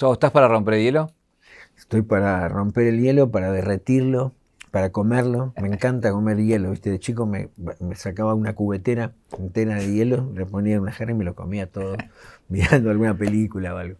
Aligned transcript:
Gustavo, 0.00 0.14
¿estás 0.14 0.30
para 0.30 0.48
romper 0.48 0.72
el 0.72 0.82
hielo? 0.82 1.10
Estoy 1.76 2.00
para 2.00 2.48
romper 2.48 2.86
el 2.86 3.02
hielo, 3.02 3.30
para 3.30 3.52
derretirlo, 3.52 4.32
para 4.70 4.92
comerlo. 4.92 5.52
Me 5.60 5.68
encanta 5.68 6.10
comer 6.10 6.38
hielo, 6.38 6.70
¿viste? 6.70 6.88
De 6.88 6.98
chico 6.98 7.26
me, 7.26 7.50
sacaba 7.96 8.32
una 8.32 8.54
cubetera 8.54 9.12
entera 9.38 9.74
de 9.74 9.92
hielo, 9.92 10.32
le 10.34 10.46
ponía 10.46 10.80
una 10.80 10.90
jarra 10.90 11.10
y 11.10 11.16
me 11.16 11.24
lo 11.24 11.34
comía 11.34 11.66
todo, 11.66 11.98
mirando 12.48 12.90
alguna 12.90 13.12
película 13.12 13.74
o 13.74 13.76
algo. 13.76 13.98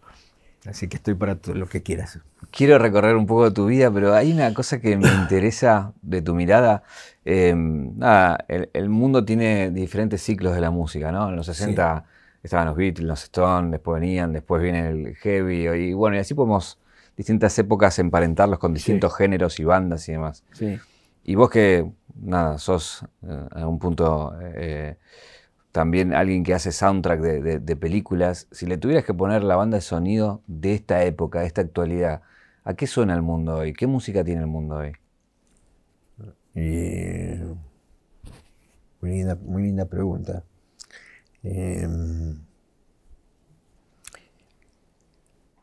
Así 0.65 0.87
que 0.87 0.97
estoy 0.97 1.13
para 1.13 1.35
todo 1.35 1.53
lo 1.53 1.67
que 1.67 1.83
quieras. 1.83 2.17
Quiero 2.49 2.79
recorrer 2.79 3.15
un 3.15 3.27
poco 3.27 3.43
de 3.43 3.51
tu 3.51 3.67
vida, 3.67 3.91
pero 3.91 4.15
hay 4.15 4.33
una 4.33 4.55
cosa 4.55 4.81
que 4.81 4.97
me 4.97 5.07
interesa 5.21 5.93
de 6.01 6.23
tu 6.23 6.33
mirada. 6.33 6.81
Em, 7.25 7.95
nada, 7.99 8.43
el, 8.47 8.89
mundo 8.89 9.23
tiene 9.23 9.69
diferentes 9.69 10.23
ciclos 10.23 10.55
de 10.55 10.61
la 10.61 10.71
música, 10.71 11.11
¿no? 11.11 11.29
En 11.29 11.35
los 11.35 11.45
60 11.45 12.05
estaban 12.43 12.67
los 12.67 12.75
Beatles, 12.75 13.07
los 13.07 13.23
Stones, 13.23 13.71
después 13.71 14.01
venían, 14.01 14.33
después 14.33 14.61
viene 14.61 14.89
el 14.89 15.15
heavy, 15.15 15.67
y 15.67 15.93
bueno, 15.93 16.15
y 16.15 16.19
así 16.19 16.33
podemos 16.33 16.79
distintas 17.15 17.57
épocas 17.59 17.99
emparentarlos 17.99 18.59
con 18.59 18.73
distintos 18.73 19.15
géneros 19.15 19.59
y 19.59 19.63
bandas 19.63 20.07
y 20.09 20.13
demás. 20.13 20.43
Sí. 20.53 20.79
Y 21.23 21.35
vos 21.35 21.49
que, 21.49 21.91
nada, 22.15 22.57
sos 22.57 23.05
eh, 23.23 23.47
a 23.51 23.67
un 23.67 23.77
punto 23.77 24.33
eh, 24.41 24.97
también 25.71 26.13
alguien 26.13 26.43
que 26.43 26.53
hace 26.53 26.71
soundtrack 26.71 27.21
de, 27.21 27.75
películas, 27.75 28.47
si 28.51 28.65
le 28.65 28.77
tuvieras 28.77 29.05
que 29.05 29.13
poner 29.13 29.43
la 29.43 29.55
banda 29.55 29.77
de 29.77 29.81
sonido 29.81 30.41
de 30.47 30.73
esta 30.73 31.03
época, 31.03 31.41
de 31.41 31.47
esta 31.47 31.61
actualidad, 31.61 32.21
¿a 32.63 32.73
qué 32.73 32.87
suena 32.87 33.13
el 33.13 33.21
mundo 33.21 33.57
hoy? 33.57 33.73
¿Qué 33.73 33.87
música 33.87 34.23
tiene 34.23 34.41
el 34.41 34.47
mundo 34.47 34.77
hoy? 34.77 34.93
muy, 38.99 39.11
linda, 39.11 39.37
muy 39.41 39.63
linda 39.63 39.85
pregunta. 39.85 40.43
Em, 41.43 42.39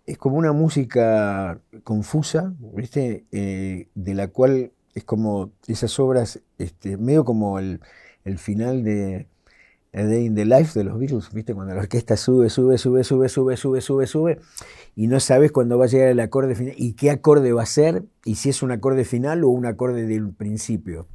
es 0.06 0.18
como 0.18 0.38
una 0.38 0.52
música 0.52 1.60
confusa, 1.84 2.54
¿viste? 2.74 3.26
Eh, 3.30 3.88
de 3.94 4.14
la 4.14 4.28
cual 4.28 4.72
es 4.94 5.04
como 5.04 5.52
esas 5.66 5.98
obras, 6.00 6.40
este, 6.58 6.96
medio 6.96 7.24
como 7.24 7.58
el, 7.58 7.80
final 8.36 8.84
de 8.84 9.26
A 9.94 10.02
Day 10.02 10.26
in 10.26 10.34
the 10.34 10.44
Life 10.44 10.78
de 10.78 10.84
los 10.84 10.98
Beatles, 10.98 11.32
¿viste? 11.32 11.54
Cuando 11.54 11.74
la 11.74 11.80
orquesta 11.80 12.16
sube, 12.16 12.50
sube, 12.50 12.76
sube, 12.78 13.04
sube, 13.04 13.28
sube, 13.28 13.56
sube, 13.56 13.80
sube, 13.80 14.06
sube, 14.06 14.40
y 14.96 15.06
no 15.06 15.20
sabes 15.20 15.52
cuándo 15.52 15.78
va 15.78 15.86
a 15.86 15.88
llegar 15.88 16.08
el 16.08 16.20
acorde 16.20 16.54
final 16.54 16.74
y 16.76 16.92
qué 16.94 17.10
acorde 17.10 17.52
va 17.52 17.62
a 17.62 17.66
ser, 17.66 18.04
y 18.24 18.34
si 18.34 18.50
es 18.50 18.62
un 18.62 18.72
acorde 18.72 19.04
final 19.04 19.44
o 19.44 19.48
un 19.48 19.66
acorde 19.66 20.06
del 20.06 20.30
principio. 20.32 21.06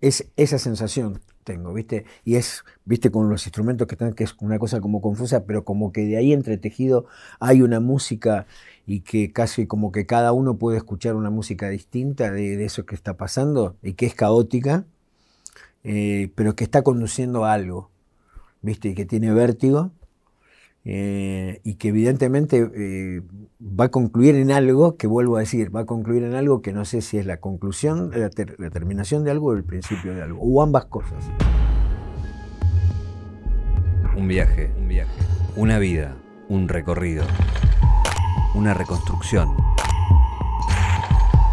Es 0.00 0.30
esa 0.36 0.58
sensación 0.58 1.20
tengo, 1.44 1.72
¿viste? 1.72 2.04
Y 2.24 2.36
es, 2.36 2.64
¿viste? 2.84 3.10
Con 3.10 3.30
los 3.30 3.46
instrumentos 3.46 3.86
que 3.86 3.94
están, 3.94 4.14
que 4.14 4.24
es 4.24 4.34
una 4.40 4.58
cosa 4.58 4.80
como 4.80 5.00
confusa, 5.00 5.44
pero 5.44 5.64
como 5.64 5.92
que 5.92 6.04
de 6.06 6.16
ahí 6.16 6.32
entretejido 6.32 7.06
hay 7.40 7.62
una 7.62 7.80
música 7.80 8.46
y 8.86 9.00
que 9.00 9.32
casi 9.32 9.66
como 9.66 9.92
que 9.92 10.06
cada 10.06 10.32
uno 10.32 10.58
puede 10.58 10.78
escuchar 10.78 11.14
una 11.14 11.30
música 11.30 11.68
distinta 11.68 12.30
de, 12.30 12.64
eso 12.64 12.86
que 12.86 12.94
está 12.94 13.16
pasando 13.16 13.76
y 13.82 13.94
que 13.94 14.06
es 14.06 14.14
caótica, 14.14 14.84
eh, 15.84 16.30
pero 16.34 16.56
que 16.56 16.64
está 16.64 16.82
conduciendo 16.82 17.44
a 17.44 17.52
algo, 17.52 17.90
¿viste? 18.62 18.88
Y 18.90 18.94
que 18.94 19.06
tiene 19.06 19.32
vértigo. 19.32 19.92
Eh, 20.86 21.60
y 21.64 21.76
que 21.76 21.88
evidentemente 21.88 22.70
eh, 22.74 23.22
va 23.60 23.86
a 23.86 23.88
concluir 23.88 24.34
en 24.34 24.50
algo, 24.50 24.96
que 24.96 25.06
vuelvo 25.06 25.38
a 25.38 25.40
decir, 25.40 25.74
va 25.74 25.80
a 25.80 25.86
concluir 25.86 26.24
en 26.24 26.34
algo 26.34 26.60
que 26.60 26.74
no 26.74 26.84
sé 26.84 27.00
si 27.00 27.16
es 27.16 27.24
la 27.24 27.38
conclusión, 27.38 28.10
la, 28.14 28.28
terminación 28.28 29.24
de 29.24 29.30
algo 29.30 29.48
o 29.48 29.52
el 29.54 29.64
principio 29.64 30.14
de 30.14 30.22
algo, 30.22 30.40
o 30.42 30.62
ambas 30.62 30.84
cosas. 30.86 31.24
Un 34.14 34.28
viaje, 34.28 34.72
un 34.78 34.88
viaje, 34.88 35.22
una 35.56 35.78
vida, 35.78 36.16
un 36.48 36.68
recorrido, 36.68 37.24
una 38.54 38.74
reconstrucción. 38.74 39.56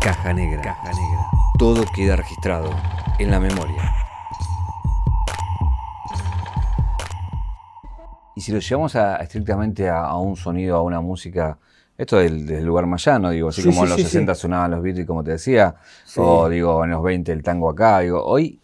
Caja 0.01 0.33
negra. 0.33 0.61
Caja 0.61 0.89
negra. 0.89 1.25
Todo 1.57 1.85
queda 1.95 2.17
registrado 2.17 2.69
en 3.17 3.31
la 3.31 3.39
memoria. 3.39 4.00
Y 8.41 8.43
si 8.43 8.51
lo 8.51 8.57
llevamos 8.57 8.95
a, 8.95 9.17
estrictamente 9.17 9.87
a, 9.87 10.15
un 10.15 10.35
sonido, 10.35 10.75
a 10.75 10.81
una 10.81 10.99
música, 10.99 11.59
esto 11.95 12.17
del, 12.17 12.47
del 12.47 12.65
lugar 12.65 12.87
más 12.87 13.05
llano, 13.05 13.29
digo, 13.29 13.49
así 13.49 13.63
como 13.63 13.83
en 13.83 13.89
los 13.91 14.01
60 14.01 14.33
sonaban 14.33 14.71
los 14.71 14.81
Beatles, 14.81 15.05
como 15.05 15.23
te 15.23 15.29
decía, 15.29 15.75
o 16.17 16.49
digo, 16.49 16.83
en 16.83 16.89
los 16.89 17.03
20 17.03 17.31
el 17.31 17.43
tango 17.43 17.69
acá, 17.69 17.99
digo, 17.99 18.25
hoy, 18.25 18.59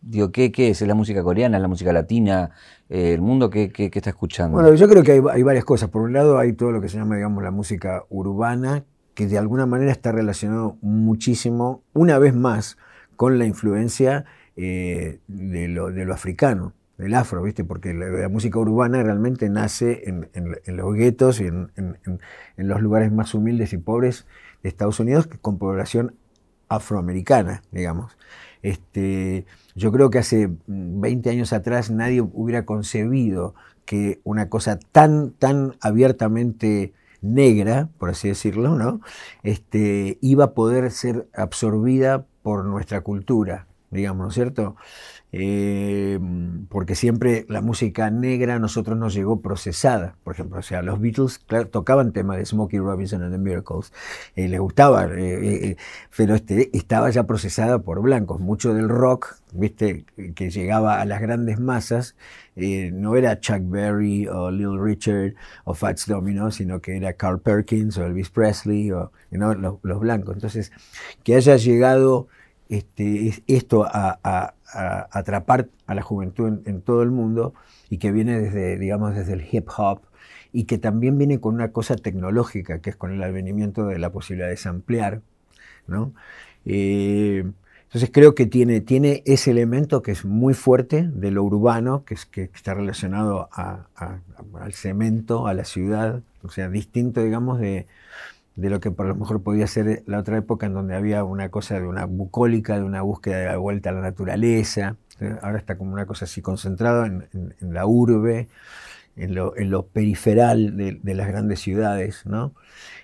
digo, 0.00 0.30
¿qué, 0.30 0.52
qué 0.52 0.70
es? 0.70 0.80
¿Es 0.80 0.86
la 0.86 0.94
música 0.94 1.24
coreana, 1.24 1.56
es 1.56 1.62
la 1.62 1.66
música 1.66 1.92
latina? 1.92 2.52
Eh, 2.88 3.14
¿El 3.14 3.20
mundo 3.20 3.50
qué, 3.50 3.72
qué, 3.72 3.90
está 3.92 4.10
escuchando? 4.10 4.58
Bueno, 4.58 4.72
yo 4.76 4.88
creo 4.88 5.02
que 5.02 5.10
hay, 5.10 5.20
hay 5.28 5.42
varias 5.42 5.64
cosas. 5.64 5.90
Por 5.90 6.02
un 6.02 6.12
lado 6.12 6.38
hay 6.38 6.52
todo 6.52 6.70
lo 6.70 6.80
que 6.80 6.88
se 6.88 6.96
llama, 6.96 7.16
digamos, 7.16 7.42
la 7.42 7.50
música 7.50 8.04
urbana, 8.10 8.84
que 9.14 9.26
de 9.26 9.38
alguna 9.38 9.66
manera 9.66 9.90
está 9.90 10.12
relacionado 10.12 10.76
muchísimo, 10.82 11.82
una 11.94 12.20
vez 12.20 12.32
más, 12.32 12.78
con 13.16 13.40
la 13.40 13.44
influencia 13.44 14.24
eh, 14.56 15.18
de, 15.26 15.66
lo, 15.66 15.90
de 15.90 16.04
lo 16.04 16.14
africano 16.14 16.74
del 16.98 17.14
afro, 17.14 17.42
¿viste? 17.42 17.64
Porque 17.64 17.92
la, 17.92 18.28
música 18.28 18.58
urbana 18.58 19.02
realmente 19.02 19.48
nace 19.48 20.02
en, 20.06 20.76
los 20.76 20.94
guetos 20.94 21.40
y 21.40 21.46
en, 21.46 21.98
los 22.56 22.80
lugares 22.80 23.12
más 23.12 23.34
humildes 23.34 23.72
y 23.72 23.78
pobres 23.78 24.26
de 24.62 24.68
Estados 24.68 25.00
Unidos 25.00 25.28
con 25.40 25.58
población 25.58 26.14
afroamericana, 26.68 27.62
digamos. 27.72 28.16
Este, 28.62 29.46
yo 29.74 29.92
creo 29.92 30.10
que 30.10 30.18
hace 30.18 30.50
20 30.66 31.30
años 31.30 31.52
atrás 31.52 31.90
nadie 31.90 32.22
hubiera 32.22 32.64
concebido 32.64 33.54
que 33.84 34.20
una 34.24 34.48
cosa 34.48 34.78
tan, 34.78 35.32
tan 35.32 35.76
abiertamente 35.80 36.94
negra, 37.20 37.88
por 37.98 38.10
así 38.10 38.28
decirlo, 38.28 38.76
¿no? 38.76 39.00
Este, 39.42 40.18
iba 40.20 40.44
a 40.44 40.54
poder 40.54 40.90
ser 40.90 41.28
absorbida 41.34 42.26
por 42.42 42.64
nuestra 42.64 43.00
cultura, 43.02 43.66
digamos, 43.90 44.22
¿no 44.22 44.28
es 44.28 44.34
cierto? 44.34 44.76
Eh, 45.36 46.20
porque 46.68 46.94
siempre 46.94 47.44
la 47.48 47.60
música 47.60 48.08
negra 48.08 48.54
a 48.54 48.58
nosotros 48.60 48.96
nos 48.96 49.14
llegó 49.14 49.40
procesada. 49.40 50.16
Por 50.22 50.34
ejemplo, 50.34 50.60
o 50.60 50.62
sea, 50.62 50.80
los 50.80 51.00
Beatles 51.00 51.44
tocaban 51.72 52.12
temas 52.12 52.38
de 52.38 52.46
Smokey 52.46 52.78
Robinson 52.78 53.20
and 53.20 53.32
the 53.32 53.38
Miracles, 53.38 53.92
eh, 54.36 54.46
les 54.46 54.60
gustaba, 54.60 55.08
eh, 55.10 55.76
pero 56.16 56.36
este, 56.36 56.70
estaba 56.72 57.10
ya 57.10 57.24
procesada 57.24 57.80
por 57.80 58.00
blancos. 58.00 58.38
Mucho 58.38 58.74
del 58.74 58.88
rock, 58.88 59.34
viste, 59.52 60.04
que 60.36 60.50
llegaba 60.50 61.00
a 61.00 61.04
las 61.04 61.20
grandes 61.20 61.58
masas, 61.58 62.14
no 62.54 63.16
era 63.16 63.40
Chuck 63.40 63.62
Berry 63.62 64.28
o 64.28 64.52
Little 64.52 64.80
Richard 64.80 65.34
o 65.64 65.74
Fats 65.74 66.06
Domino, 66.06 66.52
sino 66.52 66.80
que 66.80 66.96
era 66.96 67.14
Carl 67.14 67.40
Perkins 67.40 67.98
o 67.98 68.06
Elvis 68.06 68.30
Presley 68.30 68.92
o 68.92 69.10
los, 69.32 70.00
blancos. 70.00 70.36
Entonces, 70.36 70.70
que 71.24 71.34
haya 71.34 71.56
llegado 71.56 72.28
este, 72.68 73.42
esto 73.48 73.84
a, 73.84 74.53
atrapar 74.74 75.68
a 75.86 75.94
la 75.94 76.02
juventud 76.02 76.60
en, 76.66 76.80
todo 76.82 77.02
el 77.02 77.10
mundo 77.10 77.54
y 77.90 77.98
que 77.98 78.12
viene 78.12 78.40
desde, 78.40 78.78
digamos, 78.78 79.14
desde 79.14 79.34
el 79.34 79.46
hip 79.50 79.68
hop 79.76 80.00
y 80.52 80.64
que 80.64 80.78
también 80.78 81.18
viene 81.18 81.40
con 81.40 81.54
una 81.54 81.72
cosa 81.72 81.96
tecnológica, 81.96 82.80
que 82.80 82.90
es 82.90 82.96
con 82.96 83.12
el 83.12 83.22
advenimiento 83.22 83.86
de 83.86 83.98
la 83.98 84.10
posibilidad 84.10 84.48
de 84.48 84.56
samplear, 84.56 85.20
¿no? 85.86 86.12
Eh, 86.64 87.44
entonces 87.84 88.10
creo 88.12 88.34
que 88.34 88.46
tiene, 88.46 88.80
tiene 88.80 89.22
ese 89.24 89.52
elemento 89.52 90.02
que 90.02 90.10
es 90.10 90.24
muy 90.24 90.52
fuerte 90.54 91.08
de 91.08 91.30
lo 91.30 91.44
urbano, 91.44 92.04
que, 92.04 92.14
es, 92.14 92.26
que 92.26 92.50
está 92.52 92.74
relacionado 92.74 93.48
al 93.52 94.72
cemento, 94.72 95.46
a 95.46 95.54
la 95.54 95.64
ciudad, 95.64 96.20
o 96.42 96.50
sea, 96.50 96.68
distinto, 96.68 97.22
digamos, 97.22 97.60
de, 97.60 97.86
de 98.56 98.70
lo 98.70 98.80
que 98.80 98.90
por 98.90 99.06
lo 99.06 99.14
mejor 99.14 99.42
podía 99.42 99.66
ser 99.66 100.04
la 100.06 100.18
otra 100.18 100.38
época 100.38 100.66
en 100.66 100.74
donde 100.74 100.94
había 100.94 101.24
una 101.24 101.48
cosa 101.48 101.78
de 101.80 101.86
una 101.86 102.04
bucólica, 102.06 102.76
de 102.76 102.84
una 102.84 103.02
búsqueda 103.02 103.38
de 103.38 103.46
la 103.46 103.56
vuelta 103.56 103.90
a 103.90 103.92
la 103.92 104.00
naturaleza. 104.00 104.96
Ahora 105.42 105.58
está 105.58 105.76
como 105.76 105.92
una 105.92 106.06
cosa 106.06 106.24
así 106.24 106.40
concentrada 106.40 107.06
en, 107.06 107.54
la 107.60 107.86
urbe, 107.86 108.48
en 109.16 109.34
lo, 109.34 109.86
periferal 109.86 110.76
de, 110.76 111.14
las 111.14 111.28
grandes 111.28 111.60
ciudades. 111.60 112.26
¿no? 112.26 112.52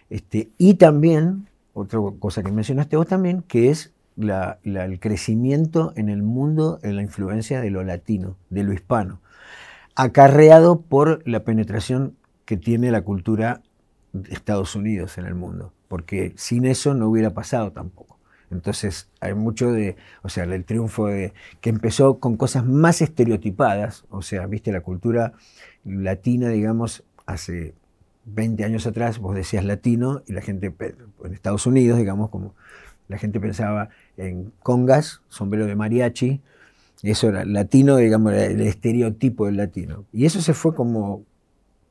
Este, 0.09 0.51
y 0.57 0.75
también, 0.75 1.49
otra 1.75 1.99
cosa 2.19 2.43
que 2.43 2.53
mencionaste 2.53 2.97
vos 2.97 3.07
también, 3.07 3.43
que 3.43 3.71
es 3.71 3.93
el 4.17 5.01
crecimiento 5.01 5.93
en 5.97 6.09
el 6.09 6.23
mundo, 6.23 6.79
en 6.83 6.97
la 6.97 7.03
influencia 7.03 7.61
de 7.61 7.71
lo 7.71 7.83
latino, 7.83 8.37
de 8.51 8.63
lo 8.63 8.73
hispano, 8.73 9.21
acarreado 9.97 10.81
por 10.81 11.27
la 11.27 11.43
penetración 11.43 12.15
que 12.45 12.57
tiene 12.57 12.91
la 12.91 13.03
cultura 13.03 13.63
Estados 14.31 14.75
Unidos 14.75 15.19
en 15.19 15.27
el 15.27 15.35
mundo, 15.35 15.73
porque 15.89 16.33
sin 16.37 16.67
eso 16.67 16.95
no 16.95 17.09
hubiera 17.09 17.31
pasado 17.31 17.73
tampoco. 17.73 18.19
Entonces 18.51 19.09
hay 19.21 19.35
mucho 19.35 19.73
de, 19.73 19.97
o 20.23 20.29
sea, 20.29 20.45
el 20.45 20.65
triunfo 20.65 21.07
de, 21.07 21.33
que 21.61 21.71
empezó 21.71 22.19
con 22.19 22.37
cosas 22.37 22.65
más 22.65 23.01
estereotipadas, 23.01 24.05
o 24.11 24.23
sea, 24.23 24.47
viste 24.47 24.73
la 24.73 24.81
cultura 24.81 25.35
latina, 25.85 26.49
digamos, 26.49 27.05
hace 27.27 27.75
20 28.25 28.65
años 28.65 28.87
atrás, 28.87 29.19
vos 29.19 29.37
decías 29.37 29.65
latino 29.65 30.23
y 30.27 30.33
la 30.33 30.43
gente, 30.43 30.75
en 31.25 31.33
Estados 31.33 31.67
Unidos, 31.67 31.99
digamos, 31.99 32.31
como 32.31 32.55
la 33.09 33.19
gente 33.19 33.41
pensaba 33.41 33.89
en 34.17 34.53
congas, 34.63 35.23
sombrero 35.29 35.67
de 35.67 35.77
mariachi, 35.77 36.41
eso 37.03 37.29
era 37.29 37.45
latino, 37.45 37.97
digamos, 37.97 38.33
el 38.35 38.61
estereotipo 38.61 39.47
del 39.47 39.57
latino. 39.57 40.05
Y 40.13 40.27
eso 40.27 40.41
se 40.43 40.55
fue 40.55 40.75
como 40.75 41.25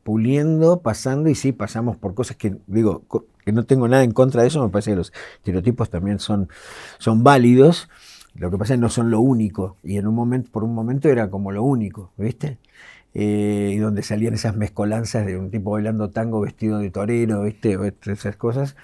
puliendo, 0.03 0.81
pasando, 0.81 1.29
y 1.29 1.35
sí, 1.35 1.51
pasamos 1.51 1.97
por 1.97 2.13
cosas 2.13 2.37
que, 2.37 2.57
digo, 2.67 3.03
que 3.45 3.51
no 3.51 3.63
tengo 3.65 3.87
nada 3.87 4.03
en 4.03 4.11
contra 4.11 4.41
de 4.41 4.47
eso, 4.47 4.63
me 4.63 4.69
parece 4.69 4.91
que 4.91 4.97
los 4.97 5.13
estereotipos 5.37 5.89
también 5.89 6.19
son, 6.19 6.49
son 6.97 7.23
válidos, 7.23 7.89
lo 8.35 8.51
que 8.51 8.57
pasa 8.57 8.73
es 8.73 8.77
que 8.77 8.81
no 8.81 8.89
son 8.89 9.11
lo 9.11 9.21
único, 9.21 9.77
y 9.83 9.97
en 9.97 10.07
un 10.07 10.15
momento, 10.15 10.51
por 10.51 10.63
un 10.63 10.73
momento 10.73 11.09
era 11.09 11.29
como 11.29 11.51
lo 11.51 11.63
único, 11.63 12.11
¿viste? 12.17 12.57
Eh, 13.13 13.71
y 13.73 13.77
donde 13.79 14.03
salían 14.03 14.35
esas 14.35 14.55
mezcolanzas 14.55 15.25
de 15.25 15.37
un 15.37 15.49
tipo 15.49 15.71
bailando 15.71 16.11
tango 16.11 16.41
vestido 16.41 16.77
de 16.79 16.91
torero, 16.91 17.41
¿viste? 17.43 17.77
Esas 18.05 18.35
cosas. 18.35 18.75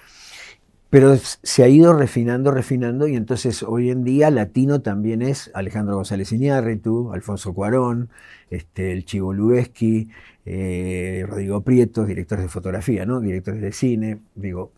Pero 0.96 1.14
se 1.18 1.62
ha 1.62 1.68
ido 1.68 1.92
refinando, 1.92 2.50
refinando, 2.50 3.06
y 3.06 3.16
entonces 3.16 3.62
hoy 3.62 3.90
en 3.90 4.02
día 4.02 4.30
latino 4.30 4.80
también 4.80 5.20
es 5.20 5.50
Alejandro 5.52 5.96
González 5.96 6.32
Iñárritu, 6.32 7.12
Alfonso 7.12 7.52
Cuarón, 7.52 8.08
este, 8.48 8.92
el 8.92 9.04
Chivo 9.04 9.34
Lubeski, 9.34 10.08
eh, 10.46 11.26
Rodrigo 11.28 11.60
Prieto, 11.60 12.06
directores 12.06 12.46
de 12.46 12.48
fotografía, 12.48 13.04
¿no? 13.04 13.20
directores 13.20 13.60
de 13.60 13.72
cine, 13.72 14.20
digo, 14.34 14.72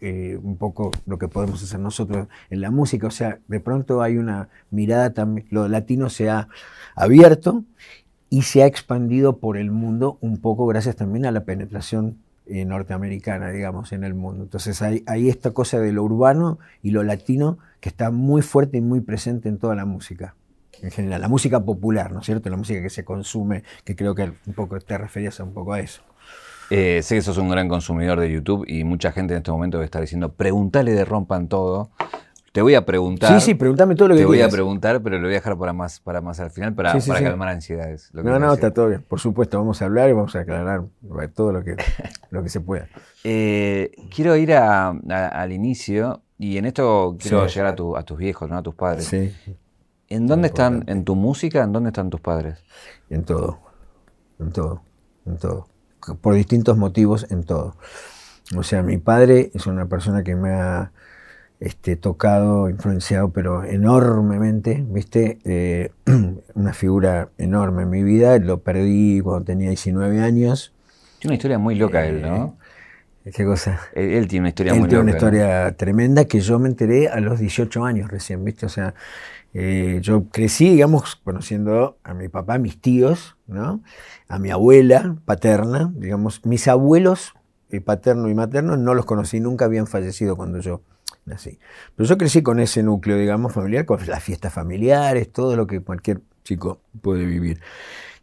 eh, 0.00 0.38
un 0.42 0.56
poco 0.56 0.90
lo 1.04 1.18
que 1.18 1.28
podemos 1.28 1.62
hacer 1.62 1.78
nosotros 1.78 2.26
en 2.48 2.62
la 2.62 2.70
música. 2.70 3.06
O 3.06 3.10
sea, 3.10 3.38
de 3.46 3.60
pronto 3.60 4.00
hay 4.00 4.16
una 4.16 4.48
mirada 4.70 5.12
también, 5.12 5.46
lo 5.50 5.68
latino 5.68 6.08
se 6.08 6.30
ha 6.30 6.48
abierto 6.94 7.64
y 8.30 8.42
se 8.44 8.62
ha 8.62 8.66
expandido 8.66 9.36
por 9.36 9.58
el 9.58 9.70
mundo 9.70 10.16
un 10.22 10.38
poco 10.38 10.66
gracias 10.66 10.96
también 10.96 11.26
a 11.26 11.32
la 11.32 11.44
penetración 11.44 12.16
eh, 12.46 12.64
norteamericana, 12.64 13.50
digamos, 13.50 13.92
en 13.92 14.04
el 14.04 14.14
mundo. 14.14 14.44
Entonces 14.44 14.82
hay, 14.82 15.02
esta 15.28 15.52
cosa 15.52 15.80
de 15.80 15.92
lo 15.92 16.02
urbano 16.02 16.58
y 16.82 16.90
lo 16.90 17.02
latino 17.02 17.58
que 17.80 17.88
está 17.88 18.10
muy 18.10 18.42
fuerte 18.42 18.78
y 18.78 18.80
muy 18.80 19.00
presente 19.00 19.48
en 19.48 19.58
toda 19.58 19.74
la 19.74 19.86
música. 19.86 20.34
En 20.82 20.90
general, 20.90 21.22
la 21.22 21.28
música 21.28 21.64
popular, 21.64 22.12
¿no 22.12 22.20
es 22.20 22.26
cierto? 22.26 22.50
La 22.50 22.56
música 22.56 22.82
que 22.82 22.90
se 22.90 23.04
consume, 23.04 23.62
que 23.84 23.96
creo 23.96 24.14
que 24.14 24.32
un 24.46 24.54
poco 24.54 24.78
te 24.78 24.98
referías 24.98 25.40
un 25.40 25.54
poco 25.54 25.72
a 25.72 25.80
eso. 25.80 26.02
Eh, 26.70 27.00
sé 27.02 27.14
que 27.16 27.22
sos 27.22 27.38
un 27.38 27.48
gran 27.48 27.68
consumidor 27.68 28.20
de 28.20 28.30
YouTube 28.30 28.64
y 28.66 28.84
mucha 28.84 29.12
gente 29.12 29.34
en 29.34 29.38
este 29.38 29.50
momento 29.50 29.78
debe 29.78 29.86
estar 29.86 30.00
diciendo, 30.00 30.32
pregúntale 30.32 30.92
de 30.92 31.04
Rompan 31.04 31.48
Todo. 31.48 31.90
Te 32.54 32.62
voy 32.62 32.76
a 32.76 32.86
preguntar. 32.86 33.40
Sí, 33.40 33.46
sí, 33.46 33.54
pregúntame 33.54 33.96
todo 33.96 34.06
lo 34.06 34.14
que 34.14 34.20
Te 34.20 34.26
voy 34.26 34.40
a 34.40 34.48
preguntar, 34.48 35.02
pero 35.02 35.16
lo 35.16 35.22
voy 35.22 35.32
a 35.32 35.38
dejar 35.38 35.58
para 35.58 35.72
más, 35.72 35.98
para 35.98 36.20
más 36.20 36.38
al 36.38 36.52
final, 36.52 36.72
para, 36.72 36.96
para 36.96 37.20
calmar 37.20 37.48
ansiedades. 37.48 38.10
no, 38.12 38.38
no, 38.38 38.54
está 38.54 38.72
todo 38.72 38.90
bien. 38.90 39.02
Por 39.02 39.18
supuesto, 39.18 39.58
vamos 39.58 39.82
a 39.82 39.86
hablar 39.86 40.08
y 40.08 40.12
vamos 40.12 40.36
a 40.36 40.42
aclarar 40.42 40.84
todo 41.34 41.50
lo 41.50 41.64
que, 41.64 41.74
lo 42.30 42.44
que 42.44 42.48
se 42.48 42.60
pueda. 42.60 42.86
Eh, 43.24 43.90
quiero 44.14 44.36
ir 44.36 44.54
al 44.54 45.50
inicio 45.50 46.22
y 46.38 46.56
en 46.56 46.66
esto 46.66 47.16
quiero 47.18 47.44
llegar 47.48 47.66
a, 47.66 47.98
a, 47.98 48.02
tus 48.04 48.18
viejos, 48.18 48.48
¿no? 48.48 48.56
a 48.56 48.62
tus 48.62 48.76
padres. 48.76 49.06
Sí. 49.06 49.34
¿En 50.08 50.28
dónde 50.28 50.46
están, 50.46 50.84
en 50.86 51.04
tu 51.04 51.16
música, 51.16 51.64
en 51.64 51.72
dónde 51.72 51.88
están 51.88 52.08
tus 52.08 52.20
padres? 52.20 52.62
En 53.10 53.24
todo, 53.24 53.58
en 54.38 54.52
todo, 54.52 54.80
en 55.26 55.38
todo. 55.38 55.66
Por 56.20 56.34
distintos 56.34 56.78
motivos, 56.78 57.26
en 57.32 57.42
todo. 57.42 57.74
O 58.56 58.62
sea, 58.62 58.84
mi 58.84 58.98
padre 58.98 59.50
es 59.54 59.66
una 59.66 59.86
persona 59.86 60.22
que 60.22 60.36
me 60.36 60.50
ha 60.50 60.92
este, 61.60 61.96
tocado, 61.96 62.68
influenciado, 62.68 63.30
pero 63.30 63.64
enormemente, 63.64 64.84
¿viste? 64.88 65.38
Eh, 65.44 65.90
una 66.54 66.72
figura 66.72 67.30
enorme 67.38 67.82
en 67.82 67.90
mi 67.90 68.02
vida. 68.02 68.38
Lo 68.38 68.60
perdí 68.60 69.20
cuando 69.20 69.44
tenía 69.44 69.68
19 69.70 70.20
años. 70.20 70.72
Tiene 71.18 71.32
una 71.32 71.34
historia 71.36 71.58
muy 71.58 71.74
loca 71.74 72.06
él, 72.06 72.22
¿no? 72.22 72.56
Eh, 73.24 73.30
¿Qué 73.32 73.44
cosa? 73.44 73.80
Él, 73.94 74.28
tiene 74.28 74.42
una 74.42 74.48
historia 74.50 74.72
él 74.72 74.80
muy 74.80 74.88
tiene 74.88 75.04
loca. 75.04 75.10
una 75.10 75.18
historia 75.18 75.76
tremenda 75.76 76.24
que 76.26 76.40
yo 76.40 76.58
me 76.58 76.68
enteré 76.68 77.08
a 77.08 77.20
los 77.20 77.38
18 77.38 77.84
años 77.84 78.10
recién, 78.10 78.44
¿viste? 78.44 78.66
O 78.66 78.68
sea, 78.68 78.94
eh, 79.54 80.00
yo 80.02 80.28
crecí, 80.30 80.68
digamos, 80.68 81.16
conociendo 81.16 81.98
a 82.04 82.12
mi 82.12 82.28
papá, 82.28 82.54
a 82.54 82.58
mis 82.58 82.80
tíos, 82.80 83.36
¿no? 83.46 83.82
A 84.28 84.38
mi 84.38 84.50
abuela 84.50 85.16
paterna, 85.24 85.92
digamos, 85.94 86.44
mis 86.44 86.68
abuelos 86.68 87.34
paterno 87.80 88.28
y 88.28 88.34
materno 88.34 88.76
no 88.76 88.94
los 88.94 89.04
conocí, 89.04 89.40
nunca 89.40 89.64
habían 89.64 89.86
fallecido 89.86 90.36
cuando 90.36 90.60
yo 90.60 90.82
Pero 91.24 92.08
yo 92.08 92.18
crecí 92.18 92.42
con 92.42 92.60
ese 92.60 92.82
núcleo, 92.82 93.16
digamos, 93.16 93.52
familiar, 93.52 93.84
con 93.86 94.04
las 94.06 94.22
fiestas 94.22 94.52
familiares, 94.52 95.32
todo 95.32 95.56
lo 95.56 95.66
que 95.66 95.80
cualquier 95.80 96.20
chico 96.44 96.80
puede 97.00 97.24
vivir. 97.24 97.60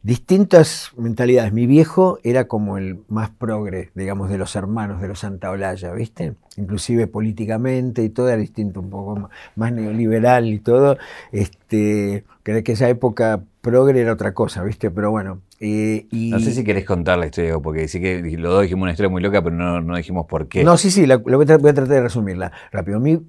Distintas 0.04 0.94
mentalidades. 0.98 1.54
Mi 1.54 1.68
viejo 1.68 2.18
era 2.24 2.48
como 2.48 2.80
el 2.80 3.02
más 3.08 3.30
progre, 3.30 3.92
digamos, 3.94 4.32
de 4.32 4.40
los 4.40 4.56
hermanos 4.56 5.00
de 5.00 5.08
los 5.08 5.20
Santa 5.20 5.52
Olalla, 5.52 5.94
¿viste? 5.94 6.34
Inclusive 6.58 7.06
políticamente 7.06 8.04
y 8.04 8.10
todo 8.10 8.28
era 8.30 8.38
distinto, 8.38 8.80
un 8.80 8.90
poco 8.90 9.30
más 9.56 9.72
neoliberal 9.72 10.48
y 10.48 10.58
todo. 10.58 10.98
Este, 11.32 12.24
creo 12.42 12.64
que 12.64 12.72
esa 12.72 12.90
época 12.90 13.44
progre 13.62 14.02
era 14.02 14.14
otra 14.14 14.34
cosa, 14.34 14.64
¿viste? 14.64 14.90
Pero 14.90 15.12
bueno. 15.12 15.42
Eh, 15.60 16.08
y... 16.10 16.32
No 16.32 16.40
sé 16.40 16.52
si 16.52 16.64
querés 16.64 16.86
contar 16.86 17.20
la 17.20 17.28
historia, 17.28 17.60
porque 17.60 17.88
sí 17.88 18.02
que 18.02 18.22
los 18.40 18.52
dos 18.52 18.64
dijimos 18.64 18.82
una 18.82 18.92
historia 18.94 19.10
muy 19.10 19.22
loca, 19.22 19.44
pero 19.44 19.56
no, 19.56 19.82
no 19.82 19.96
dijimos 19.96 20.26
por 20.26 20.48
qué. 20.48 20.64
No, 20.64 20.78
sí, 20.78 20.90
sí, 20.90 21.06
la, 21.06 21.18
voy, 21.18 21.44
a 21.44 21.46
tratar 21.46 21.88
de 21.88 22.02
resumirla 22.02 22.52
rápido. 22.72 23.00
Mi, 23.00 23.22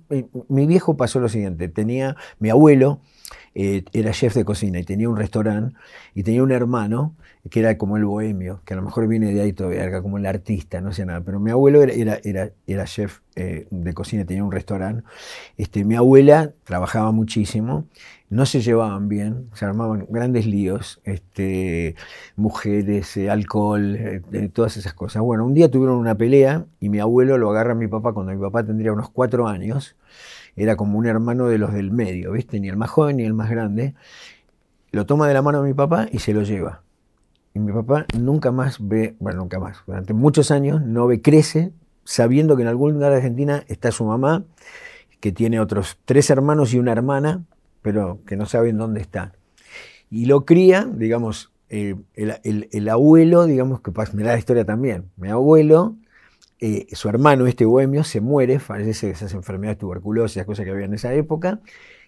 mi, 0.48 0.66
viejo 0.66 0.96
pasó 0.96 1.20
lo 1.20 1.28
siguiente, 1.28 1.69
tenía, 1.69 2.16
mi 2.38 2.48
abuelo 2.48 3.00
eh, 3.54 3.84
era 3.93 4.12
chef 4.12 4.34
de 4.34 4.44
cocina 4.44 4.78
y 4.78 4.84
tenía 4.84 5.08
un 5.08 5.16
restaurante 5.16 5.76
y 6.14 6.22
tenía 6.22 6.43
un 6.43 6.52
hermano 6.52 7.14
que 7.50 7.60
era 7.60 7.76
como 7.76 7.96
el 7.96 8.04
bohemio, 8.04 8.60
que 8.64 8.75
a 8.75 8.76
lo 8.76 8.82
mejor 8.82 9.08
viene 9.08 9.32
de 9.34 9.40
ahí 9.40 9.52
todavía, 9.52 10.00
como 10.00 10.16
el 10.16 10.26
artista, 10.26 10.81
no 10.81 10.93
sé 10.93 11.04
nada, 11.04 11.22
pero 11.22 11.40
mi 11.40 11.50
abuelo 11.50 11.82
era, 11.82 11.93
era, 11.93 12.20
era, 12.22 12.50
era 12.66 12.84
chef 12.84 13.19
eh, 13.34 13.66
de 13.70 13.94
cocina, 13.94 14.25
tenía 14.25 14.44
un 14.44 14.52
restaurante. 14.52 15.02
Este, 15.56 15.84
mi 15.84 15.96
abuela 15.96 16.52
trabajaba 16.64 17.10
muchísimo, 17.10 17.87
no 18.31 18.46
se 18.46 18.60
llevaban 18.60 19.08
bien, 19.08 19.50
se 19.55 19.64
armaban 19.64 20.06
grandes 20.08 20.46
líos, 20.46 21.00
este, 21.05 21.96
mujeres, 22.37 23.16
eh, 23.16 23.28
alcohol, 23.28 23.96
eh, 23.96 24.50
todas 24.52 24.76
esas 24.76 24.94
cosas. 24.94 25.22
Bueno, 25.22 25.44
un 25.44 25.55
día 25.55 25.70
tuvieron 25.70 25.96
una 25.96 26.14
pelea 26.14 26.64
y 26.81 26.88
mi 26.88 27.00
abuelo 27.00 27.38
lo 27.38 27.50
agarra 27.50 27.72
a 27.72 27.75
mi 27.75 27.88
papá 27.88 28.12
cuando 28.12 28.32
mi 28.32 28.40
papá 28.40 28.64
tendría 28.64 28.93
unos 28.93 29.10
cuatro 29.10 29.48
años, 29.48 29.96
era 30.56 30.76
como 30.76 30.99
un 30.99 31.06
hermano 31.06 31.49
de 31.49 31.58
los 31.58 31.72
del 31.72 31.90
medio, 31.90 32.32
¿viste? 32.32 32.60
Ni 32.60 32.69
el 32.69 32.76
más 32.76 32.90
joven 32.90 33.16
ni 33.16 33.25
el 33.25 33.34
más 33.34 33.50
grande. 33.50 33.94
Lo 34.90 35.06
toma 35.06 35.26
de 35.28 35.34
la 35.34 35.43
mano 35.43 35.58
a 35.58 35.62
mi 35.62 35.75
papá 35.75 36.08
y 36.10 36.19
se 36.19 36.34
lo 36.34 36.43
lleva. 36.43 36.82
Y 37.54 37.58
mi 37.58 37.72
papá 37.72 38.06
nunca 38.19 38.50
más 38.50 38.76
ve, 38.81 39.14
bueno, 39.19 39.40
nunca 39.40 39.58
más, 39.58 39.78
durante 39.87 40.14
muchos 40.14 40.50
años 40.50 40.81
no 40.82 41.06
ve, 41.06 41.20
crece 41.20 41.72
sabiendo 42.04 42.56
que 42.56 42.62
en 42.62 42.69
algún 42.69 42.94
lugar 42.94 43.10
de 43.10 43.19
Argentina 43.19 43.64
está 43.69 43.93
su 43.93 44.04
mamá, 44.04 44.44
que 45.20 45.32
tiene 45.32 45.60
otros 45.60 45.99
tres 46.04 46.31
hermanos 46.31 46.75
y 46.75 46.78
una 46.78 46.93
hermana, 46.93 47.44
pero 47.81 48.20
que 48.26 48.37
no 48.37 48.46
saben 48.46 48.76
dónde 48.76 49.00
está. 49.00 49.32
Y 50.10 50.26
lo 50.26 50.44
cría, 50.44 50.88
digamos, 50.93 51.52
eh, 51.69 51.94
el, 52.14 52.69
el, 52.70 52.88
abuelo, 52.88 53.46
digamos, 53.46 53.81
que 53.81 53.93
me 54.12 54.25
da 54.25 54.32
la 54.32 54.38
historia 54.38 54.64
también. 54.64 55.10
Mi 55.16 55.28
abuelo, 55.28 55.96
eh, 56.62 56.87
su 56.93 57.09
hermano, 57.11 57.47
este 57.47 57.67
bohemio, 57.67 58.05
se 58.05 58.22
muere, 58.22 58.58
fallece 58.58 59.08
de 59.08 59.13
esas 59.13 59.34
enfermedades 59.34 59.79
tuberculosas, 59.79 60.39
esas 60.39 60.46
cosas 60.46 60.65
que 60.65 60.70
había 60.70 60.86
en 60.86 60.94
esa 60.94 61.13
época, 61.13 61.60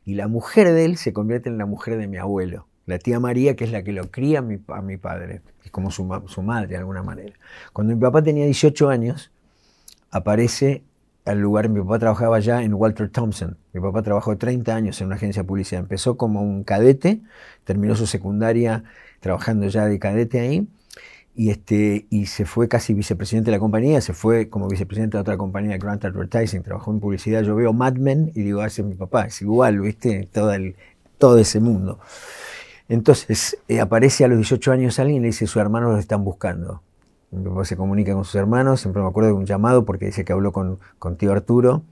y 0.06 0.14
la 0.14 0.28
mujer 0.28 0.72
de 0.72 0.86
él 0.86 0.96
se 0.96 1.12
convierte 1.12 1.50
en 1.50 1.58
la 1.58 1.66
mujer 1.66 1.98
de 1.98 2.06
mi 2.06 2.16
abuelo 2.16 2.66
la 2.86 2.98
tía 2.98 3.20
María, 3.20 3.56
que 3.56 3.64
es 3.64 3.72
la 3.72 3.82
que 3.82 3.92
lo 3.92 4.10
cría 4.10 4.40
a 4.40 4.42
mi, 4.42 4.58
padre, 4.96 5.42
es 5.64 5.70
como 5.70 5.90
su, 5.90 6.22
su, 6.26 6.42
madre 6.42 6.68
de 6.68 6.76
alguna 6.76 7.02
manera. 7.02 7.34
Cuando 7.72 7.94
mi 7.94 8.00
papá 8.00 8.22
tenía 8.22 8.44
18 8.44 8.88
años, 8.88 9.30
aparece 10.10 10.82
al 11.24 11.40
lugar, 11.40 11.70
mi 11.70 11.80
papá 11.80 11.98
trabajaba 11.98 12.38
ya 12.40 12.62
en 12.62 12.74
Walter 12.74 13.08
Thompson, 13.08 13.56
mi 13.72 13.80
papá 13.80 14.02
trabajó 14.02 14.36
30 14.36 14.74
años 14.74 15.00
en 15.00 15.06
una 15.06 15.16
agencia 15.16 15.42
de 15.42 15.48
publicidad, 15.48 15.80
empezó 15.80 16.16
como 16.18 16.42
un 16.42 16.64
cadete, 16.64 17.22
terminó 17.64 17.96
su 17.96 18.06
secundaria 18.06 18.84
trabajando 19.20 19.66
ya 19.68 19.86
de 19.86 19.98
cadete 19.98 20.40
ahí, 20.40 20.68
y, 21.34 21.50
este, 21.50 22.06
y 22.10 22.26
se 22.26 22.44
fue 22.44 22.68
casi 22.68 22.94
vicepresidente 22.94 23.50
de 23.50 23.56
la 23.56 23.60
compañía, 23.60 24.00
se 24.00 24.12
fue 24.12 24.48
como 24.48 24.68
vicepresidente 24.68 25.16
de 25.16 25.22
otra 25.22 25.36
compañía, 25.36 25.76
Grant 25.78 26.04
Advertising, 26.04 26.62
trabajó 26.62 26.92
en 26.92 27.00
publicidad, 27.00 27.42
yo 27.42 27.56
veo 27.56 27.72
Mad 27.72 27.94
Men 27.94 28.30
y 28.34 28.42
digo, 28.42 28.60
ah, 28.60 28.66
es 28.66 28.82
mi 28.84 28.94
papá, 28.94 29.26
es 29.26 29.42
igual, 29.42 29.80
¿viste? 29.80 30.28
Todo, 30.32 30.52
el, 30.52 30.76
todo 31.18 31.38
ese 31.38 31.60
mundo. 31.60 31.98
Entonces 32.88 33.58
eh, 33.68 33.80
aparece 33.80 34.24
a 34.24 34.28
los 34.28 34.38
18 34.38 34.72
años 34.72 34.98
alguien 34.98 35.18
y 35.18 35.20
le 35.20 35.26
dice, 35.28 35.46
sus 35.46 35.60
hermanos 35.60 35.92
lo 35.92 35.98
están 35.98 36.22
buscando. 36.22 36.82
Mi 37.30 37.42
papá 37.42 37.64
se 37.64 37.76
comunica 37.76 38.14
con 38.14 38.24
sus 38.24 38.36
hermanos, 38.36 38.80
siempre 38.80 39.02
me 39.02 39.08
acuerdo 39.08 39.30
de 39.30 39.34
un 39.34 39.46
llamado 39.46 39.84
porque 39.84 40.06
dice 40.06 40.24
que 40.24 40.32
habló 40.32 40.52
con, 40.52 40.78
con 40.98 41.16
tío 41.16 41.32
Arturo 41.32 41.82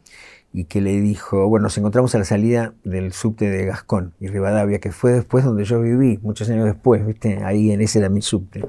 y 0.53 0.65
que 0.65 0.81
le 0.81 1.01
dijo, 1.01 1.49
bueno, 1.49 1.65
nos 1.65 1.79
encontramos 1.79 2.15
a 2.15 2.19
la 2.19 2.25
salida 2.25 2.75
del 2.85 3.13
subte 3.13 3.49
de 3.49 3.65
Gascón 3.65 4.13
y 4.21 4.29
Rivadavia, 4.29 4.79
que 4.79 4.93
fue 4.93 5.13
después 5.13 5.45
donde 5.45 5.65
yo 5.65 5.81
viví, 5.81 6.19
muchos 6.23 6.49
años 6.51 6.67
después, 6.67 7.05
¿viste? 7.07 7.43
Ahí 7.43 7.73
en 7.73 7.81
ese 7.81 8.01
era 8.01 8.09
mi 8.11 8.21
subte, 8.21 8.63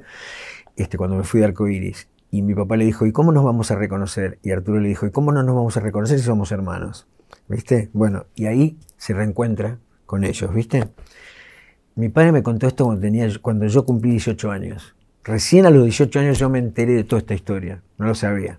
este, 0.75 0.97
cuando 0.97 1.17
me 1.17 1.23
fui 1.23 1.39
de 1.39 1.47
Arcoiris. 1.47 2.07
Y 2.31 2.41
mi 2.41 2.55
papá 2.55 2.77
le 2.77 2.85
dijo, 2.85 3.05
¿y 3.05 3.11
cómo 3.11 3.31
nos 3.31 3.43
vamos 3.43 3.69
a 3.71 3.75
reconocer? 3.75 4.39
Y 4.41 4.51
Arturo 4.51 4.79
le 4.79 4.89
dijo, 4.89 5.05
¿y 5.05 5.11
cómo 5.11 5.31
no 5.31 5.43
nos 5.43 5.55
vamos 5.55 5.77
a 5.77 5.79
reconocer 5.81 6.17
si 6.17 6.25
somos 6.25 6.51
hermanos? 6.51 7.07
¿Viste? 7.47 7.89
Bueno, 7.93 8.25
y 8.35 8.47
ahí 8.47 8.77
se 8.97 9.13
reencuentra 9.13 9.77
con 10.05 10.23
ellos, 10.23 10.53
¿viste? 10.53 10.89
Mi 11.95 12.09
padre 12.09 12.31
me 12.31 12.41
contó 12.41 12.67
esto 12.67 12.85
cuando, 12.85 13.01
tenía, 13.01 13.27
cuando 13.41 13.67
yo 13.67 13.85
cumplí 13.85 14.11
18 14.11 14.49
años. 14.49 14.95
Recién 15.23 15.65
a 15.65 15.69
los 15.69 15.83
18 15.83 16.19
años 16.19 16.39
yo 16.39 16.49
me 16.49 16.59
enteré 16.59 16.93
de 16.93 17.03
toda 17.03 17.19
esta 17.19 17.33
historia, 17.33 17.83
no 17.97 18.07
lo 18.07 18.15
sabía. 18.15 18.57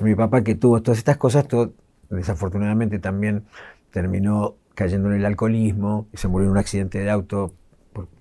Mi 0.00 0.14
papá 0.14 0.44
que 0.44 0.54
tuvo 0.54 0.82
todas 0.82 0.98
estas 0.98 1.16
cosas, 1.16 1.48
todo, 1.48 1.72
desafortunadamente 2.10 2.98
también 2.98 3.44
terminó 3.90 4.56
cayendo 4.78 5.08
en 5.08 5.16
el 5.16 5.26
alcoholismo 5.26 6.06
se 6.14 6.28
murió 6.28 6.46
en 6.46 6.52
un 6.52 6.58
accidente 6.58 7.00
de 7.00 7.10
auto 7.10 7.52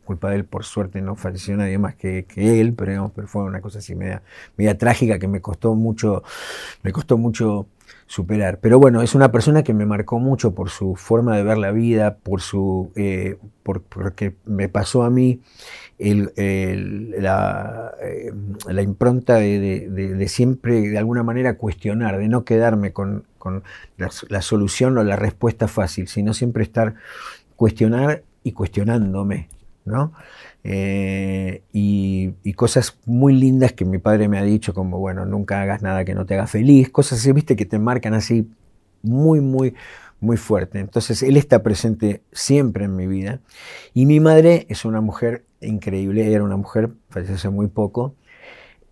culpa 0.07 0.29
de 0.31 0.37
él, 0.37 0.45
por 0.45 0.63
suerte 0.63 1.01
no 1.01 1.15
falleció 1.15 1.55
nadie 1.55 1.77
más 1.77 1.95
que, 1.95 2.25
él, 2.35 2.73
pero, 2.73 3.11
pero 3.15 3.27
fue 3.27 3.43
una 3.43 3.61
cosa 3.61 3.79
así 3.79 3.93
media, 3.93 4.23
media 4.55 4.77
trágica 4.77 5.19
que 5.19 5.27
me 5.27 5.41
costó 5.41 5.75
mucho, 5.75 6.23
me 6.81 6.91
costó 6.91 7.17
mucho 7.17 7.67
superar. 8.07 8.59
Pero 8.59 8.79
bueno, 8.79 9.01
es 9.01 9.13
una 9.13 9.31
persona 9.31 9.63
que 9.63 9.73
me 9.73 9.85
marcó 9.85 10.19
mucho 10.19 10.55
por 10.55 10.69
su 10.69 10.95
forma 10.95 11.35
de 11.37 11.43
ver 11.43 11.57
la 11.57 11.71
vida, 11.71 12.17
por 12.17 12.41
su, 12.41 12.91
eh, 12.95 13.37
por, 13.63 13.81
porque 13.83 14.35
me 14.45 14.69
pasó 14.69 15.03
a 15.03 15.09
mí 15.09 15.41
eh, 15.99 17.13
la, 17.19 18.81
impronta 18.81 19.35
de, 19.35 20.25
siempre, 20.29 20.81
de 20.81 20.97
alguna 20.97 21.23
manera, 21.23 21.57
cuestionar, 21.57 22.17
de 22.17 22.27
no 22.29 22.45
quedarme 22.45 22.93
con, 22.93 23.25
con 23.37 23.63
la, 23.97 24.09
la, 24.29 24.41
solución 24.41 24.97
o 24.97 25.03
la 25.03 25.17
respuesta 25.17 25.67
fácil, 25.67 26.07
sino 26.07 26.33
siempre 26.33 26.63
estar 26.63 26.95
cuestionar 27.55 28.23
y 28.43 28.53
cuestionándome. 28.53 29.49
¿No? 29.87 30.13
Eh, 30.63 31.63
y, 31.73 32.33
cosas 32.53 32.97
muy 33.05 33.33
lindas 33.33 33.73
que 33.73 33.85
mi 33.85 33.99
padre 33.99 34.27
me 34.27 34.39
ha 34.39 34.43
dicho, 34.43 34.73
como, 34.73 34.97
bueno, 34.97 35.25
nunca 35.25 35.61
hagas 35.61 35.83
nada 35.83 36.05
que 36.05 36.15
no 36.15 36.25
te 36.25 36.33
haga 36.33 36.47
feliz, 36.47 36.89
cosas 36.89 37.19
así, 37.19 37.31
viste, 37.31 37.55
que 37.55 37.65
te 37.65 37.77
marcan 37.77 38.15
así 38.15 38.49
muy, 39.03 39.41
muy, 39.41 39.75
muy 40.19 40.37
fuerte. 40.37 40.79
Entonces, 40.79 41.21
él 41.21 41.37
está 41.37 41.61
presente 41.61 42.23
siempre 42.31 42.85
en 42.85 42.95
mi 42.95 43.05
vida. 43.05 43.39
Y 43.93 44.07
mi 44.07 44.19
madre 44.19 44.65
es 44.69 44.85
una 44.85 45.01
mujer 45.01 45.45
increíble, 45.61 46.33
era 46.33 46.43
una 46.43 46.57
mujer, 46.57 46.89
falleció 47.09 47.35
hace 47.35 47.49
muy 47.49 47.67
poco, 47.67 48.15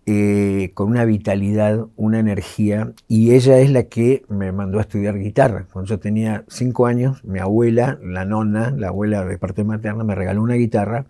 eh, 0.08 0.70
con 0.74 0.90
una 0.90 1.04
vitalidad, 1.04 1.86
una 1.96 2.20
energía, 2.20 2.92
y 3.08 3.34
ella 3.34 3.58
es 3.58 3.70
la 3.70 3.84
que 3.84 4.24
me 4.28 4.52
mandó 4.52 4.78
a 4.78 4.82
estudiar 4.82 5.18
guitarra. 5.18 5.66
Cuando 5.72 5.88
yo 5.88 5.98
tenía 5.98 6.44
cinco 6.46 6.86
años, 6.86 7.24
mi 7.24 7.40
abuela, 7.40 7.98
la 8.02 8.24
nona, 8.24 8.70
la 8.70 8.88
abuela 8.88 9.24
de 9.24 9.36
parte 9.36 9.64
materna, 9.64 10.04
me 10.04 10.14
regaló 10.14 10.42
una 10.42 10.54
guitarra, 10.54 11.06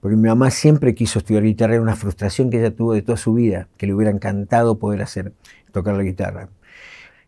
porque 0.00 0.16
mi 0.16 0.28
mamá 0.28 0.50
siempre 0.50 0.94
quiso 0.94 1.18
estudiar 1.18 1.42
guitarra, 1.42 1.74
era 1.74 1.82
una 1.82 1.96
frustración 1.96 2.48
que 2.48 2.60
ella 2.60 2.74
tuvo 2.74 2.94
de 2.94 3.02
toda 3.02 3.18
su 3.18 3.34
vida, 3.34 3.68
que 3.76 3.86
le 3.86 3.92
hubiera 3.92 4.10
encantado 4.10 4.78
poder 4.78 5.02
hacer, 5.02 5.34
tocar 5.70 5.94
la 5.94 6.02
guitarra. 6.02 6.48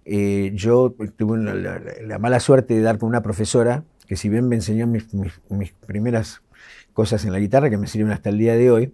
Eh, 0.06 0.52
yo 0.54 0.94
tuve 1.16 1.38
la, 1.38 2.18
mala 2.18 2.40
suerte 2.40 2.74
de 2.74 2.80
dar 2.80 2.96
con 2.98 3.10
una 3.10 3.22
profesora 3.22 3.84
que 4.06 4.16
si 4.16 4.30
bien 4.30 4.48
me 4.48 4.56
enseñó 4.56 4.86
mis, 4.86 5.06
mis 5.50 5.72
primeras 5.86 6.40
cosas 6.94 7.24
en 7.26 7.32
la 7.32 7.38
guitarra, 7.38 7.68
que 7.68 7.76
me 7.76 7.86
sirven 7.86 8.12
hasta 8.12 8.30
el 8.30 8.38
día 8.38 8.54
de 8.56 8.70
hoy, 8.70 8.92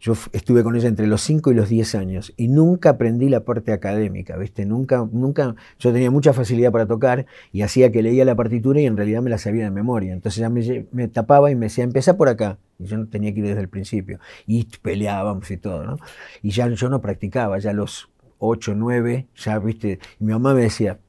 yo 0.00 0.14
estuve 0.32 0.62
con 0.62 0.76
ella 0.76 0.88
entre 0.88 1.06
los 1.06 1.22
5 1.22 1.50
y 1.50 1.54
los 1.54 1.68
10 1.68 1.94
años 1.96 2.32
y 2.36 2.48
nunca 2.48 2.90
aprendí 2.90 3.28
la 3.28 3.44
parte 3.44 3.72
académica, 3.72 4.36
¿viste? 4.36 4.64
Nunca, 4.64 5.08
nunca, 5.10 5.56
yo 5.78 5.92
tenía 5.92 6.10
mucha 6.10 6.32
facilidad 6.32 6.70
para 6.70 6.86
tocar 6.86 7.26
y 7.52 7.62
hacía 7.62 7.90
que 7.90 8.02
leía 8.02 8.24
la 8.24 8.36
partitura 8.36 8.80
y 8.80 8.86
en 8.86 8.96
realidad 8.96 9.22
me 9.22 9.30
la 9.30 9.38
sabía 9.38 9.64
de 9.64 9.70
memoria. 9.70 10.12
Entonces 10.12 10.40
ya 10.40 10.50
me, 10.50 11.08
tapaba 11.08 11.50
y 11.50 11.56
me 11.56 11.66
decía, 11.66 11.84
empezá 11.84 12.16
por 12.16 12.28
acá. 12.28 12.58
Y 12.78 12.86
yo 12.86 12.96
no 12.96 13.08
tenía 13.08 13.32
que 13.34 13.40
ir 13.40 13.46
desde 13.46 13.60
el 13.60 13.68
principio. 13.68 14.20
Y 14.46 14.68
peleábamos 14.82 15.50
y 15.50 15.56
todo, 15.56 15.84
¿no? 15.84 15.96
Y 16.42 16.50
ya 16.50 16.68
yo 16.68 16.88
no 16.88 17.00
practicaba, 17.00 17.58
ya 17.58 17.72
los 17.72 18.08
8, 18.38 18.74
9, 18.76 19.26
ya, 19.34 19.58
¿viste? 19.58 19.98
Y 20.20 20.24
mi 20.24 20.32
mamá 20.32 20.54
me 20.54 20.62
decía, 20.62 21.00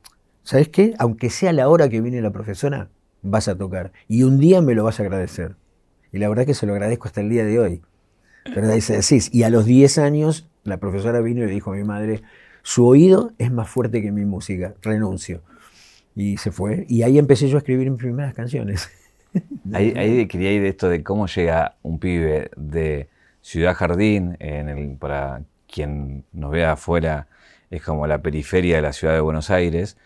¿sabes 0.41 0.69
qué? 0.69 0.95
Aunque 0.97 1.29
sea 1.29 1.53
la 1.53 1.69
hora 1.69 1.89
que 1.89 2.01
viene 2.01 2.21
la 2.21 2.31
profesora, 2.31 2.89
vas 3.21 3.47
a 3.47 3.55
tocar. 3.55 3.91
Y 4.07 4.23
un 4.23 4.39
día 4.39 4.61
me 4.61 4.73
lo 4.73 4.83
vas 4.83 4.99
a 4.99 5.03
agradecer. 5.03 5.55
Y 6.11 6.17
la 6.17 6.27
verdad 6.27 6.47
que 6.47 6.55
se 6.55 6.65
lo 6.65 6.73
agradezco 6.73 7.07
hasta 7.07 7.21
el 7.21 7.29
día 7.29 7.45
de 7.45 7.59
hoy. 7.59 7.81
Y 9.31 9.43
a 9.43 9.49
los 9.49 9.65
10 9.65 9.97
años 9.97 10.47
la 10.63 10.77
profesora 10.77 11.21
vino 11.21 11.43
y 11.43 11.47
le 11.47 11.51
dijo 11.51 11.71
a 11.71 11.75
mi 11.75 11.83
madre, 11.83 12.21
su 12.63 12.85
oído 12.85 13.31
es 13.37 13.51
más 13.51 13.69
fuerte 13.69 14.01
que 14.01 14.11
mi 14.11 14.25
música, 14.25 14.75
renuncio. 14.81 15.41
Y 16.15 16.37
se 16.37 16.51
fue. 16.51 16.85
Y 16.89 17.03
ahí 17.03 17.17
empecé 17.17 17.47
yo 17.47 17.57
a 17.57 17.59
escribir 17.59 17.89
mis 17.89 17.99
primeras 17.99 18.33
canciones. 18.33 18.89
Ahí, 19.73 20.25
quería 20.27 20.51
ir 20.51 20.63
de 20.63 20.69
esto 20.69 20.89
de 20.89 21.03
cómo 21.03 21.27
llega 21.27 21.75
un 21.83 21.99
pibe 21.99 22.49
de 22.57 23.09
Ciudad 23.41 23.75
Jardín, 23.75 24.35
en 24.39 24.69
el, 24.69 24.97
para 24.97 25.43
quien 25.71 26.25
nos 26.33 26.51
vea 26.51 26.73
afuera, 26.73 27.27
es 27.69 27.83
como 27.83 28.07
la 28.07 28.23
periferia 28.23 28.77
de 28.77 28.81
la 28.81 28.91
ciudad 28.91 29.13
de 29.13 29.19
Buenos 29.19 29.51
Aires, 29.51 29.97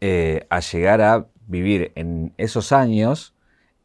eh, 0.00 0.46
a 0.50 0.58
llegar 0.58 1.00
a 1.00 1.26
vivir 1.46 1.92
en 1.94 2.32
esos 2.36 2.72
años 2.72 3.33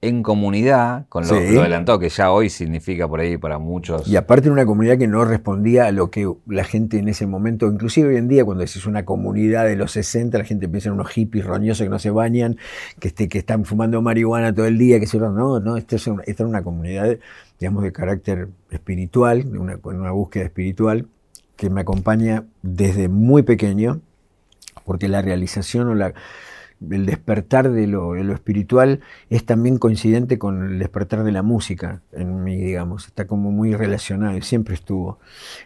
en 0.01 0.23
comunidad, 0.23 1.05
con 1.09 1.27
lo, 1.27 1.33
adelantado 1.35 1.99
que 1.99 2.07
ya 2.07 2.31
hoy 2.31 2.49
significa 2.49 3.05
por 3.05 3.19
ahí 3.19 3.37
para 3.37 3.59
muchos. 3.59 4.07
Y 4.07 4.15
aparte 4.15 4.47
en 4.47 4.53
una 4.53 4.65
comunidad 4.65 4.97
que 4.97 5.07
no 5.07 5.25
respondía 5.25 5.87
a 5.87 5.91
lo 5.91 6.09
que 6.09 6.31
la 6.47 6.63
gente 6.63 6.99
en 6.99 7.09
ese 7.09 7.27
momento, 7.27 7.67
inclusive 7.67 8.09
hoy 8.09 8.15
en 8.15 8.29
día 8.29 8.45
cuando 8.45 8.63
decís 8.63 8.85
una 8.85 9.03
comunidad 9.03 9.65
de 9.65 9.75
los 9.75 9.91
60, 9.91 10.37
la 10.37 10.45
gente 10.45 10.69
piensa 10.69 10.87
en 10.87 10.93
unos 10.93 11.09
hippies 11.09 11.45
roñosos 11.45 11.83
que 11.83 11.89
no 11.89 11.99
se 11.99 12.11
bañan, 12.11 12.57
que, 12.99 13.09
este, 13.09 13.27
que 13.27 13.39
están 13.39 13.65
fumando 13.65 14.01
marihuana 14.01 14.53
todo 14.53 14.67
el 14.67 14.77
día, 14.77 15.01
que 15.01 15.07
se 15.07 15.19
no, 15.19 15.59
no, 15.59 15.75
esto 15.75 15.97
es 15.97 16.07
esta 16.07 16.43
es 16.43 16.49
una 16.49 16.63
comunidad, 16.63 17.17
digamos, 17.59 17.83
de 17.83 17.91
carácter 17.91 18.47
espiritual, 18.71 19.51
de 19.51 19.59
una, 19.59 19.79
una 19.83 20.11
búsqueda 20.11 20.45
espiritual 20.45 21.07
que 21.57 21.69
me 21.69 21.81
acompaña 21.81 22.45
desde 22.61 23.09
muy 23.09 23.43
pequeño, 23.43 23.99
porque 24.85 25.09
la 25.09 25.21
realización 25.21 25.89
o 25.89 25.95
la 25.95 26.13
el 26.89 27.05
despertar 27.05 27.71
de 27.71 27.87
lo, 27.87 28.15
espiritual 28.15 29.01
es 29.29 29.45
también 29.45 29.77
coincidente 29.77 30.37
con 30.37 30.63
el 30.63 30.79
despertar 30.79 31.23
de 31.23 31.31
la 31.31 31.43
música 31.43 32.01
en 32.11 32.43
mí, 32.43 32.57
digamos, 32.57 33.07
está 33.07 33.27
como 33.27 33.51
muy 33.51 33.73
relacionado 33.73 34.37
y 34.37 34.41
siempre 34.41 34.75
estuvo. 34.75 35.19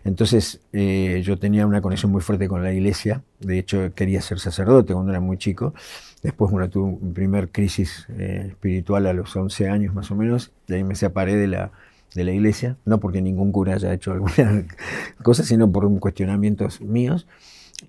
Entonces 0.03 0.61
eh, 0.71 1.21
yo 1.23 1.37
tenía 1.37 1.67
una 1.67 1.81
conexión 1.81 2.11
muy 2.11 2.21
fuerte 2.21 2.47
con 2.47 2.63
la 2.63 2.73
iglesia, 2.73 3.23
de 3.39 3.59
hecho 3.59 3.93
quería 3.93 4.21
ser 4.21 4.39
sacerdote 4.39 4.93
cuando 4.93 5.11
era 5.11 5.19
muy 5.19 5.37
chico, 5.37 5.73
después 6.21 6.51
bueno, 6.51 6.69
tuve 6.69 6.97
mi 7.01 7.13
primer 7.13 7.49
crisis 7.49 8.07
eh, 8.17 8.47
espiritual 8.49 9.05
a 9.07 9.13
los 9.13 9.35
11 9.35 9.69
años 9.69 9.93
más 9.93 10.09
o 10.11 10.15
menos, 10.15 10.51
de 10.67 10.77
ahí 10.77 10.83
me 10.83 10.95
separé 10.95 11.35
de 11.35 11.47
la, 11.47 11.71
de 12.15 12.23
la 12.23 12.31
iglesia, 12.31 12.77
no 12.85 12.99
porque 12.99 13.21
ningún 13.21 13.51
cura 13.51 13.75
haya 13.75 13.93
hecho 13.93 14.11
alguna 14.11 14.65
cosa, 15.23 15.43
sino 15.43 15.71
por 15.71 15.99
cuestionamientos 15.99 16.81
míos. 16.81 17.27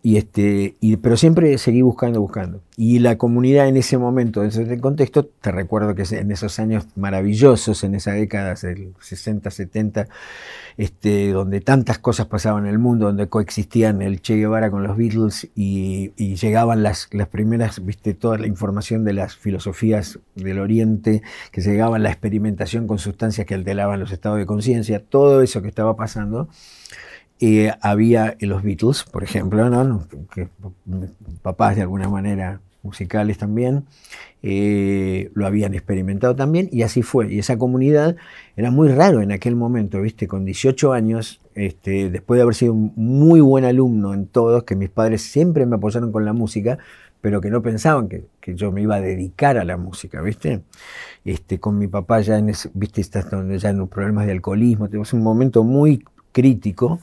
Y 0.02 0.16
este, 0.16 0.76
y, 0.80 0.96
pero 0.96 1.16
siempre 1.16 1.56
seguí 1.58 1.82
buscando, 1.82 2.20
buscando. 2.20 2.60
Y 2.76 2.98
la 2.98 3.16
comunidad 3.18 3.68
en 3.68 3.76
ese 3.76 3.98
momento, 3.98 4.42
en 4.42 4.48
ese 4.48 4.80
contexto, 4.80 5.24
te 5.24 5.52
recuerdo 5.52 5.94
que 5.94 6.02
en 6.10 6.30
esos 6.30 6.58
años 6.58 6.86
maravillosos, 6.96 7.84
en 7.84 7.94
esa 7.94 8.12
década 8.12 8.54
del 8.54 8.94
60, 9.00 9.50
70, 9.50 10.08
este, 10.76 11.30
donde 11.30 11.60
tantas 11.60 11.98
cosas 11.98 12.26
pasaban 12.26 12.64
en 12.64 12.70
el 12.70 12.78
mundo, 12.78 13.06
donde 13.06 13.28
coexistían 13.28 14.02
el 14.02 14.20
Che 14.20 14.36
Guevara 14.36 14.70
con 14.70 14.82
los 14.82 14.96
Beatles 14.96 15.48
y, 15.54 16.12
llegaban 16.34 16.82
las, 16.82 17.08
las 17.12 17.28
primeras, 17.28 17.84
viste, 17.84 18.12
toda 18.14 18.38
la 18.38 18.46
información 18.46 19.04
de 19.04 19.12
las 19.12 19.36
filosofías 19.36 20.18
del 20.34 20.58
Oriente, 20.58 21.22
que 21.52 21.60
llegaban 21.60 22.02
la 22.02 22.10
experimentación 22.10 22.86
con 22.86 22.98
sustancias 22.98 23.46
que 23.46 23.54
alteraban 23.54 24.00
los 24.00 24.10
estados 24.10 24.38
de 24.38 24.46
conciencia, 24.46 25.00
todo 25.00 25.42
eso 25.42 25.62
que 25.62 25.68
estaba 25.68 25.96
pasando 25.96 26.48
eh, 27.46 27.72
había 27.80 28.36
los 28.40 28.62
Beatles, 28.62 29.04
por 29.04 29.24
ejemplo, 29.24 29.68
¿no? 29.68 30.06
que 30.32 30.48
papás 31.42 31.76
de 31.76 31.82
alguna 31.82 32.08
manera 32.08 32.60
musicales 32.84 33.38
también, 33.38 33.84
eh, 34.42 35.30
lo 35.34 35.46
habían 35.46 35.74
experimentado 35.74 36.36
también 36.36 36.68
y 36.70 36.82
así 36.82 37.02
fue. 37.02 37.32
Y 37.32 37.38
esa 37.38 37.56
comunidad 37.56 38.16
era 38.56 38.70
muy 38.70 38.88
raro 38.88 39.22
en 39.22 39.32
aquel 39.32 39.56
momento, 39.56 40.00
¿viste? 40.02 40.28
Con 40.28 40.44
18 40.44 40.92
años, 40.92 41.40
este, 41.54 42.10
después 42.10 42.38
de 42.38 42.42
haber 42.42 42.54
sido 42.54 42.74
un 42.74 42.92
muy 42.94 43.40
buen 43.40 43.64
alumno 43.64 44.14
en 44.14 44.26
todos, 44.26 44.64
que 44.64 44.76
mis 44.76 44.90
padres 44.90 45.22
siempre 45.22 45.66
me 45.66 45.76
apoyaron 45.76 46.12
con 46.12 46.24
la 46.24 46.34
música, 46.34 46.78
pero 47.20 47.40
que 47.40 47.50
no 47.50 47.62
pensaban 47.62 48.08
que, 48.08 48.26
yo 48.54 48.70
me 48.70 48.82
iba 48.82 48.96
a 48.96 49.00
dedicar 49.00 49.56
a 49.56 49.64
la 49.64 49.78
música, 49.78 50.20
¿viste? 50.20 50.60
Este, 51.24 51.58
con 51.58 51.78
mi 51.78 51.88
papá 51.88 52.20
ya 52.20 52.36
en 52.38 52.50
ese, 52.50 52.70
¿viste? 52.74 53.02
ya 53.58 53.70
en 53.70 53.88
problemas 53.88 54.26
de 54.26 54.32
alcoholismo, 54.32 54.88
tuvimos 54.88 55.14
un 55.14 55.22
momento 55.22 55.64
muy 55.64 56.04
crítico, 56.34 57.00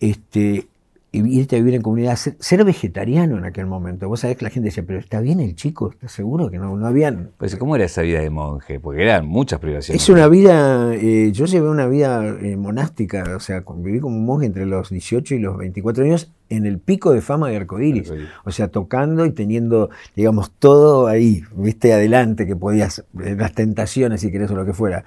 este, 0.00 0.66
irte 1.12 1.56
a 1.56 1.58
vivir 1.58 1.74
en 1.74 1.82
comunidad, 1.82 2.16
ser, 2.16 2.64
vegetariano 2.64 3.36
en 3.36 3.44
aquel 3.44 3.66
momento. 3.66 4.08
Vos 4.08 4.20
sabés 4.20 4.38
que 4.38 4.44
la 4.44 4.50
gente 4.50 4.68
decía, 4.68 4.84
pero 4.86 4.98
está 4.98 5.20
bien 5.20 5.40
el 5.40 5.54
chico, 5.54 5.90
¿estás 5.90 6.12
seguro 6.12 6.50
que 6.50 6.58
no, 6.58 6.74
no 6.76 6.86
habían? 6.86 7.30
Pues, 7.36 7.54
¿cómo 7.56 7.76
era 7.76 7.84
esa 7.84 8.00
vida 8.00 8.20
de 8.20 8.30
monje? 8.30 8.80
Porque 8.80 9.02
eran 9.02 9.26
muchas 9.26 9.60
privaciones. 9.60 10.02
Es 10.02 10.08
una 10.08 10.26
vida, 10.28 10.94
eh, 10.94 11.30
yo 11.32 11.44
llevé 11.44 11.68
una 11.68 11.86
vida 11.86 12.24
eh, 12.40 12.56
monástica, 12.56 13.24
o 13.36 13.40
sea, 13.40 13.62
viví 13.76 14.00
como 14.00 14.16
un 14.16 14.24
monje 14.24 14.46
entre 14.46 14.64
los 14.64 14.88
18 14.88 15.34
y 15.34 15.38
los 15.38 15.58
24 15.58 16.04
años 16.04 16.32
en 16.48 16.64
el 16.64 16.78
pico 16.78 17.12
de 17.12 17.20
fama 17.20 17.48
de 17.48 17.56
Arcoiris. 17.56 18.12
O 18.44 18.52
sea, 18.52 18.68
tocando 18.68 19.26
y 19.26 19.32
teniendo, 19.32 19.90
digamos, 20.16 20.50
todo 20.58 21.08
ahí, 21.08 21.42
viste, 21.54 21.92
adelante, 21.92 22.46
que 22.46 22.56
podías, 22.56 23.04
eh, 23.22 23.36
las 23.38 23.52
tentaciones, 23.52 24.22
si 24.22 24.30
querés, 24.30 24.50
o 24.50 24.54
lo 24.54 24.64
que 24.64 24.72
fuera. 24.72 25.04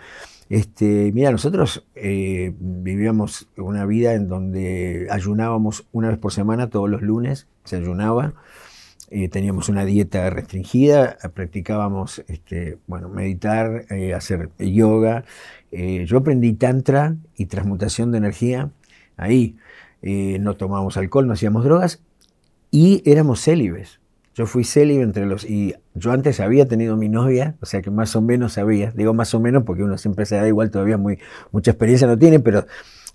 Este, 0.50 1.12
mira, 1.12 1.32
nosotros 1.32 1.86
eh, 1.96 2.54
vivíamos 2.60 3.48
una 3.58 3.86
vida 3.86 4.14
en 4.14 4.28
donde 4.28 5.08
ayunábamos 5.10 5.88
una 5.92 6.10
vez 6.10 6.20
por 6.20 6.32
semana, 6.32 6.70
todos 6.70 6.90
los 6.90 7.02
lunes 7.02 7.48
se 7.64 7.78
ayunaba, 7.78 8.34
eh, 9.10 9.28
teníamos 9.28 9.70
una 9.70 9.86
dieta 9.86 10.30
restringida, 10.30 11.18
practicábamos 11.34 12.24
este, 12.28 12.78
bueno, 12.86 13.10
meditar, 13.10 13.86
eh, 13.90 14.14
hacer 14.14 14.52
yoga. 14.60 15.26
yo 15.72 16.18
aprendí 16.18 16.54
tantra 16.54 17.16
y 17.36 17.48
transmutación 17.48 18.12
de 18.12 18.20
energía 18.20 18.70
ahí. 19.18 19.58
no 20.02 20.56
tomábamos 20.56 20.98
alcohol, 20.98 21.28
no 21.28 21.34
hacíamos 21.34 21.64
drogas 21.64 22.02
y 22.72 23.02
éramos 23.10 23.42
célibes. 23.42 24.00
Yo 24.36 24.46
fui 24.46 24.66
célibe 24.66 25.02
entre 25.02 25.26
los... 25.26 25.46
Y 25.46 25.76
yo 25.94 26.12
antes 26.12 26.40
había 26.42 26.68
tenido 26.68 26.98
mi 26.98 27.08
novia, 27.10 27.56
o 27.62 27.66
sea 27.66 27.82
que 27.82 27.90
más 27.90 28.16
o 28.16 28.22
menos 28.22 28.54
sabía. 28.54 28.92
Digo 28.92 29.14
más 29.14 29.34
o 29.34 29.40
menos 29.40 29.64
porque 29.64 29.82
uno 29.84 29.98
siempre 29.98 30.26
se 30.26 30.36
da 30.36 30.48
igual, 30.48 30.70
todavía 30.72 30.98
muy, 30.98 31.20
mucha 31.52 31.72
experiencia 31.72 32.06
no 32.06 32.18
tiene, 32.18 32.40
pero 32.42 32.66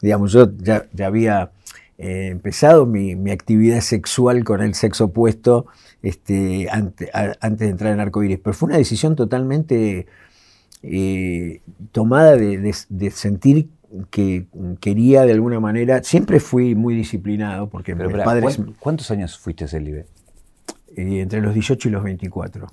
digamos, 0.01 0.33
yo 0.33 0.51
ya, 0.57 0.87
ya 0.95 1.07
había 1.07 1.51
eh, 1.99 2.29
empezado 2.33 2.87
mi, 2.87 3.17
mi, 3.17 3.31
actividad 3.31 3.81
sexual 3.81 4.45
con 4.45 4.63
el 4.63 4.75
sexo 4.75 5.05
opuesto 5.07 5.67
este, 6.03 6.69
antes, 6.71 7.11
antes 7.13 7.59
de 7.59 7.69
entrar 7.69 7.93
en 7.93 8.01
Arcoiris. 8.01 8.39
Pero 8.43 8.55
fue 8.55 8.69
una 8.69 8.79
decisión 8.79 9.15
totalmente 9.15 10.07
eh, 10.83 11.61
tomada 11.93 12.37
de, 12.37 12.57
de, 12.57 12.75
de 12.89 13.11
sentir 13.11 13.69
que 14.11 14.47
quería 14.81 15.23
de 15.27 15.33
alguna 15.33 15.61
manera, 15.61 16.03
siempre 16.03 16.41
fui 16.41 16.75
muy 16.75 16.95
disciplinado 16.95 17.69
porque 17.69 17.95
Pero, 17.97 18.09
mis 18.09 18.23
padres, 18.25 18.57
¿cuán- 18.57 18.75
¿Cuántos 18.79 19.11
años 19.11 19.39
fuiste 19.39 19.67
célibe? 19.69 20.07
Eh, 21.01 21.21
entre 21.21 21.41
los 21.41 21.55
18 21.55 21.89
y 21.89 21.93
los 21.93 22.03
24, 22.03 22.67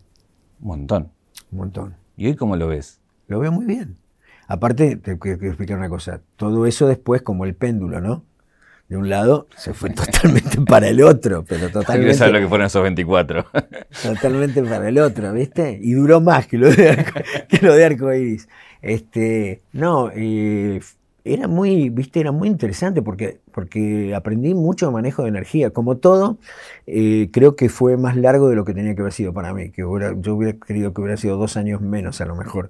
Un 0.62 0.67
montón. 0.67 1.12
un 1.51 1.57
montón. 1.57 1.96
¿Y 2.15 2.27
hoy 2.27 2.36
cómo 2.36 2.55
lo 2.55 2.67
ves? 2.67 3.00
Lo 3.27 3.39
veo 3.39 3.51
muy 3.51 3.65
bien. 3.65 3.98
Aparte, 4.48 4.96
te 4.96 5.19
quiero 5.19 5.46
explicar 5.46 5.77
una 5.77 5.89
cosa, 5.89 6.22
todo 6.38 6.65
eso 6.65 6.88
después 6.88 7.22
como 7.22 7.46
el 7.46 7.53
péndulo, 7.53 8.00
¿no? 8.00 8.24
De 8.88 8.96
un 8.96 9.10
lado 9.10 9.48
se 9.57 9.74
fue 9.74 9.89
totalmente 9.93 10.62
para 10.62 10.88
el 10.88 11.03
otro, 11.03 11.43
pero 11.43 11.69
totalmente, 11.69 12.13
saber 12.13 12.36
lo 12.36 12.39
que 12.39 12.48
fueron 12.48 12.67
esos 12.67 12.81
24. 12.81 13.46
totalmente 14.03 14.63
para 14.63 14.88
el 14.88 14.98
otro, 15.00 15.34
¿viste? 15.34 15.77
Y 15.81 15.91
duró 15.91 16.22
más 16.22 16.48
que 16.48 16.57
lo 16.57 16.72
de, 16.72 16.89
arco, 16.89 17.19
que 17.50 17.60
lo 17.65 17.75
de 17.75 17.86
arcoiris. 17.86 18.48
Este, 18.81 19.62
no, 19.74 20.10
eh, 20.15 20.79
era 21.34 21.48
muy, 21.48 21.89
viste, 21.89 22.19
era 22.19 22.31
muy 22.31 22.48
interesante 22.48 23.01
porque, 23.01 23.39
porque 23.51 24.13
aprendí 24.15 24.53
mucho 24.53 24.91
manejo 24.91 25.24
de 25.24 25.29
energía. 25.29 25.72
Como 25.72 25.98
todo, 25.98 26.38
eh, 26.88 27.29
creo 27.31 27.55
que 27.55 27.69
fue 27.69 27.98
más 27.98 28.15
largo 28.17 28.50
de 28.50 28.55
lo 28.55 28.65
que 28.65 28.74
tenía 28.74 28.96
que 28.96 29.01
haber 29.01 29.13
sido 29.13 29.34
para 29.34 29.53
mí. 29.53 29.72
Que 29.72 29.84
hubiera- 29.86 30.15
yo 30.19 30.36
hubiera 30.36 30.57
querido 30.60 30.93
que 30.93 31.01
hubiera 31.01 31.17
sido 31.17 31.38
dos 31.38 31.57
años 31.57 31.81
menos 31.81 32.22
a 32.22 32.25
lo 32.25 32.36
mejor, 32.36 32.69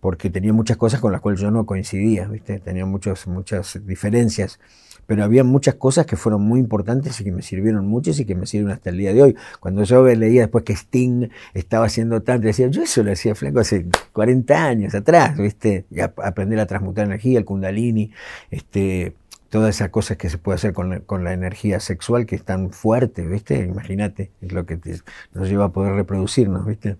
porque 0.00 0.30
tenía 0.30 0.52
muchas 0.52 0.76
cosas 0.78 1.00
con 1.00 1.12
las 1.12 1.20
cuales 1.20 1.40
yo 1.40 1.50
no 1.50 1.66
coincidía, 1.66 2.26
viste, 2.28 2.60
tenía 2.60 2.86
muchas, 2.86 3.26
muchas 3.28 3.80
diferencias. 3.86 4.60
Pero 5.06 5.24
había 5.24 5.44
muchas 5.44 5.74
cosas 5.76 6.06
que 6.06 6.16
fueron 6.16 6.42
muy 6.42 6.60
importantes 6.60 7.20
y 7.20 7.24
que 7.24 7.32
me 7.32 7.42
sirvieron 7.42 7.86
mucho 7.86 8.10
y 8.10 8.24
que 8.24 8.34
me 8.34 8.46
sirven 8.46 8.72
hasta 8.72 8.90
el 8.90 8.98
día 8.98 9.12
de 9.12 9.22
hoy. 9.22 9.36
Cuando 9.60 9.82
yo 9.84 10.04
leía 10.06 10.42
después 10.42 10.64
que 10.64 10.72
Sting 10.74 11.28
estaba 11.54 11.86
haciendo 11.86 12.22
tanto, 12.22 12.46
decía, 12.46 12.68
yo 12.68 12.82
eso 12.82 13.02
lo 13.02 13.12
hacía 13.12 13.34
flaco 13.34 13.60
hace 13.60 13.86
40 14.12 14.64
años 14.64 14.94
atrás, 14.94 15.36
¿viste? 15.36 15.84
Y 15.90 16.00
aprender 16.00 16.58
a 16.60 16.66
transmutar 16.66 17.06
energía, 17.06 17.38
el 17.38 17.44
kundalini, 17.44 18.10
este, 18.50 19.14
todas 19.50 19.74
esas 19.76 19.90
cosas 19.90 20.16
que 20.16 20.30
se 20.30 20.38
puede 20.38 20.56
hacer 20.56 20.72
con 20.72 20.90
la, 20.90 21.00
con 21.00 21.24
la 21.24 21.32
energía 21.32 21.80
sexual 21.80 22.26
que 22.26 22.36
es 22.36 22.44
tan 22.44 22.70
fuerte, 22.70 23.26
¿viste? 23.26 23.58
Imagínate, 23.64 24.30
es 24.40 24.52
lo 24.52 24.64
que 24.66 24.76
te- 24.76 25.00
nos 25.34 25.48
lleva 25.48 25.66
a 25.66 25.72
poder 25.72 25.94
reproducirnos, 25.94 26.64
¿viste? 26.66 26.96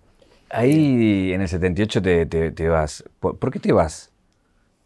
Ahí 0.51 1.33
en 1.33 1.41
el 1.41 1.49
78 1.49 2.03
te, 2.03 2.27
te- 2.27 2.51
te 2.53 2.69
vas. 2.69 3.05
¿Por, 3.21 3.39
por 3.39 3.51
qué 3.51 3.59
te 3.59 3.73
vas? 3.73 4.11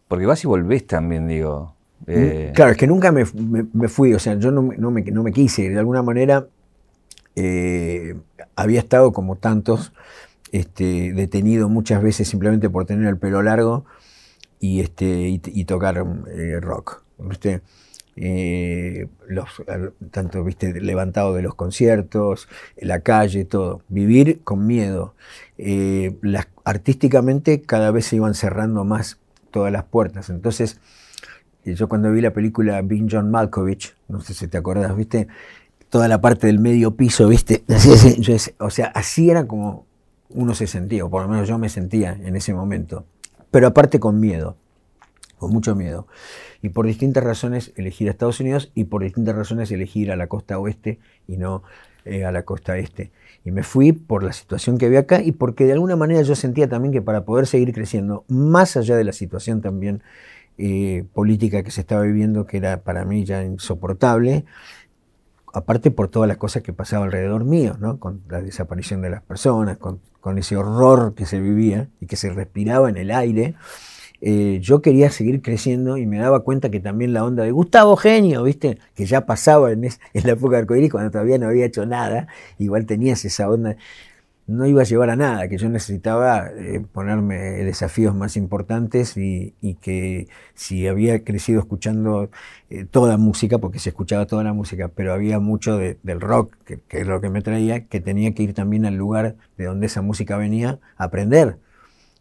Porque 0.09 0.27
vas 0.27 0.45
y 0.45 0.49
volvés 0.49 0.87
también, 0.87 1.29
digo. 1.29 1.76
Eh, 2.07 2.53
Claro, 2.55 2.73
es 2.73 2.77
que 2.79 2.87
nunca 2.87 3.13
me, 3.13 3.25
me- 3.35 3.67
me 3.73 3.89
fui, 3.89 4.15
o 4.15 4.19
sea, 4.19 4.35
yo 4.39 4.51
no, 4.51 4.63
me- 4.63 4.77
no 4.77 4.91
me, 4.91 5.03
no 5.03 5.23
me 5.23 5.33
quise, 5.33 5.69
de 5.71 5.79
alguna 5.79 6.03
manera 6.03 6.47
eh, 7.37 8.17
había 8.57 8.81
estado 8.81 9.13
como 9.13 9.37
tantos, 9.37 9.93
este, 10.53 11.13
detenido 11.13 11.69
muchas 11.69 12.03
veces 12.03 12.29
simplemente 12.29 12.71
por 12.71 12.87
tener 12.87 13.07
el 13.09 13.19
pelo 13.19 13.43
largo 13.43 13.85
y, 14.61 14.81
este, 14.81 15.07
y, 15.29 15.41
y 15.45 15.65
tocar 15.67 16.05
eh, 16.29 16.61
rock. 16.61 17.03
¿viste? 17.19 17.63
Eh, 18.17 19.09
los, 19.29 19.49
tanto 20.11 20.43
viste 20.45 20.81
levantado 20.81 21.35
de 21.35 21.43
los 21.43 21.55
conciertos, 21.55 22.49
la 22.79 23.01
calle, 23.01 23.45
todo. 23.45 23.83
Vivir 23.89 24.41
con 24.45 24.67
miedo. 24.67 25.15
Las, 26.23 26.49
artísticamente 26.65 27.63
cada 27.63 27.91
vez 27.91 28.07
se 28.07 28.17
iban 28.17 28.35
cerrando 28.35 28.85
más 28.85 29.19
todas 29.51 29.73
las 29.73 29.85
puertas. 29.85 30.31
Entonces, 30.31 30.79
yo 31.75 31.89
cuando 31.89 32.13
vi 32.13 32.21
la 32.21 32.33
película 32.33 32.81
Being 32.83 33.09
John 33.11 33.31
Malkovich, 33.31 33.95
no 34.09 34.21
sé 34.21 34.35
si 34.35 34.49
te 34.49 34.59
acordás, 34.59 34.97
¿viste? 34.97 35.29
Toda 35.89 36.09
la 36.09 36.21
parte 36.21 36.47
del 36.47 36.59
medio 36.59 36.97
piso, 36.97 37.29
¿viste? 37.29 37.65
Así, 37.69 38.53
o 38.59 38.71
sea, 38.71 38.87
así 38.89 39.31
era 39.31 39.47
como 39.47 39.87
uno 40.31 40.55
se 40.55 40.67
sentía, 40.67 41.05
o 41.05 41.11
por 41.11 41.23
lo 41.23 41.29
menos 41.29 41.49
yo 41.49 41.59
me 41.59 41.69
sentía 41.69 42.13
en 42.13 42.37
ese 42.37 42.53
momento. 42.53 43.05
Pero 43.51 43.69
aparte 43.69 44.01
con 44.01 44.21
miedo, 44.21 44.57
con 45.39 45.53
mucho 45.53 45.75
miedo. 45.75 46.07
Y 46.63 46.71
por 46.71 46.87
distintas 46.87 47.23
razones 47.23 47.73
elegir 47.77 48.09
a 48.09 48.11
Estados 48.11 48.41
Unidos 48.41 48.71
y 48.75 48.85
por 48.85 49.03
distintas 49.03 49.37
razones 49.37 49.71
elegir 49.71 50.11
a 50.11 50.17
la 50.17 50.27
costa 50.27 50.59
oeste 50.59 50.99
y 51.29 51.37
no 51.37 51.63
eh, 52.05 52.25
a 52.25 52.33
la 52.33 52.45
costa 52.45 52.79
este. 52.79 53.11
Y 53.45 53.51
me 53.51 53.63
fui 53.63 53.93
por 53.93 54.23
la 54.23 54.33
situación 54.33 54.79
que 54.79 54.87
había 54.87 55.01
acá 55.01 55.23
y 55.23 55.33
porque 55.33 55.65
de 55.65 55.73
alguna 55.73 55.97
manera 55.97 56.23
yo 56.23 56.35
sentía 56.35 56.69
también 56.69 56.93
que 56.93 57.03
para 57.03 57.25
poder 57.25 57.47
seguir 57.47 57.73
creciendo, 57.73 58.25
más 58.29 58.77
allá 58.77 58.97
de 58.97 59.05
la 59.05 59.13
situación 59.13 59.61
también 59.61 60.03
eh, 60.59 61.05
política 61.15 61.63
que 61.63 61.71
se 61.71 61.81
estaba 61.83 62.03
viviendo, 62.03 62.47
que 62.47 62.59
era 62.59 62.83
para 62.83 63.05
mí 63.05 63.25
ya 63.25 63.45
insoportable, 63.45 64.45
aparte 65.53 65.91
por 65.91 66.09
todas 66.09 66.29
las 66.29 66.37
cosas 66.37 66.63
que 66.63 66.73
pasaba 66.73 67.05
alrededor 67.07 67.45
mío, 67.45 67.77
¿no? 67.81 67.99
con 67.99 68.21
la 68.29 68.43
desaparición 68.43 69.01
de 69.03 69.11
las 69.11 69.23
personas, 69.23 69.79
con, 69.79 70.01
con 70.21 70.39
ese 70.39 70.57
horror 70.57 71.15
que 71.15 71.25
se 71.27 71.41
vivía 71.41 71.89
y 72.01 72.07
que 72.07 72.17
se 72.17 72.31
respiraba 72.31 72.91
en 72.91 72.97
el 72.99 73.11
aire, 73.11 73.55
eh, 74.21 74.59
yo 74.63 74.83
quería 74.83 75.11
seguir 75.11 75.43
creciendo 75.43 75.99
y 75.99 76.07
me 76.07 76.19
daba 76.19 76.41
cuenta 76.41 76.71
que 76.71 76.81
también 76.81 77.13
la 77.13 77.25
onda 77.25 77.45
de 77.45 77.53
Gustavo 77.53 77.97
Genio, 77.97 78.43
¿viste? 78.43 78.79
Que 78.95 79.07
ya 79.07 79.27
pasaba 79.27 79.73
en, 79.73 79.85
es- 79.85 80.01
en 80.15 80.27
la 80.27 80.33
época 80.33 80.57
de 80.57 80.63
arcoíris 80.63 80.91
cuando 80.91 81.11
todavía 81.11 81.39
no 81.39 81.49
había 81.49 81.67
hecho 81.67 81.87
nada, 81.87 82.29
igual 82.59 82.87
tenías 82.87 83.25
esa 83.25 83.49
onda, 83.51 83.77
no 84.47 84.67
iba 84.67 84.83
a 84.83 84.85
llevar 84.85 85.11
a 85.11 85.17
nada, 85.17 85.49
que 85.49 85.59
yo 85.59 85.69
necesitaba 85.69 86.49
eh, 86.57 86.81
ponerme 86.93 87.37
desafíos 87.65 88.15
más 88.15 88.37
importantes 88.37 89.17
y, 89.17 89.55
y 89.61 89.75
que 89.75 90.29
si 90.55 90.87
había 90.87 91.25
crecido 91.25 91.61
escuchando 91.61 92.31
eh, 92.71 92.85
toda 92.85 93.17
música, 93.17 93.59
porque 93.59 93.79
se 93.81 93.91
escuchaba 93.91 94.27
toda 94.27 94.45
la 94.45 94.53
música, 94.53 94.89
pero 94.89 95.13
había 95.13 95.41
mucho 95.41 95.77
de- 95.79 95.99
del 96.03 96.21
rock, 96.21 96.55
que, 96.65 96.81
que 96.89 97.01
es 97.01 97.07
lo 97.07 97.21
que 97.21 97.31
me 97.31 97.43
traía, 97.43 97.87
que 97.87 98.01
tenía 98.01 98.33
que 98.35 98.43
ir 98.45 98.55
también 98.55 98.87
al 98.87 98.95
lugar 98.95 99.37
de 99.59 99.65
donde 99.67 99.87
esa 99.87 100.03
música 100.03 100.37
venía 100.37 100.79
a 100.97 101.05
aprender 101.05 101.59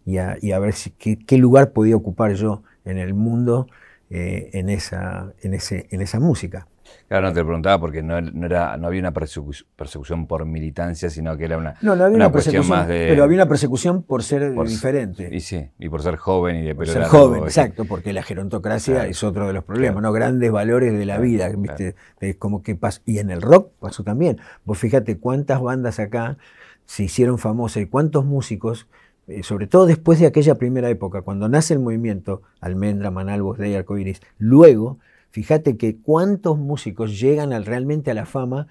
y 0.05 0.17
a, 0.17 0.37
y 0.41 0.51
a 0.51 0.59
ver 0.59 0.73
si, 0.73 0.91
qué, 0.91 1.17
qué 1.19 1.37
lugar 1.37 1.71
podía 1.73 1.95
ocupar 1.95 2.33
yo 2.35 2.63
en 2.85 2.97
el 2.97 3.13
mundo 3.13 3.67
eh, 4.09 4.49
en, 4.53 4.69
esa, 4.69 5.33
en, 5.41 5.53
ese, 5.53 5.87
en 5.91 6.01
esa 6.01 6.19
música. 6.19 6.67
Claro, 7.07 7.27
no 7.27 7.33
te 7.33 7.39
lo 7.41 7.45
preguntaba 7.47 7.79
porque 7.79 8.01
no, 8.03 8.19
no 8.21 8.45
era, 8.45 8.77
no 8.77 8.87
había 8.87 8.99
una 8.99 9.13
persecu- 9.13 9.65
persecución 9.75 10.27
por 10.27 10.45
militancia, 10.45 11.09
sino 11.09 11.35
que 11.37 11.45
era 11.45 11.57
una, 11.57 11.75
No, 11.81 11.95
no 11.95 12.05
había 12.05 12.15
una, 12.17 12.31
persecución, 12.31 12.67
más 12.67 12.87
de. 12.87 13.07
pero 13.09 13.23
había 13.23 13.35
una 13.35 13.47
persecución 13.47 14.03
por 14.03 14.23
ser 14.23 14.53
por- 14.53 14.67
diferente. 14.67 15.29
Y 15.31 15.39
sí, 15.39 15.69
y 15.79 15.89
por 15.89 16.01
ser 16.01 16.15
joven 16.17 16.57
y 16.57 16.63
de 16.63 16.75
pelo 16.75 16.91
ser 16.91 17.03
joven, 17.05 17.41
y- 17.43 17.45
exacto, 17.45 17.85
porque 17.85 18.13
la 18.13 18.23
gerontocracia 18.23 18.93
Claro. 18.95 19.09
es 19.09 19.23
otro 19.23 19.47
de 19.47 19.53
los 19.53 19.63
problemas, 19.63 19.95
Claro. 19.95 20.07
¿no? 20.07 20.13
Grandes 20.13 20.51
valores 20.51 20.93
de 20.97 21.05
la 21.05 21.17
vida, 21.19 21.49
¿viste? 21.57 21.95
Es 22.19 22.35
como 22.37 22.63
que 22.63 22.75
pasó. 22.75 23.01
Y 23.05 23.19
en 23.19 23.29
el 23.29 23.41
rock 23.41 23.71
pasó 23.79 24.03
también. 24.03 24.37
Vos 24.65 24.77
fíjate 24.77 25.17
cuántas 25.17 25.61
bandas 25.61 25.99
acá 25.99 26.37
se 26.85 27.03
hicieron 27.03 27.37
famosas 27.39 27.83
y 27.83 27.85
cuántos 27.87 28.25
músicos, 28.25 28.87
eh, 29.27 29.41
sobre 29.41 29.65
todo 29.67 29.87
después 29.87 30.19
de 30.19 30.27
aquella 30.27 30.55
primera 30.55 30.87
época, 30.89 31.23
cuando 31.23 31.49
nace 31.49 31.73
el 31.73 31.79
movimiento, 31.79 32.43
Almendra, 32.61 33.09
Manal, 33.09 33.41
Voz 33.41 33.57
de 33.57 33.75
Arcoiris, 33.75 34.21
luego, 34.37 34.99
fíjate 35.35 35.75
que 35.75 35.97
cuántos 35.97 36.57
músicos 36.57 37.19
llegan 37.19 37.51
al- 37.51 37.65
realmente 37.65 38.11
a 38.11 38.13
la 38.13 38.25
fama 38.25 38.67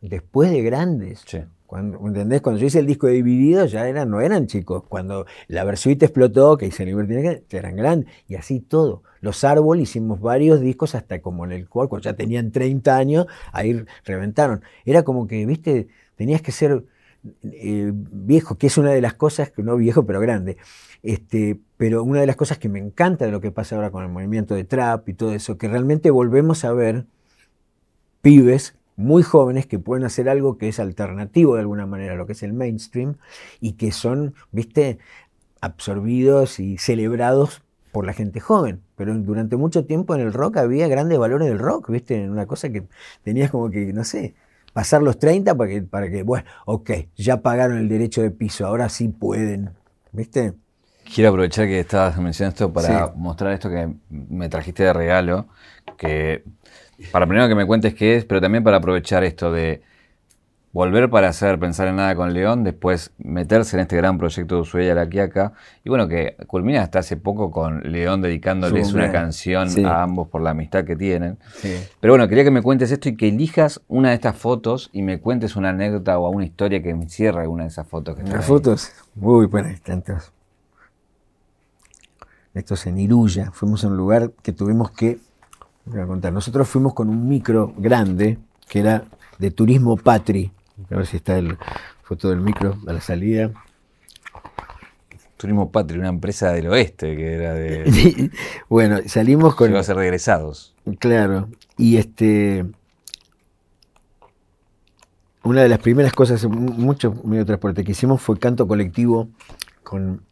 después 0.00 0.50
de 0.52 0.62
grandes. 0.62 1.24
Sí. 1.26 1.38
Cuando, 1.66 1.98
¿Entendés? 2.06 2.40
Cuando 2.40 2.60
yo 2.60 2.66
hice 2.68 2.78
el 2.78 2.86
disco 2.86 3.08
de 3.08 3.14
Dividido 3.14 3.66
ya 3.66 3.88
eran, 3.88 4.08
no 4.10 4.20
eran 4.20 4.46
chicos. 4.46 4.84
Cuando 4.88 5.26
la 5.48 5.64
Versuit 5.64 6.00
explotó, 6.04 6.56
que 6.56 6.66
hice 6.66 6.84
Liberty 6.86 7.14
Negra, 7.14 7.40
ya 7.48 7.58
eran 7.58 7.74
grandes. 7.74 8.08
Y 8.28 8.36
así 8.36 8.60
todo. 8.60 9.02
Los 9.20 9.42
Árbol 9.42 9.80
hicimos 9.80 10.20
varios 10.20 10.60
discos 10.60 10.94
hasta 10.94 11.20
como 11.20 11.44
en 11.44 11.50
el 11.52 11.68
cual, 11.68 11.88
cuando 11.88 12.04
ya 12.04 12.14
tenían 12.14 12.52
30 12.52 12.96
años, 12.96 13.26
ahí 13.52 13.84
reventaron. 14.04 14.62
Era 14.84 15.02
como 15.02 15.26
que, 15.26 15.44
viste, 15.46 15.88
tenías 16.14 16.42
que 16.42 16.52
ser 16.52 16.84
eh, 17.42 17.90
viejo, 17.94 18.56
que 18.56 18.66
es 18.66 18.78
una 18.78 18.90
de 18.90 19.00
las 19.00 19.14
cosas, 19.14 19.52
no 19.56 19.76
viejo, 19.76 20.04
pero 20.06 20.20
grande. 20.20 20.56
Este, 21.02 21.58
pero 21.76 22.02
una 22.02 22.20
de 22.20 22.26
las 22.26 22.36
cosas 22.36 22.58
que 22.58 22.68
me 22.68 22.78
encanta 22.78 23.26
de 23.26 23.32
lo 23.32 23.40
que 23.40 23.50
pasa 23.50 23.76
ahora 23.76 23.90
con 23.90 24.04
el 24.04 24.10
movimiento 24.10 24.54
de 24.54 24.64
trap 24.64 25.08
y 25.08 25.14
todo 25.14 25.34
eso, 25.34 25.58
que 25.58 25.68
realmente 25.68 26.10
volvemos 26.10 26.64
a 26.64 26.72
ver 26.72 27.06
pibes 28.22 28.76
muy 28.96 29.22
jóvenes 29.22 29.66
que 29.66 29.78
pueden 29.78 30.04
hacer 30.04 30.28
algo 30.28 30.56
que 30.56 30.68
es 30.68 30.78
alternativo 30.80 31.54
de 31.54 31.60
alguna 31.60 31.86
manera 31.86 32.14
a 32.14 32.16
lo 32.16 32.26
que 32.26 32.32
es 32.32 32.42
el 32.42 32.52
mainstream 32.52 33.16
y 33.60 33.72
que 33.72 33.92
son, 33.92 34.34
viste, 34.52 34.98
absorbidos 35.60 36.60
y 36.60 36.78
celebrados 36.78 37.62
por 37.92 38.06
la 38.06 38.12
gente 38.12 38.40
joven. 38.40 38.82
Pero 38.96 39.14
durante 39.14 39.56
mucho 39.56 39.84
tiempo 39.84 40.14
en 40.14 40.20
el 40.20 40.32
rock 40.32 40.58
había 40.58 40.88
grandes 40.88 41.18
valores 41.18 41.48
del 41.48 41.58
rock, 41.58 41.90
viste, 41.90 42.28
una 42.28 42.46
cosa 42.46 42.70
que 42.70 42.84
tenías 43.22 43.50
como 43.50 43.70
que, 43.70 43.92
no 43.92 44.04
sé, 44.04 44.34
pasar 44.74 45.02
los 45.02 45.18
30 45.18 45.54
para 45.54 45.70
que, 45.70 45.82
para 45.82 46.10
que, 46.10 46.22
bueno, 46.22 46.44
ok, 46.66 46.90
ya 47.16 47.40
pagaron 47.40 47.78
el 47.78 47.88
derecho 47.88 48.20
de 48.20 48.30
piso, 48.30 48.66
ahora 48.66 48.90
sí 48.90 49.08
pueden, 49.08 49.70
viste. 50.12 50.52
Quiero 51.14 51.30
aprovechar 51.30 51.66
que 51.66 51.80
estabas 51.80 52.18
mencionando 52.18 52.54
esto 52.54 52.72
para 52.72 53.06
Sí. 53.06 53.12
mostrar 53.16 53.52
esto 53.52 53.70
que 53.70 53.88
me 54.10 54.48
trajiste 54.48 54.82
de 54.82 54.92
regalo, 54.92 55.46
que 55.96 56.44
para 57.12 57.26
primero 57.26 57.48
que 57.48 57.54
me 57.54 57.66
cuentes 57.66 57.94
qué 57.94 58.16
es, 58.16 58.24
pero 58.24 58.40
también 58.40 58.64
para 58.64 58.78
aprovechar 58.78 59.22
esto 59.24 59.52
de 59.52 59.82
volver 60.74 61.08
para 61.08 61.28
hacer 61.28 61.60
Pensar 61.60 61.86
en 61.86 61.96
Nada 61.96 62.16
con 62.16 62.34
León, 62.34 62.64
después 62.64 63.12
meterse 63.18 63.76
en 63.76 63.82
este 63.82 63.96
gran 63.96 64.18
proyecto 64.18 64.56
de 64.56 64.60
Ushuaia 64.62 64.92
La 64.92 65.08
Quiaca, 65.08 65.52
y 65.84 65.88
bueno, 65.88 66.08
que 66.08 66.36
culmina 66.48 66.82
hasta 66.82 66.98
hace 66.98 67.16
poco 67.16 67.52
con 67.52 67.92
León 67.92 68.20
dedicándoles 68.20 68.92
una 68.92 69.12
canción 69.12 69.68
a 69.86 70.02
ambos 70.02 70.28
por 70.28 70.42
la 70.42 70.50
amistad 70.50 70.84
que 70.84 70.96
tienen. 70.96 71.38
Pero 72.00 72.14
bueno, 72.14 72.26
quería 72.28 72.42
que 72.42 72.50
me 72.50 72.60
cuentes 72.60 72.90
esto 72.90 73.08
y 73.08 73.16
que 73.16 73.28
elijas 73.28 73.80
una 73.86 74.08
de 74.08 74.16
estas 74.16 74.36
fotos 74.36 74.90
y 74.92 75.02
me 75.02 75.20
cuentes 75.20 75.54
una 75.54 75.70
anécdota 75.70 76.18
o 76.18 76.28
una 76.28 76.44
historia 76.44 76.82
que 76.82 76.92
me 76.92 77.08
cierre 77.08 77.42
alguna 77.42 77.62
de 77.62 77.68
esas 77.68 77.86
fotos 77.86 78.16
que 78.16 78.24
Las 78.24 78.44
fotos, 78.44 78.90
uy, 79.14 79.46
bueno, 79.46 79.68
tantas. 79.84 80.32
Esto 82.52 82.74
es 82.74 82.86
en 82.86 82.98
Iruya, 82.98 83.52
fuimos 83.52 83.84
a 83.84 83.88
un 83.88 83.96
lugar 83.96 84.32
que 84.42 84.52
tuvimos 84.52 84.90
que, 84.90 85.18
voy 85.84 86.00
a 86.00 86.06
contar, 86.06 86.32
nosotros 86.32 86.68
fuimos 86.68 86.94
con 86.94 87.08
un 87.08 87.28
micro 87.28 87.72
grande 87.76 88.38
que 88.68 88.80
era 88.80 89.04
de 89.38 89.50
Turismo 89.52 89.96
Patri, 89.96 90.50
a 90.90 90.96
ver 90.96 91.06
si 91.06 91.16
está 91.16 91.38
el 91.38 91.56
foto 92.02 92.30
del 92.30 92.40
micro 92.40 92.76
a 92.86 92.92
la 92.92 93.00
salida. 93.00 93.50
Turismo 95.36 95.70
Patria, 95.70 95.98
una 95.98 96.08
empresa 96.08 96.52
del 96.52 96.68
oeste 96.68 97.16
que 97.16 97.34
era 97.34 97.54
de. 97.54 98.30
bueno, 98.68 98.98
salimos 99.06 99.54
con. 99.54 99.70
Iba 99.70 99.80
a 99.80 99.84
ser 99.84 99.96
regresados. 99.96 100.74
Claro. 100.98 101.48
Y 101.76 101.96
este. 101.96 102.64
Una 105.42 105.62
de 105.62 105.68
las 105.68 105.80
primeras 105.80 106.14
cosas, 106.14 106.46
mucho 106.46 107.14
medio 107.24 107.44
transporte 107.44 107.84
que 107.84 107.92
hicimos 107.92 108.22
fue 108.22 108.38
canto 108.38 108.66
colectivo 108.66 109.28
con 109.82 110.22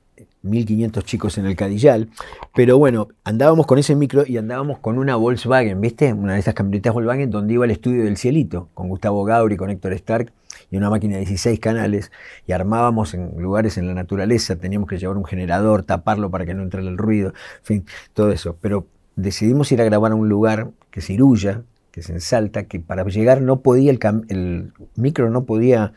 1500 0.42 1.04
chicos 1.04 1.36
en 1.36 1.46
el 1.46 1.56
Cadillal. 1.56 2.08
Pero 2.54 2.78
bueno, 2.78 3.08
andábamos 3.24 3.66
con 3.66 3.78
ese 3.78 3.94
micro 3.94 4.24
y 4.26 4.38
andábamos 4.38 4.78
con 4.78 4.98
una 4.98 5.16
Volkswagen, 5.16 5.80
¿viste? 5.80 6.12
Una 6.14 6.34
de 6.34 6.40
esas 6.40 6.54
camionetas 6.54 6.94
Volkswagen 6.94 7.30
donde 7.30 7.52
iba 7.54 7.64
el 7.66 7.70
estudio 7.70 8.04
del 8.04 8.16
Cielito, 8.16 8.70
con 8.72 8.88
Gustavo 8.88 9.24
Gauri, 9.24 9.58
con 9.58 9.68
Héctor 9.68 9.92
Stark 9.92 10.32
y 10.70 10.76
una 10.76 10.90
máquina 10.90 11.14
de 11.14 11.20
16 11.20 11.58
canales. 11.60 12.12
Y 12.46 12.52
armábamos 12.52 13.14
en 13.14 13.40
lugares 13.40 13.78
en 13.78 13.86
la 13.86 13.94
naturaleza, 13.94 14.56
teníamos 14.56 14.88
que 14.88 14.98
llevar 14.98 15.16
un 15.16 15.24
generador, 15.24 15.82
taparlo 15.82 16.30
para 16.30 16.46
que 16.46 16.54
no 16.54 16.62
entrara 16.62 16.88
el 16.88 16.98
ruido, 16.98 17.30
en 17.30 17.64
fin, 17.64 17.86
todo 18.14 18.30
eso. 18.32 18.56
Pero 18.60 18.86
decidimos 19.16 19.70
ir 19.72 19.80
a 19.80 19.84
grabar 19.84 20.12
a 20.12 20.14
un 20.14 20.28
lugar 20.28 20.70
que 20.90 21.00
es 21.00 21.10
Iruya, 21.10 21.62
que 21.90 22.00
es 22.00 22.10
en 22.10 22.20
Salta, 22.20 22.64
que 22.64 22.80
para 22.80 23.04
llegar 23.04 23.42
no 23.42 23.60
podía, 23.60 23.90
el, 23.90 23.98
el 24.28 24.72
micro 24.96 25.30
no 25.30 25.44
podía 25.44 25.92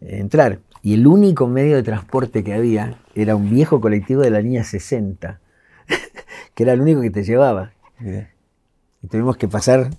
entrar. 0.00 0.60
Y 0.82 0.94
el 0.94 1.06
único 1.06 1.46
medio 1.46 1.76
de 1.76 1.82
transporte 1.82 2.44
que 2.44 2.52
había 2.52 2.98
era 3.14 3.36
un 3.36 3.48
viejo 3.48 3.80
colectivo 3.80 4.20
de 4.20 4.30
la 4.30 4.40
línea 4.40 4.64
60, 4.64 5.40
que 6.54 6.62
era 6.62 6.74
el 6.74 6.80
único 6.82 7.00
que 7.00 7.10
te 7.10 7.22
llevaba. 7.22 7.72
Y 9.02 9.08
tuvimos 9.08 9.36
que 9.36 9.48
pasar 9.48 9.90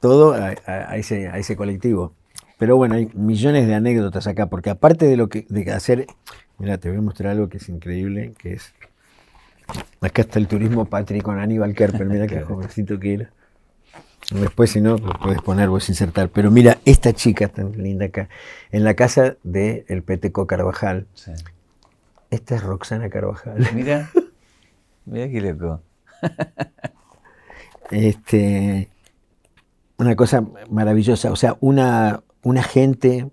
todo 0.00 0.34
a, 0.34 0.96
ese, 0.96 1.56
colectivo. 1.56 2.14
Pero 2.62 2.76
bueno, 2.76 2.94
hay 2.94 3.10
millones 3.14 3.66
de 3.66 3.74
anécdotas 3.74 4.28
acá, 4.28 4.46
porque 4.46 4.70
aparte 4.70 5.06
de 5.06 5.16
lo 5.16 5.28
que 5.28 5.46
de 5.48 5.68
hacer, 5.72 6.06
mira, 6.58 6.78
te 6.78 6.88
voy 6.90 6.98
a 6.98 7.00
mostrar 7.00 7.32
algo 7.32 7.48
que 7.48 7.56
es 7.56 7.68
increíble, 7.68 8.34
que 8.38 8.52
es 8.52 8.72
acá 10.00 10.22
está 10.22 10.38
el 10.38 10.46
turismo 10.46 10.84
patri 10.84 11.20
con 11.22 11.40
Aníbal 11.40 11.74
Kerper, 11.74 12.06
mira 12.06 12.28
qué 12.28 12.40
jovencito 12.42 13.00
que 13.00 13.14
era. 13.14 13.30
Después, 14.30 14.70
si 14.70 14.80
no, 14.80 14.94
puedes 14.94 15.42
poner, 15.42 15.70
puedes 15.70 15.88
insertar. 15.88 16.28
Pero 16.28 16.52
mira, 16.52 16.78
esta 16.84 17.12
chica 17.12 17.48
tan 17.48 17.72
linda 17.72 18.06
acá, 18.06 18.28
en 18.70 18.84
la 18.84 18.94
casa 18.94 19.34
del 19.42 19.84
el 19.88 20.04
Peteco 20.04 20.46
Carvajal. 20.46 21.08
Esta 22.30 22.54
es 22.54 22.62
Roxana 22.62 23.10
Carvajal. 23.10 23.58
Mira, 23.74 24.08
mira 25.04 25.28
qué 25.28 25.40
loco. 25.40 25.82
este, 27.90 28.88
una 29.98 30.14
cosa 30.14 30.46
maravillosa, 30.70 31.32
o 31.32 31.36
sea, 31.36 31.56
una, 31.58 32.22
una 32.42 32.62
gente, 32.62 33.30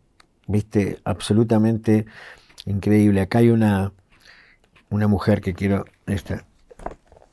viste, 0.47 0.99
absolutamente 1.03 2.05
increíble. 2.65 3.21
Acá 3.21 3.39
hay 3.39 3.49
una, 3.49 3.93
una 4.89 5.07
mujer 5.07 5.41
que 5.41 5.53
quiero, 5.53 5.85
esta, 6.05 6.45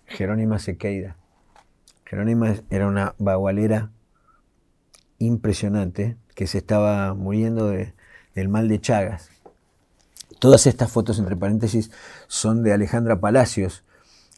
Jerónima 0.07 0.59
Sequeira. 0.59 1.17
Jerónima 2.05 2.55
era 2.71 2.87
una 2.87 3.15
bagualera 3.19 3.91
impresionante 5.19 6.17
que 6.35 6.47
se 6.47 6.59
estaba 6.59 7.15
muriendo 7.15 7.69
del 7.69 8.49
mal 8.49 8.69
de 8.69 8.81
Chagas. 8.81 9.31
Todas 10.39 10.67
estas 10.67 10.91
fotos, 10.93 11.19
entre 11.19 11.37
paréntesis, 11.37 11.91
son 12.29 12.63
de 12.63 12.73
Alejandra 12.73 13.21
Palacios, 13.21 13.85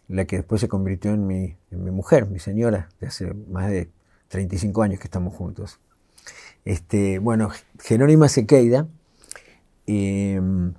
la 0.07 0.25
que 0.25 0.37
después 0.37 0.61
se 0.61 0.69
convirtió 0.69 1.13
en 1.13 1.27
mi, 1.27 1.57
mujer, 1.71 2.27
mi 2.27 2.39
señora, 2.39 2.89
de 3.01 3.09
hace 3.09 3.35
más 3.35 3.69
de 3.69 3.91
35 4.29 4.83
años 4.83 5.01
que 5.01 5.07
estamos 5.07 5.35
juntos. 5.35 5.81
Este, 6.69 7.19
bueno, 7.19 7.49
Jerónima 7.81 8.29
Sequeida, 8.29 8.89
em, 9.87 10.75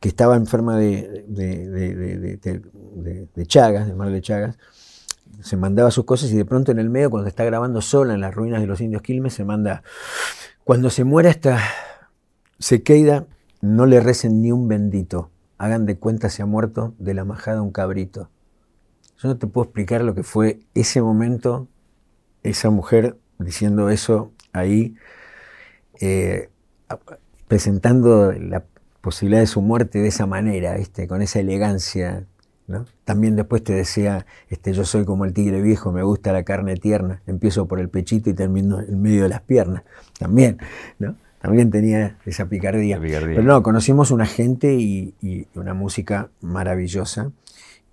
que 0.00 0.08
estaba 0.08 0.34
enferma 0.34 0.76
de, 0.76 1.24
de, 1.28 3.46
Chagas, 3.46 3.86
del 3.86 3.94
mal 3.94 4.10
de 4.10 4.20
Chagas, 4.20 4.58
se 5.40 5.56
mandaba 5.56 5.92
sus 5.92 6.04
cosas 6.04 6.32
y 6.32 6.36
de 6.36 6.44
pronto 6.44 6.72
en 6.72 6.80
el 6.80 6.90
medio, 6.90 7.10
cuando 7.10 7.28
está 7.28 7.44
grabando 7.44 7.80
sola 7.80 8.12
en 8.12 8.22
las 8.22 8.34
ruinas 8.34 8.60
de 8.60 8.66
los 8.66 8.80
indios 8.80 9.02
Quilmes, 9.02 9.34
se 9.34 9.44
manda, 9.44 9.84
cuando 10.64 10.90
se 10.90 11.04
muera 11.04 11.30
esta 11.30 11.60
Sequeida, 12.58 13.28
no 13.60 13.86
le 13.86 14.00
recen 14.00 14.42
ni 14.42 14.50
un 14.50 14.66
bendito, 14.66 15.30
hagan 15.58 15.86
de 15.86 15.96
cuenta 15.96 16.28
se 16.28 16.42
ha 16.42 16.46
muerto 16.46 16.92
de 16.98 17.14
la 17.14 17.24
majada 17.24 17.62
un 17.62 17.70
cabrito. 17.70 18.30
Yo 19.18 19.28
no 19.28 19.38
te 19.38 19.46
puedo 19.46 19.66
explicar 19.66 20.02
lo 20.02 20.16
que 20.16 20.24
fue 20.24 20.58
ese 20.74 21.02
momento, 21.02 21.68
esa 22.42 22.70
mujer 22.70 23.16
diciendo 23.38 23.90
eso 23.90 24.33
ahí, 24.54 24.96
eh, 26.00 26.48
presentando 27.46 28.32
la 28.32 28.64
posibilidad 29.02 29.40
de 29.40 29.46
su 29.46 29.60
muerte 29.60 29.98
de 29.98 30.08
esa 30.08 30.26
manera, 30.26 30.74
¿viste? 30.76 31.06
con 31.06 31.20
esa 31.20 31.40
elegancia 31.40 32.26
también 33.04 33.36
después 33.36 33.62
te 33.62 33.74
decía, 33.74 34.26
este, 34.48 34.72
yo 34.72 34.84
soy 34.84 35.04
como 35.04 35.24
el 35.24 35.34
tigre 35.34 35.60
viejo, 35.60 35.92
me 35.92 36.02
gusta 36.02 36.32
la 36.32 36.44
carne 36.44 36.76
tierna, 36.76 37.20
empiezo 37.26 37.66
por 37.66 37.78
el 37.78 37.90
pechito 37.90 38.30
y 38.30 38.34
termino 38.34 38.80
en 38.80 39.02
medio 39.02 39.24
de 39.24 39.28
las 39.28 39.42
piernas. 39.42 39.82
También, 40.18 40.58
¿no? 40.98 41.16
También 41.40 41.70
tenía 41.70 42.16
esa 42.24 42.46
picardía. 42.46 42.98
Pero 42.98 43.42
no, 43.42 43.62
conocimos 43.62 44.10
una 44.10 44.24
gente 44.24 44.74
y, 44.74 45.46
una 45.54 45.74
música 45.74 46.30
maravillosa. 46.40 47.32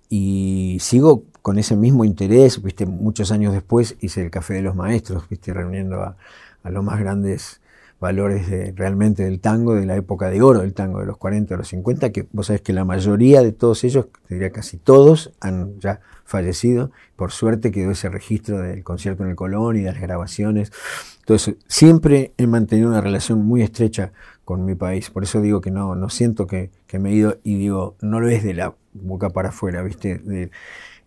Y 0.08 0.78
sigo 0.80 1.24
con 1.42 1.58
ese 1.58 1.76
mismo 1.76 2.06
interés, 2.06 2.62
viste, 2.62 2.86
muchos 2.86 3.30
años 3.30 3.52
después 3.52 3.96
hice 4.00 4.22
el 4.22 4.30
Café 4.30 4.54
de 4.54 4.62
los 4.62 4.74
Maestros, 4.74 5.28
viste, 5.28 5.52
reuniendo 5.52 6.00
a, 6.00 6.16
a 6.62 6.70
los 6.70 6.84
más 6.84 6.98
grandes 6.98 7.60
valores 8.02 8.48
realmente 8.74 9.22
del 9.22 9.38
tango, 9.38 9.76
de 9.76 9.86
la 9.86 9.94
época 9.94 10.28
de 10.28 10.42
oro 10.42 10.60
del 10.60 10.74
tango, 10.74 10.98
de 10.98 11.06
los 11.06 11.18
40, 11.18 11.54
de 11.54 11.58
los 11.58 11.68
50, 11.68 12.10
que 12.10 12.26
vos 12.32 12.48
sabés 12.48 12.60
que 12.60 12.72
la 12.72 12.84
mayoría 12.84 13.42
de 13.42 13.52
todos 13.52 13.84
ellos, 13.84 14.08
diría 14.28 14.50
casi 14.50 14.76
todos, 14.76 15.32
han 15.40 15.78
ya 15.78 16.00
fallecido. 16.24 16.90
Por 17.14 17.30
suerte 17.30 17.70
quedó 17.70 17.92
ese 17.92 18.08
registro 18.08 18.58
del 18.58 18.82
concierto 18.82 19.22
en 19.22 19.30
el 19.30 19.36
Colón 19.36 19.76
y 19.76 19.82
de 19.82 19.92
las 19.92 20.00
grabaciones. 20.00 20.72
Entonces, 21.20 21.54
siempre 21.68 22.32
he 22.38 22.48
mantenido 22.48 22.88
una 22.88 23.00
relación 23.00 23.44
muy 23.44 23.62
estrecha 23.62 24.12
con 24.44 24.64
mi 24.64 24.74
país. 24.74 25.08
Por 25.10 25.22
eso 25.22 25.40
digo 25.40 25.60
que 25.60 25.70
no, 25.70 25.94
no 25.94 26.08
siento 26.08 26.48
que, 26.48 26.72
que 26.88 26.98
me 26.98 27.10
he 27.10 27.14
ido 27.14 27.38
y 27.44 27.54
digo, 27.54 27.94
no 28.00 28.18
lo 28.18 28.28
es 28.28 28.42
de 28.42 28.54
la 28.54 28.74
boca 28.94 29.30
para 29.30 29.50
afuera, 29.50 29.80
¿viste? 29.82 30.50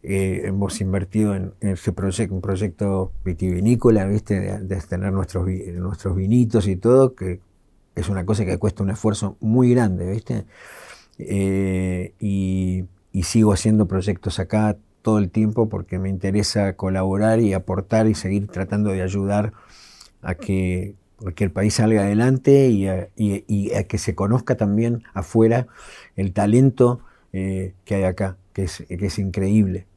Eh, 0.08 0.44
hemos 0.46 0.82
invertido 0.82 1.36
en, 1.36 1.54
ese 1.62 1.92
proyecto, 1.92 2.36
un 2.36 2.42
proyecto 2.42 3.12
vitivinícola, 3.24 4.06
¿viste? 4.06 4.40
De, 4.60 4.76
tener 4.82 5.12
nuestros, 5.12 5.48
nuestros 5.48 6.16
vinitos 6.16 6.68
y 6.68 6.76
todo, 6.76 7.16
que 7.16 7.40
es 7.96 8.08
una 8.08 8.24
cosa 8.24 8.46
que 8.46 8.60
cuesta 8.60 8.84
un 8.84 8.92
esfuerzo 8.92 9.36
muy 9.40 9.74
grande, 9.74 10.12
¿viste? 10.12 10.46
Eh, 11.18 12.14
y, 12.20 12.86
sigo 13.24 13.54
haciendo 13.54 13.88
proyectos 13.88 14.38
acá 14.38 14.78
todo 15.02 15.18
el 15.18 15.32
tiempo 15.32 15.68
porque 15.70 15.98
me 15.98 16.10
interesa 16.10 16.74
colaborar 16.74 17.40
y 17.40 17.54
aportar 17.54 18.06
y 18.08 18.14
seguir 18.14 18.48
tratando 18.48 18.92
de 18.92 19.02
ayudar 19.02 19.54
a 20.22 20.36
que, 20.36 20.94
el 21.38 21.52
país 21.52 21.74
salga 21.74 22.04
adelante 22.04 22.70
y 22.70 22.88
a, 22.88 23.08
que 23.88 23.98
se 23.98 24.14
conozca 24.14 24.56
también 24.58 25.02
afuera 25.16 25.66
el 26.16 26.34
talento 26.34 27.00
eh, 27.34 27.74
que 27.86 27.96
hay 27.96 28.04
acá, 28.04 28.38
que 28.54 28.66
es, 28.66 28.84
que 28.88 29.06
es 29.08 29.18
increíble. 29.18 29.88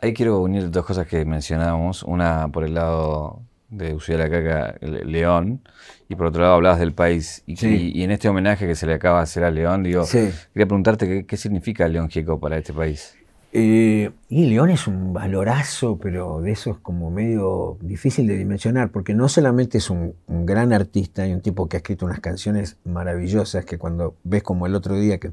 Ahí 0.00 0.12
quiero 0.12 0.40
unir 0.40 0.70
dos 0.70 0.84
cosas 0.84 1.06
que 1.06 1.24
mencionábamos. 1.24 2.02
Una 2.02 2.48
por 2.48 2.64
el 2.64 2.74
lado 2.74 3.42
de 3.68 3.94
Ushuaia 3.94 4.24
la 4.24 4.30
Caca, 4.30 4.74
León, 4.80 5.60
y 6.08 6.14
por 6.14 6.26
otro 6.26 6.42
lado 6.42 6.54
hablabas 6.54 6.78
del 6.78 6.92
país. 6.92 7.42
Y, 7.46 8.02
en 8.02 8.10
este 8.10 8.28
homenaje 8.28 8.66
que 8.66 8.74
se 8.74 8.86
le 8.86 8.94
acaba 8.94 9.18
de 9.18 9.22
hacer 9.24 9.44
a 9.44 9.50
León, 9.50 9.82
digo, 9.82 10.04
quería 10.06 10.66
preguntarte 10.66 11.26
qué, 11.26 11.36
significa 11.36 11.88
León 11.88 12.08
Gieco 12.08 12.38
para 12.38 12.58
este 12.58 12.72
país. 12.72 13.16
Eh, 13.52 14.10
y 14.28 14.46
León 14.46 14.70
es 14.70 14.86
un 14.86 15.14
valorazo, 15.14 15.98
pero 15.98 16.42
de 16.42 16.52
eso 16.52 16.72
es 16.72 16.76
como 16.78 17.10
medio 17.10 17.78
difícil 17.80 18.26
de 18.26 18.36
dimensionar, 18.36 18.90
porque 18.90 19.14
no 19.14 19.28
solamente 19.28 19.78
es 19.78 19.88
un, 19.88 20.14
un, 20.26 20.44
gran 20.44 20.74
artista 20.74 21.26
y 21.26 21.32
un 21.32 21.40
tipo 21.40 21.66
que 21.66 21.76
ha 21.76 21.78
escrito 21.78 22.04
unas 22.04 22.20
canciones 22.20 22.76
maravillosas 22.84 23.64
que 23.64 23.78
cuando 23.78 24.14
ves 24.24 24.42
como 24.42 24.66
el 24.66 24.74
otro 24.74 24.98
día 24.98 25.18
que 25.18 25.32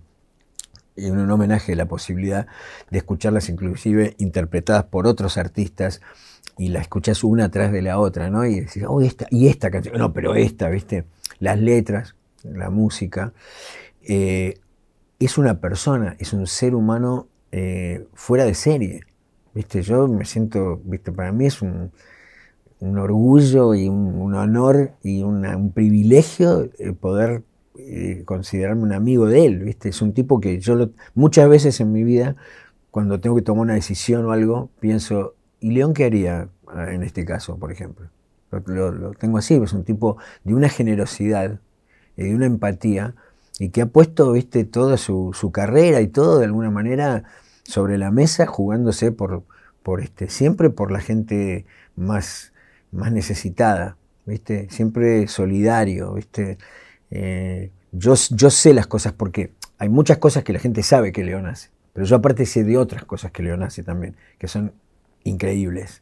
en 0.96 1.18
un 1.18 1.30
homenaje 1.32 1.76
la 1.76 1.86
posibilidad 1.86 2.48
de 2.90 2.98
escucharlas 2.98 3.50
inclusive 3.50 4.16
interpretadas 4.20 4.86
por 4.86 5.08
otros 5.08 5.38
artistas 5.38 6.02
y 6.58 6.70
la 6.70 6.82
escuchas 6.82 7.24
una 7.24 7.46
atrás 7.46 7.72
de 7.72 7.82
la 7.82 8.00
otra, 8.00 8.30
¿no? 8.30 8.46
Y 8.46 8.62
decís, 8.62 8.84
oh, 8.88 9.02
esta, 9.02 9.26
y 9.32 9.48
esta 9.48 9.72
canción, 9.72 9.98
no, 9.98 10.14
pero 10.14 10.36
esta, 10.36 10.70
¿viste? 10.70 11.06
las 11.40 11.60
letras, 11.60 12.16
la 12.44 12.70
música, 12.70 13.34
eh, 14.02 14.60
es 15.20 15.38
una 15.38 15.60
persona, 15.60 16.16
es 16.20 16.34
un 16.34 16.48
ser 16.48 16.76
humano 16.76 17.28
eh, 17.52 18.06
fuera 18.14 18.46
de 18.46 18.54
serie. 18.54 19.02
¿Viste? 19.54 19.84
Yo 19.84 20.08
me 20.08 20.26
siento, 20.26 20.82
¿viste? 20.84 21.12
para 21.12 21.32
mí 21.32 21.46
es 21.46 21.62
un, 21.62 21.92
orgullo 22.82 23.76
y 23.76 23.88
un, 23.88 24.34
honor 24.34 24.92
y 25.04 25.22
un 25.22 25.72
privilegio 25.74 26.70
poder 27.00 27.44
considerarme 28.26 28.84
un 28.84 28.94
amigo 28.94 29.28
de 29.28 29.46
él. 29.46 29.60
¿viste? 29.60 29.90
Es 29.90 30.02
un 30.02 30.14
tipo 30.14 30.40
que 30.40 30.60
yo 30.60 30.90
muchas 31.16 31.50
veces 31.50 31.80
en 31.80 31.92
mi 31.92 32.04
vida, 32.04 32.36
cuando 32.92 33.20
tengo 33.20 33.36
que 33.36 33.42
tomar 33.42 33.64
una 33.64 33.74
decisión 33.74 34.26
o 34.26 34.32
algo, 34.32 34.70
pienso, 34.80 35.36
¿y 35.60 35.72
León 35.72 35.94
qué 35.94 36.06
haría 36.06 36.50
ah, 36.68 36.92
en 36.92 37.04
este 37.04 37.26
caso, 37.26 37.58
por 37.58 37.72
ejemplo? 37.72 38.08
Lo, 38.66 39.12
tengo 39.14 39.40
así, 39.40 39.56
es 39.56 39.74
un 39.74 39.84
tipo 39.84 40.18
de 40.44 40.54
una 40.54 40.70
generosidad, 40.70 41.60
y 42.16 42.24
de 42.24 42.36
una 42.36 42.46
empatía, 42.46 43.16
y 43.58 43.70
que 43.70 43.82
ha 43.82 43.86
puesto, 43.88 44.32
viste, 44.34 44.64
toda 44.64 44.98
su, 44.98 45.34
carrera 45.52 46.02
y 46.02 46.08
todo 46.08 46.40
de 46.40 46.46
alguna 46.46 46.70
manera 46.70 47.24
sobre 47.64 47.98
la 47.98 48.12
mesa, 48.12 48.46
jugándose 48.46 49.12
por, 49.12 49.44
por 49.82 50.02
este, 50.02 50.30
siempre 50.30 50.70
por 50.70 50.92
la 50.92 51.00
gente 51.00 51.66
más, 51.96 52.54
más 52.92 53.12
necesitada, 53.12 53.98
viste, 54.26 54.70
siempre 54.70 55.28
solidario, 55.28 56.14
viste. 56.14 56.58
Eh, 57.16 57.70
yo, 57.92 58.16
yo 58.32 58.50
sé 58.50 58.74
las 58.74 58.88
cosas 58.88 59.14
porque 59.14 59.52
hay 59.78 59.88
muchas 59.88 60.18
cosas 60.18 60.44
que 60.44 60.52
la 60.52 60.60
gente 60.60 60.82
sabe 60.82 61.12
que 61.12 61.24
León 61.24 61.46
hace, 61.46 61.70
pero 61.94 62.08
yo 62.08 62.16
aparte 62.16 62.48
sé 62.48 62.64
de 62.64 62.76
otras 62.78 63.06
cosas 63.06 63.32
que 63.32 63.44
León 63.44 63.62
hace 63.62 63.84
también, 63.84 64.16
que 64.40 64.48
son 64.48 64.74
increíbles 65.24 66.02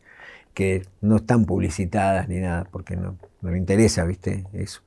que 0.54 0.86
no 1.02 1.18
están 1.18 1.46
publicitadas 1.46 2.28
ni 2.28 2.40
nada, 2.40 2.68
porque 2.72 2.96
no, 2.96 3.18
no 3.42 3.52
le 3.52 3.58
interesa, 3.58 4.06
¿viste? 4.06 4.46
Eso. 4.54 4.82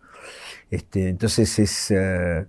Este, 0.71 1.09
entonces 1.09 1.59
es, 1.59 1.91
eh, 1.91 2.47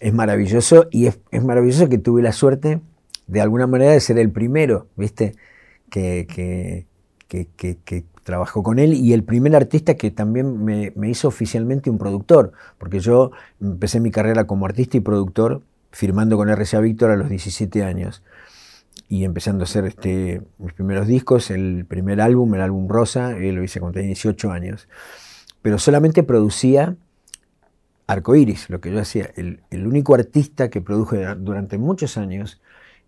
es 0.00 0.14
maravilloso 0.14 0.88
y 0.90 1.06
es, 1.06 1.18
maravilloso 1.42 1.88
que 1.88 1.98
tuve 1.98 2.22
la 2.22 2.32
suerte 2.32 2.80
de 3.26 3.40
alguna 3.40 3.66
manera 3.66 3.92
de 3.92 4.00
ser 4.00 4.18
el 4.18 4.30
primero, 4.30 4.86
¿viste? 4.96 5.34
Que, 5.90 6.26
que, 6.28 8.04
trabajó 8.28 8.62
con 8.62 8.78
él 8.78 8.92
y 8.92 9.14
el 9.14 9.24
primer 9.24 9.56
artista 9.56 9.94
que 9.94 10.10
también 10.10 10.62
me, 10.62 10.92
me, 10.94 11.08
hizo 11.08 11.28
oficialmente 11.28 11.88
un 11.88 11.96
productor, 11.96 12.52
porque 12.76 13.00
yo 13.00 13.30
empecé 13.58 14.00
mi 14.00 14.10
carrera 14.10 14.46
como 14.46 14.66
artista 14.66 14.98
y 14.98 15.00
productor 15.00 15.62
firmando 15.92 16.36
con 16.36 16.54
RCA 16.54 16.80
Víctor 16.80 17.10
a 17.10 17.16
los 17.16 17.30
17 17.30 17.82
años 17.84 18.22
y 19.08 19.24
empezando 19.24 19.62
a 19.62 19.64
hacer 19.64 19.86
este, 19.86 20.42
mis 20.58 20.74
primeros 20.74 21.06
discos, 21.06 21.50
el 21.50 21.86
primer 21.88 22.20
álbum, 22.20 22.54
el 22.54 22.60
álbum 22.60 22.86
Rosa, 22.86 23.34
eh, 23.38 23.50
lo 23.50 23.62
hice 23.62 23.80
cuando 23.80 23.94
tenía 23.94 24.08
18 24.08 24.52
años. 24.52 24.88
Pero 25.62 25.78
solamente 25.78 26.22
producía 26.22 26.96
arcoíris, 28.06 28.68
lo 28.68 28.82
que 28.82 28.92
yo 28.92 29.00
hacía. 29.00 29.30
El, 29.36 29.86
único 29.86 30.14
artista 30.14 30.68
que 30.68 30.82
produje 30.82 31.24
durante 31.36 31.78
muchos 31.78 32.18
años, 32.18 32.60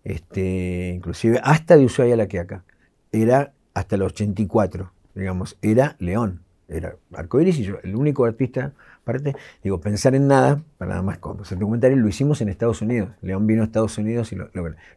este, 0.03 0.93
inclusive 0.95 1.39
hasta 1.43 1.77
de 1.77 1.85
Ushuaia 1.85 2.15
a 2.15 2.17
la 2.17 2.25
Quiaca, 2.25 2.63
era 3.11 3.53
hasta 3.75 3.97
el 3.97 4.01
84, 4.01 4.91
digamos, 5.15 5.57
era 5.61 5.95
León, 5.99 6.41
era 6.67 6.95
arcoíris 7.13 7.59
y 7.59 7.63
yo, 7.63 7.77
el 7.83 7.95
único 7.95 8.25
artista, 8.25 8.73
aparte, 9.01 9.35
digo, 9.63 9.81
pensar 9.81 10.15
en 10.15 10.27
nada, 10.27 10.61
para 10.77 10.91
nada 10.91 11.01
más 11.01 11.17
como 11.17 11.43
el 11.43 11.59
documentario 11.59 11.97
lo 11.97 12.07
hicimos 12.07 12.41
en 12.41 12.49
Estados 12.49 12.81
Unidos. 12.81 13.09
León 13.21 13.45
vino 13.47 13.61
a 13.61 13.65
Estados 13.65 13.97
Unidos 13.97 14.31
y 14.31 14.35
lo 14.35 14.49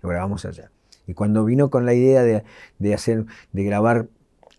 grabamos 0.02 0.44
allá. 0.44 0.70
Y 1.06 1.14
cuando 1.14 1.44
vino 1.44 1.70
con 1.70 1.86
la 1.86 1.94
idea 1.94 2.22
de, 2.22 2.94
hacer, 2.94 3.26
de 3.52 3.64
grabar, 3.64 4.06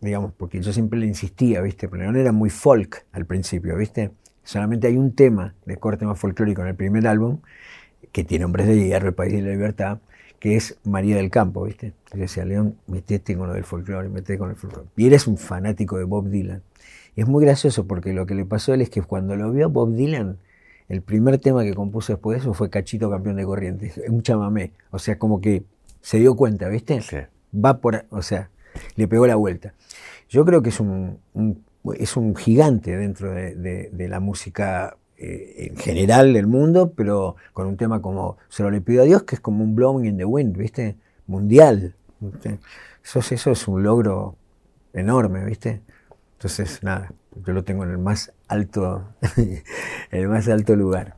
digamos, 0.01 0.31
porque 0.33 0.61
yo 0.61 0.73
siempre 0.73 0.99
le 0.99 1.07
insistía, 1.07 1.61
¿viste? 1.61 1.87
Pero 1.87 2.11
no 2.11 2.19
era 2.19 2.31
muy 2.31 2.49
folk 2.49 3.05
al 3.11 3.25
principio, 3.25 3.75
¿viste? 3.77 4.11
Solamente 4.43 4.87
hay 4.87 4.97
un 4.97 5.15
tema 5.15 5.55
de 5.65 5.77
corte 5.77 6.05
más 6.05 6.19
folclórico 6.19 6.61
en 6.61 6.67
el 6.67 6.75
primer 6.75 7.07
álbum, 7.07 7.39
que 8.11 8.23
tiene 8.23 8.45
Hombres 8.45 8.67
de 8.67 8.75
Hierro, 8.75 9.09
El 9.09 9.15
País 9.15 9.33
de 9.33 9.41
la 9.41 9.49
Libertad, 9.49 9.99
que 10.45 10.55
es 10.55 10.77
María 10.83 11.15
del 11.15 11.31
Campo, 11.31 11.63
¿viste? 11.63 11.93
Yo 12.13 12.19
decía, 12.19 12.45
León, 12.45 12.75
metete 12.85 13.35
con 13.35 13.47
lo 13.47 13.55
del 13.55 13.63
folclore, 13.63 14.09
metete 14.09 14.37
con 14.37 14.51
el 14.51 14.55
folclore. 14.55 14.87
Y 14.95 15.07
eres 15.07 15.25
un 15.25 15.39
fanático 15.39 15.97
de 15.97 16.03
Bob 16.03 16.29
Dylan. 16.29 16.61
Y 17.15 17.21
es 17.21 17.27
muy 17.27 17.43
gracioso 17.43 17.87
porque 17.87 18.13
lo 18.13 18.27
que 18.27 18.35
le 18.35 18.45
pasó 18.45 18.71
a 18.71 18.75
él 18.75 18.81
es 18.81 18.91
que 18.91 19.01
cuando 19.01 19.35
lo 19.35 19.51
vio 19.51 19.71
Bob 19.71 19.95
Dylan, 19.95 20.37
el 20.87 21.01
primer 21.01 21.39
tema 21.39 21.63
que 21.63 21.73
compuso 21.73 22.13
después 22.13 22.37
de 22.37 22.41
eso 22.43 22.53
fue 22.53 22.69
Cachito 22.69 23.09
Campeón 23.09 23.37
de 23.37 23.43
Corrientes, 23.43 23.99
un 24.07 24.21
chamamé. 24.21 24.73
O 24.91 24.99
sea, 24.99 25.17
como 25.17 25.41
que 25.41 25.63
se 26.01 26.19
dio 26.19 26.35
cuenta, 26.35 26.69
¿viste? 26.69 26.99
Va 27.51 27.79
por, 27.79 28.05
o 28.11 28.21
sea, 28.21 28.51
le 28.97 29.07
pegó 29.07 29.25
la 29.25 29.37
vuelta. 29.37 29.73
Yo 30.29 30.45
creo 30.45 30.61
que 30.61 30.69
es 30.69 30.79
un, 30.79 31.17
es 31.97 32.15
un 32.15 32.35
gigante 32.35 32.95
dentro 32.95 33.31
de, 33.31 33.89
la 34.07 34.19
música 34.19 34.95
eh, 35.17 35.67
en 35.69 35.77
general 35.77 36.33
del 36.33 36.47
mundo, 36.47 36.93
pero 36.95 37.35
con 37.53 37.67
un 37.67 37.77
tema 37.77 38.01
como 38.01 38.37
Se 38.49 38.63
lo 38.63 38.71
le 38.71 38.81
pido 38.81 39.03
a 39.03 39.05
Dios, 39.05 39.23
que 39.23 39.35
es 39.35 39.41
como 39.41 39.63
un 39.63 39.75
blowing 39.75 40.05
in 40.05 40.17
the 40.17 40.25
wind, 40.25 40.57
¿viste? 40.57 40.97
Mundial. 41.27 41.95
Eso, 43.03 43.19
eso 43.19 43.51
es 43.51 43.67
un 43.67 43.83
logro 43.83 44.35
enorme, 44.93 45.45
¿viste? 45.45 45.81
Entonces, 46.33 46.83
nada, 46.83 47.13
yo 47.45 47.53
lo 47.53 47.63
tengo 47.63 47.83
en 47.83 47.91
el 47.91 47.97
más 47.97 48.33
alto, 48.47 49.07
el 50.11 50.27
más 50.27 50.47
alto 50.47 50.75
lugar. 50.75 51.15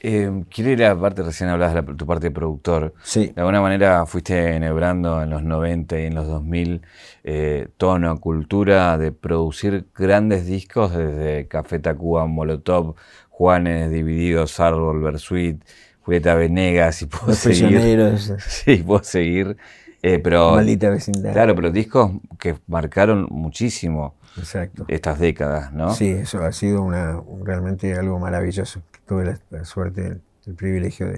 Eh, 0.00 0.44
quiero 0.50 0.70
ir 0.70 0.84
a 0.84 0.94
la 0.94 1.00
parte, 1.00 1.22
recién 1.22 1.50
hablabas 1.50 1.74
de 1.74 1.94
tu 1.94 2.06
parte 2.06 2.26
de 2.26 2.30
productor. 2.30 2.94
Sí. 3.02 3.32
De 3.34 3.40
alguna 3.40 3.60
manera 3.60 4.06
fuiste 4.06 4.54
enhebrando 4.54 5.22
en 5.22 5.30
los 5.30 5.42
90 5.42 6.00
y 6.00 6.06
en 6.06 6.14
los 6.14 6.26
2000 6.26 6.82
eh, 7.24 7.68
toda 7.76 8.14
cultura 8.16 8.96
de 8.96 9.12
producir 9.12 9.86
grandes 9.96 10.46
discos 10.46 10.96
desde 10.96 11.48
Café 11.48 11.78
Tacuba, 11.78 12.26
Molotov, 12.26 12.94
Juanes, 13.28 13.90
Divididos, 13.90 14.60
Árbol, 14.60 15.02
Versuit, 15.02 15.62
Julieta 16.02 16.34
Venegas 16.34 17.02
y 17.02 17.06
puedo 17.06 17.34
seguir. 17.34 18.16
Sí, 18.38 18.76
puedo 18.76 19.02
seguir. 19.02 19.56
Eh, 20.02 20.20
pero, 20.20 20.52
Maldita 20.52 20.90
vecindad. 20.90 21.32
Claro, 21.32 21.54
pero 21.54 21.70
discos 21.70 22.12
que 22.38 22.56
marcaron 22.68 23.26
muchísimo 23.30 24.14
Exacto. 24.36 24.84
estas 24.88 25.18
décadas, 25.18 25.72
¿no? 25.72 25.92
Sí, 25.92 26.08
eso 26.08 26.42
ha 26.44 26.52
sido 26.52 26.82
una, 26.82 27.20
realmente 27.42 27.94
algo 27.94 28.18
maravilloso. 28.18 28.80
Tuve 29.08 29.38
la, 29.50 29.64
suerte, 29.64 30.20
el, 30.46 30.54
privilegio 30.54 31.08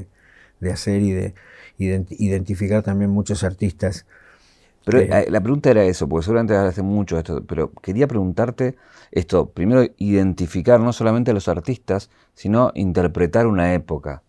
de, 0.61 0.73
hacer 0.73 1.03
y 1.03 1.13
de 1.13 1.35
identificar 1.77 2.83
también 2.83 3.11
muchos 3.11 3.45
artistas. 3.45 4.07
Pero 4.85 4.99
eh, 5.01 5.27
la 5.29 5.41
pregunta 5.41 5.71
era 5.71 5.85
eso, 5.85 6.09
porque 6.09 6.25
seguramente 6.25 6.57
hablaste 6.57 6.83
mucho 6.83 7.17
de 7.17 7.21
esto, 7.21 7.45
pero 7.45 7.73
quería 7.83 8.07
preguntarte 8.07 8.77
esto, 9.11 9.51
primero 9.51 9.85
identificar 9.99 10.81
no 10.81 10.93
solamente 10.93 11.33
a 11.33 11.35
los 11.35 11.49
artistas, 11.49 12.11
sino 12.35 12.73
interpretar 12.75 13.47
una 13.47 13.75
época. 13.75 14.23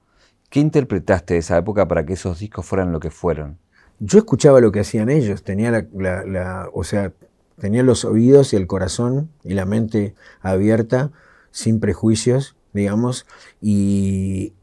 ¿Qué 0.49 0.59
interpretaste 0.59 1.35
de 1.35 1.39
esa 1.39 1.57
época 1.57 1.87
para 1.87 2.05
que 2.05 2.13
esos 2.13 2.39
discos 2.39 2.65
fueran 2.65 2.91
lo 2.91 2.99
que 2.99 3.11
fueron? 3.11 3.57
Yo 3.99 4.19
escuchaba 4.19 4.59
lo 4.59 4.71
que 4.71 4.81
hacían 4.81 5.09
ellos, 5.09 5.43
tenía 5.43 5.71
la 5.71 6.69
o 6.73 6.83
sea, 6.83 7.13
tenía 7.57 7.83
los 7.83 8.03
oídos 8.03 8.51
y 8.51 8.57
el 8.57 8.67
corazón 8.67 9.29
y 9.43 9.53
la 9.53 9.65
mente 9.65 10.15
abierta, 10.41 11.11
sin 11.51 11.79
prejuicios, 11.79 12.55
digamos, 12.73 13.25
y, 13.61 14.53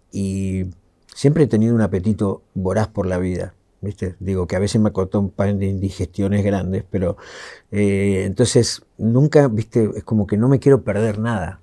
siempre 1.15 1.45
he 1.45 1.47
tenido 1.47 1.75
un 1.75 1.81
apetito 1.81 2.43
voraz 2.55 2.89
por 2.89 3.07
la 3.07 3.19
vida. 3.19 3.55
¿Viste? 3.81 4.17
Digo 4.19 4.49
que 4.49 4.57
a 4.57 4.59
veces 4.59 4.81
me 4.81 4.91
costó 4.93 5.21
un 5.21 5.31
par 5.31 5.55
de 5.55 5.67
indigestiones 5.67 6.45
grandes, 6.45 6.85
pero 6.91 7.17
eh, 7.71 8.25
entonces 8.27 8.83
nunca, 8.99 9.47
viste, 9.47 9.89
es 9.97 10.03
como 10.03 10.27
que 10.27 10.37
no 10.37 10.49
me 10.49 10.59
quiero 10.59 10.83
perder 10.83 11.21
nada. 11.21 11.61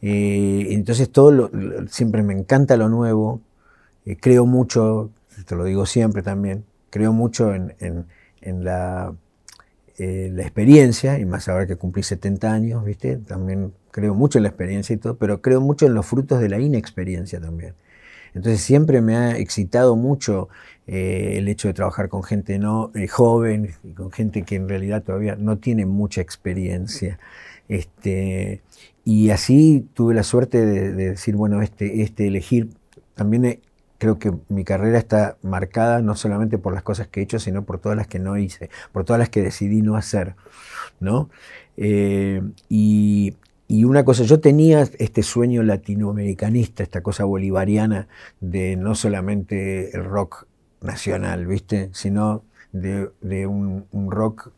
Eh, 0.00 0.68
entonces 0.70 1.10
todo 1.12 1.50
siempre 1.88 2.24
me 2.24 2.34
encanta 2.34 2.76
lo 2.76 2.88
nuevo, 2.88 3.40
eh, 4.04 4.16
creo 4.20 4.46
mucho, 4.46 5.10
te 5.46 5.54
lo 5.54 5.64
digo 5.64 5.86
siempre 5.86 6.22
también, 6.22 6.64
creo 6.90 7.12
mucho 7.12 7.54
en 7.54 8.06
la 8.64 9.14
eh, 9.98 10.30
la 10.32 10.42
experiencia, 10.42 11.18
y 11.18 11.26
más 11.26 11.48
ahora 11.48 11.66
que 11.66 11.76
cumplí 11.76 12.02
70 12.02 12.50
años, 12.50 12.84
¿viste? 12.84 13.18
También 13.18 13.74
creo 13.92 14.14
mucho 14.14 14.38
en 14.38 14.42
la 14.42 14.48
experiencia 14.48 14.94
y 14.94 14.96
todo, 14.96 15.16
pero 15.16 15.40
creo 15.40 15.60
mucho 15.60 15.86
en 15.86 15.94
los 15.94 16.04
frutos 16.06 16.40
de 16.40 16.48
la 16.48 16.58
inexperiencia 16.58 17.40
también. 17.40 17.74
Entonces 18.34 18.62
siempre 18.62 19.02
me 19.02 19.16
ha 19.16 19.36
excitado 19.36 19.94
mucho 19.94 20.48
eh, 20.86 21.34
el 21.36 21.48
hecho 21.48 21.68
de 21.68 21.74
trabajar 21.74 22.08
con 22.08 22.24
gente 22.24 22.58
no 22.58 22.90
eh, 22.94 23.06
joven 23.06 23.74
y 23.84 23.92
con 23.92 24.10
gente 24.10 24.42
que 24.42 24.56
en 24.56 24.68
realidad 24.68 25.02
todavía 25.04 25.36
no 25.36 25.58
tiene 25.58 25.86
mucha 25.86 26.22
experiencia. 26.22 27.20
Este, 27.68 28.62
y 29.04 29.30
así 29.30 29.86
tuve 29.94 30.14
la 30.14 30.22
suerte 30.22 30.64
de, 30.64 30.92
de 30.92 31.10
decir, 31.10 31.36
bueno, 31.36 31.60
este, 31.62 32.02
este 32.02 32.26
elegir, 32.26 32.70
también 33.14 33.60
creo 33.98 34.18
que 34.18 34.32
mi 34.48 34.64
carrera 34.64 34.98
está 34.98 35.36
marcada 35.42 36.00
no 36.00 36.16
solamente 36.16 36.58
por 36.58 36.72
las 36.72 36.82
cosas 36.82 37.08
que 37.08 37.20
he 37.20 37.22
hecho, 37.22 37.38
sino 37.38 37.64
por 37.64 37.78
todas 37.78 37.96
las 37.96 38.06
que 38.08 38.18
no 38.18 38.38
hice, 38.38 38.70
por 38.92 39.04
todas 39.04 39.20
las 39.20 39.28
que 39.28 39.42
decidí 39.42 39.82
no 39.82 39.96
hacer. 39.96 40.34
¿no? 41.02 41.30
Eh, 41.76 42.42
y, 42.68 43.34
una 43.84 44.04
cosa, 44.04 44.24
yo 44.24 44.38
tenía 44.40 44.82
este 44.98 45.22
sueño 45.22 45.62
latinoamericanista, 45.62 46.82
esta 46.82 47.02
cosa 47.02 47.24
bolivariana 47.24 48.08
de 48.40 48.76
no 48.76 48.94
solamente 48.94 49.96
el 49.96 50.04
rock 50.04 50.46
nacional, 50.82 51.46
¿viste? 51.46 51.88
sino 51.92 52.44
de, 52.72 53.46
un, 53.46 53.86
rock 54.10 54.50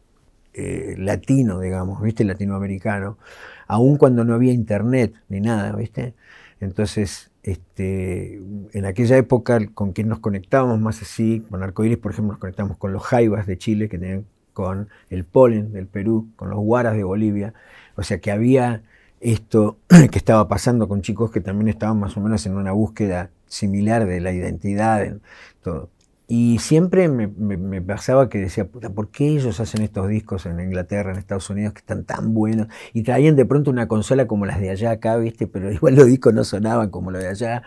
eh, 0.52 0.96
latino, 0.98 1.60
digamos, 1.60 2.02
¿viste? 2.02 2.24
Latinoamericano, 2.24 3.18
aun 3.66 3.96
cuando 3.96 4.24
no 4.24 4.34
había 4.34 4.52
internet 4.52 5.14
ni 5.28 5.40
nada, 5.40 5.72
¿viste? 5.72 6.14
Entonces, 6.60 7.30
este, 7.44 8.40
en 8.72 8.84
aquella 8.84 9.16
época 9.16 9.60
con 9.74 9.92
quien 9.92 10.08
nos 10.08 10.20
conectábamos 10.20 10.80
más 10.80 11.02
así, 11.02 11.44
con 11.50 11.62
Arcoiris, 11.62 11.98
por 11.98 12.12
ejemplo, 12.12 12.32
nos 12.32 12.40
conectamos 12.40 12.78
con 12.78 12.92
los 12.92 13.02
jaivas 13.02 13.46
de 13.46 13.58
Chile, 13.58 13.88
que 13.88 13.98
tenían 13.98 14.26
con 14.52 14.88
el 15.10 15.24
polen 15.24 15.72
del 15.72 15.86
Perú, 15.86 16.30
con 16.36 16.50
los 16.50 16.58
guaras 16.60 16.96
de 16.96 17.04
Bolivia. 17.04 17.54
O 17.96 18.02
sea 18.02 18.18
que 18.20 18.30
había 18.30 18.82
esto 19.24 19.78
que 19.88 20.18
estaba 20.18 20.46
pasando 20.46 20.86
con 20.86 21.02
chicos 21.02 21.30
que 21.30 21.40
también 21.40 21.68
estaban 21.68 21.98
más 21.98 22.16
o 22.16 22.20
menos 22.20 22.44
en 22.46 22.56
una 22.56 22.72
búsqueda 22.72 23.30
similar 23.46 24.06
de 24.06 24.20
la 24.20 24.32
identidad, 24.32 25.16
todo. 25.62 25.90
Y 26.26 26.58
siempre 26.58 27.08
me, 27.08 27.82
pasaba 27.82 28.30
que 28.30 28.38
decía, 28.38 28.66
puta, 28.66 28.88
¿por 28.90 29.10
qué 29.10 29.28
ellos 29.28 29.60
hacen 29.60 29.82
estos 29.82 30.08
discos 30.08 30.46
en 30.46 30.58
Inglaterra, 30.58 31.12
en 31.12 31.18
Estados 31.18 31.50
Unidos, 31.50 31.74
que 31.74 31.80
están 31.80 32.04
tan 32.04 32.32
buenos? 32.32 32.68
Y 32.94 33.02
traían 33.02 33.36
de 33.36 33.44
pronto 33.44 33.70
una 33.70 33.88
consola 33.88 34.26
como 34.26 34.46
las 34.46 34.58
de 34.58 34.70
allá 34.70 34.90
acá, 34.92 35.16
¿viste? 35.16 35.46
Pero 35.46 35.70
igual 35.72 35.96
los 35.96 36.06
discos 36.06 36.32
no 36.32 36.44
sonaban 36.44 36.90
como 36.90 37.10
los 37.10 37.22
de 37.22 37.28
allá 37.28 37.62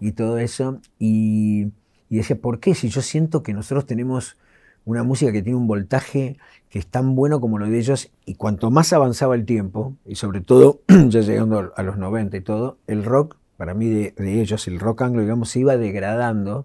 y 0.00 0.12
todo 0.12 0.38
eso. 0.38 0.80
Y, 0.98 1.72
y 2.08 2.16
decía, 2.18 2.36
¿por 2.40 2.60
qué? 2.60 2.74
Si 2.74 2.88
yo 2.88 3.02
siento 3.02 3.42
que 3.42 3.52
nosotros 3.52 3.86
tenemos 3.86 4.36
una 4.88 5.02
música 5.02 5.30
que 5.32 5.42
tiene 5.42 5.58
un 5.58 5.66
voltaje 5.66 6.38
que 6.70 6.78
es 6.78 6.86
tan 6.86 7.14
bueno 7.14 7.40
como 7.40 7.58
lo 7.58 7.66
de 7.66 7.78
ellos, 7.78 8.10
y 8.24 8.34
cuanto 8.34 8.70
más 8.70 8.92
avanzaba 8.92 9.34
el 9.34 9.44
tiempo, 9.44 9.94
y 10.06 10.14
sobre 10.14 10.40
todo 10.40 10.80
ya 11.08 11.20
llegando 11.20 11.72
a 11.74 11.82
los 11.82 11.98
90 11.98 12.36
y 12.36 12.40
todo, 12.40 12.78
el 12.86 13.04
rock, 13.04 13.36
para 13.56 13.74
mí 13.74 13.86
de, 13.88 14.40
ellos, 14.40 14.66
el 14.66 14.80
rock 14.80 15.02
anglo, 15.02 15.20
digamos, 15.20 15.50
se 15.50 15.60
iba 15.60 15.76
degradando, 15.76 16.64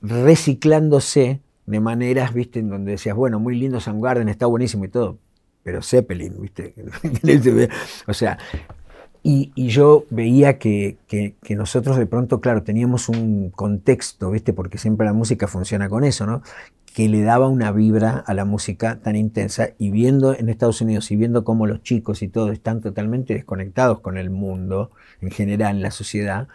reciclándose 0.00 1.40
de 1.66 1.80
maneras, 1.80 2.32
viste, 2.32 2.60
en 2.60 2.70
donde 2.70 2.92
decías, 2.92 3.16
bueno, 3.16 3.38
muy 3.38 3.58
lindo 3.58 3.80
Soundgarden, 3.80 4.28
está 4.28 4.46
buenísimo 4.46 4.86
y 4.86 4.88
todo, 4.88 5.18
pero 5.62 5.82
Zeppelin, 5.82 6.40
viste, 6.40 6.74
o 8.06 8.14
sea, 8.14 8.38
y, 9.22 9.52
yo 9.68 10.04
veía 10.10 10.58
que, 10.58 10.96
que, 11.06 11.54
nosotros 11.54 11.96
de 11.96 12.06
pronto, 12.06 12.40
claro, 12.40 12.64
teníamos 12.64 13.08
un 13.08 13.50
contexto, 13.50 14.30
¿viste? 14.32 14.52
Porque 14.52 14.78
siempre 14.78 15.06
la 15.06 15.12
música 15.12 15.46
funciona 15.46 15.88
con 15.88 16.02
eso, 16.02 16.26
¿no? 16.26 16.42
Que 16.94 17.08
le 17.08 17.22
daba 17.22 17.48
una 17.48 17.72
vibra 17.72 18.22
a 18.26 18.34
la 18.34 18.44
música 18.44 19.00
tan 19.00 19.16
intensa 19.16 19.70
y 19.78 19.90
viendo 19.90 20.34
en 20.34 20.48
Estados 20.48 20.80
Unidos 20.80 21.10
y 21.10 21.16
viendo 21.16 21.44
cómo 21.44 21.66
los 21.66 21.82
chicos 21.82 22.22
y 22.22 22.28
todo 22.28 22.52
están 22.52 22.80
totalmente 22.80 23.34
desconectados 23.34 24.00
con 24.00 24.18
el 24.18 24.30
mundo 24.30 24.90
en 25.20 25.30
general, 25.30 25.76
en 25.76 25.82
la 25.82 25.90
sociedad, 25.90 26.48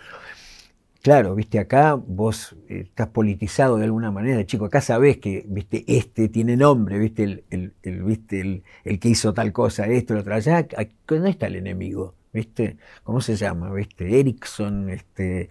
claro, 1.01 1.35
viste, 1.35 1.59
acá 1.59 1.95
vos 1.95 2.55
eh, 2.67 2.81
estás 2.85 3.07
politizado 3.07 3.77
de 3.77 3.85
alguna 3.85 4.11
manera, 4.11 4.45
chico, 4.45 4.65
acá 4.65 4.81
sabés 4.81 5.17
que, 5.17 5.45
viste, 5.47 5.85
este 5.87 6.29
tiene 6.29 6.57
nombre, 6.57 6.99
viste, 6.99 7.23
el, 7.23 7.73
el, 7.81 8.03
viste, 8.03 8.63
el, 8.83 8.99
que 8.99 9.09
hizo 9.09 9.33
tal 9.33 9.51
cosa, 9.53 9.87
esto, 9.87 10.13
lo 10.13 10.19
otro, 10.19 10.35
allá, 10.35 10.67
¿dónde 11.07 11.29
está 11.29 11.47
el 11.47 11.55
enemigo? 11.55 12.13
¿Viste? 12.33 12.77
¿Cómo 13.03 13.21
se 13.21 13.35
llama? 13.35 13.73
¿Viste? 13.73 14.19
Erickson, 14.19 14.89
este, 14.89 15.49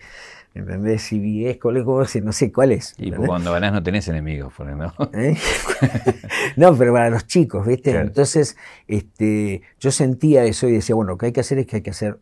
¿Entendés? 0.56 1.02
CBS, 1.02 1.58
es, 2.18 2.24
no 2.24 2.32
sé 2.32 2.50
cuál 2.50 2.72
es. 2.72 2.94
Y 2.96 3.12
cuando 3.12 3.52
ganás 3.52 3.74
no 3.74 3.82
tenés 3.82 4.08
enemigos, 4.08 4.54
¿no? 4.58 4.92
¿Eh? 5.12 5.36
no, 6.56 6.74
pero 6.74 6.94
para 6.94 7.10
los 7.10 7.26
chicos, 7.26 7.66
¿viste? 7.66 7.90
Entonces, 7.90 8.56
este, 8.88 9.60
yo 9.78 9.90
sentía 9.90 10.44
eso 10.44 10.66
y 10.66 10.72
decía, 10.72 10.94
bueno, 10.94 11.12
lo 11.12 11.18
que 11.18 11.26
hay 11.26 11.32
que 11.32 11.40
hacer 11.40 11.58
es 11.58 11.66
que 11.66 11.76
hay 11.76 11.82
que 11.82 11.90
hacer 11.90 12.18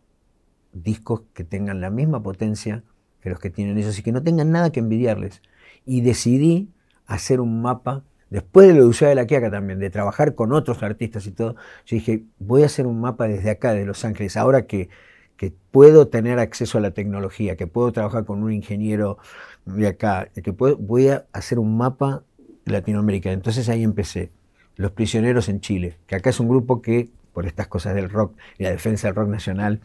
discos 0.72 1.22
que 1.32 1.44
tengan 1.44 1.80
la 1.80 1.90
misma 1.90 2.24
potencia 2.24 2.82
que 3.20 3.30
los 3.30 3.38
que 3.38 3.50
tienen 3.50 3.78
ellos 3.78 3.96
y 3.96 4.02
que 4.02 4.10
no 4.10 4.22
tengan 4.24 4.50
nada 4.50 4.72
que 4.72 4.80
envidiarles. 4.80 5.40
Y 5.86 6.00
decidí 6.00 6.70
hacer 7.06 7.40
un 7.40 7.62
mapa, 7.62 8.02
después 8.30 8.66
de 8.66 8.74
lo 8.74 8.80
de 8.80 8.88
Usada 8.88 9.10
de 9.10 9.14
la 9.14 9.26
Quiaca 9.26 9.48
también, 9.48 9.78
de 9.78 9.90
trabajar 9.90 10.34
con 10.34 10.52
otros 10.52 10.82
artistas 10.82 11.24
y 11.26 11.30
todo, 11.30 11.54
yo 11.86 11.96
dije, 11.96 12.24
voy 12.40 12.64
a 12.64 12.66
hacer 12.66 12.86
un 12.88 13.00
mapa 13.00 13.28
desde 13.28 13.50
acá, 13.50 13.72
de 13.74 13.86
Los 13.86 14.04
Ángeles, 14.04 14.36
ahora 14.36 14.66
que 14.66 14.88
que 15.36 15.52
puedo 15.70 16.08
tener 16.08 16.38
acceso 16.38 16.78
a 16.78 16.80
la 16.80 16.92
tecnología, 16.92 17.56
que 17.56 17.66
puedo 17.66 17.92
trabajar 17.92 18.24
con 18.24 18.42
un 18.42 18.52
ingeniero 18.52 19.18
de 19.64 19.88
acá, 19.88 20.28
que 20.34 20.50
voy 20.50 21.08
a 21.08 21.26
hacer 21.32 21.58
un 21.58 21.76
mapa 21.76 22.22
de 22.64 22.72
Latinoamérica. 22.72 23.32
Entonces 23.32 23.68
ahí 23.68 23.82
empecé. 23.82 24.30
Los 24.76 24.90
Prisioneros 24.90 25.48
en 25.48 25.60
Chile, 25.60 25.98
que 26.06 26.16
acá 26.16 26.30
es 26.30 26.40
un 26.40 26.48
grupo 26.48 26.82
que, 26.82 27.08
por 27.32 27.46
estas 27.46 27.68
cosas 27.68 27.94
del 27.94 28.10
rock 28.10 28.36
y 28.58 28.64
la 28.64 28.70
defensa 28.70 29.06
del 29.06 29.14
rock 29.14 29.28
nacional, 29.28 29.80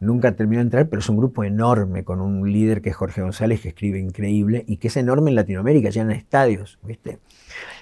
nunca 0.00 0.36
terminó 0.36 0.60
de 0.60 0.64
entrar, 0.64 0.88
pero 0.88 1.00
es 1.00 1.08
un 1.08 1.16
grupo 1.16 1.44
enorme, 1.44 2.04
con 2.04 2.20
un 2.20 2.50
líder 2.50 2.82
que 2.82 2.90
es 2.90 2.96
Jorge 2.96 3.22
González, 3.22 3.60
que 3.60 3.68
escribe 3.68 3.98
increíble, 3.98 4.64
y 4.66 4.76
que 4.76 4.88
es 4.88 4.96
enorme 4.96 5.30
en 5.30 5.36
Latinoamérica, 5.36 5.90
llenan 5.90 6.12
estadios, 6.12 6.78
¿viste? 6.82 7.18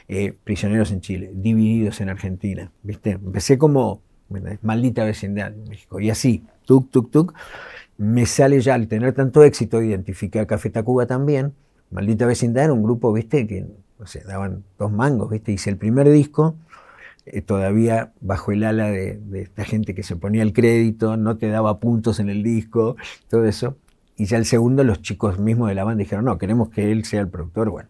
Eh, 0.08 0.34
prisioneros 0.44 0.92
en 0.92 1.00
Chile, 1.00 1.32
divididos 1.34 2.00
en 2.00 2.10
Argentina, 2.10 2.70
¿viste? 2.82 3.12
Empecé 3.12 3.58
como 3.58 4.02
maldita 4.62 5.04
vecindad 5.04 5.52
en 5.52 5.68
México, 5.68 6.00
y 6.00 6.10
así, 6.10 6.44
tuk, 6.66 6.90
tuk, 6.90 7.10
tuk, 7.10 7.34
me 7.96 8.26
sale 8.26 8.60
ya 8.60 8.74
al 8.74 8.88
tener 8.88 9.14
tanto 9.14 9.42
éxito, 9.42 9.80
identifiqué 9.80 10.40
a 10.40 10.46
Café 10.46 10.68
Tacuba 10.70 11.06
también, 11.06 11.54
Maldita 11.90 12.26
Vecindad 12.26 12.64
era 12.64 12.72
un 12.72 12.82
grupo, 12.82 13.12
viste, 13.12 13.46
que 13.46 13.66
daban 14.26 14.64
dos 14.78 14.92
mangos, 14.92 15.30
viste, 15.30 15.52
hice 15.52 15.70
el 15.70 15.76
primer 15.76 16.10
disco, 16.10 16.56
eh, 17.24 17.40
todavía 17.40 18.12
bajo 18.20 18.52
el 18.52 18.64
ala 18.64 18.90
de, 18.90 19.18
esta 19.34 19.64
gente 19.64 19.94
que 19.94 20.02
se 20.02 20.16
ponía 20.16 20.42
el 20.42 20.52
crédito, 20.52 21.16
no 21.16 21.38
te 21.38 21.48
daba 21.48 21.80
puntos 21.80 22.20
en 22.20 22.28
el 22.28 22.42
disco, 22.42 22.96
todo 23.28 23.46
eso, 23.46 23.76
y 24.16 24.26
ya 24.26 24.36
el 24.36 24.44
segundo 24.44 24.84
los 24.84 25.02
chicos 25.02 25.38
mismos 25.38 25.68
de 25.68 25.74
la 25.74 25.84
banda 25.84 26.02
dijeron, 26.02 26.24
no, 26.24 26.38
queremos 26.38 26.68
que 26.70 26.92
él 26.92 27.04
sea 27.04 27.20
el 27.20 27.28
productor, 27.28 27.70
bueno, 27.70 27.88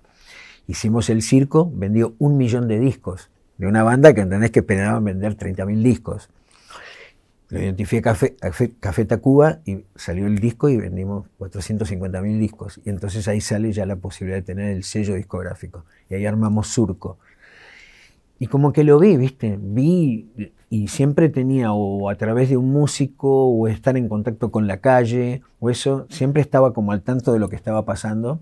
hicimos 0.66 1.10
el 1.10 1.22
circo, 1.22 1.70
vendió 1.74 2.14
un 2.18 2.36
millón 2.36 2.68
de 2.68 2.78
discos, 2.78 3.30
de 3.58 3.66
una 3.66 3.82
banda 3.82 4.12
que 4.14 4.20
entendés 4.20 4.50
que 4.50 4.60
esperaban 4.60 5.02
vender 5.04 5.36
30.000 5.36 5.82
discos. 5.82 6.28
Lo 7.48 7.60
identifiqué 7.60 8.02
Café, 8.02 8.36
Café, 8.80 9.04
Tacuba 9.04 9.60
y 9.64 9.84
salió 9.94 10.26
el 10.26 10.38
disco 10.38 10.68
y 10.68 10.78
vendimos 10.78 11.26
450 11.38 12.20
mil 12.20 12.40
discos. 12.40 12.80
Y 12.84 12.90
entonces 12.90 13.28
ahí 13.28 13.40
sale 13.40 13.72
ya 13.72 13.86
la 13.86 13.96
posibilidad 13.96 14.38
de 14.38 14.42
tener 14.42 14.74
el 14.74 14.82
sello 14.82 15.14
discográfico. 15.14 15.84
Y 16.10 16.14
ahí 16.14 16.26
armamos 16.26 16.66
Surco. 16.68 17.18
Y 18.38 18.48
como 18.48 18.72
que 18.72 18.84
lo 18.84 18.98
vi, 18.98 19.16
¿viste? 19.16 19.58
Vi 19.60 20.52
y 20.68 20.88
siempre 20.88 21.28
tenía 21.28 21.72
o 21.72 22.10
a 22.10 22.16
través 22.16 22.50
de 22.50 22.56
un 22.56 22.72
músico 22.72 23.46
o 23.46 23.68
estar 23.68 23.96
en 23.96 24.08
contacto 24.08 24.50
con 24.50 24.66
la 24.66 24.78
calle 24.78 25.42
o 25.60 25.70
eso, 25.70 26.06
siempre 26.10 26.42
estaba 26.42 26.72
como 26.72 26.92
al 26.92 27.02
tanto 27.02 27.32
de 27.32 27.38
lo 27.38 27.48
que 27.48 27.56
estaba 27.56 27.84
pasando. 27.84 28.40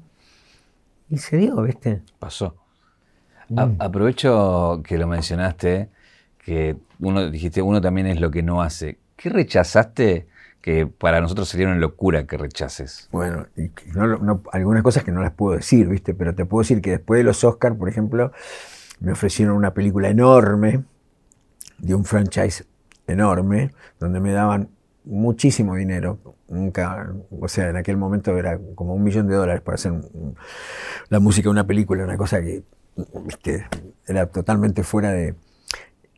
Y 1.11 1.19
se 1.19 1.37
dio, 1.37 1.61
¿viste? 1.62 2.03
Pasó. 2.19 2.57
Mm. 3.51 3.77
aprovecho 3.79 4.81
que 4.83 4.97
lo 4.97 5.07
mencionaste 5.07 5.90
que 6.44 6.76
uno 7.00 7.30
dijiste, 7.30 7.62
uno 7.62 7.80
también 7.80 8.07
es 8.07 8.20
lo 8.20 8.30
que 8.30 8.42
no 8.42 8.62
hace. 8.62 8.98
¿Qué 9.16 9.30
rechazaste 9.30 10.26
que 10.61 10.87
para 10.87 11.20
nosotros 11.20 11.48
sería 11.48 11.66
una 11.66 11.76
locura 11.76 12.26
que 12.26 12.37
rechaces? 12.37 13.09
Bueno, 13.11 13.46
algunas 14.52 14.83
cosas 14.83 15.04
que 15.04 15.12
no 15.12 15.22
las 15.22 15.33
puedo 15.33 15.57
decir, 15.57 15.88
¿viste? 15.88 16.14
Pero 16.14 16.35
te 16.35 16.44
puedo 16.44 16.62
decir 16.62 16.83
que 16.83 16.90
después 16.90 17.18
de 17.18 17.24
los 17.24 17.42
Oscars, 17.44 17.76
por 17.76 17.88
ejemplo, 17.88 18.33
me 19.00 19.12
ofrecieron 19.12 19.57
una 19.57 19.72
película 19.72 20.09
enorme, 20.09 20.85
de 21.78 21.94
un 21.94 22.04
franchise 22.04 22.64
enorme, 23.07 23.72
donde 23.98 24.20
me 24.20 24.33
daban 24.33 24.68
muchísimo 25.04 25.76
dinero. 25.76 26.18
Nunca, 26.48 27.12
o 27.40 27.48
sea, 27.48 27.70
en 27.70 27.76
aquel 27.76 27.96
momento 27.96 28.37
era 28.37 28.59
como 28.74 28.94
un 28.94 29.02
millón 29.02 29.28
de 29.28 29.35
dólares 29.35 29.62
para 29.62 29.76
hacer 29.76 29.92
la 31.09 31.20
música 31.20 31.44
de 31.44 31.50
una 31.50 31.66
película, 31.66 32.04
una 32.04 32.16
cosa 32.16 32.40
que 32.40 32.62
¿viste? 33.24 33.66
era 34.07 34.26
totalmente 34.26 34.83
fuera 34.83 35.11
de, 35.11 35.35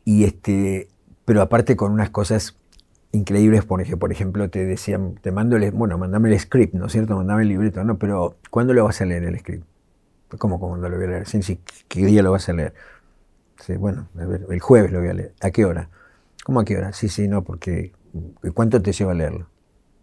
y 0.07 0.23
este, 0.23 0.87
pero 1.25 1.41
aparte 1.41 1.75
con 1.75 1.91
unas 1.91 2.09
cosas 2.11 2.55
increíbles, 3.11 3.65
porque 3.65 3.97
por 3.97 4.09
ejemplo 4.09 4.49
te 4.49 4.63
decían, 4.63 5.15
te 5.21 5.33
mando 5.33 5.57
el, 5.57 5.69
bueno, 5.71 5.97
mandame 5.97 6.31
el 6.31 6.39
script, 6.39 6.75
¿no 6.75 6.85
es 6.85 6.93
cierto? 6.93 7.17
Mandame 7.17 7.41
el 7.41 7.49
libreto, 7.49 7.83
¿no? 7.83 7.97
Pero 7.97 8.37
¿cuándo 8.49 8.73
lo 8.73 8.85
vas 8.85 9.01
a 9.01 9.05
leer 9.05 9.25
el 9.25 9.37
script? 9.37 9.65
¿Cómo 10.37 10.61
cuándo 10.61 10.87
lo 10.87 10.95
voy 10.95 11.07
a 11.07 11.09
leer? 11.09 11.27
Sí, 11.27 11.43
sí, 11.43 11.59
¿qué 11.89 12.05
día 12.05 12.23
lo 12.23 12.31
vas 12.31 12.47
a 12.47 12.53
leer? 12.53 12.73
Sí, 13.59 13.75
bueno, 13.75 14.07
a 14.17 14.23
ver, 14.23 14.45
el 14.49 14.61
jueves 14.61 14.93
lo 14.93 15.01
voy 15.01 15.09
a 15.09 15.13
leer. 15.13 15.33
¿A 15.41 15.51
qué 15.51 15.65
hora? 15.65 15.89
¿Cómo 16.45 16.61
a 16.61 16.63
qué 16.63 16.77
hora? 16.77 16.93
Sí, 16.93 17.09
sí, 17.09 17.27
no, 17.27 17.43
porque 17.43 17.91
¿cuánto 18.53 18.81
te 18.81 18.93
lleva 18.93 19.11
a 19.11 19.15
leerlo? 19.15 19.49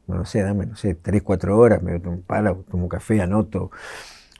Bueno, 0.06 0.24
no 0.24 0.26
sé, 0.26 0.42
dame, 0.42 0.66
no 0.66 0.76
sé, 0.76 0.96
tres, 0.96 1.22
cuatro 1.22 1.56
horas, 1.56 1.82
me 1.82 1.98
tomo 1.98 2.16
un 2.16 2.22
palo, 2.22 2.62
tomo 2.70 2.90
café, 2.90 3.22
anoto, 3.22 3.70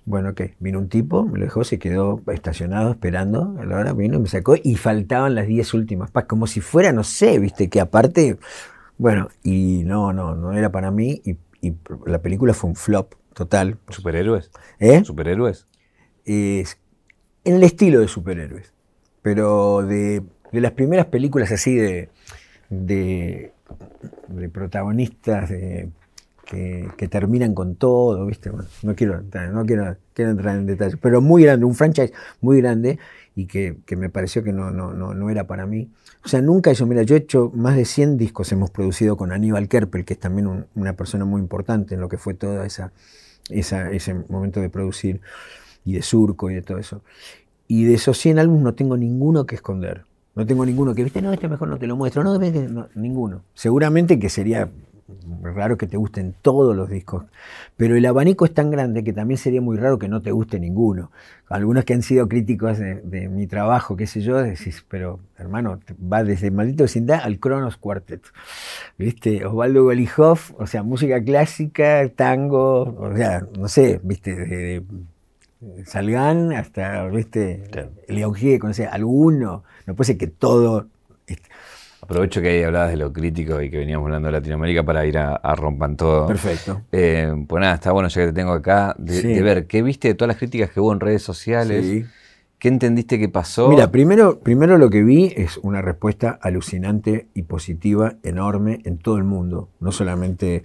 bueno, 0.07 0.35
¿qué? 0.35 0.55
Vino 0.61 0.79
un 0.79 0.89
tipo, 0.89 1.25
me 1.25 1.39
lo 1.39 1.47
dejó, 1.47 1.65
se 1.65 1.79
quedó 1.79 2.21
estacionado 2.33 2.91
esperando, 2.91 3.57
a 3.59 3.65
la 3.65 3.77
hora 3.77 3.93
vino, 3.95 4.21
me 4.21 4.29
sacó 4.29 4.55
y 4.63 4.77
faltaban 4.77 5.35
las 5.35 5.47
diez 5.47 5.73
últimas 5.73 6.11
como 6.27 6.47
si 6.47 6.61
fuera, 6.61 6.93
no 6.93 7.05
sé, 7.05 7.39
viste, 7.39 7.71
que 7.71 7.81
aparte, 7.81 8.39
bueno, 8.99 9.29
y 9.43 9.83
no, 9.85 10.13
no, 10.13 10.35
no 10.35 10.53
era 10.53 10.71
para 10.71 10.91
mí 10.91 11.23
y, 11.25 11.39
la 12.05 12.21
película 12.21 12.53
fue 12.53 12.69
un 12.69 12.77
flop 12.77 13.15
total. 13.33 13.79
¿Superhéroes? 13.89 14.51
¿Eh? 14.79 15.03
¿Superhéroes? 15.03 15.67
Es, 16.27 16.79
en 17.43 17.55
el 17.55 17.63
estilo 17.63 18.01
de 18.01 18.09
superhéroes, 18.09 18.75
pero 19.23 19.81
de, 19.83 20.23
las 20.53 20.73
primeras 20.73 21.07
películas 21.07 21.51
así 21.53 21.75
de, 21.75 22.11
de, 22.69 23.55
de 24.29 24.49
protagonistas 24.51 25.49
de 25.49 25.89
que, 26.45 27.09
terminan 27.09 27.55
con 27.55 27.77
todo, 27.77 28.25
¿viste? 28.27 28.51
no 28.83 28.95
quiero, 28.95 29.23
no 29.53 29.67
quiero, 29.67 29.97
entrar 30.17 30.57
en 30.57 30.67
detalles, 30.67 30.99
pero 31.01 31.21
muy 31.21 31.43
grande, 31.45 31.65
un 31.65 31.75
franchise 31.75 32.13
muy 32.41 32.61
grande 32.61 32.99
y 33.35 33.47
que, 33.47 33.77
me 33.97 34.11
pareció 34.11 34.43
que 34.43 34.53
no, 34.53 34.71
no, 34.71 34.93
no, 34.93 35.31
era 35.31 35.47
para 35.47 35.67
mí. 35.67 35.91
O 36.25 36.29
sea, 36.29 36.41
nunca 36.41 36.73
yo, 36.73 36.87
mira, 36.87 37.03
yo 37.03 37.17
he 37.17 37.19
hecho 37.19 37.51
más 37.55 37.77
de 37.77 37.85
100 37.85 38.17
discos, 38.17 38.51
hemos 38.53 38.71
producido 38.71 39.17
con 39.17 39.33
Aníbal 39.33 39.69
Kerpel, 39.69 40.05
que 40.05 40.15
es 40.15 40.21
también 40.21 40.67
una 40.75 40.93
persona 40.95 41.25
muy 41.25 41.41
importante 41.41 41.95
en 41.95 42.01
lo 42.01 42.09
que 42.09 42.19
fue 42.19 42.35
todo 42.35 42.63
esa, 42.63 42.93
ese 43.51 44.15
momento 44.29 44.61
de 44.61 44.71
producir 44.71 45.21
y 45.85 45.95
de 45.95 46.03
surco 46.03 46.51
y 46.51 46.55
de 46.55 46.63
todo 46.63 46.79
eso. 46.79 47.03
Y 47.67 47.85
de 47.85 47.95
esos 47.95 48.19
100 48.19 48.39
álbumes 48.39 48.63
no 48.63 48.75
tengo 48.75 48.97
ninguno 48.97 49.47
que 49.47 49.57
esconder. 49.57 50.05
No 50.35 50.45
tengo 50.45 50.67
ninguno 50.67 50.95
que, 50.95 51.05
viste, 51.05 51.23
no, 51.23 51.33
este 51.33 51.49
mejor 51.49 51.69
no 51.69 51.79
te 51.79 51.87
lo 51.87 51.97
muestro. 51.97 52.25
No, 52.25 52.39
no 52.39 52.89
ninguno. 52.95 53.43
Seguramente 53.55 54.19
que 54.19 54.29
sería 54.29 54.69
raro 55.43 55.77
que 55.77 55.87
te 55.87 55.97
gusten 55.97 56.35
todos 56.41 56.75
los 56.75 56.89
discos, 56.89 57.25
pero 57.77 57.97
el 57.97 58.07
abanico 58.07 58.45
es 58.45 58.55
tan 58.55 58.71
grande 58.71 59.05
que 59.05 59.13
también 59.13 59.39
sería 59.39 59.61
muy 59.61 59.77
raro 59.77 59.99
que 59.99 60.09
no 60.09 60.23
te 60.23 60.31
guste 60.31 60.59
ninguno. 60.59 61.11
Algunos 61.49 61.85
que 61.85 61.95
han 61.95 62.03
sido 62.03 62.27
críticos 62.29 62.79
de, 62.79 63.29
mi 63.29 63.47
trabajo, 63.47 63.97
qué 63.97 64.07
sé 64.07 64.23
yo, 64.23 64.39
decís, 64.43 64.85
pero 64.89 65.21
hermano, 65.37 65.79
va 66.01 66.25
desde 66.25 66.51
Maldito 66.51 66.85
Vecindad 66.85 67.21
al 67.23 67.39
Kronos 67.39 67.77
Quartet. 67.77 68.23
¿Viste? 68.99 69.45
Osvaldo 69.45 69.85
Golijov, 69.85 70.39
o 70.59 70.67
sea, 70.67 70.83
música 70.83 71.23
clásica, 71.23 72.09
tango, 72.09 72.83
o 72.99 73.15
sea, 73.17 73.47
no 73.59 73.69
sé, 73.69 74.01
¿viste? 74.03 74.35
De, 74.35 74.83
Salgan 75.87 76.53
hasta, 76.53 77.07
¿viste? 77.09 77.91
León 78.09 78.35
Gieco, 78.35 78.73
sea, 78.75 78.91
alguno. 78.91 79.65
No 79.87 79.95
puede 79.95 80.09
ser 80.09 80.19
que 80.19 80.27
todo 80.27 80.89
Aprovecho 82.05 82.43
que 82.43 82.51
ahí 82.51 82.63
hablabas 82.63 82.91
de 82.91 82.99
lo 82.99 83.11
crítico 83.15 83.63
y 83.63 83.71
que 83.71 83.79
veníamos 83.79 84.05
hablando 84.05 84.27
de 84.27 84.33
Latinoamérica 84.33 84.83
para 84.83 85.07
ir 85.07 85.17
a, 85.17 85.55
Rompan 85.55 85.97
Todo. 85.97 86.27
Perfecto. 86.27 86.83
Eh, 86.93 87.33
pues 87.49 87.63
nada, 87.63 87.77
está 87.77 87.93
bueno 87.93 88.11
ya 88.11 88.21
que 88.21 88.27
te 88.27 88.33
tengo 88.35 88.53
acá, 88.53 88.95
de, 88.99 89.41
ver 89.43 89.67
qué 89.67 89.83
viste 89.83 90.09
de 90.09 90.15
todas 90.15 90.29
las 90.29 90.37
críticas 90.37 90.71
que 90.71 90.81
hubo 90.81 90.93
en 90.93 91.01
redes 91.01 91.23
sociales. 91.23 92.05
¿Qué 92.59 92.69
entendiste 92.69 93.19
que 93.19 93.31
pasó? 93.31 93.71
Mira, 93.71 93.91
primero, 93.91 94.41
primero 94.41 94.77
lo 94.77 94.91
que 94.91 95.03
vi 95.03 95.33
es 95.35 95.57
una 95.63 95.81
respuesta 95.81 96.39
alucinante 96.43 97.29
y 97.33 97.45
positiva, 97.45 98.17
enorme 98.23 98.83
en 98.85 98.99
todo 98.99 99.17
el 99.17 99.25
mundo. 99.25 99.71
No 99.81 99.91
solamente 99.91 100.63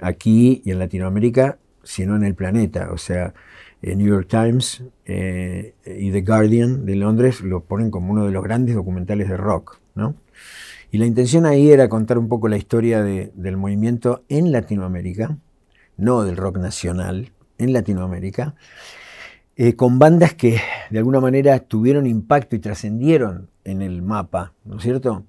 aquí 0.00 0.60
y 0.64 0.72
en 0.72 0.80
Latinoamérica, 0.80 1.58
sino 1.84 2.16
en 2.16 2.24
el 2.24 2.34
planeta. 2.34 2.90
O 2.90 2.98
sea, 2.98 3.32
el 3.80 3.98
New 3.98 4.08
York 4.08 4.26
Times 4.28 4.82
eh, 5.04 5.74
y 5.86 6.10
The 6.10 6.22
Guardian 6.22 6.84
de 6.84 6.96
Londres 6.96 7.42
lo 7.42 7.60
ponen 7.60 7.92
como 7.92 8.10
uno 8.10 8.26
de 8.26 8.32
los 8.32 8.42
grandes 8.42 8.74
documentales 8.74 9.28
de 9.28 9.36
rock, 9.36 9.78
¿no? 9.94 10.16
Y 10.94 10.98
la 10.98 11.06
intención 11.06 11.44
ahí 11.44 11.72
era 11.72 11.88
contar 11.88 12.18
un 12.18 12.28
poco 12.28 12.46
la 12.46 12.56
historia 12.56 13.02
del 13.02 13.56
movimiento 13.56 14.22
en 14.28 14.52
Latinoamérica, 14.52 15.38
no 15.96 16.22
del 16.22 16.36
rock 16.36 16.58
nacional, 16.58 17.32
en 17.58 17.72
Latinoamérica, 17.72 18.54
eh, 19.56 19.74
con 19.74 19.98
bandas 19.98 20.34
que 20.34 20.60
de 20.90 20.98
alguna 20.98 21.18
manera 21.18 21.58
tuvieron 21.58 22.06
impacto 22.06 22.54
y 22.54 22.60
trascendieron 22.60 23.50
en 23.64 23.82
el 23.82 24.02
mapa, 24.02 24.52
¿no 24.64 24.76
es 24.76 24.84
cierto? 24.84 25.24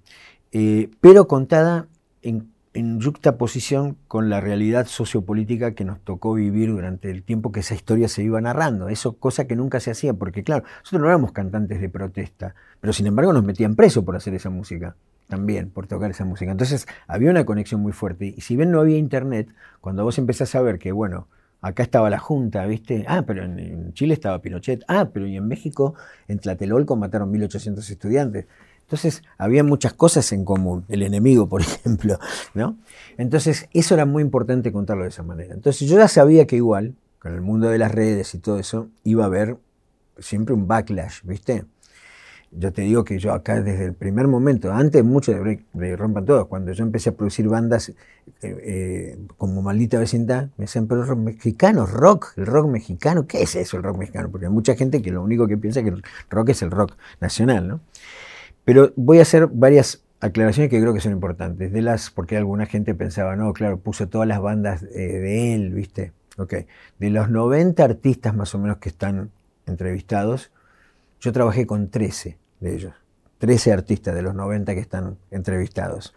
Eh, 0.51 0.91
pero 1.01 1.27
contada 1.27 1.87
en, 2.21 2.51
en 2.75 2.99
yuxtaposición 2.99 3.97
con 4.07 4.29
la 4.29 4.41
realidad 4.41 4.85
sociopolítica 4.85 5.73
que 5.73 5.83
nos 5.83 5.99
tocó 5.99 6.35
vivir 6.35 6.69
durante 6.69 7.09
el 7.09 7.23
tiempo 7.23 7.51
que 7.51 7.61
esa 7.61 7.73
historia 7.73 8.07
se 8.07 8.21
iba 8.21 8.39
narrando. 8.39 8.87
Eso 8.87 9.17
cosa 9.17 9.47
que 9.47 9.55
nunca 9.55 9.79
se 9.79 9.89
hacía, 9.89 10.13
porque 10.13 10.43
claro, 10.43 10.63
nosotros 10.81 11.01
no 11.01 11.07
éramos 11.07 11.31
cantantes 11.31 11.81
de 11.81 11.89
protesta, 11.89 12.53
pero 12.79 12.93
sin 12.93 13.07
embargo 13.07 13.33
nos 13.33 13.43
metían 13.43 13.75
preso 13.75 14.05
por 14.05 14.15
hacer 14.15 14.35
esa 14.35 14.51
música 14.51 14.95
también 15.27 15.69
por 15.69 15.87
tocar 15.87 16.11
esa 16.11 16.25
música. 16.25 16.51
Entonces 16.51 16.87
había 17.07 17.31
una 17.31 17.45
conexión 17.45 17.81
muy 17.81 17.91
fuerte. 17.91 18.33
Y 18.35 18.41
si 18.41 18.55
bien 18.55 18.71
no 18.71 18.79
había 18.79 18.97
internet, 18.97 19.49
cuando 19.81 20.03
vos 20.03 20.17
empezás 20.17 20.53
a 20.55 20.61
ver 20.61 20.79
que, 20.79 20.91
bueno, 20.91 21.27
acá 21.61 21.83
estaba 21.83 22.09
la 22.09 22.19
Junta, 22.19 22.65
¿viste? 22.65 23.05
Ah, 23.07 23.23
pero 23.25 23.43
en, 23.43 23.93
Chile 23.93 24.13
estaba 24.13 24.39
Pinochet. 24.39 24.83
Ah, 24.87 25.09
pero 25.11 25.27
y 25.27 25.35
en 25.35 25.47
México, 25.47 25.95
en 26.27 26.39
Tlatelolco 26.39 26.95
mataron 26.95 27.31
1.800 27.31 27.89
estudiantes. 27.89 28.45
Entonces 28.81 29.23
había 29.39 29.63
muchas 29.63 29.93
cosas 29.93 30.31
en 30.31 30.45
común, 30.45 30.85
el 30.89 31.01
enemigo, 31.01 31.49
por 31.49 31.61
ejemplo, 31.61 32.19
¿no? 32.53 32.77
Entonces 33.17 33.67
eso 33.73 33.95
era 33.95 34.05
muy 34.05 34.21
importante 34.21 34.71
contarlo 34.71 35.03
de 35.03 35.09
esa 35.09 35.23
manera. 35.23 35.55
Entonces 35.55 35.87
yo 35.89 35.97
ya 35.97 36.07
sabía 36.07 36.45
que 36.45 36.55
igual, 36.55 36.93
con 37.17 37.33
el 37.33 37.41
mundo 37.41 37.69
de 37.69 37.79
las 37.79 37.91
redes 37.91 38.35
y 38.35 38.37
todo 38.37 38.59
eso, 38.59 38.89
iba 39.03 39.23
a 39.23 39.27
haber 39.27 39.57
siempre 40.19 40.53
un 40.53 40.67
backlash, 40.67 41.23
¿viste? 41.23 41.65
Yo 42.57 42.71
te 42.71 42.83
digo 42.83 43.03
que 43.03 43.19
yo 43.19 43.33
acá 43.33 43.61
desde 43.61 43.85
el 43.85 43.93
primer 43.93 44.27
momento, 44.27 44.71
antes 44.71 45.03
mucho 45.03 45.33
de, 45.33 45.95
Rompan 45.95 46.25
Todos, 46.25 46.47
cuando 46.47 46.71
yo 46.71 46.83
empecé 46.83 47.09
a 47.09 47.13
producir 47.13 47.47
bandas 47.47 47.89
eh, 47.89 47.95
eh, 48.41 49.17
como 49.37 49.61
Maldita 49.61 49.99
Vecindad, 49.99 50.49
me 50.57 50.63
decían, 50.65 50.87
pero 50.87 51.03
rock 51.03 51.19
mexicano, 51.19 51.85
rock, 51.85 52.33
el 52.37 52.45
rock 52.45 52.67
mexicano, 52.67 53.27
¿qué 53.27 53.41
es 53.41 53.55
eso 53.55 53.77
el 53.77 53.83
rock 53.83 53.97
mexicano? 53.97 54.29
Porque 54.29 54.45
hay 54.45 54.51
mucha 54.51 54.75
gente 54.75 55.01
que 55.01 55.11
lo 55.11 55.21
único 55.21 55.47
que 55.47 55.57
piensa 55.57 55.81
es 55.81 55.85
que 55.85 55.91
el 55.91 56.03
rock 56.29 56.49
es 56.49 56.61
el 56.61 56.71
rock 56.71 56.93
nacional, 57.19 57.67
¿no? 57.67 57.81
Pero 58.63 58.93
voy 58.95 59.19
a 59.19 59.23
hacer 59.23 59.47
varias 59.47 60.03
aclaraciones 60.21 60.69
que 60.69 60.79
creo 60.79 60.93
que 60.93 61.01
son 61.01 61.11
importantes, 61.11 61.71
de 61.71 61.81
las, 61.81 62.09
porque 62.09 62.37
alguna 62.37 62.65
gente 62.65 62.95
pensaba, 62.95 63.35
no, 63.35 63.53
claro, 63.53 63.77
puso 63.79 64.07
todas 64.07 64.27
las 64.27 64.41
bandas 64.41 64.83
eh, 64.83 64.87
de 65.19 65.53
él, 65.53 65.73
¿viste? 65.73 66.13
Ok, 66.37 66.53
de 66.99 67.09
los 67.09 67.29
90 67.29 67.83
artistas 67.83 68.35
más 68.35 68.55
o 68.55 68.59
menos 68.59 68.77
que 68.77 68.89
están 68.89 69.31
entrevistados, 69.65 70.51
yo 71.21 71.31
trabajé 71.31 71.65
con 71.65 71.89
13 71.89 72.37
de 72.59 72.75
ellos. 72.75 72.93
13 73.39 73.73
artistas 73.73 74.15
de 74.15 74.21
los 74.21 74.33
90 74.33 74.73
que 74.73 74.79
están 74.79 75.17
entrevistados. 75.31 76.15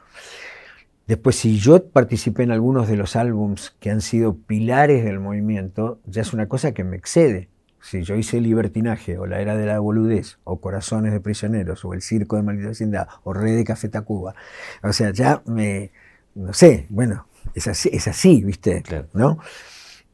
Después, 1.07 1.37
si 1.37 1.59
yo 1.59 1.89
participé 1.89 2.43
en 2.43 2.51
algunos 2.51 2.87
de 2.87 2.97
los 2.97 3.17
álbums 3.17 3.75
que 3.81 3.91
han 3.91 4.03
sido 4.03 4.37
pilares 4.37 5.05
del 5.05 5.21
movimiento, 5.21 6.01
ya 6.07 6.21
es 6.21 6.35
una 6.35 6.49
cosa 6.49 6.73
que 6.73 6.85
me 6.85 6.97
excede. 6.97 7.49
Si 7.81 8.03
yo 8.03 8.15
hice 8.15 8.41
Libertinaje, 8.41 9.17
o 9.17 9.27
La 9.27 9.41
Era 9.41 9.57
de 9.57 9.65
la 9.65 9.79
Boludez, 9.79 10.39
o 10.45 10.61
Corazones 10.61 11.13
de 11.13 11.21
Prisioneros, 11.21 11.85
o 11.85 11.95
El 11.95 12.03
Circo 12.03 12.37
de 12.37 12.43
Maldita 12.43 12.69
Vecindad, 12.69 13.09
o 13.25 13.33
Red 13.33 13.57
de 13.57 13.65
Café 13.65 13.89
Tacuba, 13.89 14.35
o 14.83 14.93
sea, 14.93 15.11
ya 15.11 15.43
me, 15.47 15.93
no 16.35 16.53
sé, 16.53 16.87
bueno, 16.91 17.27
es 17.55 17.67
así, 17.69 17.89
es 17.93 18.07
así 18.09 18.45
¿viste? 18.45 18.83
¿No? 19.15 19.39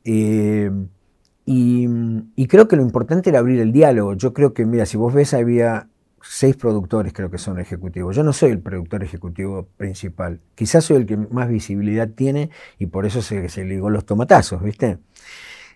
Eh, 0.05 0.71
y, 1.47 1.89
y, 2.37 2.47
creo 2.47 2.69
que 2.69 2.77
lo 2.77 2.83
importante 2.83 3.31
era 3.31 3.41
abrir 3.41 3.61
el 3.61 3.73
diálogo. 3.73 4.15
Yo 4.15 4.33
creo 4.33 4.55
que, 4.55 4.65
mira, 4.65 4.87
si 4.87 4.97
vos 4.97 5.13
ves, 5.13 5.35
había 5.35 5.89
seis 6.27 6.57
productores 6.57 7.13
creo 7.13 7.31
que 7.31 7.39
son 7.39 7.59
ejecutivos. 7.61 8.17
Yo 8.17 8.25
no 8.25 8.33
soy 8.33 8.51
el 8.51 8.61
productor 8.61 9.05
ejecutivo 9.05 9.69
principal. 9.77 10.41
Quizás 10.55 10.85
soy 10.85 10.99
el 10.99 11.07
que 11.07 11.17
más 11.17 11.49
visibilidad 11.49 12.09
tiene 12.09 12.51
y 12.79 12.87
por 12.87 13.07
eso 13.07 13.23
se, 13.23 13.49
se 13.49 13.65
ligó 13.65 13.91
los 13.91 14.07
tomatazos, 14.07 14.63
¿viste? 14.63 14.99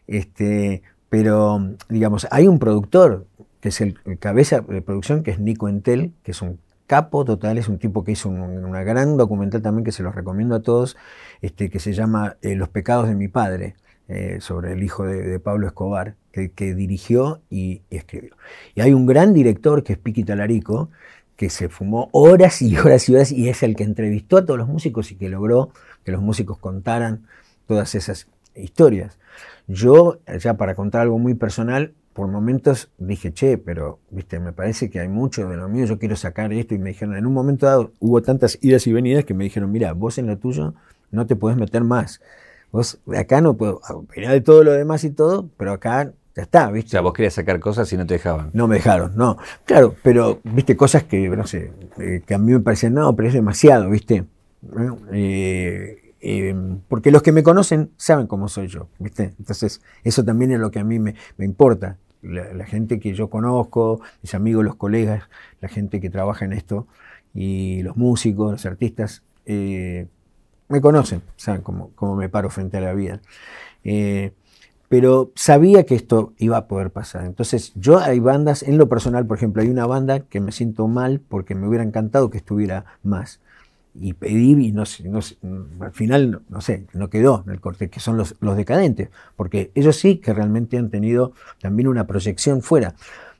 Este, 0.07 0.82
pero, 1.09 1.61
digamos, 1.88 2.26
hay 2.30 2.49
un 2.49 2.59
productor 2.59 3.26
que 3.61 3.70
es 3.70 3.80
el, 3.80 3.99
cabeza 4.18 4.61
de 4.61 4.82
producción, 4.82 5.22
que 5.22 5.32
es 5.32 5.40
Nico 5.40 5.68
Entel, 5.68 6.12
que 6.22 6.30
es 6.32 6.42
un 6.42 6.61
capo 6.86 7.24
total, 7.24 7.59
es 7.59 7.68
un 7.68 7.78
tipo 7.78 8.03
que 8.03 8.12
hizo 8.12 8.28
una 8.28 8.82
gran 8.82 9.16
documental 9.16 9.62
también 9.62 9.84
que 9.84 9.92
se 9.92 10.03
los 10.03 10.14
recomiendo 10.14 10.55
a 10.55 10.62
todos, 10.62 10.96
este, 11.42 11.68
que 11.68 11.80
se 11.80 11.92
llama 11.92 12.36
eh, 12.42 12.55
Los 12.55 12.68
pecados 12.68 13.09
de 13.09 13.14
mi 13.14 13.28
padre. 13.28 13.76
Eh, 14.11 14.38
sobre 14.40 14.72
el 14.72 14.82
hijo 14.82 15.04
de, 15.04 15.38
Pablo 15.38 15.66
Escobar, 15.66 16.14
que, 16.32 16.74
dirigió 16.74 17.42
y, 17.50 17.82
escribió. 17.90 18.36
Y 18.74 18.80
hay 18.80 18.94
un 18.94 19.04
gran 19.04 19.34
director 19.34 19.82
que 19.82 19.92
es 19.92 19.98
Piqui 19.98 20.24
Talarico, 20.24 20.88
que 21.36 21.50
se 21.50 21.68
fumó 21.68 22.09
horas 22.12 22.62
y 22.62 22.74
horas 22.78 23.06
y 23.11 23.14
horas 23.14 23.32
y 23.32 23.50
es 23.50 23.62
el 23.62 23.76
que 23.76 23.84
entrevistó 23.84 24.38
a 24.38 24.46
todos 24.46 24.59
los 24.59 24.66
músicos 24.66 25.12
y 25.12 25.16
que 25.16 25.28
logró 25.28 25.72
que 26.04 26.12
los 26.12 26.22
músicos 26.22 26.56
contaran 26.56 27.26
todas 27.66 27.94
esas 27.94 28.28
historias. 28.54 29.18
Yo, 29.66 30.20
ya 30.40 30.54
para 30.54 30.74
contar 30.74 31.02
algo 31.02 31.18
muy 31.18 31.34
personal, 31.34 31.92
por 32.14 32.28
momentos 32.28 32.90
dije, 32.96 33.34
che, 33.34 33.59
pero 33.59 33.98
viste, 34.09 34.40
me 34.40 34.54
parece 34.54 34.88
que 34.88 35.00
hay 35.00 35.09
mucho 35.09 35.46
de 35.50 35.59
lo 35.59 35.68
mío, 35.68 35.84
yo 35.84 35.98
quiero 35.98 36.16
sacar 36.16 36.50
esto 36.54 36.74
y 36.74 36.78
me 36.78 36.88
dijeron, 36.88 37.14
en 37.14 37.26
un 37.26 37.34
momento 37.34 37.66
dado 37.66 37.92
hubo 38.00 38.22
tantas 38.22 38.59
idas 38.62 38.86
y 38.86 38.92
venidas 38.94 39.26
que 39.26 39.34
me 39.34 39.44
dijeron, 39.44 39.70
mira, 39.70 39.92
vos 39.92 40.16
en 40.16 40.28
lo 40.28 40.38
tuyo 40.38 40.72
no 41.11 41.26
te 41.26 41.36
puedes 41.36 41.59
meter 41.59 41.84
más. 41.84 42.22
Vos 42.70 42.98
acá 43.16 43.40
no 43.40 43.56
puedo 43.56 43.80
opinar 43.88 44.32
de 44.32 44.40
todo 44.40 44.62
lo 44.62 44.72
demás 44.72 45.04
y 45.04 45.10
todo, 45.10 45.48
pero 45.56 45.72
acá 45.72 46.12
ya 46.38 46.42
está, 46.42 46.70
¿viste? 46.70 46.90
O 46.90 46.92
sea, 46.92 47.00
vos 47.00 47.12
querías 47.12 47.34
sacar 47.34 47.58
cosas 47.58 47.92
y 47.92 47.96
no 47.96 48.06
te 48.06 48.14
dejaban. 48.14 48.50
No 48.52 48.68
me 48.68 48.76
dejaron, 48.76 49.12
no. 49.16 49.38
Claro, 49.64 49.96
pero, 50.02 50.40
¿viste? 50.44 50.76
Cosas 50.76 51.02
que, 51.04 51.28
no 51.28 51.46
sé, 51.46 51.72
eh, 51.98 52.22
que 52.24 52.34
a 52.34 52.38
mí 52.38 52.52
me 52.52 52.60
parecían, 52.60 52.94
no, 52.94 53.16
pero 53.16 53.28
es 53.28 53.34
demasiado, 53.34 53.90
¿viste? 53.90 54.24
Eh, 55.12 56.14
eh, 56.20 56.54
porque 56.88 57.10
los 57.10 57.22
que 57.22 57.32
me 57.32 57.42
conocen 57.42 57.90
saben 57.96 58.26
cómo 58.26 58.48
soy 58.48 58.68
yo, 58.68 58.88
¿viste? 58.98 59.34
Entonces, 59.38 59.80
eso 60.04 60.24
también 60.24 60.52
es 60.52 60.60
lo 60.60 60.70
que 60.70 60.78
a 60.78 60.84
mí 60.84 60.98
me, 60.98 61.14
importa. 61.38 61.96
La, 62.22 62.66
gente 62.66 63.00
que 63.00 63.14
yo 63.14 63.30
conozco, 63.30 64.00
mis 64.22 64.34
amigos, 64.34 64.64
los 64.64 64.76
colegas, 64.76 65.24
la 65.60 65.68
gente 65.68 66.00
que 66.00 66.10
trabaja 66.10 66.44
en 66.44 66.52
esto, 66.52 66.86
y 67.34 67.82
los 67.82 67.96
músicos, 67.96 68.52
los 68.52 68.66
artistas, 68.66 69.22
me 70.68 70.80
conocen, 70.80 71.22
saben 71.36 71.62
cómo, 71.62 72.16
me 72.16 72.28
paro 72.28 72.50
frente 72.50 72.76
a 72.76 72.80
la 72.80 72.94
vida. 72.94 73.20
Eh, 73.84 74.32
pero 74.88 75.32
sabía 75.34 75.84
que 75.84 75.94
esto 75.94 76.32
iba 76.38 76.56
a 76.56 76.66
poder 76.66 76.90
pasar. 76.90 77.24
Entonces, 77.26 77.72
yo 77.74 77.98
hay 77.98 78.20
bandas, 78.20 78.62
en 78.62 78.78
lo 78.78 78.88
personal, 78.88 79.26
por 79.26 79.36
ejemplo, 79.36 79.62
hay 79.62 79.68
una 79.68 79.86
banda 79.86 80.20
que 80.20 80.40
me 80.40 80.52
siento 80.52 80.88
mal 80.88 81.20
porque 81.20 81.54
me 81.54 81.68
hubiera 81.68 81.84
encantado 81.84 82.30
que 82.30 82.38
estuviera 82.38 82.84
más. 83.02 83.40
y 83.94 84.12
pedí 84.12 84.68
y 84.68 84.72
no, 84.72 84.84
no, 85.04 85.20
al 85.84 85.92
final, 85.92 86.42
no, 86.48 86.60
sé, 86.60 86.86
no 86.92 87.10
quedó 87.10 87.42
en 87.46 87.52
el 87.52 87.60
corte, 87.60 87.90
que 87.90 88.00
son 88.00 88.16
los, 88.16 88.36
los 88.40 88.56
decadentes, 88.56 89.10
porque 89.36 89.72
ellos 89.74 89.96
sí 89.96 90.18
que 90.18 90.32
realmente 90.32 90.78
han 90.78 90.90
tenido 90.90 91.32
también 91.60 91.88
una 91.88 92.06
proyección 92.06 92.62
fuera. 92.62 92.94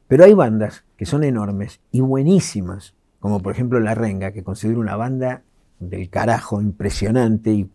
Pero 0.09 0.24
hay 0.24 0.35
bandas 0.35 0.85
que 0.97 1.07
son 1.07 1.22
enormes 1.22 1.81
y 1.93 2.01
buenísimas, 2.01 2.95
como 3.20 3.41
por 3.41 3.53
ejemplo 3.53 3.79
La 3.81 3.95
Renga, 3.95 4.33
que 4.33 4.43
considero 4.43 4.81
una 4.81 4.97
banda 4.97 5.43
del 5.81 6.11
carajo 6.11 6.61
impresionante 6.61 7.51
y 7.53 7.70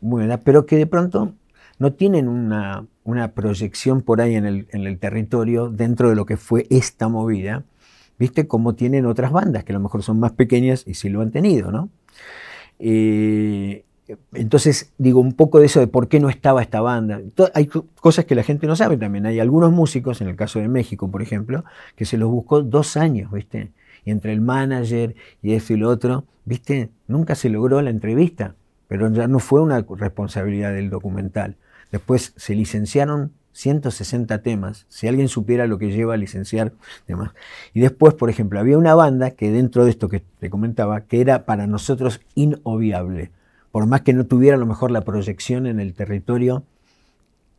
buena, 0.00 0.38
pero 0.38 0.66
que 0.66 0.76
de 0.76 0.86
pronto 0.86 1.34
no 1.78 1.92
tienen 1.92 2.28
una, 2.28 2.86
una 3.04 3.32
proyección 3.32 4.02
por 4.02 4.20
ahí 4.20 4.34
en 4.34 4.46
el, 4.46 4.68
en 4.70 4.86
el 4.86 4.98
territorio 4.98 5.68
dentro 5.68 6.08
de 6.08 6.16
lo 6.16 6.26
que 6.26 6.36
fue 6.36 6.66
esta 6.70 7.08
movida 7.08 7.64
¿viste? 8.18 8.46
Como 8.46 8.74
tienen 8.74 9.06
otras 9.06 9.32
bandas 9.32 9.64
que 9.64 9.72
a 9.72 9.74
lo 9.74 9.80
mejor 9.80 10.02
son 10.02 10.18
más 10.18 10.32
pequeñas 10.32 10.84
y 10.86 10.94
sí 10.94 11.08
lo 11.08 11.20
han 11.20 11.30
tenido, 11.30 11.70
¿no? 11.70 11.90
Eh, 12.78 13.84
entonces, 14.34 14.92
digo, 14.98 15.20
un 15.20 15.32
poco 15.32 15.58
de 15.58 15.66
eso 15.66 15.80
de 15.80 15.88
por 15.88 16.08
qué 16.08 16.20
no 16.20 16.28
estaba 16.28 16.62
esta 16.62 16.80
banda. 16.80 17.20
Hay 17.54 17.66
cosas 17.66 18.24
que 18.24 18.36
la 18.36 18.44
gente 18.44 18.66
no 18.68 18.76
sabe 18.76 18.96
también. 18.96 19.26
Hay 19.26 19.40
algunos 19.40 19.72
músicos, 19.72 20.20
en 20.20 20.28
el 20.28 20.36
caso 20.36 20.60
de 20.60 20.68
México, 20.68 21.10
por 21.10 21.22
ejemplo, 21.22 21.64
que 21.96 22.04
se 22.04 22.16
los 22.16 22.30
buscó 22.30 22.62
dos 22.62 22.96
años, 22.96 23.32
¿viste? 23.32 23.72
Y 24.06 24.10
entre 24.12 24.32
el 24.32 24.40
manager 24.40 25.14
y 25.42 25.52
esto 25.52 25.74
y 25.74 25.76
lo 25.76 25.90
otro, 25.90 26.24
¿viste? 26.46 26.88
Nunca 27.08 27.34
se 27.34 27.50
logró 27.50 27.82
la 27.82 27.90
entrevista, 27.90 28.54
pero 28.88 29.12
ya 29.12 29.28
no 29.28 29.38
fue 29.38 29.60
una 29.60 29.84
responsabilidad 29.86 30.72
del 30.72 30.88
documental. 30.88 31.56
Después 31.92 32.32
se 32.36 32.54
licenciaron 32.54 33.32
160 33.52 34.42
temas, 34.42 34.84
si 34.88 35.08
alguien 35.08 35.28
supiera 35.28 35.66
lo 35.66 35.78
que 35.78 35.90
lleva 35.90 36.14
a 36.14 36.18
licenciar 36.18 36.72
temas. 37.06 37.32
Y 37.72 37.80
después, 37.80 38.14
por 38.14 38.28
ejemplo, 38.28 38.60
había 38.60 38.76
una 38.76 38.94
banda 38.94 39.30
que 39.30 39.50
dentro 39.50 39.84
de 39.84 39.90
esto 39.90 40.08
que 40.08 40.22
te 40.38 40.50
comentaba, 40.50 41.02
que 41.02 41.20
era 41.20 41.46
para 41.46 41.66
nosotros 41.66 42.20
inobviable, 42.34 43.30
por 43.72 43.86
más 43.86 44.02
que 44.02 44.12
no 44.12 44.26
tuviera 44.26 44.56
a 44.56 44.60
lo 44.60 44.66
mejor 44.66 44.90
la 44.90 45.00
proyección 45.00 45.66
en 45.66 45.80
el 45.80 45.94
territorio 45.94 46.64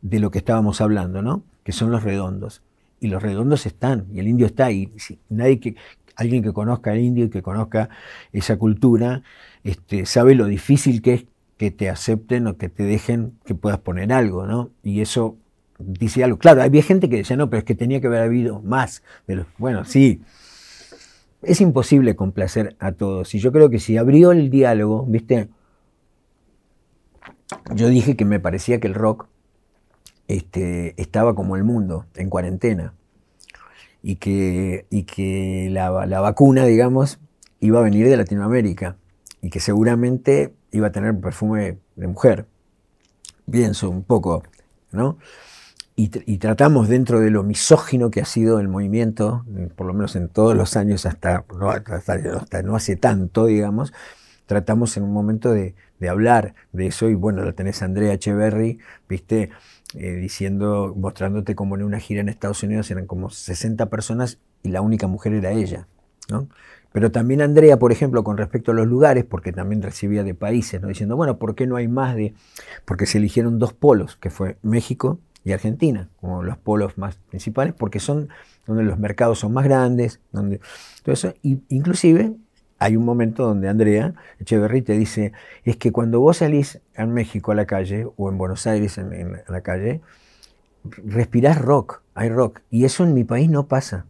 de 0.00 0.20
lo 0.20 0.30
que 0.30 0.38
estábamos 0.38 0.80
hablando, 0.80 1.20
¿no? 1.20 1.42
Que 1.64 1.72
son 1.72 1.90
los 1.90 2.04
redondos. 2.04 2.62
Y 3.00 3.08
los 3.08 3.20
redondos 3.20 3.66
están, 3.66 4.06
y 4.12 4.20
el 4.20 4.28
indio 4.28 4.46
está 4.46 4.66
ahí. 4.66 4.92
nadie 5.28 5.58
que, 5.58 5.74
alguien 6.18 6.42
que 6.42 6.52
conozca 6.52 6.92
el 6.92 7.00
indio 7.00 7.24
y 7.26 7.30
que 7.30 7.42
conozca 7.42 7.88
esa 8.32 8.58
cultura, 8.58 9.22
este, 9.64 10.04
sabe 10.04 10.34
lo 10.34 10.46
difícil 10.46 11.00
que 11.00 11.14
es 11.14 11.24
que 11.56 11.70
te 11.70 11.88
acepten 11.88 12.46
o 12.46 12.56
que 12.56 12.68
te 12.68 12.82
dejen 12.82 13.32
que 13.44 13.54
puedas 13.54 13.78
poner 13.78 14.12
algo, 14.12 14.46
¿no? 14.46 14.70
Y 14.82 15.00
eso 15.00 15.36
dice 15.78 16.22
algo. 16.22 16.38
Claro, 16.38 16.62
había 16.62 16.82
gente 16.82 17.08
que 17.08 17.16
decía, 17.16 17.36
no, 17.36 17.50
pero 17.50 17.58
es 17.58 17.64
que 17.64 17.74
tenía 17.74 18.00
que 18.00 18.08
haber 18.08 18.22
habido 18.22 18.60
más. 18.62 19.02
Bueno, 19.58 19.84
sí. 19.84 20.22
Es 21.42 21.60
imposible 21.60 22.16
complacer 22.16 22.76
a 22.80 22.92
todos. 22.92 23.34
Y 23.34 23.38
yo 23.38 23.52
creo 23.52 23.70
que 23.70 23.78
si 23.78 23.96
abrió 23.96 24.32
el 24.32 24.50
diálogo, 24.50 25.04
¿viste? 25.06 25.48
Yo 27.74 27.88
dije 27.88 28.16
que 28.16 28.24
me 28.24 28.40
parecía 28.40 28.80
que 28.80 28.88
el 28.88 28.94
rock 28.94 29.26
este, 30.26 31.00
estaba 31.00 31.34
como 31.34 31.56
el 31.56 31.64
mundo, 31.64 32.06
en 32.14 32.28
cuarentena. 32.28 32.94
Y 34.02 34.16
que, 34.16 34.86
y 34.90 35.02
que 35.04 35.68
la, 35.70 36.06
la 36.06 36.20
vacuna, 36.20 36.64
digamos, 36.64 37.18
iba 37.60 37.80
a 37.80 37.82
venir 37.82 38.08
de 38.08 38.16
Latinoamérica. 38.16 38.96
Y 39.42 39.50
que 39.50 39.60
seguramente 39.60 40.54
iba 40.70 40.88
a 40.88 40.92
tener 40.92 41.18
perfume 41.20 41.78
de 41.96 42.06
mujer. 42.06 42.46
Pienso 43.50 43.90
un 43.90 44.02
poco, 44.02 44.42
¿no? 44.92 45.18
y, 46.00 46.38
tratamos 46.38 46.86
dentro 46.88 47.18
de 47.18 47.30
lo 47.30 47.42
misógino 47.42 48.08
que 48.08 48.20
ha 48.20 48.24
sido 48.24 48.60
el 48.60 48.68
movimiento, 48.68 49.44
por 49.74 49.84
lo 49.84 49.94
menos 49.94 50.14
en 50.14 50.28
todos 50.28 50.56
los 50.56 50.76
años 50.76 51.06
hasta 51.06 51.44
no, 51.58 51.70
hasta, 51.70 52.62
no 52.62 52.76
hace 52.76 52.94
tanto, 52.94 53.46
digamos, 53.46 53.92
tratamos 54.46 54.96
en 54.96 55.02
un 55.02 55.12
momento 55.12 55.50
de, 55.50 55.74
hablar 56.08 56.54
de 56.70 56.86
eso 56.86 57.08
y 57.08 57.14
bueno, 57.14 57.42
lo 57.42 57.52
tenés 57.52 57.82
Andrea 57.82 58.12
Echeverry, 58.12 58.78
viste, 59.08 59.50
eh, 59.94 60.14
diciendo, 60.14 60.94
mostrándote 60.96 61.54
como 61.54 61.74
en 61.76 61.82
una 61.82 61.98
gira 61.98 62.20
en 62.20 62.28
Estados 62.28 62.62
Unidos 62.62 62.90
eran 62.90 63.06
como 63.06 63.30
60 63.30 63.86
personas 63.86 64.38
y 64.62 64.68
la 64.68 64.82
única 64.82 65.06
mujer 65.06 65.32
era 65.32 65.52
ella, 65.52 65.88
¿no? 66.28 66.48
Pero 66.92 67.10
también 67.10 67.42
Andrea, 67.42 67.78
por 67.78 67.92
ejemplo, 67.92 68.24
con 68.24 68.36
respecto 68.38 68.72
a 68.72 68.74
los 68.74 68.86
lugares, 68.86 69.24
porque 69.24 69.52
también 69.52 69.82
recibía 69.82 70.24
de 70.24 70.34
países, 70.34 70.80
¿no? 70.80 70.88
diciendo, 70.88 71.16
bueno, 71.16 71.38
¿por 71.38 71.54
qué 71.54 71.66
no 71.66 71.76
hay 71.76 71.86
más 71.86 72.16
de...? 72.16 72.34
Porque 72.84 73.06
se 73.06 73.18
eligieron 73.18 73.58
dos 73.58 73.74
polos, 73.74 74.16
que 74.16 74.30
fue 74.30 74.56
México 74.62 75.20
y 75.44 75.52
Argentina, 75.52 76.08
como 76.20 76.42
los 76.42 76.56
polos 76.56 76.96
más 76.96 77.16
principales, 77.28 77.74
porque 77.74 78.00
son 78.00 78.28
donde 78.66 78.84
los 78.84 78.98
mercados 78.98 79.38
son 79.38 79.52
más 79.52 79.64
grandes, 79.64 80.20
donde 80.32 80.60
todo 81.02 81.12
eso, 81.12 81.34
inclusive 81.42 82.34
hay 82.78 82.96
un 82.96 83.04
momento 83.04 83.44
donde 83.44 83.68
Andrea 83.68 84.14
Echeverry 84.38 84.82
te 84.82 84.92
dice, 84.96 85.32
es 85.64 85.76
que 85.76 85.92
cuando 85.92 86.20
vos 86.20 86.38
salís 86.38 86.80
en 86.94 87.12
México 87.12 87.52
a 87.52 87.54
la 87.54 87.66
calle, 87.66 88.06
o 88.16 88.30
en 88.30 88.38
Buenos 88.38 88.66
Aires 88.66 88.98
en, 88.98 89.42
la 89.48 89.60
calle, 89.62 90.00
respirás 90.84 91.60
rock, 91.60 92.02
hay 92.14 92.28
rock, 92.28 92.60
y 92.70 92.84
eso 92.84 93.04
en 93.04 93.14
mi 93.14 93.24
país 93.24 93.50
no 93.50 93.66
pasa. 93.66 94.06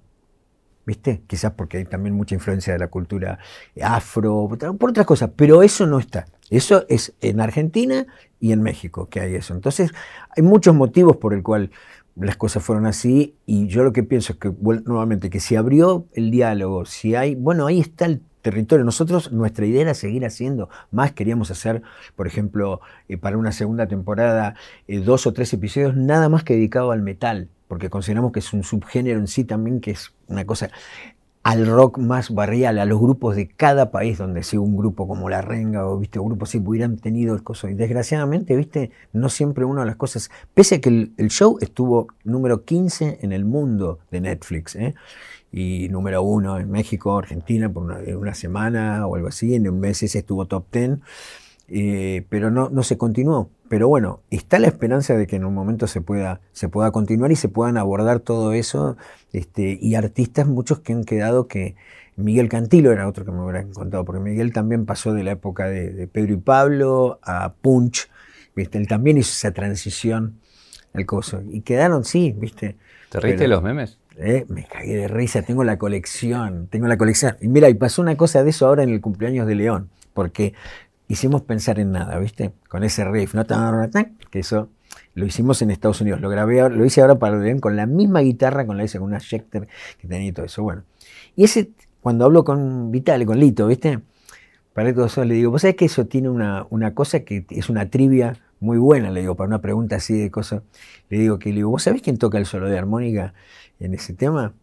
¿Viste? 0.84 1.20
Quizás 1.26 1.52
porque 1.52 1.76
hay 1.76 1.84
también 1.84 2.14
mucha 2.14 2.34
influencia 2.34 2.72
de 2.72 2.78
la 2.78 2.88
cultura 2.88 3.38
afro, 3.82 4.48
por 4.78 4.90
otras 4.90 5.04
cosas, 5.04 5.30
pero 5.36 5.62
eso 5.62 5.86
no 5.86 5.98
está. 5.98 6.26
Eso 6.48 6.86
es 6.88 7.12
en 7.20 7.42
Argentina 7.42 8.06
y 8.40 8.52
en 8.52 8.62
México 8.62 9.06
que 9.10 9.20
hay 9.20 9.34
eso. 9.34 9.52
Entonces, 9.52 9.92
hay 10.34 10.42
muchos 10.42 10.74
motivos 10.74 11.18
por 11.18 11.34
el 11.34 11.42
cual 11.42 11.70
las 12.16 12.36
cosas 12.36 12.62
fueron 12.62 12.86
así 12.86 13.36
y 13.44 13.66
yo 13.68 13.84
lo 13.84 13.92
que 13.92 14.02
pienso 14.02 14.32
es 14.32 14.38
que, 14.38 14.50
nuevamente, 14.86 15.28
que 15.28 15.40
si 15.40 15.56
abrió 15.56 16.06
el 16.14 16.30
diálogo, 16.30 16.86
si 16.86 17.14
hay, 17.14 17.34
bueno, 17.34 17.66
ahí 17.66 17.80
está 17.80 18.06
el 18.06 18.22
territorio. 18.42 18.84
Nosotros, 18.84 19.32
nuestra 19.32 19.66
idea 19.66 19.82
era 19.82 19.94
seguir 19.94 20.24
haciendo 20.24 20.68
más. 20.90 21.12
Queríamos 21.12 21.50
hacer, 21.50 21.82
por 22.16 22.26
ejemplo, 22.26 22.80
eh, 23.08 23.16
para 23.16 23.38
una 23.38 23.52
segunda 23.52 23.86
temporada, 23.86 24.54
eh, 24.86 24.98
dos 25.00 25.26
o 25.26 25.32
tres 25.32 25.52
episodios 25.52 25.96
nada 25.96 26.28
más 26.28 26.44
que 26.44 26.54
dedicado 26.54 26.90
al 26.90 27.02
metal, 27.02 27.48
porque 27.68 27.90
consideramos 27.90 28.32
que 28.32 28.40
es 28.40 28.52
un 28.52 28.64
subgénero 28.64 29.18
en 29.18 29.26
sí 29.26 29.44
también, 29.44 29.80
que 29.80 29.92
es 29.92 30.12
una 30.28 30.44
cosa 30.44 30.70
al 31.48 31.66
rock 31.66 31.96
más 31.96 32.30
barrial, 32.34 32.78
a 32.78 32.84
los 32.84 33.00
grupos 33.00 33.34
de 33.34 33.48
cada 33.48 33.90
país 33.90 34.18
donde 34.18 34.42
si 34.42 34.58
un 34.58 34.76
grupo 34.76 35.08
como 35.08 35.30
La 35.30 35.40
Renga 35.40 35.86
o 35.86 35.98
viste 35.98 36.18
grupos 36.18 36.50
si 36.50 36.58
hubieran 36.58 36.98
tenido 36.98 37.34
el 37.34 37.42
coso. 37.42 37.70
Y 37.70 37.74
desgraciadamente, 37.74 38.54
viste, 38.54 38.90
no 39.14 39.30
siempre 39.30 39.64
una 39.64 39.80
de 39.80 39.86
las 39.86 39.96
cosas, 39.96 40.30
pese 40.52 40.74
a 40.74 40.80
que 40.82 41.10
el, 41.16 41.28
show 41.30 41.56
estuvo 41.62 42.08
número 42.22 42.64
15 42.64 43.20
en 43.22 43.32
el 43.32 43.46
mundo 43.46 43.98
de 44.10 44.20
Netflix, 44.20 44.76
¿eh? 44.76 44.94
Y 45.52 45.88
número 45.88 46.22
uno 46.22 46.58
en 46.58 46.70
México, 46.70 47.16
Argentina, 47.16 47.70
por 47.72 47.84
una, 47.84 48.34
semana 48.34 49.06
o 49.06 49.16
algo 49.16 49.28
así, 49.28 49.54
en 49.54 49.68
un 49.68 49.80
mes 49.80 50.02
ese 50.02 50.18
estuvo 50.18 50.46
top 50.46 50.66
10, 50.72 50.98
eh, 51.68 52.26
pero 52.28 52.50
no, 52.50 52.68
no 52.70 52.82
se 52.82 52.98
continuó. 52.98 53.50
Pero 53.68 53.88
bueno, 53.88 54.20
está 54.30 54.58
la 54.58 54.68
esperanza 54.68 55.14
de 55.14 55.26
que 55.26 55.36
en 55.36 55.44
un 55.44 55.54
momento 55.54 55.86
se 55.86 56.00
pueda, 56.00 56.40
se 56.52 56.68
pueda 56.68 56.90
continuar 56.90 57.30
y 57.32 57.36
se 57.36 57.48
puedan 57.48 57.76
abordar 57.76 58.20
todo 58.20 58.52
eso. 58.52 58.96
Este, 59.32 59.78
y 59.80 59.94
artistas, 59.94 60.46
muchos 60.46 60.80
que 60.80 60.92
han 60.92 61.04
quedado 61.04 61.46
que. 61.48 61.76
Miguel 62.16 62.48
Cantilo 62.48 62.90
era 62.90 63.06
otro 63.06 63.24
que 63.24 63.30
me 63.30 63.40
hubiera 63.40 63.64
contado, 63.68 64.04
porque 64.04 64.20
Miguel 64.20 64.52
también 64.52 64.86
pasó 64.86 65.12
de 65.12 65.22
la 65.22 65.30
época 65.30 65.68
de, 65.68 66.08
Pedro 66.08 66.32
y 66.34 66.36
Pablo 66.38 67.20
a 67.22 67.52
Punch. 67.52 68.10
¿viste? 68.56 68.76
Él 68.76 68.88
también 68.88 69.18
hizo 69.18 69.30
esa 69.30 69.52
transición 69.52 70.40
al 70.94 71.06
coso. 71.06 71.42
Y 71.48 71.60
quedaron, 71.60 72.04
sí, 72.04 72.34
¿viste? 72.36 72.76
¿Te 73.08 73.20
reíste 73.20 73.44
de 73.44 73.48
los 73.48 73.62
memes? 73.62 74.00
Eh, 74.20 74.46
me 74.48 74.64
cagué 74.64 74.96
de 74.96 75.08
risa, 75.08 75.42
tengo 75.42 75.62
la 75.62 75.78
colección, 75.78 76.66
tengo 76.68 76.88
la 76.88 76.98
colección. 76.98 77.36
Y 77.40 77.46
mira, 77.46 77.68
y 77.68 77.74
pasó 77.74 78.02
una 78.02 78.16
cosa 78.16 78.42
de 78.42 78.50
eso 78.50 78.66
ahora 78.66 78.82
en 78.82 78.90
el 78.90 79.00
cumpleaños 79.00 79.46
de 79.46 79.54
León, 79.54 79.90
porque 80.12 80.54
hicimos 81.06 81.42
pensar 81.42 81.78
en 81.78 81.92
nada, 81.92 82.18
¿viste? 82.18 82.52
Con 82.68 82.82
ese 82.82 83.04
riff, 83.04 83.34
¿no? 83.34 83.46
Que 84.30 84.40
eso 84.40 84.70
lo 85.14 85.24
hicimos 85.24 85.62
en 85.62 85.70
Estados 85.70 86.00
Unidos. 86.00 86.20
Lo 86.20 86.30
grabé, 86.30 86.68
lo 86.68 86.84
hice 86.84 87.00
ahora 87.00 87.18
para 87.18 87.38
León 87.38 87.60
con 87.60 87.76
la 87.76 87.86
misma 87.86 88.20
guitarra, 88.20 88.66
con 88.66 88.76
la 88.76 88.84
hice 88.84 88.98
con 88.98 89.06
una 89.06 89.20
Schecter 89.20 89.68
que 90.00 90.08
tenía 90.08 90.28
y 90.28 90.32
todo 90.32 90.46
eso. 90.46 90.64
Bueno. 90.64 90.82
Y 91.36 91.44
ese, 91.44 91.70
cuando 92.00 92.24
hablo 92.24 92.42
con 92.42 92.90
Vital, 92.90 93.24
con 93.24 93.38
Lito, 93.38 93.68
¿viste? 93.68 94.00
Para 94.72 94.92
todo 94.92 95.06
eso 95.06 95.24
le 95.24 95.34
digo, 95.34 95.52
vos 95.52 95.62
sabés 95.62 95.76
que 95.76 95.84
eso 95.84 96.06
tiene 96.06 96.28
una, 96.28 96.66
una 96.70 96.94
cosa 96.94 97.20
que 97.20 97.46
es 97.50 97.68
una 97.68 97.88
trivia 97.88 98.36
muy 98.60 98.78
buena, 98.78 99.10
le 99.10 99.20
digo, 99.20 99.34
para 99.34 99.48
una 99.48 99.60
pregunta 99.60 99.96
así 99.96 100.18
de 100.18 100.30
cosas. 100.30 100.62
Le 101.08 101.18
digo 101.18 101.38
que 101.38 101.50
le 101.50 101.56
digo, 101.56 101.70
¿vos 101.70 101.82
sabés 101.82 102.02
quién 102.02 102.18
toca 102.18 102.38
el 102.38 102.46
solo 102.46 102.68
de 102.68 102.78
armónica 102.78 103.34
en 103.78 103.94
ese 103.94 104.14
tema? 104.14 104.54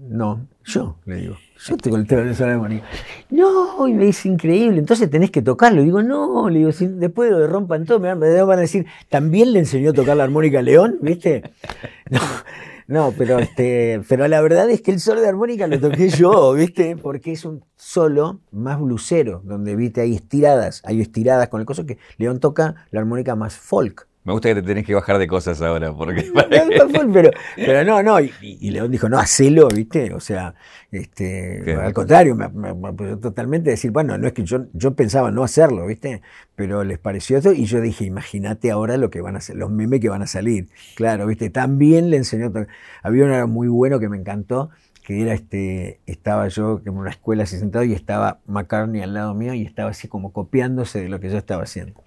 No, 0.00 0.46
yo, 0.64 0.96
le 1.06 1.16
digo. 1.16 1.36
Yo 1.58 1.76
tengo 1.76 1.96
el 1.96 2.06
tema 2.06 2.22
de 2.22 2.46
la 2.46 2.52
armónica. 2.52 2.86
No, 3.30 3.88
y 3.88 3.94
me 3.94 4.04
dice 4.06 4.28
increíble, 4.28 4.78
entonces 4.78 5.10
tenés 5.10 5.30
que 5.30 5.42
tocarlo. 5.42 5.82
Y 5.82 5.86
digo, 5.86 6.02
no, 6.02 6.48
le 6.48 6.60
digo, 6.60 6.70
después 6.70 7.30
lo 7.30 7.40
de 7.40 7.48
rompan 7.48 7.84
todo, 7.84 7.98
me 7.98 8.14
van 8.14 8.58
a 8.58 8.60
decir, 8.60 8.86
¿también 9.08 9.52
le 9.52 9.58
enseñó 9.58 9.90
a 9.90 9.92
tocar 9.92 10.16
la 10.16 10.24
armónica 10.24 10.60
a 10.60 10.62
León? 10.62 10.98
¿Viste? 11.00 11.42
No, 12.10 12.20
no, 12.88 13.12
pero 13.18 13.38
este, 13.38 14.00
pero 14.08 14.26
la 14.28 14.40
verdad 14.40 14.70
es 14.70 14.80
que 14.80 14.90
el 14.90 14.98
solo 14.98 15.20
de 15.20 15.28
armónica 15.28 15.66
lo 15.66 15.78
toqué 15.78 16.08
yo, 16.08 16.54
¿viste? 16.54 16.96
Porque 16.96 17.32
es 17.32 17.44
un 17.44 17.62
solo 17.76 18.40
más 18.50 18.80
blusero, 18.80 19.42
donde 19.44 19.76
viste 19.76 20.00
hay 20.00 20.14
estiradas, 20.14 20.80
hay 20.86 21.02
estiradas 21.02 21.50
con 21.50 21.60
el 21.60 21.66
coso 21.66 21.84
que 21.84 21.98
León 22.16 22.40
toca 22.40 22.86
la 22.90 23.00
armónica 23.00 23.36
más 23.36 23.56
folk. 23.58 24.08
Me 24.28 24.34
gusta 24.34 24.50
que 24.50 24.56
te 24.56 24.62
tenés 24.62 24.84
que 24.84 24.94
bajar 24.94 25.16
de 25.16 25.26
cosas 25.26 25.62
ahora, 25.62 25.90
porque... 25.90 26.30
pero, 27.14 27.30
pero 27.56 27.82
no, 27.82 28.02
no, 28.02 28.20
y, 28.20 28.70
León 28.70 28.90
dijo, 28.90 29.08
no, 29.08 29.18
hacelo, 29.18 29.68
¿viste? 29.68 30.12
O 30.12 30.20
sea, 30.20 30.54
este, 30.92 31.74
al 31.74 31.94
contrario, 31.94 32.34
me, 32.34 32.46
me, 32.50 33.16
totalmente 33.16 33.70
decir, 33.70 33.90
bueno, 33.90 34.18
no 34.18 34.26
es 34.26 34.34
que 34.34 34.44
yo, 34.44 34.66
yo 34.74 34.92
pensaba 34.92 35.30
no 35.30 35.44
hacerlo, 35.44 35.86
¿viste? 35.86 36.20
Pero 36.56 36.84
les 36.84 36.98
pareció 36.98 37.38
eso 37.38 37.54
y 37.54 37.64
yo 37.64 37.80
dije, 37.80 38.04
imagínate 38.04 38.70
ahora 38.70 38.98
lo 38.98 39.08
que 39.08 39.22
van 39.22 39.34
a 39.34 39.38
hacer, 39.38 39.56
los 39.56 39.70
memes 39.70 39.98
que 40.00 40.10
van 40.10 40.20
a 40.20 40.26
salir. 40.26 40.68
Claro, 40.94 41.26
¿viste? 41.26 41.48
También 41.48 42.10
le 42.10 42.18
enseñó, 42.18 42.52
había 43.02 43.24
uno 43.24 43.48
muy 43.48 43.68
bueno 43.68 43.98
que 43.98 44.10
me 44.10 44.18
encantó, 44.18 44.68
que 45.06 45.22
era 45.22 45.32
este, 45.32 46.00
estaba 46.04 46.48
yo 46.48 46.82
en 46.84 46.98
una 46.98 47.08
escuela 47.08 47.44
así 47.44 47.58
sentado 47.58 47.82
y 47.86 47.94
estaba 47.94 48.40
McCartney 48.44 49.00
al 49.00 49.14
lado 49.14 49.32
mío 49.32 49.54
y 49.54 49.62
estaba 49.64 49.88
así 49.88 50.06
como 50.06 50.34
copiándose 50.34 51.00
de 51.00 51.08
lo 51.08 51.18
que 51.18 51.30
yo 51.30 51.38
estaba 51.38 51.62
haciendo. 51.62 52.02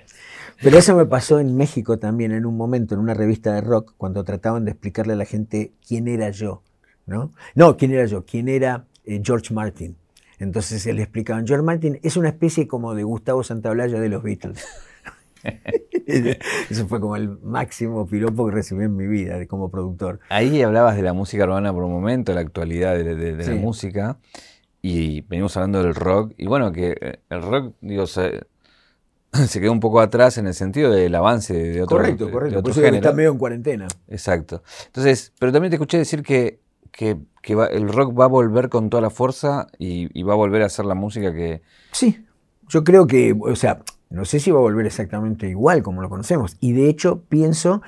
Pero 0.62 0.78
eso 0.78 0.95
me 0.95 1.05
pasó 1.05 1.39
en 1.39 1.55
México 1.57 1.97
también 1.97 2.32
en 2.32 2.45
un 2.45 2.55
momento, 2.55 2.93
en 2.93 3.01
una 3.01 3.16
revista 3.16 3.53
de 3.53 3.62
rock, 3.62 3.93
cuando 3.97 4.24
trataban 4.24 4.64
de 4.64 4.72
explicarle 4.72 5.14
a 5.14 5.16
la 5.16 5.26
gente 5.26 5.72
quién 5.88 6.07
era 6.07 6.30
yo, 6.30 6.62
¿no? 7.07 7.32
No, 7.55 7.78
quién 7.78 7.91
era 7.91 8.05
yo, 8.05 8.26
quién 8.26 8.47
era 8.47 8.86
eh, 9.05 9.22
George 9.24 9.53
Martin. 9.53 9.97
Entonces 10.38 10.86
le 10.86 11.01
explicaban, 11.01 11.47
George 11.47 11.64
Martin 11.64 11.99
es 12.03 12.16
una 12.16 12.30
especie 12.30 12.68
como 12.68 12.93
de 12.93 13.03
Gustavo 13.03 13.43
Santaolalla 13.43 13.99
de 13.99 14.09
los 14.09 14.22
Beatles. 14.22 14.66
Eso 16.70 16.88
fue 16.88 16.99
como 16.99 17.16
el 17.16 17.30
máximo 17.39 18.05
piropo 18.05 18.45
que 18.45 18.51
recibí 18.51 18.86
en 18.86 18.95
mi 18.95 19.07
vida 19.07 19.43
como 19.47 19.72
productor. 19.72 20.20
Ahí 20.30 20.62
hablabas 20.62 20.95
de 20.95 21.01
la 21.01 21.14
música 21.14 21.43
urbana 21.45 21.74
por 21.74 21.84
un 21.84 21.91
momento, 21.91 22.34
la 22.34 22.41
actualidad 22.41 22.95
de, 22.95 23.34
la 23.34 23.55
música, 23.55 24.20
y 24.82 25.22
venimos 25.22 25.57
hablando 25.57 25.82
del 25.82 25.95
rock. 25.95 26.34
Y 26.38 26.45
bueno, 26.45 26.72
que 26.72 26.95
eh, 26.99 27.20
el 27.30 27.41
rock, 27.41 27.76
digo, 27.82 28.05
se, 28.05 28.41
quedó 29.53 29.71
un 29.71 29.79
poco 29.79 29.99
atrás 29.99 30.38
en 30.38 30.47
el 30.47 30.53
sentido 30.53 30.91
del 30.91 31.13
avance 31.15 31.53
de 31.53 31.82
otro 31.82 31.97
Correcto, 31.97 32.32
correcto. 32.32 32.61
por 32.61 32.71
eso 32.71 32.84
está 32.84 33.13
medio 33.13 33.32
en 33.32 33.38
cuarentena. 33.38 33.88
Exacto. 34.07 34.63
Entonces, 34.88 35.34
pero 35.39 35.51
también 35.51 35.69
te 35.69 35.75
escuché 35.75 35.97
decir 35.97 36.23
que, 36.23 36.59
que, 36.91 37.17
el 37.71 37.89
rock 37.89 38.19
va 38.19 38.25
a 38.25 38.27
volver 38.27 38.69
con 38.69 38.89
toda 38.89 39.01
la 39.01 39.09
fuerza 39.09 39.67
y, 39.79 40.09
y 40.17 40.23
va 40.23 40.34
a 40.34 40.38
volver 40.38 40.63
a 40.63 40.65
hacer 40.65 40.86
la 40.86 40.95
música 40.95 41.34
que. 41.34 41.61
Sí, 41.91 42.25
yo 42.67 42.84
creo 42.84 43.07
que, 43.07 43.36
o 43.39 43.55
sea, 43.55 43.82
no 44.09 44.25
sé 44.25 44.39
si 44.39 44.51
va 44.51 44.59
a 44.59 44.61
volver 44.61 44.86
exactamente 44.86 45.47
igual 45.47 45.82
como 45.82 46.01
lo 46.01 46.09
conocemos. 46.09 46.57
Y 46.59 46.73
de 46.73 46.89
hecho 46.89 47.23
pienso 47.29 47.82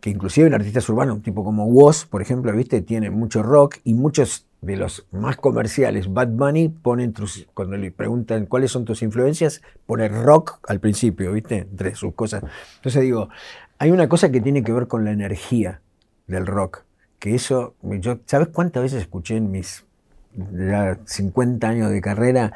que 0.00 0.10
inclusive 0.10 0.46
en 0.46 0.54
artistas 0.54 0.88
urbanos, 0.88 1.22
tipo 1.22 1.44
como 1.44 1.66
Woz, 1.66 2.04
por 2.04 2.22
ejemplo, 2.22 2.52
¿viste? 2.52 2.82
tiene 2.82 3.10
mucho 3.10 3.42
rock 3.42 3.76
y 3.84 3.94
muchos 3.94 4.46
de 4.60 4.76
los 4.76 5.06
más 5.12 5.36
comerciales, 5.36 6.12
Bad 6.12 6.28
Bunny, 6.28 6.68
ponen 6.68 7.14
cuando 7.54 7.76
le 7.76 7.92
preguntan 7.92 8.46
cuáles 8.46 8.72
son 8.72 8.84
tus 8.84 9.02
influencias, 9.02 9.62
pone 9.86 10.08
rock 10.08 10.58
al 10.68 10.80
principio, 10.80 11.32
¿viste? 11.32 11.58
Entre 11.58 11.94
sus 11.94 12.14
cosas. 12.14 12.42
Entonces 12.76 13.02
digo, 13.02 13.28
hay 13.78 13.90
una 13.90 14.08
cosa 14.08 14.30
que 14.30 14.40
tiene 14.40 14.64
que 14.64 14.72
ver 14.72 14.88
con 14.88 15.04
la 15.04 15.12
energía 15.12 15.80
del 16.26 16.46
rock, 16.46 16.84
que 17.18 17.34
eso, 17.34 17.74
yo, 17.82 18.18
¿sabes 18.26 18.48
cuántas 18.48 18.82
veces 18.82 19.02
escuché 19.02 19.36
en 19.36 19.50
mis 19.50 19.84
ya 20.36 20.98
50 21.04 21.68
años 21.68 21.90
de 21.90 22.00
carrera 22.00 22.52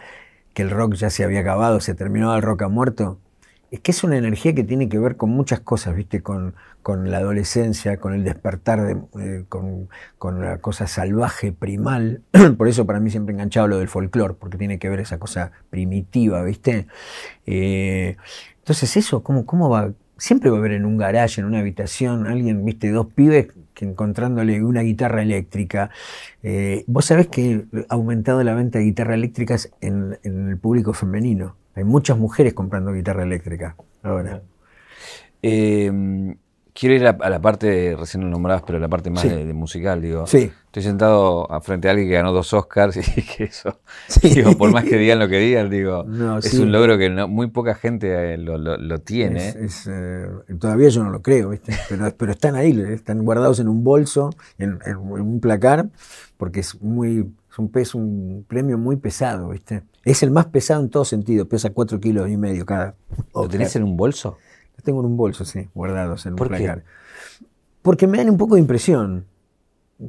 que 0.55 0.63
el 0.63 0.71
rock 0.71 0.95
ya 0.95 1.11
se 1.11 1.25
había 1.25 1.41
acabado, 1.41 1.81
se 1.81 1.95
terminó 1.95 2.35
el 2.35 2.43
rock 2.43 2.63
ha 2.63 2.69
muerto. 2.69 3.19
Es 3.73 3.81
que 3.81 3.91
es 3.91 4.05
una 4.05 4.19
energía 4.19 4.55
que 4.55 4.65
tiene 4.65 4.91
que 4.91 4.99
ver 4.99 5.17
con 5.17 5.31
muchas 5.31 5.61
cosas, 5.61 5.97
¿viste? 5.97 6.23
Con, 6.23 6.55
la 6.85 7.19
adolescencia, 7.19 7.97
con 7.97 8.13
el 8.13 8.23
despertar, 8.23 8.83
de, 8.83 9.01
eh, 9.19 9.45
con, 9.49 9.89
la 10.41 10.59
cosa 10.59 10.87
salvaje, 10.87 11.53
primal. 11.53 12.21
Por 12.59 12.69
eso 12.69 12.87
para 12.87 13.01
mí 13.01 13.11
siempre 13.11 13.33
enganchado 13.33 13.69
lo 13.69 13.79
del 13.79 13.89
folclore, 13.89 14.35
porque 14.35 14.59
tiene 14.59 14.79
que 14.79 14.91
ver 14.91 15.01
esa 15.01 15.19
cosa 15.19 15.53
primitiva, 15.71 16.43
¿viste? 16.45 16.87
Eh, 17.47 18.17
entonces 18.59 18.95
eso, 18.99 19.23
¿cómo, 19.23 19.47
¿cómo 19.47 19.71
va? 19.71 19.93
Siempre 20.19 20.51
va 20.51 20.57
a 20.57 20.59
haber 20.61 20.73
en 20.73 20.85
un 20.85 20.99
garaje, 20.99 21.41
en 21.41 21.47
una 21.47 21.61
habitación, 21.61 22.27
alguien, 22.27 22.65
¿viste? 22.65 22.91
Dos 22.91 23.07
pibes 23.15 23.49
que 23.75 23.87
encontrándole 23.87 24.63
una 24.63 24.83
guitarra 24.83 25.23
eléctrica. 25.23 25.91
Eh, 26.43 26.85
vos 26.87 27.07
sabés 27.07 27.29
que 27.29 27.65
ha 27.89 27.95
aumentado 27.95 28.43
la 28.43 28.55
venta 28.55 28.79
de 28.79 28.85
guitarras 28.85 29.15
eléctricas 29.15 29.71
en, 29.81 30.19
el 30.25 30.59
público 30.59 30.93
femenino. 30.93 31.57
Hay 31.75 31.85
muchas 31.85 32.19
mujeres 32.19 32.55
comprando 32.55 32.93
guitarra 32.93 33.23
eléctrica 33.23 33.77
ahora. 34.03 34.43
Eh, 35.43 36.37
quiero 36.75 36.95
ir 36.95 37.07
a, 37.07 37.31
la 37.31 37.41
parte, 37.41 37.97
recién 37.99 38.25
lo 38.25 38.31
nombrabas, 38.31 38.63
pero 38.67 38.79
la 38.79 38.89
parte 38.89 39.11
más 39.11 39.25
de, 39.25 39.53
musical, 39.53 40.01
digo. 40.01 40.27
Sí. 40.27 40.51
Estoy 40.67 40.83
sentado 40.83 41.47
frente 41.63 41.89
a 41.89 41.91
alguien 41.91 42.09
que 42.09 42.15
ganó 42.15 42.33
dos 42.33 42.53
Oscars 42.55 42.97
y 43.17 43.23
que 43.23 43.45
eso, 43.45 43.81
digo, 44.23 44.57
por 44.57 44.73
más 44.73 44.85
que 44.85 44.97
digan 44.97 45.19
lo 45.19 45.29
que 45.29 45.39
digan, 45.39 45.69
digo, 45.69 46.07
es 46.39 46.55
un 46.55 46.73
logro 46.73 46.97
que 46.97 47.11
muy 47.27 47.49
poca 47.49 47.75
gente 47.75 48.35
eh, 48.35 48.39
lo, 48.39 48.99
tiene. 49.01 49.55
Eh, 49.87 50.27
todavía 50.59 50.89
yo 50.89 51.05
no 51.05 51.11
lo 51.11 51.21
creo, 51.21 51.51
¿viste? 51.51 51.75
Pero, 51.89 52.11
pero 52.17 52.33
están 52.33 52.55
ahí, 52.57 52.79
están 52.89 53.23
guardados 53.25 53.61
en 53.61 53.69
un 53.69 53.85
bolso, 53.85 54.31
en, 54.59 54.79
un 54.97 55.41
placar, 55.41 55.89
porque 56.39 56.61
es 56.61 56.81
muy, 56.81 57.31
es 57.51 57.59
un, 57.59 57.71
peso, 57.71 57.99
un 57.99 58.47
premio 58.49 58.79
muy 58.79 58.97
pesado, 58.97 59.51
¿viste? 59.51 59.83
Es 60.05 60.23
el 60.23 60.31
más 60.31 60.47
pesado 60.47 60.83
en 60.83 60.91
todo 60.91 61.05
sentido, 61.05 61.47
pesa 61.47 61.71
cuatro 61.71 62.01
kilos 62.01 62.29
y 62.29 62.37
medio 62.37 62.67
cada. 62.67 62.95
¿Lo 63.35 63.49
tenés 63.49 63.77
en 63.77 63.85
un 63.85 63.97
bolso? 63.97 64.39
Lo 64.77 64.83
tengo 64.83 65.01
en 65.01 65.07
un 65.07 65.17
bolso, 65.17 65.45
sí, 65.45 65.69
guardados 65.75 66.27
en 66.27 66.33
un 66.33 66.39
placar. 66.39 66.85
Porque 67.83 68.07
me 68.07 68.19
dan 68.19 68.31
un 68.31 68.37
poco 68.37 68.55
de 68.55 68.61
impresión. 68.61 69.27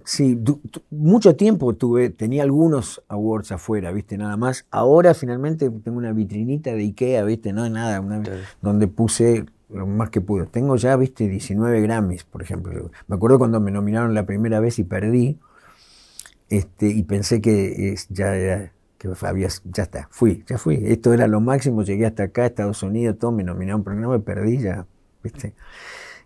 Sí, 0.06 0.42
mucho 0.90 1.36
tiempo 1.36 1.74
tuve, 1.76 2.10
tenía 2.10 2.42
algunos 2.42 3.04
awards 3.08 3.52
afuera, 3.52 3.92
¿viste? 3.92 4.18
Nada 4.18 4.38
más. 4.38 4.66
Ahora 4.72 5.14
finalmente 5.14 5.70
tengo 5.70 5.98
una 5.98 6.12
vitrinita 6.12 6.72
de 6.72 6.82
Ikea, 6.82 7.24
¿viste? 7.24 7.54
No, 7.54 7.70
nada, 7.70 8.02
donde 8.62 8.88
puse 8.88 9.46
lo 9.70 9.86
más 9.86 10.10
que 10.10 10.22
pude. 10.22 10.48
Tengo 10.48 10.76
ya, 10.78 10.96
¿viste? 10.96 11.28
19 11.28 11.82
Grammys, 11.82 12.24
por 12.24 12.42
ejemplo. 12.42 12.90
Me 13.08 13.16
acuerdo 13.16 13.38
cuando 13.38 13.60
me 13.60 13.70
nominaron 13.70 14.16
la 14.16 14.26
primera 14.26 14.60
vez 14.60 14.80
y 14.80 14.84
perdí, 14.84 15.38
este, 16.50 16.88
y 16.88 17.04
pensé 17.04 17.42
que 17.42 17.96
ya 18.10 18.36
era, 18.36 18.72
que 19.12 19.48
ya 19.66 19.84
está, 19.84 20.08
fui, 20.12 20.44
ya 20.48 20.58
fui. 20.58 20.82
Esto 20.86 21.14
era 21.14 21.28
lo 21.28 21.42
máximo, 21.42 21.84
llegué 21.84 22.06
hasta 22.06 22.24
acá, 22.24 22.46
Estados 22.46 22.84
Unidos, 22.84 23.18
todo, 23.20 23.32
me 23.32 23.44
nominaron, 23.44 23.84
no 24.02 24.10
me 24.10 24.20
perdí 24.20 24.60
ya, 24.60 24.86
¿viste? 25.24 25.54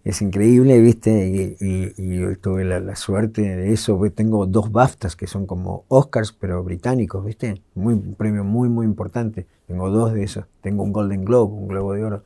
es 0.09 0.21
increíble, 0.21 0.79
¿viste? 0.79 1.57
Y, 1.59 2.35
tuve 2.37 2.63
la, 2.63 2.95
suerte 2.95 3.41
de 3.41 3.73
eso. 3.73 3.99
Tengo 4.15 4.45
dos 4.45 4.71
BAFTAs 4.71 5.17
que 5.17 5.27
son 5.27 5.45
como 5.45 5.83
Oscars, 5.89 6.31
pero 6.31 6.63
británicos, 6.63 7.25
¿viste? 7.25 7.61
Un 7.75 8.15
premio 8.17 8.45
muy, 8.45 8.69
muy 8.69 8.85
importante. 8.85 9.47
Tengo 9.67 9.89
dos 9.89 10.13
de 10.13 10.23
esos. 10.23 10.45
Tengo 10.61 10.83
un 10.83 10.93
Golden 10.93 11.25
Globe, 11.25 11.53
un 11.53 11.67
Globo 11.67 11.93
de 11.93 12.03
Oro. 12.05 12.23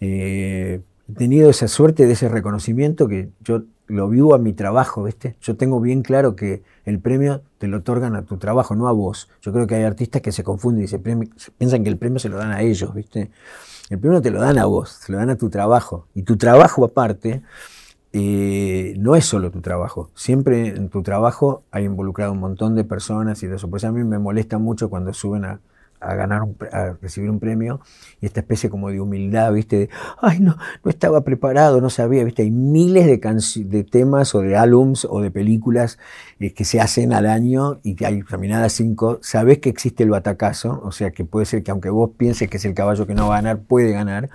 Eh, 0.00 0.80
he 1.08 1.12
tenido 1.14 1.48
esa 1.48 1.68
suerte 1.68 2.06
de 2.06 2.12
ese 2.12 2.28
reconocimiento 2.28 3.08
que 3.08 3.30
yo 3.40 3.62
lo 3.90 4.08
vivo 4.08 4.34
a 4.34 4.38
mi 4.38 4.52
trabajo, 4.52 5.04
¿viste? 5.04 5.36
Yo 5.40 5.56
tengo 5.56 5.80
bien 5.80 6.02
claro 6.02 6.36
que 6.36 6.62
el 6.84 7.00
premio 7.00 7.42
te 7.58 7.68
lo 7.68 7.78
otorgan 7.78 8.16
a 8.16 8.22
tu 8.22 8.38
trabajo, 8.38 8.74
no 8.74 8.88
a 8.88 8.92
vos. 8.92 9.28
Yo 9.42 9.52
creo 9.52 9.66
que 9.66 9.74
hay 9.74 9.84
artistas 9.84 10.22
que 10.22 10.32
se 10.32 10.44
confunden 10.44 10.84
y 10.84 10.88
se 10.88 10.98
piensan 10.98 11.84
que 11.84 11.90
el 11.90 11.96
premio 11.98 12.18
se 12.18 12.28
lo 12.28 12.38
dan 12.38 12.52
a 12.52 12.62
ellos, 12.62 12.94
¿viste? 12.94 13.30
El 13.90 13.98
premio 13.98 14.22
te 14.22 14.30
lo 14.30 14.40
dan 14.40 14.58
a 14.58 14.66
vos, 14.66 14.90
se 14.90 15.12
lo 15.12 15.18
dan 15.18 15.30
a 15.30 15.36
tu 15.36 15.50
trabajo. 15.50 16.06
Y 16.14 16.22
tu 16.22 16.36
trabajo 16.36 16.84
aparte 16.84 17.42
eh, 18.12 18.94
no 18.98 19.16
es 19.16 19.24
solo 19.24 19.50
tu 19.50 19.60
trabajo. 19.60 20.10
Siempre 20.14 20.68
en 20.68 20.88
tu 20.88 21.02
trabajo 21.02 21.62
hay 21.70 21.84
involucrado 21.84 22.32
un 22.32 22.40
montón 22.40 22.74
de 22.74 22.84
personas 22.84 23.42
y 23.42 23.46
de 23.46 23.56
eso. 23.56 23.68
Pues 23.68 23.84
a 23.84 23.92
mí 23.92 24.04
me 24.04 24.18
molesta 24.18 24.58
mucho 24.58 24.90
cuando 24.90 25.12
suben 25.12 25.44
a, 25.44 25.60
a 26.00 26.14
ganar, 26.14 26.42
a 26.72 26.96
recibir 27.00 27.30
un 27.30 27.38
premio, 27.38 27.80
y 28.20 28.26
esta 28.26 28.40
especie 28.40 28.70
como 28.70 28.90
de 28.90 29.00
humildad, 29.00 29.52
¿viste? 29.52 29.78
De, 29.78 29.90
ay, 30.20 30.40
no, 30.40 30.56
no 30.82 30.90
estaba 30.90 31.22
preparado, 31.22 31.80
no 31.80 31.90
sabía, 31.90 32.24
¿viste? 32.24 32.42
Hay 32.42 32.50
miles 32.50 33.06
de, 33.06 33.64
de 33.64 33.84
temas 33.84 34.34
o 34.34 34.40
de 34.40 34.56
álbums 34.56 35.06
o 35.08 35.20
de 35.20 35.30
películas 35.30 35.98
eh, 36.38 36.52
que 36.52 36.64
se 36.64 36.80
hacen 36.80 37.12
al 37.12 37.26
año 37.26 37.80
y 37.82 37.94
que 37.94 38.06
hay 38.06 38.22
caminadas 38.22 38.72
cinco, 38.72 39.18
sabes 39.22 39.58
que 39.58 39.68
existe 39.68 40.02
el 40.02 40.10
batacazo, 40.10 40.80
o 40.82 40.92
sea 40.92 41.10
que 41.10 41.24
puede 41.24 41.46
ser 41.46 41.62
que 41.62 41.70
aunque 41.70 41.90
vos 41.90 42.10
pienses 42.16 42.48
que 42.48 42.56
es 42.56 42.64
el 42.64 42.74
caballo 42.74 43.06
que 43.06 43.14
no 43.14 43.28
va 43.28 43.38
a 43.38 43.42
ganar, 43.42 43.60
puede 43.62 43.92
ganar. 43.92 44.30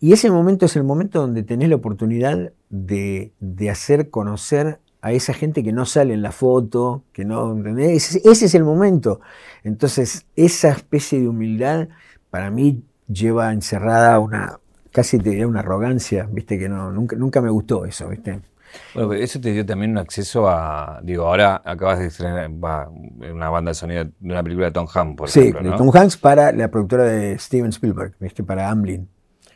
Y 0.00 0.12
ese 0.12 0.30
momento 0.30 0.66
es 0.66 0.76
el 0.76 0.84
momento 0.84 1.20
donde 1.20 1.42
tenés 1.42 1.68
la 1.68 1.76
oportunidad 1.76 2.52
de, 2.70 3.32
de 3.40 3.70
hacer 3.70 4.10
conocer 4.10 4.78
a 5.00 5.12
esa 5.12 5.32
gente 5.32 5.62
que 5.62 5.72
no 5.72 5.86
sale 5.86 6.14
en 6.14 6.22
la 6.22 6.32
foto, 6.32 7.04
que 7.12 7.24
no, 7.24 7.56
Ese, 7.78 8.20
es 8.24 8.54
el 8.54 8.64
momento. 8.64 9.20
Entonces, 9.62 10.26
esa 10.34 10.70
especie 10.70 11.20
de 11.20 11.28
humildad 11.28 11.88
para 12.30 12.50
mí 12.50 12.82
lleva 13.06 13.52
encerrada 13.52 14.18
una, 14.18 14.58
casi 14.90 15.18
te 15.18 15.30
diría 15.30 15.46
una 15.46 15.60
arrogancia, 15.60 16.28
viste, 16.30 16.58
que 16.58 16.68
no, 16.68 16.90
nunca, 16.90 17.16
nunca 17.16 17.40
me 17.40 17.50
gustó 17.50 17.84
eso, 17.84 18.08
viste. 18.08 18.40
Bueno, 18.94 19.08
pero 19.08 19.22
eso 19.22 19.40
te 19.40 19.52
dio 19.52 19.64
también 19.64 19.92
un 19.92 19.98
acceso 19.98 20.48
a, 20.48 21.00
digo, 21.02 21.26
ahora 21.26 21.62
acabas 21.64 22.00
de 22.00 22.06
estrenar 22.06 22.50
una 22.50 23.48
banda 23.48 23.70
de 23.70 23.74
sonido 23.74 24.04
de 24.04 24.12
una 24.20 24.42
película 24.42 24.66
de 24.66 24.72
Tom 24.72 24.86
Hanks, 24.92 25.16
por 25.16 25.28
ejemplo, 25.28 25.62
Sí, 25.62 25.76
Tom 25.76 25.90
Hanks 25.94 26.16
para 26.16 26.52
la 26.52 26.70
productora 26.70 27.04
de 27.04 27.38
Steven 27.38 27.70
Spielberg, 27.70 28.14
viste, 28.20 28.42
para 28.44 28.68
Amblin. 28.68 29.08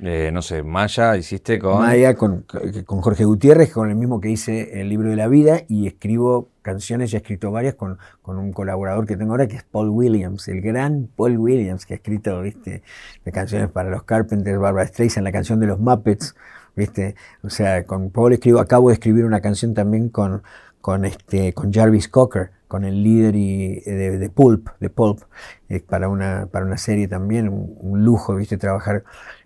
Eh, 0.04 0.30
no 0.32 0.42
sé, 0.42 0.64
Maya 0.64 1.16
hiciste 1.16 1.60
con... 1.60 1.78
Maya 1.78 2.16
con, 2.16 2.44
con, 2.86 3.00
Jorge 3.00 3.24
Gutiérrez, 3.24 3.72
con 3.72 3.88
el 3.88 3.94
mismo 3.94 4.20
que 4.20 4.30
hice 4.30 4.80
el 4.80 4.88
libro 4.88 5.08
de 5.08 5.14
la 5.14 5.28
vida, 5.28 5.62
y 5.68 5.86
escribo 5.86 6.48
canciones 6.60 7.12
y 7.12 7.16
ha 7.16 7.20
escrito 7.20 7.52
varias 7.52 7.76
con, 7.76 7.98
un 8.24 8.52
colaborador 8.52 9.06
que 9.06 9.16
tengo 9.16 9.30
ahora 9.30 9.46
que 9.46 9.54
es 9.54 9.62
Paul 9.62 9.90
Williams, 9.90 10.48
el 10.48 10.60
gran 10.60 11.08
Paul 11.14 11.38
Williams 11.38 11.86
que 11.86 11.94
ha 11.94 11.96
escrito, 11.98 12.40
viste, 12.42 12.82
de 13.24 13.32
canciones 13.32 13.70
para 13.70 13.90
los 13.90 14.02
Carpenters, 14.02 14.58
Barbara 14.58 14.88
Streisand, 14.88 15.24
la 15.24 15.30
canción 15.30 15.60
de 15.60 15.68
los 15.68 15.78
Muppets, 15.78 16.34
viste, 16.74 17.14
o 17.44 17.50
sea, 17.50 17.84
con 17.84 18.10
Paul 18.10 18.32
escribo, 18.32 18.58
acabo 18.58 18.88
de 18.88 18.94
escribir 18.94 19.24
una 19.24 19.40
canción 19.40 19.72
también 19.72 20.08
con, 20.08 20.42
con 20.80 21.04
este, 21.04 21.52
con 21.52 21.72
Jarvis 21.72 22.08
Cocker, 22.08 22.50
con 22.72 22.84
el 22.84 23.02
líder 23.04 23.36
y, 23.36 23.80
de, 23.80 24.30
Pulp, 24.30 24.66
de 24.80 24.88
Pulp, 24.88 25.20
eh, 25.68 25.80
para, 25.86 26.08
una, 26.08 26.48
para 26.50 26.64
una 26.64 26.78
serie 26.78 27.06
también, 27.06 27.48
un, 27.50 28.02
lujo, 28.02 28.34
viste, 28.34 28.56
trabajar 28.56 29.04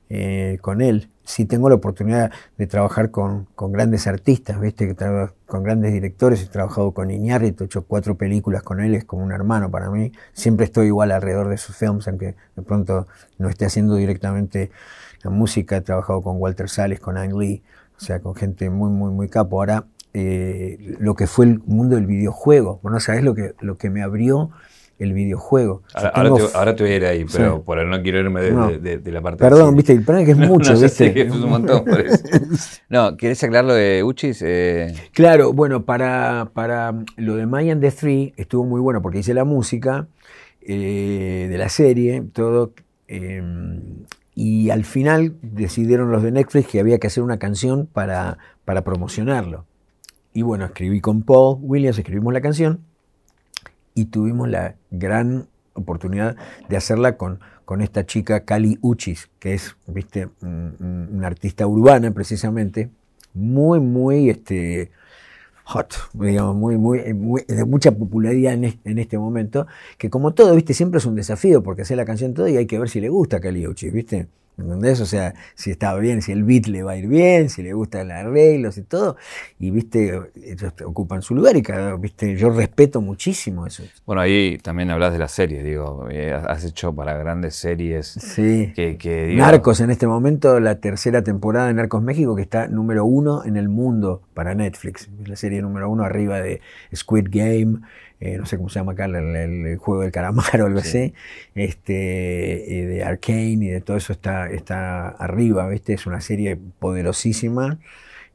eh, 0.08 0.58
con 0.60 0.80
él 0.80 1.10
si 1.26 1.44
tengo 1.44 1.68
la 1.68 1.74
oportunidad 1.74 2.30
de 2.56 2.66
trabajar 2.66 3.10
con, 3.10 3.48
grandes 3.56 4.06
artistas, 4.06 4.60
¿viste? 4.60 4.94
Que 4.94 5.28
con 5.44 5.62
grandes 5.64 5.92
directores, 5.92 6.42
he 6.42 6.46
trabajado 6.46 6.92
con 6.92 7.10
Iñárritu, 7.10 7.64
he 7.64 7.66
hecho 7.66 7.84
cuatro 7.84 8.16
películas 8.16 8.62
con 8.62 8.80
él, 8.80 8.94
es 8.94 9.04
como 9.04 9.24
un 9.24 9.32
hermano 9.32 9.70
para 9.70 9.90
mí. 9.90 10.12
Siempre 10.32 10.64
estoy 10.64 10.86
igual 10.86 11.10
alrededor 11.10 11.48
de 11.48 11.58
sus 11.58 11.76
films, 11.76 12.06
aunque 12.06 12.36
de 12.54 12.62
pronto 12.62 13.08
no 13.38 13.48
esté 13.48 13.66
haciendo 13.66 13.96
directamente 13.96 14.70
la 15.22 15.30
música. 15.30 15.78
He 15.78 15.80
trabajado 15.80 16.22
con 16.22 16.36
Walter 16.40 16.68
Sales, 16.68 17.00
con 17.00 17.18
Ang 17.18 17.36
Lee, 17.36 17.62
o 17.96 18.00
sea, 18.00 18.20
con 18.20 18.36
gente 18.36 18.70
muy, 18.70 18.90
muy, 18.90 19.10
muy 19.10 19.28
capo. 19.28 19.58
Ahora, 19.58 19.86
eh, 20.14 20.96
lo 21.00 21.16
que 21.16 21.26
fue 21.26 21.46
el 21.46 21.58
mundo 21.66 21.96
del 21.96 22.06
videojuego, 22.06 22.78
bueno, 22.84 23.00
¿sabes 23.00 23.24
lo 23.24 23.34
que, 23.34 23.54
lo 23.60 23.76
que 23.76 23.90
me 23.90 24.02
abrió? 24.02 24.50
El 24.98 25.12
videojuego. 25.12 25.82
Ahora, 25.94 26.74
te, 26.74 26.82
voy 26.82 26.92
a 26.92 26.96
ir 26.96 27.04
ahí, 27.04 27.26
pero 27.30 27.62
por 27.62 27.84
no 27.84 28.02
quiero 28.02 28.20
irme 28.20 28.40
de, 28.40 29.12
la 29.12 29.20
parte 29.20 29.38
Perdón, 29.38 29.76
viste, 29.76 29.92
el 29.92 30.02
problema 30.02 30.28
es 30.28 30.34
que 30.34 30.42
es 30.42 30.48
mucho, 30.50 30.78
¿viste? 30.78 31.22
es 31.22 31.32
un 31.32 31.48
montón, 31.48 31.84
por 31.84 32.00
eso. 32.00 32.24
No, 32.88 33.16
¿quieres 33.16 33.42
aclarar 33.42 33.64
lo 33.64 33.74
de 33.74 34.02
Uchis? 34.02 34.42
Eh, 34.42 34.94
claro, 35.12 35.52
bueno, 35.52 35.84
para, 35.84 36.50
para 36.54 36.94
lo 37.16 37.36
de 37.36 37.46
Mayan 37.46 37.80
the 37.80 37.90
Three 37.90 38.32
estuvo 38.36 38.64
muy 38.64 38.80
bueno 38.80 39.02
porque 39.02 39.18
hice 39.18 39.34
la 39.34 39.44
música 39.44 40.06
eh, 40.62 41.46
de 41.50 41.58
la 41.58 41.68
serie, 41.68 42.22
todo. 42.32 42.72
Em, 43.08 44.04
y 44.34 44.70
al 44.70 44.84
final 44.84 45.34
decidieron 45.42 46.10
los 46.10 46.22
de 46.22 46.30
Netflix 46.30 46.68
que 46.68 46.80
había 46.80 46.98
que 46.98 47.06
hacer 47.06 47.22
una 47.22 47.38
canción 47.38 47.86
para, 47.86 48.38
para 48.64 48.82
promocionarlo. 48.82 49.64
Y 50.32 50.42
bueno, 50.42 50.66
escribí 50.66 51.00
con 51.00 51.22
Paul 51.22 51.58
Williams, 51.62 51.98
escribimos 51.98 52.32
la 52.32 52.40
canción 52.40 52.80
y 53.96 54.04
tuvimos 54.04 54.48
la 54.48 54.76
gran 54.92 55.48
oportunidad 55.72 56.36
de 56.68 56.76
hacerla 56.76 57.16
con, 57.16 57.40
con 57.64 57.80
esta 57.80 58.06
chica 58.06 58.44
Kali 58.44 58.78
Uchis, 58.82 59.28
que 59.40 59.54
es, 59.54 59.74
viste, 59.86 60.28
una 60.42 61.26
artista 61.26 61.66
urbana 61.66 62.12
precisamente, 62.12 62.90
muy, 63.32 63.80
muy 63.80 64.28
este, 64.30 64.92
hot, 65.64 65.94
digamos, 66.12 66.54
muy, 66.54 66.76
muy, 66.76 67.00
de 67.48 67.64
mucha 67.64 67.90
popularidad 67.90 68.52
en, 68.52 68.98
este 68.98 69.18
momento, 69.18 69.66
que 69.96 70.10
como 70.10 70.34
todo, 70.34 70.54
viste, 70.54 70.74
siempre 70.74 70.98
es 70.98 71.06
un 71.06 71.16
desafío, 71.16 71.62
porque 71.62 71.82
hacer 71.82 71.96
la 71.96 72.04
canción 72.04 72.34
todo 72.34 72.46
y 72.48 72.56
hay 72.56 72.66
que 72.66 72.78
ver 72.78 72.90
si 72.90 73.00
le 73.00 73.08
gusta 73.08 73.38
a 73.38 73.40
Kali 73.40 73.66
Uchis, 73.66 73.92
viste. 73.92 74.28
¿Entendés? 74.58 75.00
O 75.00 75.06
sea, 75.06 75.34
si 75.54 75.70
está 75.70 75.94
bien, 75.96 76.22
si 76.22 76.32
el 76.32 76.42
beat 76.42 76.66
le 76.66 76.82
va 76.82 76.92
a 76.92 76.96
ir 76.96 77.08
bien, 77.08 77.50
si 77.50 77.62
le 77.62 77.74
gustan 77.74 78.08
los 78.08 78.16
arreglos 78.16 78.78
y 78.78 78.82
todo. 78.82 79.16
Y 79.58 79.70
viste, 79.70 80.18
ellos 80.34 80.72
ocupan 80.84 81.20
su 81.20 81.34
lugar 81.34 81.56
y 81.56 81.62
cada, 81.62 81.94
viste, 81.96 82.36
yo 82.36 82.48
respeto 82.50 83.02
muchísimo 83.02 83.66
eso. 83.66 83.82
Bueno, 84.06 84.22
ahí 84.22 84.58
también 84.62 84.90
hablas 84.90 85.12
de 85.12 85.18
las 85.18 85.32
series, 85.32 85.62
digo, 85.62 86.08
eh, 86.10 86.32
has 86.32 86.64
hecho 86.64 86.94
para 86.94 87.18
grandes 87.18 87.54
series. 87.54 88.06
Sí. 88.06 88.72
Que, 88.74 89.34
Narcos 89.36 89.80
en 89.80 89.90
este 89.90 90.06
momento, 90.06 90.58
la 90.58 90.80
tercera 90.80 91.22
temporada 91.22 91.66
de 91.66 91.74
Narcos 91.74 92.02
México, 92.02 92.34
que 92.34 92.42
está 92.42 92.66
número 92.68 93.04
uno 93.04 93.44
en 93.44 93.56
el 93.56 93.68
mundo 93.68 94.22
para 94.32 94.54
Netflix. 94.54 95.10
La 95.26 95.36
serie 95.36 95.60
número 95.60 95.90
uno 95.90 96.04
arriba 96.04 96.40
de 96.40 96.62
Squid 96.94 97.26
Game. 97.30 97.80
Eh, 98.20 98.38
no 98.38 98.46
sé 98.46 98.56
cómo 98.56 98.70
se 98.70 98.78
llama 98.78 98.92
acá, 98.92 99.04
el, 99.04 99.76
juego 99.76 100.02
del 100.02 100.12
calamar 100.12 100.60
o 100.62 100.66
algo 100.66 100.78
así, 100.78 101.12
este, 101.54 102.80
eh, 102.80 102.86
de 102.86 103.04
Arkane 103.04 103.52
y 103.52 103.68
de 103.68 103.80
todo 103.82 103.96
eso 103.96 104.12
está, 104.12 104.50
está 104.50 105.08
arriba, 105.08 105.68
¿viste? 105.68 105.92
Es 105.92 106.06
una 106.06 106.20
serie 106.20 106.56
poderosísima. 106.78 107.78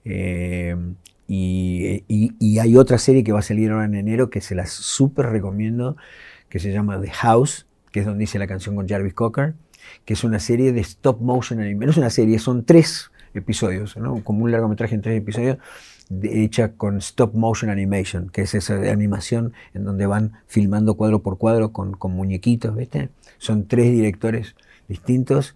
Eh, 0.05 0.75
y, 1.27 2.59
hay 2.59 2.75
otra 2.75 2.97
serie 2.97 3.23
que 3.23 3.31
va 3.31 3.39
a 3.39 3.43
salir 3.43 3.71
ahora 3.71 3.85
en 3.85 3.95
enero 3.95 4.29
que 4.29 4.41
se 4.41 4.53
las 4.53 4.71
súper 4.71 5.27
recomiendo, 5.27 5.95
que 6.49 6.59
se 6.59 6.71
llama 6.71 6.99
The 7.01 7.09
House, 7.09 7.67
que 7.91 8.01
es 8.01 8.05
donde 8.05 8.21
dice 8.21 8.37
la 8.37 8.47
canción 8.47 8.75
con 8.75 8.87
Jarvis 8.87 9.13
Cocker, 9.13 9.53
que 10.05 10.13
es 10.13 10.23
una 10.23 10.39
serie 10.39 10.73
de 10.73 10.81
stop 10.81 11.21
motion 11.21 11.59
No 11.79 11.89
es 11.89 11.97
una 11.97 12.09
serie, 12.09 12.37
son 12.39 12.65
tres 12.65 13.11
episodios, 13.33 13.95
¿no? 13.97 14.23
como 14.23 14.43
un 14.43 14.51
largometraje 14.51 14.95
en 14.95 15.01
tres 15.01 15.17
episodios, 15.17 15.57
hecha 16.23 16.73
con 16.73 16.97
stop 16.97 17.33
motion 17.33 17.69
animation, 17.69 18.29
que 18.29 18.41
es 18.41 18.53
esa 18.53 18.75
animación 18.91 19.53
en 19.73 19.85
donde 19.85 20.05
van 20.05 20.33
filmando 20.47 20.95
cuadro 20.95 21.21
por 21.21 21.37
cuadro 21.37 21.71
con, 21.71 21.97
muñequitos, 22.11 22.75
¿viste? 22.75 23.09
Son 23.37 23.67
tres 23.67 23.91
directores 23.91 24.55
distintos, 24.87 25.55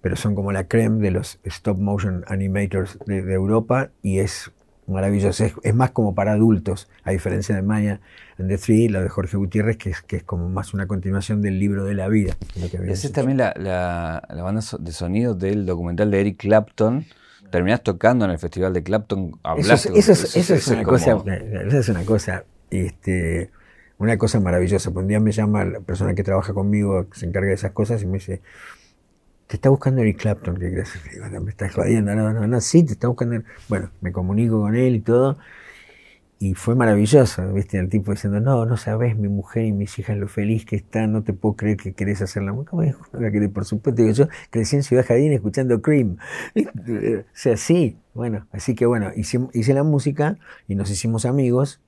pero 0.00 0.16
son 0.16 0.34
como 0.34 0.52
la 0.52 0.64
creme 0.64 1.02
de 1.02 1.10
los 1.10 1.38
stop 1.44 1.78
motion 1.78 2.24
animators 2.26 2.98
de, 3.06 3.18
Europa 3.32 3.90
y 4.02 4.18
es 4.18 4.50
maravilloso. 4.86 5.44
Es, 5.62 5.74
más 5.74 5.90
como 5.90 6.14
para 6.14 6.32
adultos, 6.32 6.88
a 7.04 7.10
diferencia 7.10 7.54
de 7.54 7.62
Maya 7.62 8.00
and 8.38 8.48
the 8.48 8.56
Three, 8.56 8.88
la 8.88 9.02
de 9.02 9.08
Jorge 9.08 9.36
Gutiérrez, 9.36 9.76
que 9.76 9.90
es, 9.90 10.00
que 10.02 10.16
es 10.16 10.22
como 10.22 10.48
más 10.48 10.72
una 10.72 10.86
continuación 10.86 11.42
del 11.42 11.58
libro 11.58 11.84
de 11.84 11.94
la 11.94 12.08
vida. 12.08 12.36
y 12.56 12.90
es 12.90 13.12
también 13.12 13.38
la, 13.38 13.52
la, 13.56 14.22
la, 14.28 14.42
banda 14.42 14.62
de 14.78 14.92
sonido 14.92 15.34
del 15.34 15.66
documental 15.66 16.10
de 16.10 16.20
Eric 16.20 16.38
Clapton, 16.38 17.04
terminás 17.50 17.82
tocando 17.82 18.24
en 18.24 18.30
el 18.30 18.38
festival 18.38 18.72
de 18.72 18.82
Clapton, 18.82 19.38
hablaste. 19.42 19.90
Eso, 19.98 20.12
es, 20.12 20.68
una 20.68 20.82
cosa, 20.84 21.16
esa 21.26 21.78
es 21.78 21.88
una 21.88 22.04
cosa, 22.04 22.44
este, 22.70 23.50
una 23.98 24.16
cosa 24.16 24.40
maravillosa. 24.40 24.90
un 24.90 25.08
día 25.08 25.20
me 25.20 25.32
llama 25.32 25.64
la 25.64 25.80
persona 25.80 26.14
que 26.14 26.22
trabaja 26.22 26.54
conmigo, 26.54 27.08
que 27.10 27.18
se 27.18 27.26
encarga 27.26 27.48
de 27.48 27.54
esas 27.54 27.72
cosas, 27.72 28.02
y 28.02 28.06
me 28.06 28.14
dice, 28.14 28.40
te 29.46 29.56
está 29.56 29.68
buscando 29.68 30.00
Eric 30.00 30.20
Clapton, 30.20 30.56
que 30.56 30.70
gracias, 30.70 31.04
me 31.42 31.50
estás 31.50 31.74
jodiendo, 31.74 32.14
no, 32.14 32.32
no, 32.32 32.46
no, 32.46 32.60
sí, 32.60 32.84
te 32.84 32.92
está 32.92 33.08
buscando. 33.08 33.42
Bueno, 33.68 33.90
me 34.00 34.12
comunico 34.12 34.60
con 34.60 34.76
él 34.76 34.94
y 34.94 35.00
todo. 35.00 35.38
Y 36.42 36.54
fue 36.54 36.74
maravilloso, 36.74 37.52
¿viste? 37.52 37.78
El 37.78 37.90
tipo 37.90 38.12
diciendo, 38.12 38.40
no, 38.40 38.64
no 38.64 38.78
sabes, 38.78 39.14
mi 39.14 39.28
mujer 39.28 39.66
y 39.66 39.72
mis 39.72 39.98
hijas 39.98 40.16
lo 40.16 40.26
feliz 40.26 40.64
que 40.64 40.74
están, 40.74 41.12
no 41.12 41.22
te 41.22 41.34
puedo 41.34 41.54
creer 41.54 41.76
que 41.76 41.92
querés 41.92 42.22
hacer 42.22 42.42
la 42.42 42.54
música. 42.54 42.78
Por 43.52 43.64
supuesto, 43.66 44.10
yo 44.10 44.26
crecí 44.48 44.76
en 44.76 44.82
Ciudad 44.82 45.04
Jardín 45.06 45.34
escuchando 45.34 45.82
Cream. 45.82 46.16
o 46.56 47.24
sea, 47.34 47.58
sí, 47.58 47.98
bueno, 48.14 48.46
así 48.52 48.74
que 48.74 48.86
bueno, 48.86 49.10
hice, 49.14 49.74
la 49.74 49.82
música 49.82 50.38
y 50.66 50.76
nos 50.76 50.90
hicimos 50.90 51.26
amigos. 51.26 51.82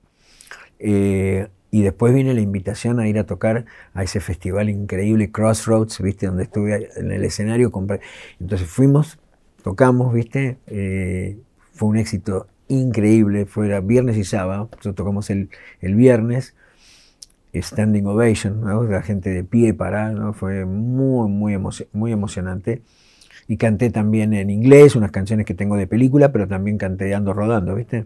Eh, 0.77 1.47
y 1.71 1.81
después 1.81 2.13
viene 2.13 2.35
la 2.35 2.41
invitación 2.41 2.99
a 2.99 3.07
ir 3.07 3.17
a 3.17 3.25
tocar 3.25 3.65
a 3.95 4.03
ese 4.03 4.19
festival 4.19 4.69
increíble, 4.69 5.31
Crossroads, 5.31 5.99
¿viste? 5.99 6.27
Donde 6.27 6.43
estuve 6.43 6.89
en 6.95 7.11
el 7.11 7.25
escenario. 7.25 7.71
Entonces 8.39 8.67
fuimos, 8.67 9.17
tocamos, 9.63 10.13
¿viste? 10.13 10.59
Eh, 10.67 11.39
fue 11.71 11.89
un 11.89 11.97
éxito 11.97 12.45
increíble, 12.81 13.45
fuera 13.45 13.79
viernes 13.81 14.17
y 14.17 14.23
sábado, 14.23 14.69
nosotros 14.71 14.95
tocamos 14.95 15.29
el, 15.29 15.49
el 15.81 15.95
viernes, 15.95 16.55
standing 17.53 18.05
ovation, 18.07 18.89
la 18.89 19.01
gente 19.01 19.29
de 19.29 19.43
pie 19.43 19.73
parada, 19.73 20.33
fue 20.33 20.65
muy, 20.65 21.29
muy, 21.29 21.57
muy 21.93 22.11
emocionante. 22.11 22.81
Y 23.47 23.57
canté 23.57 23.89
también 23.89 24.33
en 24.33 24.49
inglés, 24.49 24.95
unas 24.95 25.11
canciones 25.11 25.45
que 25.45 25.53
tengo 25.53 25.75
de 25.75 25.85
película, 25.85 26.31
pero 26.31 26.47
también 26.47 26.77
canté 26.77 27.13
Ando 27.13 27.33
Rodando, 27.33 27.75
¿viste? 27.75 28.05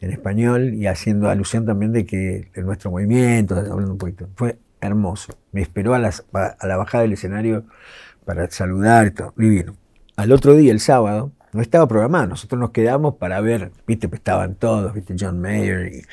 En 0.00 0.10
español 0.10 0.74
y 0.74 0.86
haciendo 0.86 1.30
alusión 1.30 1.64
también 1.64 1.92
de 1.92 2.04
que 2.04 2.50
en 2.54 2.66
nuestro 2.66 2.90
movimiento, 2.90 3.56
hablando 3.56 3.92
un 3.92 3.98
poquito. 3.98 4.28
Fue 4.34 4.58
hermoso. 4.82 5.32
Me 5.52 5.62
esperó 5.62 5.94
a, 5.94 5.98
las, 5.98 6.26
a 6.34 6.66
la 6.66 6.76
bajada 6.76 7.02
del 7.02 7.14
escenario 7.14 7.64
para 8.26 8.50
saludar 8.50 9.06
y 9.06 9.10
todo. 9.12 9.32
Divino. 9.34 9.74
Al 10.16 10.32
otro 10.32 10.54
día, 10.54 10.72
el 10.72 10.80
sábado, 10.80 11.32
no 11.56 11.62
estaba 11.62 11.88
programado. 11.88 12.28
Nosotros 12.28 12.60
nos 12.60 12.70
quedamos 12.70 13.16
para 13.16 13.40
ver, 13.40 13.72
viste, 13.86 14.08
pues 14.08 14.20
estaban 14.20 14.54
todos, 14.54 14.94
viste, 14.94 15.14
John 15.18 15.40
Mayer 15.40 16.04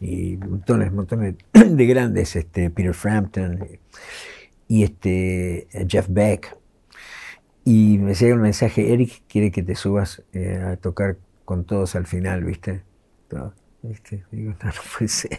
y, 0.00 0.36
montones, 0.36 0.92
montones 0.92 1.34
de 1.52 1.86
grandes, 1.86 2.36
este, 2.36 2.70
Peter 2.70 2.94
Frampton 2.94 3.66
y, 4.68 4.82
este, 4.84 5.66
Jeff 5.88 6.06
Beck. 6.08 6.56
Y 7.64 7.98
me 7.98 8.14
llega 8.14 8.34
un 8.34 8.42
mensaje, 8.42 8.92
Eric 8.92 9.22
quiere 9.28 9.50
que 9.50 9.62
te 9.62 9.74
subas 9.74 10.22
eh, 10.32 10.62
a 10.64 10.76
tocar 10.76 11.16
con 11.44 11.64
todos 11.64 11.94
al 11.96 12.06
final, 12.06 12.44
viste. 12.44 12.82
¿viste? 13.82 14.24
Digo, 14.30 14.52
no, 14.62 14.70
puede 14.98 15.08
ser. 15.08 15.38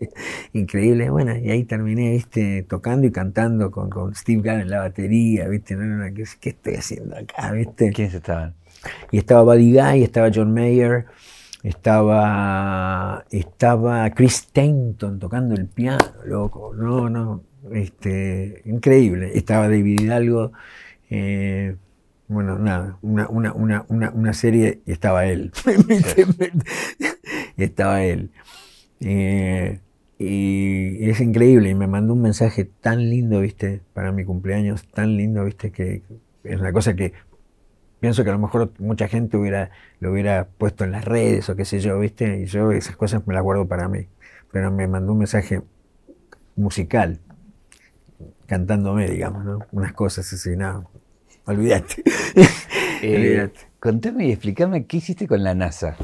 Increíble, 0.52 1.10
bueno, 1.10 1.36
y 1.36 1.50
ahí 1.50 1.64
terminé, 1.64 2.12
viste, 2.12 2.62
tocando 2.62 3.06
y 3.06 3.10
cantando 3.12 3.70
con, 3.70 3.90
con 3.90 4.14
Steve 4.14 4.42
Gunn 4.42 4.60
en 4.60 4.70
la 4.70 4.80
batería, 4.80 5.48
viste, 5.48 5.76
no, 5.76 5.84
no, 5.84 6.14
¿qué, 6.14 6.24
¿qué, 6.40 6.50
estoy 6.50 6.74
haciendo 6.74 7.16
acá, 7.16 7.52
viste? 7.52 7.90
¿Quiénes 7.90 8.14
estaban? 8.14 8.54
Y 9.10 9.18
estaba 9.18 9.42
Buddy 9.42 9.72
Guy, 9.72 10.02
estaba 10.02 10.30
John 10.34 10.52
Mayer, 10.52 11.06
estaba, 11.62 13.24
estaba 13.30 14.10
Chris 14.10 14.34
Stanton 14.34 15.18
tocando 15.18 15.54
el 15.54 15.66
piano, 15.66 16.04
loco, 16.24 16.74
no, 16.74 17.08
no, 17.08 17.42
este, 17.72 18.62
increíble. 18.64 19.32
Estaba 19.34 19.68
David 19.68 20.00
Hidalgo, 20.00 20.52
eh, 21.10 21.76
bueno, 22.28 22.58
nada, 22.58 22.98
una, 23.02 23.28
una, 23.28 23.52
una, 23.52 23.84
una, 23.88 24.32
serie 24.32 24.80
y 24.86 24.92
estaba 24.92 25.26
él. 25.26 25.52
y 27.56 27.62
estaba 27.62 28.02
él. 28.04 28.30
Eh, 29.00 29.80
y 30.18 31.10
es 31.10 31.20
increíble, 31.20 31.70
y 31.70 31.74
me 31.74 31.88
mandó 31.88 32.14
un 32.14 32.22
mensaje 32.22 32.64
tan 32.64 33.10
lindo, 33.10 33.40
viste, 33.40 33.80
para 33.92 34.12
mi 34.12 34.24
cumpleaños, 34.24 34.86
tan 34.88 35.16
lindo, 35.16 35.44
viste, 35.44 35.72
que 35.72 36.02
es 36.44 36.60
una 36.60 36.72
cosa 36.72 36.94
que 36.94 37.12
pienso 38.02 38.24
que 38.24 38.30
a 38.30 38.32
lo 38.32 38.40
mejor 38.40 38.72
mucha 38.80 39.06
gente 39.06 39.36
hubiera, 39.36 39.70
lo 40.00 40.10
hubiera 40.10 40.48
puesto 40.58 40.82
en 40.82 40.90
las 40.90 41.04
redes 41.04 41.48
o 41.48 41.54
qué 41.54 41.64
sé 41.64 41.78
yo, 41.78 42.00
viste, 42.00 42.40
y 42.40 42.46
yo 42.46 42.72
esas 42.72 42.96
cosas 42.96 43.24
me 43.28 43.32
las 43.32 43.44
guardo 43.44 43.68
para 43.68 43.86
mí. 43.86 44.08
Pero 44.50 44.72
me 44.72 44.88
mandó 44.88 45.12
un 45.12 45.18
mensaje 45.18 45.62
musical, 46.56 47.20
cantándome, 48.46 49.08
digamos, 49.08 49.44
¿no? 49.44 49.60
Unas 49.70 49.92
cosas 49.92 50.30
así, 50.32 50.56
no, 50.56 50.90
olvídate. 51.46 52.02
Eh, 53.04 53.50
contame 53.80 54.28
y 54.28 54.30
explícame 54.30 54.86
qué 54.86 54.98
hiciste 54.98 55.26
con 55.26 55.42
la 55.42 55.56
NASA. 55.56 55.96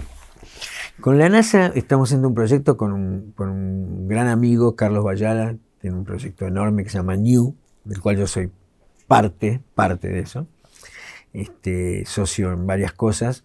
Con 1.01 1.17
la 1.17 1.29
NASA 1.29 1.69
estamos 1.77 2.09
haciendo 2.09 2.27
un 2.27 2.35
proyecto 2.35 2.77
con 2.77 2.93
un, 2.93 4.09
gran 4.09 4.27
amigo, 4.27 4.75
Carlos 4.75 5.05
Bayala, 5.05 5.55
tiene 5.81 5.97
un 5.97 6.05
proyecto 6.05 6.45
enorme 6.45 6.83
que 6.83 6.91
se 6.91 6.99
llama 6.99 7.15
New, 7.15 7.55
del 7.85 8.01
cual 8.01 8.17
yo 8.17 8.27
soy 8.27 8.51
parte, 9.07 9.63
parte 9.77 10.09
de 10.09 10.19
eso, 10.19 10.49
este, 11.33 12.05
socio 12.07 12.53
en 12.53 12.67
varias 12.67 12.93
cosas. 12.93 13.45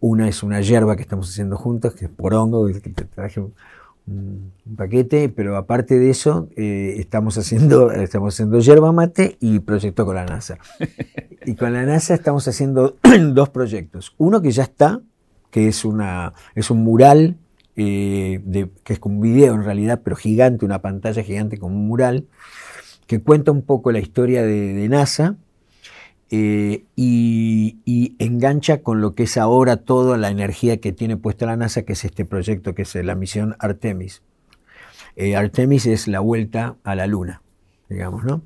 Una 0.00 0.28
es 0.28 0.42
una 0.42 0.60
yerba 0.60 0.96
que 0.96 1.02
estamos 1.02 1.30
haciendo 1.30 1.56
juntos, 1.56 1.94
que 1.94 2.06
es 2.06 2.10
porongo, 2.10 2.66
que 2.66 2.80
te 2.80 3.04
traje 3.04 3.40
un, 3.40 3.54
paquete, 4.76 5.28
pero 5.28 5.56
aparte 5.56 5.98
de 5.98 6.10
eso, 6.10 6.48
eh, 6.56 6.96
estamos, 6.98 7.38
haciendo, 7.38 7.92
estamos 7.92 8.34
haciendo 8.34 8.58
yerba 8.58 8.90
mate 8.90 9.36
y 9.38 9.60
proyecto 9.60 10.04
con 10.04 10.16
la 10.16 10.24
NASA. 10.24 10.58
Y 11.44 11.56
con 11.56 11.72
la 11.72 11.84
NASA 11.84 12.14
estamos 12.14 12.46
haciendo 12.46 12.98
dos 13.32 13.48
proyectos. 13.48 14.14
Uno 14.16 14.40
que 14.42 14.52
ya 14.52 14.62
está, 14.62 15.00
que 15.50 15.66
es, 15.66 15.84
una, 15.84 16.34
es 16.54 16.70
un 16.70 16.84
mural, 16.84 17.36
eh, 17.74 18.40
de, 18.44 18.70
que 18.84 18.92
es 18.92 19.00
un 19.02 19.20
video 19.20 19.54
en 19.54 19.64
realidad, 19.64 20.02
pero 20.04 20.14
gigante, 20.14 20.64
una 20.64 20.82
pantalla 20.82 21.22
gigante 21.22 21.58
con 21.58 21.72
un 21.72 21.88
mural, 21.88 22.26
que 23.06 23.20
cuenta 23.20 23.50
un 23.50 23.62
poco 23.62 23.92
la 23.92 23.98
historia 23.98 24.42
de, 24.42 24.88
NASA 24.88 25.36
eh, 26.34 26.86
y, 26.96 28.16
engancha 28.18 28.78
con 28.78 29.02
lo 29.02 29.14
que 29.14 29.24
es 29.24 29.36
ahora 29.36 29.76
toda 29.76 30.16
la 30.16 30.30
energía 30.30 30.78
que 30.78 30.90
tiene 30.90 31.18
puesta 31.18 31.44
la 31.44 31.58
NASA, 31.58 31.82
que 31.82 31.92
es 31.92 32.06
este 32.06 32.24
proyecto, 32.24 32.74
que 32.74 32.82
es 32.82 32.94
la 32.94 33.14
misión 33.14 33.54
Artemis. 33.58 34.22
Eh, 35.14 35.36
Artemis 35.36 35.84
es 35.84 36.08
la 36.08 36.20
vuelta 36.20 36.76
a 36.84 36.94
la 36.94 37.06
Luna, 37.06 37.42
digamos, 37.90 38.24
¿no? 38.24 38.40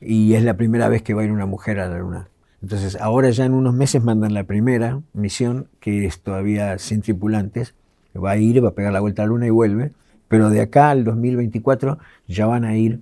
Y 0.00 0.34
es 0.34 0.44
la 0.44 0.56
primera 0.56 0.88
vez 0.88 1.02
que 1.02 1.14
va 1.14 1.22
a 1.22 1.24
ir 1.24 1.32
una 1.32 1.46
mujer 1.46 1.80
a 1.80 1.88
la 1.88 1.98
Luna. 1.98 2.28
Entonces, 2.62 2.96
ahora 3.00 3.30
ya 3.30 3.44
en 3.44 3.54
unos 3.54 3.74
meses 3.74 4.04
mandan 4.04 4.32
la 4.32 4.44
primera 4.44 5.00
misión, 5.12 5.66
que 5.80 6.06
es 6.06 6.20
todavía 6.20 6.78
sin 6.78 7.02
tripulantes. 7.02 7.74
Va 8.16 8.30
a 8.30 8.36
ir, 8.36 8.62
va 8.64 8.68
a 8.68 8.74
pegar 8.74 8.92
la 8.92 9.00
vuelta 9.00 9.22
a 9.22 9.24
la 9.24 9.30
Luna 9.30 9.48
y 9.48 9.50
vuelve. 9.50 9.90
Pero 10.28 10.48
de 10.48 10.60
acá 10.60 10.90
al 10.90 11.02
2024 11.02 11.98
ya 12.28 12.46
van 12.46 12.64
a 12.64 12.76
ir. 12.76 13.00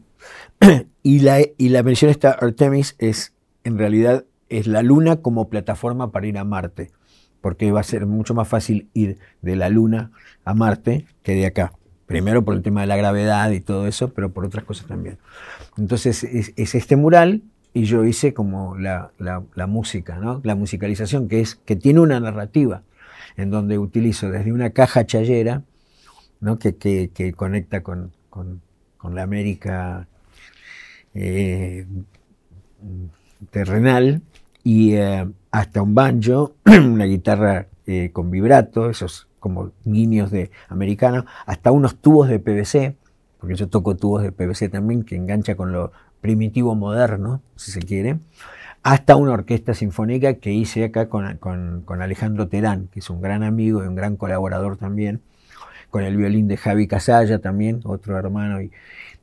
y, 1.02 1.18
la, 1.18 1.40
y 1.58 1.68
la 1.68 1.82
misión 1.82 2.10
esta 2.10 2.30
Artemis 2.30 2.96
es, 2.98 3.33
en 3.64 3.78
realidad, 3.78 4.24
es 4.48 4.66
la 4.66 4.82
Luna 4.82 5.16
como 5.16 5.48
plataforma 5.48 6.12
para 6.12 6.26
ir 6.26 6.38
a 6.38 6.44
Marte. 6.44 6.90
Porque 7.40 7.72
va 7.72 7.80
a 7.80 7.84
ser 7.84 8.06
mucho 8.06 8.34
más 8.34 8.48
fácil 8.48 8.88
ir 8.94 9.18
de 9.42 9.56
la 9.56 9.68
Luna 9.68 10.12
a 10.44 10.54
Marte 10.54 11.06
que 11.22 11.34
de 11.34 11.46
acá. 11.46 11.72
Primero 12.06 12.44
por 12.44 12.54
el 12.54 12.62
tema 12.62 12.82
de 12.82 12.86
la 12.86 12.96
gravedad 12.96 13.50
y 13.50 13.60
todo 13.60 13.86
eso, 13.86 14.12
pero 14.12 14.30
por 14.30 14.44
otras 14.44 14.64
cosas 14.64 14.86
también. 14.86 15.18
Entonces 15.76 16.22
es 16.24 16.74
este 16.74 16.96
mural 16.96 17.42
y 17.74 17.84
yo 17.84 18.04
hice 18.04 18.32
como 18.32 18.78
la, 18.78 19.10
música, 19.66 20.18
la 20.42 20.54
musicalización, 20.54 21.28
que, 21.28 21.40
es, 21.40 21.56
que 21.56 21.74
tiene 21.74 22.00
una 22.00 22.20
narrativa, 22.20 22.82
en 23.36 23.50
donde 23.50 23.78
utilizo 23.78 24.30
desde 24.30 24.52
una 24.52 24.70
caja 24.70 25.04
chayera, 25.04 25.64
¿no? 26.40 26.60
que, 26.60 27.34
conecta 27.36 27.82
con, 27.82 28.12
con, 28.30 28.62
la 29.12 29.22
América 29.22 30.08
eh, 31.14 31.84
terrenal, 33.50 34.22
y 34.62 34.94
eh, 34.94 35.26
hasta 35.50 35.82
un 35.82 35.94
banjo, 35.94 36.54
una 36.64 37.04
guitarra 37.04 37.66
eh, 37.86 38.10
con 38.12 38.30
vibrato, 38.30 38.90
esos 38.90 39.28
como 39.38 39.72
niños 39.84 40.30
de 40.30 40.50
americano, 40.68 41.26
hasta 41.44 41.70
unos 41.70 41.96
tubos 41.96 42.28
de 42.28 42.38
PVC, 42.38 42.96
porque 43.38 43.56
yo 43.56 43.68
toco 43.68 43.94
tubos 43.94 44.22
de 44.22 44.32
PVC 44.32 44.70
también, 44.70 45.04
que 45.04 45.16
engancha 45.16 45.54
con 45.54 45.70
lo 45.70 45.92
primitivo 46.22 46.74
moderno, 46.74 47.42
si 47.54 47.70
se 47.70 47.82
quiere, 47.82 48.18
hasta 48.82 49.16
una 49.16 49.32
orquesta 49.32 49.74
sinfónica 49.74 50.34
que 50.34 50.52
hice 50.52 50.84
acá 50.84 51.08
con, 51.08 51.84
Alejandro 52.00 52.48
Terán, 52.48 52.88
que 52.88 53.00
es 53.00 53.10
un 53.10 53.20
gran 53.20 53.42
amigo 53.42 53.84
y 53.84 53.86
un 53.86 53.94
gran 53.94 54.16
colaborador 54.16 54.78
también, 54.78 55.20
con 55.90 56.02
el 56.04 56.16
violín 56.16 56.48
de 56.48 56.56
Javi 56.56 56.86
Casalla 56.86 57.38
también, 57.38 57.80
otro 57.84 58.18
hermano. 58.18 58.62
Y, 58.62 58.70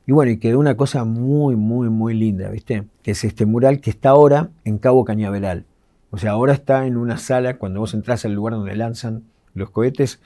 y 0.06 0.12
bueno, 0.12 0.32
y 0.32 0.38
quedó 0.38 0.58
una 0.58 0.76
cosa 0.76 1.04
muy, 1.04 1.56
muy, 1.56 1.88
muy 1.88 2.14
linda, 2.14 2.50
¿viste? 2.50 2.84
Que 3.02 3.12
es 3.12 3.24
este 3.24 3.46
mural 3.46 3.80
que 3.80 3.90
está 3.90 4.10
ahora 4.10 4.50
en 4.64 4.78
Cabo 4.78 5.04
Cañaveral. 5.04 5.64
O 6.10 6.18
sea, 6.18 6.32
ahora 6.32 6.52
está 6.52 6.86
en 6.86 6.96
una 6.96 7.16
sala, 7.16 7.56
cuando 7.56 7.80
vos 7.80 7.94
entras 7.94 8.24
al 8.24 8.34
lugar 8.34 8.54
donde 8.54 8.74
lanzan 8.76 9.22
los 9.54 9.70
cohetes, 9.70 10.20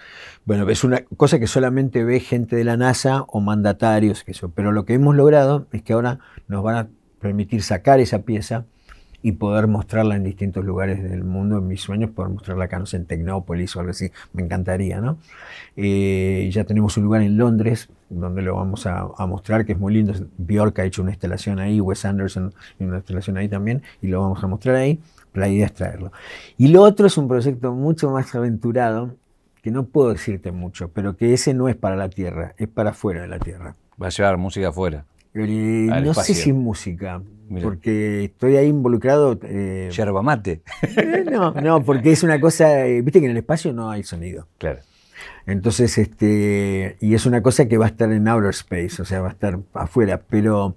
bueno, 0.45 0.69
es 0.69 0.85
una 0.85 1.03
cosa 1.17 1.39
que 1.39 1.47
solamente 1.47 2.05
ve 2.05 2.21
gente 2.21 2.57
de 2.57 2.65
la 2.65 2.77
NASA 2.77 3.25
o 3.29 3.41
mandatarios, 3.41 4.25
eso. 4.27 4.51
pero 4.55 4.73
lo 4.73 4.85
que 4.85 4.95
hemos 4.95 5.15
logrado 5.15 5.67
es 5.73 5.83
que 5.83 5.93
ahora 5.93 6.21
nos 6.49 6.63
van 6.63 6.77
a 6.77 6.89
permitir 7.21 7.63
sacar 7.63 8.01
esa 8.01 8.23
pieza 8.23 8.65
y 9.23 9.33
poder 9.33 9.67
mostrarla 9.67 10.17
en 10.17 10.23
distintos 10.23 10.65
lugares 10.65 11.03
del 11.03 11.25
mundo. 11.25 11.59
En 11.59 11.67
mis 11.67 11.81
sueños, 11.81 12.11
poder 12.11 12.31
mostrarla 12.33 12.67
acá, 12.67 12.79
no 12.79 12.87
sé, 12.87 12.97
en 12.97 13.07
Tecnópolis 13.07 13.75
o 13.75 13.81
algo 13.81 13.91
así, 13.91 14.11
me 14.33 14.43
encantaría, 14.43 15.01
¿no? 15.01 15.19
Eh, 15.77 16.49
ya 16.53 16.65
tenemos 16.65 16.97
un 16.97 17.05
lugar 17.05 17.23
en 17.23 17.37
Londres 17.37 17.89
donde 18.09 18.43
lo 18.43 18.57
vamos 18.57 18.87
a, 18.87 19.09
mostrar, 19.27 19.65
que 19.65 19.73
es 19.73 19.79
muy 19.79 19.95
lindo. 19.95 20.13
Bjork 20.39 20.79
ha 20.79 20.85
hecho 20.85 21.03
una 21.03 21.11
instalación 21.11 21.59
ahí, 21.59 21.81
Wes 21.81 22.05
Anderson 22.05 22.55
una 22.79 22.97
instalación 22.97 23.37
ahí 23.37 23.49
también, 23.49 23.83
y 24.01 24.09
lo 24.09 24.21
vamos 24.21 24.43
a 24.43 24.47
mostrar 24.47 24.77
ahí. 24.77 25.01
La 25.35 25.49
idea 25.49 25.67
es 25.67 25.75
traerlo. 25.75 26.13
Y 26.57 26.69
lo 26.69 26.83
otro 26.83 27.07
es 27.07 27.19
un 27.19 27.29
proyecto 27.29 27.73
mucho 27.73 28.11
más 28.11 28.35
aventurado, 28.35 29.15
que 29.63 29.71
no 29.71 29.85
puedo 29.85 30.13
decirte 30.13 30.53
mucho, 30.53 30.89
pero 30.89 31.17
que 31.17 31.35
ese 31.35 31.53
no 31.53 31.69
es 31.69 31.77
para 31.77 31.97
la 31.97 32.09
Tierra, 32.09 32.55
es 32.57 32.69
para 32.69 32.91
afuera 32.91 33.23
de 33.23 33.29
la 33.29 33.39
Tierra. 33.39 33.75
Va 34.01 34.07
a 34.07 34.11
llevar 34.11 34.39
música 34.39 34.69
afuera. 34.69 35.05
no 35.35 36.15
sé 36.15 36.35
si 36.35 36.53
música, 36.53 37.21
porque 37.63 38.25
estoy 38.25 38.57
ahí 38.57 38.69
involucrado. 38.69 39.39
Eh, 39.43 39.91
Yerba 39.93 40.23
mate. 40.23 40.63
no, 41.31 41.53
no, 41.53 41.83
porque 41.83 42.13
es 42.13 42.23
una 42.23 42.41
cosa, 42.41 42.87
eh, 42.87 43.03
viste 43.03 43.21
que 43.21 43.27
en 43.27 43.33
el 43.33 43.39
espacio 43.39 43.73
no 43.73 43.91
hay 43.91 44.05
sonido. 44.05 44.47
Claro. 44.59 44.81
Entonces, 45.47 45.99
este, 45.99 46.97
y 47.01 47.15
es 47.15 47.27
una 47.27 47.43
cosa 47.43 47.67
que 47.67 47.79
va 47.79 47.87
a 47.87 47.89
estar 47.89 48.11
en 48.13 48.29
outer 48.29 48.51
space, 48.51 49.01
o 49.01 49.05
sea, 49.05 49.21
va 49.21 49.29
a 49.29 49.33
estar 49.33 49.59
afuera, 49.75 50.23
pero, 50.29 50.77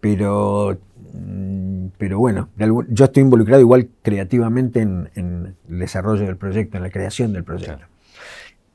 pero 0.00 0.78
Mm, 1.14 1.86
pero 1.96 2.18
bueno, 2.18 2.48
yo 2.88 3.04
estoy 3.04 3.22
involucrado 3.22 3.60
igual 3.60 3.88
creativamente 4.02 4.80
en, 4.80 5.10
el 5.14 5.78
desarrollo 5.78 6.26
del 6.26 6.36
proyecto, 6.36 6.76
en 6.76 6.82
la 6.82 6.90
creación 6.90 7.32
del 7.32 7.44
proyecto. 7.44 7.86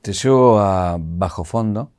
Te 0.01 0.13
llevo 0.13 0.59
a 0.59 0.97
Bajo 0.97 1.43
Fondo, 1.43 1.91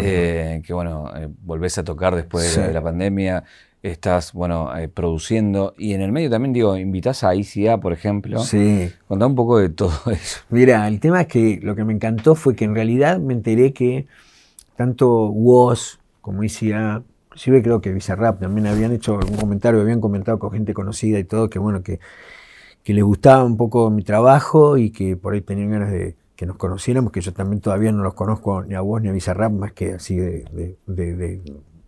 eh, 0.00 0.62
que 0.64 0.74
bueno, 0.74 1.10
eh, 1.16 1.28
volvés 1.42 1.78
a 1.78 1.84
tocar 1.84 2.14
después 2.14 2.54
de, 2.54 2.72
la 2.72 2.82
pandemia, 2.82 3.44
estás, 3.82 4.32
bueno, 4.32 4.76
eh, 4.76 4.88
produciendo, 4.88 5.74
y 5.78 5.94
en 5.94 6.00
el 6.00 6.12
medio 6.12 6.30
también, 6.30 6.52
digo, 6.52 6.76
invitás 6.76 7.24
a 7.24 7.34
ICA, 7.34 7.78
por 7.78 7.92
ejemplo. 7.92 8.40
Sí. 8.40 8.90
Contá 9.06 9.26
un 9.26 9.34
poco 9.34 9.58
de 9.58 9.68
todo 9.68 9.92
eso. 10.10 10.40
Mira, 10.50 10.86
el 10.88 11.00
tema 11.00 11.22
es 11.22 11.26
que 11.28 11.60
lo 11.62 11.74
que 11.76 11.84
me 11.84 11.92
encantó 11.92 12.34
fue 12.34 12.56
que 12.56 12.64
en 12.64 12.74
realidad 12.74 13.18
me 13.18 13.34
enteré 13.34 13.72
que 13.72 14.06
tanto 14.76 15.28
WOS 15.28 15.98
como 16.20 16.42
ICA 16.42 17.02
Inclusive 17.38 17.62
creo 17.62 17.80
que 17.80 17.92
Bizarrap 17.92 18.40
también 18.40 18.66
habían 18.66 18.90
hecho 18.90 19.16
algún 19.16 19.36
comentario, 19.36 19.80
habían 19.80 20.00
comentado 20.00 20.40
con 20.40 20.50
gente 20.50 20.74
conocida 20.74 21.20
y 21.20 21.24
todo, 21.24 21.48
que 21.48 21.60
bueno, 21.60 21.84
que, 21.84 22.00
que 22.82 22.92
les 22.92 23.04
gustaba 23.04 23.44
un 23.44 23.56
poco 23.56 23.90
mi 23.90 24.02
trabajo 24.02 24.76
y 24.76 24.90
que 24.90 25.16
por 25.16 25.34
ahí 25.34 25.40
tenían 25.40 25.70
ganas 25.70 25.92
de 25.92 26.16
que 26.34 26.46
nos 26.46 26.56
conociéramos, 26.56 27.12
que 27.12 27.20
yo 27.20 27.32
también 27.32 27.60
todavía 27.60 27.92
no 27.92 28.02
los 28.02 28.14
conozco 28.14 28.64
ni 28.64 28.74
a 28.74 28.80
vos 28.80 29.00
ni 29.00 29.08
a 29.08 29.12
Bizarrap, 29.12 29.52
más 29.52 29.72
que 29.72 29.92
así 29.92 30.16
de... 30.16 30.46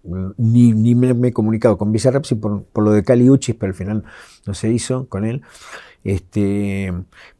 ni, 0.02 0.94
me, 0.94 1.28
he 1.28 1.32
comunicado 1.32 1.78
con 1.78 1.92
Bizarrap, 1.92 2.24
por, 2.40 2.64
por 2.64 2.84
lo 2.84 2.92
de 2.92 3.02
Cali 3.02 3.28
Uchis, 3.28 3.54
pero 3.54 3.70
al 3.70 3.76
final 3.76 4.04
no 4.46 4.54
se 4.54 4.70
hizo 4.70 5.08
con 5.08 5.24
él. 5.24 5.42
Este, 6.04 6.92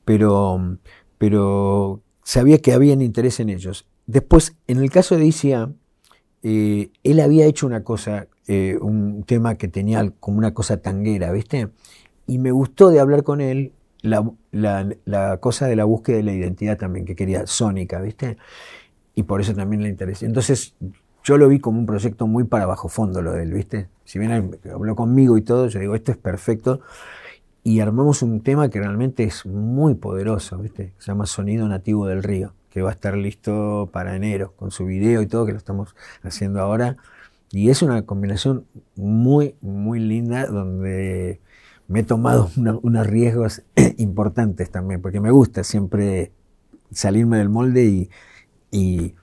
pero, 0.05 0.79
pero 1.19 2.03
sabía 2.23 2.59
que 2.59 2.73
había 2.73 2.95
interés 2.95 3.41
en 3.41 3.49
ellos. 3.49 3.87
Después, 4.07 4.57
en 4.67 4.79
el 4.79 4.91
caso 4.91 5.17
de 5.17 5.27
ICA, 5.27 5.73
eh, 6.43 6.91
él 7.03 7.21
había 7.21 7.47
hecho 7.47 7.67
una 7.67 7.85
cosa, 7.85 8.29
eh, 8.47 8.79
un 8.81 9.25
tema 9.25 9.57
que 9.57 9.69
tenía 9.69 10.11
como 10.21 10.39
una 10.39 10.55
cosa 10.55 10.79
tanguera, 10.79 11.33
¿viste? 11.33 11.69
Y 12.27 12.39
me 12.39 12.51
gustó 12.51 12.91
de 12.91 13.01
hablar 13.01 13.23
con 13.23 13.41
él 13.41 13.73
la, 14.03 15.39
cosa 15.41 15.67
de 15.67 15.77
la 15.77 15.85
búsqueda 15.85 16.17
de 16.17 16.23
la 16.23 16.33
identidad 16.33 16.79
también, 16.79 17.05
que 17.05 17.15
quería 17.17 17.47
sónica, 17.47 18.01
¿viste? 18.01 18.37
Y 19.15 19.25
por 19.25 19.41
eso 19.41 19.55
también 19.55 19.83
le 19.83 19.89
interesé. 19.89 20.27
Entonces, 20.27 20.75
yo 21.25 21.39
lo 21.39 21.49
vi 21.49 21.61
como 21.61 21.79
un 21.79 21.87
proyecto 21.87 22.27
muy 22.27 22.45
para 22.45 22.67
bajo 22.67 22.89
fondo 22.89 23.23
lo 23.23 23.33
de 23.33 23.43
él, 23.43 23.53
¿viste? 23.53 23.89
Si 24.05 24.19
bien 24.19 24.33
habló 24.73 24.97
conmigo 24.97 25.37
y 25.37 25.43
todo, 25.43 25.69
yo 25.69 25.81
digo, 25.81 25.95
esto 25.95 26.13
es 26.13 26.19
perfecto. 26.19 26.81
Y 27.63 27.81
armamos 27.81 28.23
un 28.23 28.41
tema 28.41 28.71
que 28.71 28.79
realmente 28.79 29.25
es 29.25 29.45
muy 29.45 29.95
poderoso, 29.95 30.59
¿viste? 30.59 30.95
Se 30.99 31.07
llama 31.07 31.27
Sonido 31.27 31.69
Nativo 31.69 32.07
del 32.07 32.23
Río. 32.23 32.55
que 32.71 32.83
va 32.83 32.91
a 32.91 32.93
estar 32.93 33.17
listo 33.17 33.91
para 33.93 34.15
enero, 34.15 34.53
con 34.57 34.71
su 34.71 34.87
video 34.87 35.23
y 35.23 35.27
todo, 35.27 35.45
que 35.45 35.53
lo 35.53 35.59
estamos 35.59 35.97
haciendo 36.23 36.61
ahora. 36.61 36.97
Y 37.51 37.69
es 37.71 37.83
una 37.83 38.03
combinación 38.03 38.65
muy, 38.95 39.57
muy 39.61 39.99
linda, 39.99 40.47
donde 40.47 41.41
me 41.89 42.01
he 42.01 42.03
tomado 42.05 42.51
unos 42.83 43.07
riesgos 43.07 43.63
importantes 43.99 44.71
también, 44.71 45.03
porque 45.03 45.21
me 45.21 45.33
gusta 45.33 45.65
siempre 45.65 46.31
salirme 46.93 47.39
del 47.39 47.49
molde 47.49 47.85
y, 47.85 48.11
y, 48.71 49.15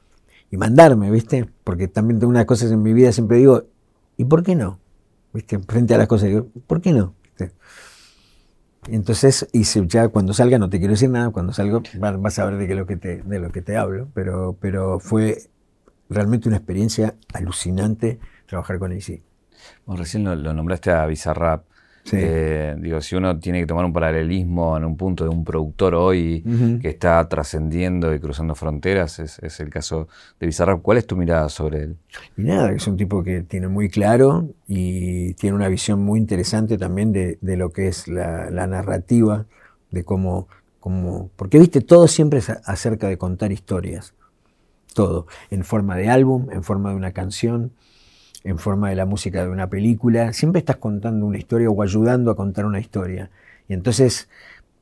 mandarme, 0.55 1.11
¿viste? 1.11 1.49
Porque 1.65 1.89
también 1.89 2.19
tengo 2.19 2.29
unas 2.29 2.45
cosas 2.45 2.71
en 2.71 2.81
mi 2.81 2.93
vida, 2.93 3.11
siempre 3.11 3.37
digo, 3.37 3.65
¿y 4.15 4.23
por 4.23 4.43
qué 4.43 4.55
no? 4.55 4.79
¿Viste? 5.33 5.59
Frente 5.59 5.93
a 5.93 5.97
las 5.97 6.07
cosas, 6.07 6.29
digo, 6.29 6.47
¿por 6.65 6.79
qué 6.79 6.93
no? 6.93 7.13
Entonces, 8.89 9.47
y 9.51 9.63
ya 9.63 10.07
cuando 10.07 10.33
salga, 10.33 10.57
no 10.59 10.69
te 10.69 10.79
quiero 10.79 10.93
decir 10.93 11.09
nada, 11.09 11.29
cuando 11.31 11.51
salgo 11.51 11.83
vas 11.99 12.39
a 12.39 12.45
ver 12.45 12.57
de, 12.57 12.67
qué 12.67 12.75
lo 12.75 12.85
que 12.85 12.95
te, 12.95 13.21
de 13.21 13.39
lo 13.39 13.51
que 13.51 13.61
te 13.61 13.75
hablo, 13.75 14.07
pero, 14.13 14.55
pero 14.61 14.99
fue 14.99 15.49
realmente 16.09 16.47
una 16.47 16.57
experiencia 16.57 17.15
alucinante 17.33 18.19
trabajar 18.45 18.79
con 18.79 18.93
AC. 18.93 19.21
Bueno, 19.85 20.01
recién 20.01 20.23
lo, 20.23 20.35
lo 20.35 20.53
nombraste 20.53 20.91
a 20.91 21.05
Bizarrap. 21.05 21.65
Eh, 22.11 22.75
digo, 22.79 23.01
si 23.01 23.15
uno 23.15 23.37
tiene 23.39 23.59
que 23.59 23.65
tomar 23.65 23.85
un 23.85 23.93
paralelismo 23.93 24.77
en 24.77 24.85
un 24.85 24.95
punto 24.95 25.23
de 25.23 25.29
un 25.29 25.43
productor 25.43 25.95
hoy 25.95 26.43
que 26.81 26.89
está 26.89 27.27
trascendiendo 27.27 28.13
y 28.13 28.19
cruzando 28.19 28.55
fronteras, 28.55 29.19
es, 29.19 29.59
el 29.59 29.69
caso 29.69 30.07
de 30.39 30.47
Bizarrap. 30.47 30.81
¿Cuál 30.81 30.97
es 30.97 31.07
tu 31.07 31.15
mirada 31.15 31.49
sobre 31.49 31.83
él? 31.83 31.97
Y 32.37 32.43
nada, 32.43 32.71
es 32.71 32.87
un 32.87 32.97
tipo 32.97 33.23
que 33.23 33.41
tiene 33.41 33.67
muy 33.67 33.89
claro 33.89 34.49
y 34.67 35.33
tiene 35.33 35.55
una 35.55 35.67
visión 35.67 36.03
muy 36.03 36.19
interesante 36.19 36.77
también 36.77 37.11
de, 37.11 37.37
lo 37.41 37.71
que 37.71 37.87
es 37.87 38.07
la, 38.07 38.49
narrativa, 38.67 39.45
de 39.91 40.03
cómo, 40.03 40.47
cómo, 40.79 41.29
Porque, 41.35 41.59
viste, 41.59 41.81
todo 41.81 42.07
siempre 42.07 42.39
es 42.39 42.49
acerca 42.49 43.07
de 43.07 43.17
contar 43.17 43.51
historias. 43.51 44.13
Todo, 44.93 45.27
en 45.51 45.63
forma 45.63 45.95
de 45.95 46.09
álbum, 46.09 46.47
en 46.51 46.63
forma 46.63 46.89
de 46.89 46.95
una 46.95 47.11
canción, 47.11 47.71
en 48.47 48.57
forma 48.57 48.89
de 48.89 48.95
la 48.95 49.05
música 49.05 49.43
de 49.43 49.49
una 49.49 49.69
película, 49.69 50.31
siempre 50.31 50.59
estás 50.59 50.77
contando 50.77 51.25
una 51.25 51.37
historia 51.37 51.69
o 51.69 51.83
ayudando 51.83 52.31
a 52.31 52.35
contar 52.37 52.65
una 52.65 52.79
historia. 52.79 53.29
Y 53.67 53.73
entonces, 53.73 54.29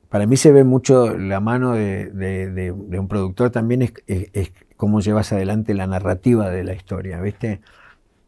para 0.09 0.27
mí 0.27 0.37
se 0.37 0.51
ve 0.51 0.63
mucho 0.63 1.17
la 1.17 1.39
mano 1.39 1.73
de, 1.73 2.71
un 2.71 3.07
productor 3.07 3.49
también 3.49 3.81
es, 3.81 4.51
cómo 4.77 4.99
llevas 4.99 5.33
adelante 5.33 5.73
la 5.73 5.87
narrativa 5.87 6.51
de 6.51 6.63
la 6.63 6.75
historia, 6.75 7.19
¿viste? 7.19 7.61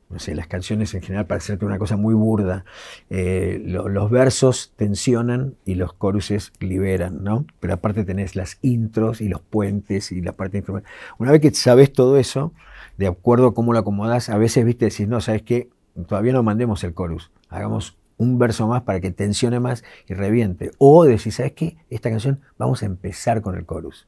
No 0.10 0.18
sé, 0.18 0.34
las 0.34 0.48
canciones 0.48 0.94
en 0.96 1.02
general 1.04 1.28
parecen 1.28 1.64
una 1.64 1.78
cosa 1.78 1.98
muy 1.98 2.16
burda. 2.16 2.66
Eh, 3.12 3.62
los 3.64 4.10
versos 4.10 4.74
tensionan 4.76 5.54
y 5.66 5.76
los 5.76 5.94
coruses 5.94 6.52
liberan, 6.60 7.24
¿no? 7.24 7.46
Pero 7.60 7.76
aparte 7.76 8.06
tenés 8.06 8.36
las 8.36 8.58
intros 8.64 9.22
y 9.22 9.28
los 9.28 9.42
puentes 9.42 10.12
y 10.12 10.22
la 10.22 10.32
parte 10.32 10.58
instrumental. 10.58 10.92
Una 11.20 11.32
vez 11.32 11.42
que 11.42 11.52
sabes 11.52 11.94
todo 11.94 12.18
eso, 12.18 12.54
de 12.98 13.08
acuerdo 13.08 13.48
a 13.48 13.54
cómo 13.54 13.74
lo 13.74 13.80
acomodas, 13.80 14.30
a 14.30 14.38
veces, 14.38 14.66
viste, 14.66 14.86
decís, 14.86 15.08
no, 15.08 15.22
¿sabes 15.22 15.44
qué? 15.44 15.70
Todavía 16.08 16.34
no 16.34 16.44
mandemos 16.44 16.84
el 16.84 16.94
chorus, 16.94 17.32
hagamos 17.50 17.98
un 18.18 18.40
verso 18.40 18.68
más 18.68 18.82
para 18.82 19.00
que 19.00 19.12
tensione 19.12 19.60
más 19.60 19.84
y 20.08 20.14
reviente. 20.14 20.72
O 20.80 21.06
decís, 21.06 21.36
¿sabes 21.36 21.54
qué? 21.54 21.78
Esta 21.90 22.10
canción 22.10 22.42
vamos 22.58 22.84
a 22.84 22.88
empezar 22.88 23.42
con 23.42 23.56
el 23.56 23.66
chorus. 23.66 24.08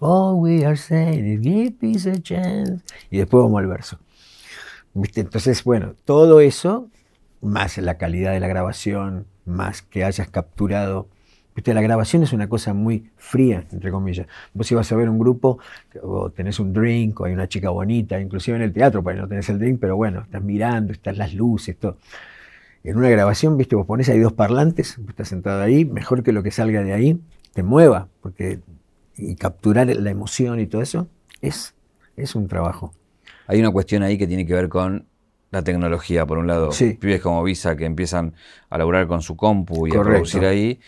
All 0.00 0.36
we 0.40 0.64
are 0.64 0.76
saying 0.76 1.26
is 1.26 1.40
give 1.40 1.72
peace 1.72 2.10
a 2.10 2.20
chance. 2.20 2.82
Y 3.10 3.18
después 3.18 3.42
vamos 3.42 3.60
al 3.60 3.66
verso. 3.66 3.98
¿Viste? 4.94 5.20
Entonces, 5.20 5.62
bueno, 5.64 5.94
todo 6.04 6.40
eso, 6.40 6.88
más 7.40 7.78
la 7.78 7.98
calidad 7.98 8.32
de 8.32 8.40
la 8.40 8.48
grabación, 8.48 9.26
más 9.44 9.82
que 9.82 10.04
hayas 10.04 10.28
capturado 10.28 11.08
la 11.64 11.80
grabación 11.80 12.22
es 12.22 12.32
una 12.32 12.48
cosa 12.48 12.74
muy 12.74 13.10
fría, 13.16 13.64
entre 13.72 13.90
comillas. 13.90 14.26
Vos 14.54 14.66
si 14.66 14.74
vas 14.74 14.90
a 14.92 14.96
ver 14.96 15.08
un 15.08 15.18
grupo, 15.18 15.58
o 16.02 16.30
tenés 16.30 16.60
un 16.60 16.72
drink, 16.72 17.20
o 17.20 17.24
hay 17.24 17.32
una 17.32 17.48
chica 17.48 17.70
bonita, 17.70 18.20
inclusive 18.20 18.56
en 18.56 18.62
el 18.62 18.72
teatro, 18.72 19.02
para 19.02 19.20
no 19.20 19.28
tenés 19.28 19.48
el 19.48 19.58
drink, 19.58 19.78
pero 19.80 19.96
bueno, 19.96 20.22
estás 20.22 20.42
mirando, 20.42 20.92
están 20.92 21.18
las 21.18 21.34
luces, 21.34 21.76
todo. 21.76 21.96
En 22.84 22.96
una 22.96 23.08
grabación, 23.08 23.56
viste, 23.56 23.74
vos 23.74 23.86
pones 23.86 24.08
ahí 24.08 24.20
dos 24.20 24.32
parlantes, 24.32 24.96
vos 24.98 25.10
estás 25.10 25.28
sentado 25.28 25.62
ahí, 25.62 25.84
mejor 25.84 26.22
que 26.22 26.32
lo 26.32 26.42
que 26.42 26.50
salga 26.50 26.82
de 26.82 26.92
ahí 26.92 27.20
te 27.52 27.62
mueva, 27.62 28.08
porque 28.20 28.60
y 29.16 29.34
capturar 29.36 29.86
la 29.86 30.10
emoción 30.10 30.60
y 30.60 30.66
todo 30.66 30.82
eso 30.82 31.08
es, 31.40 31.74
es 32.16 32.34
un 32.34 32.48
trabajo. 32.48 32.92
Hay 33.46 33.60
una 33.60 33.70
cuestión 33.70 34.02
ahí 34.02 34.18
que 34.18 34.26
tiene 34.26 34.46
que 34.46 34.54
ver 34.54 34.68
con 34.68 35.06
la 35.50 35.62
tecnología, 35.62 36.26
por 36.26 36.38
un 36.38 36.46
lado. 36.46 36.72
Sí. 36.72 36.94
Pibes 36.94 37.20
como 37.20 37.42
Visa 37.42 37.76
que 37.76 37.84
empiezan 37.84 38.34
a 38.68 38.78
laburar 38.78 39.06
con 39.06 39.22
su 39.22 39.36
compu 39.36 39.86
y 39.86 39.96
a 39.96 40.02
producir 40.02 40.44
ahí, 40.44 40.80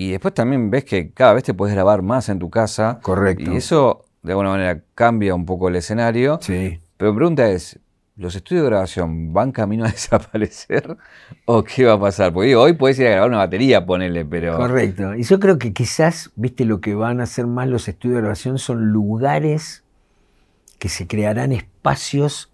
y 0.00 0.12
después 0.12 0.32
también 0.32 0.70
ves 0.70 0.86
que 0.86 1.10
cada 1.10 1.34
vez 1.34 1.44
te 1.44 1.52
puedes 1.52 1.74
grabar 1.74 2.00
más 2.00 2.30
en 2.30 2.38
tu 2.38 2.48
casa. 2.48 3.00
Correcto. 3.02 3.52
Y 3.52 3.56
eso, 3.56 4.06
de 4.22 4.32
alguna 4.32 4.48
manera, 4.48 4.82
cambia 4.94 5.34
un 5.34 5.44
poco 5.44 5.68
el 5.68 5.76
escenario. 5.76 6.38
Sí. 6.40 6.80
Pero 6.96 7.12
mi 7.12 7.18
pregunta 7.18 7.50
es, 7.50 7.78
¿los 8.16 8.34
estudios 8.34 8.64
de 8.64 8.70
grabación 8.70 9.34
van 9.34 9.52
camino 9.52 9.84
a 9.84 9.88
desaparecer? 9.90 10.96
¿O 11.44 11.62
qué 11.62 11.84
va 11.84 11.92
a 11.92 12.00
pasar? 12.00 12.32
Porque 12.32 12.48
digo, 12.48 12.62
hoy 12.62 12.72
puedes 12.72 12.98
ir 12.98 13.08
a 13.08 13.10
grabar 13.10 13.28
una 13.28 13.38
batería, 13.40 13.84
ponele, 13.84 14.24
pero... 14.24 14.56
Correcto. 14.56 15.14
Y 15.16 15.22
yo 15.22 15.38
creo 15.38 15.58
que 15.58 15.74
quizás, 15.74 16.30
viste, 16.34 16.64
lo 16.64 16.80
que 16.80 16.94
van 16.94 17.20
a 17.20 17.24
hacer 17.24 17.46
más 17.46 17.68
los 17.68 17.86
estudios 17.86 18.16
de 18.16 18.20
grabación 18.22 18.58
son 18.58 18.92
lugares 18.92 19.84
que 20.78 20.88
se 20.88 21.06
crearán 21.06 21.52
espacios 21.52 22.50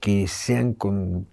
que 0.00 0.26
sean 0.26 0.72
con, 0.72 1.28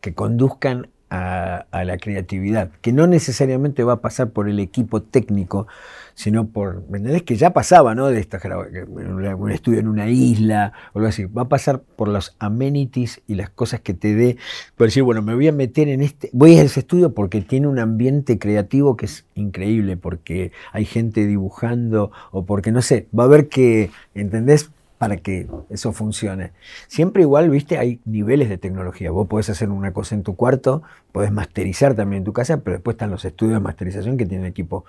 que 0.00 0.14
conduzcan 0.14 0.88
a, 1.10 1.66
la 1.84 1.98
creatividad, 1.98 2.70
que 2.80 2.92
no 2.92 3.06
necesariamente 3.06 3.84
va 3.84 3.94
a 3.94 4.00
pasar 4.00 4.30
por 4.30 4.48
el 4.48 4.58
equipo 4.58 5.02
técnico, 5.02 5.66
sino 6.14 6.48
por, 6.48 6.88
¿me 6.88 6.98
entendés? 6.98 7.22
Que 7.22 7.36
ya 7.36 7.50
pasaba, 7.50 7.94
¿no? 7.94 8.08
De 8.08 8.18
esta, 8.18 8.40
un 8.88 9.50
estudio 9.50 9.80
en 9.80 9.88
una 9.88 10.08
isla 10.08 10.72
o 10.94 10.98
algo 10.98 11.08
así. 11.08 11.26
Va 11.26 11.42
a 11.42 11.48
pasar 11.48 11.80
por 11.80 12.08
los 12.08 12.34
amenities 12.38 13.20
y 13.26 13.34
las 13.34 13.50
cosas 13.50 13.80
que 13.80 13.92
te 13.92 14.14
dé. 14.14 14.36
Por 14.76 14.86
decir, 14.86 15.02
bueno, 15.02 15.22
me 15.22 15.34
voy 15.34 15.46
a 15.48 15.52
meter 15.52 15.88
en 15.88 16.00
este, 16.00 16.30
voy 16.32 16.56
a 16.56 16.62
ese 16.62 16.80
estudio 16.80 17.12
porque 17.12 17.42
tiene 17.42 17.68
un 17.68 17.78
ambiente 17.78 18.38
creativo 18.38 18.96
que 18.96 19.06
es 19.06 19.26
increíble, 19.34 19.96
porque 19.96 20.52
hay 20.72 20.86
gente 20.86 21.26
dibujando 21.26 22.10
o 22.32 22.46
porque, 22.46 22.72
no 22.72 22.82
sé, 22.82 23.06
va 23.16 23.24
a 23.24 23.26
haber 23.26 23.48
que, 23.48 23.90
¿entendés? 24.14 24.70
Para 24.98 25.18
que 25.18 25.46
eso 25.68 25.92
funcione. 25.92 26.52
Siempre 26.88 27.22
igual, 27.22 27.50
viste, 27.50 27.78
hay 27.78 28.00
niveles 28.04 28.48
de 28.48 28.58
tecnología. 28.58 29.10
Vos 29.10 29.26
podés 29.26 29.50
hacer 29.50 29.68
una 29.68 29.92
cosa 29.92 30.14
en 30.14 30.22
tu 30.22 30.36
cuarto, 30.36 30.82
podés 31.12 31.30
masterizar 31.32 31.94
también 31.94 32.20
en 32.20 32.24
tu 32.24 32.32
casa, 32.32 32.58
pero 32.58 32.76
después 32.76 32.94
están 32.94 33.10
los 33.10 33.24
estudios 33.24 33.54
de 33.54 33.60
masterización 33.60 34.16
que 34.16 34.26
tienen 34.26 34.46
equipos 34.46 34.84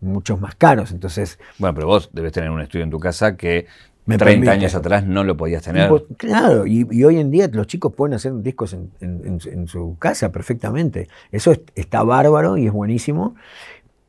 muchos 0.00 0.40
más 0.40 0.54
caros. 0.56 0.90
Entonces. 0.90 1.38
Bueno, 1.58 1.74
pero 1.74 1.86
vos 1.86 2.10
debes 2.12 2.32
tener 2.32 2.50
un 2.50 2.60
estudio 2.60 2.84
en 2.84 2.90
tu 2.90 2.98
casa 2.98 3.36
que 3.36 3.66
30 4.06 4.50
años 4.50 4.74
atrás 4.74 5.06
no 5.06 5.22
lo 5.22 5.36
podías 5.36 5.62
tener. 5.62 5.90
claro, 6.16 6.66
y, 6.66 7.04
hoy 7.04 7.18
en 7.18 7.30
día 7.30 7.48
los 7.52 7.68
chicos 7.68 7.92
pueden 7.94 8.14
hacer 8.14 8.32
discos 8.42 8.76
en, 9.00 9.68
su 9.68 9.96
casa 9.98 10.32
perfectamente. 10.32 11.08
Eso 11.30 11.54
está 11.74 12.02
bárbaro 12.02 12.56
y 12.56 12.66
es 12.66 12.72
buenísimo. 12.72 13.36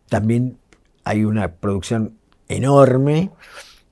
También 0.09 0.57
hay 1.03 1.25
una 1.25 1.49
producción 1.51 2.13
enorme 2.49 3.29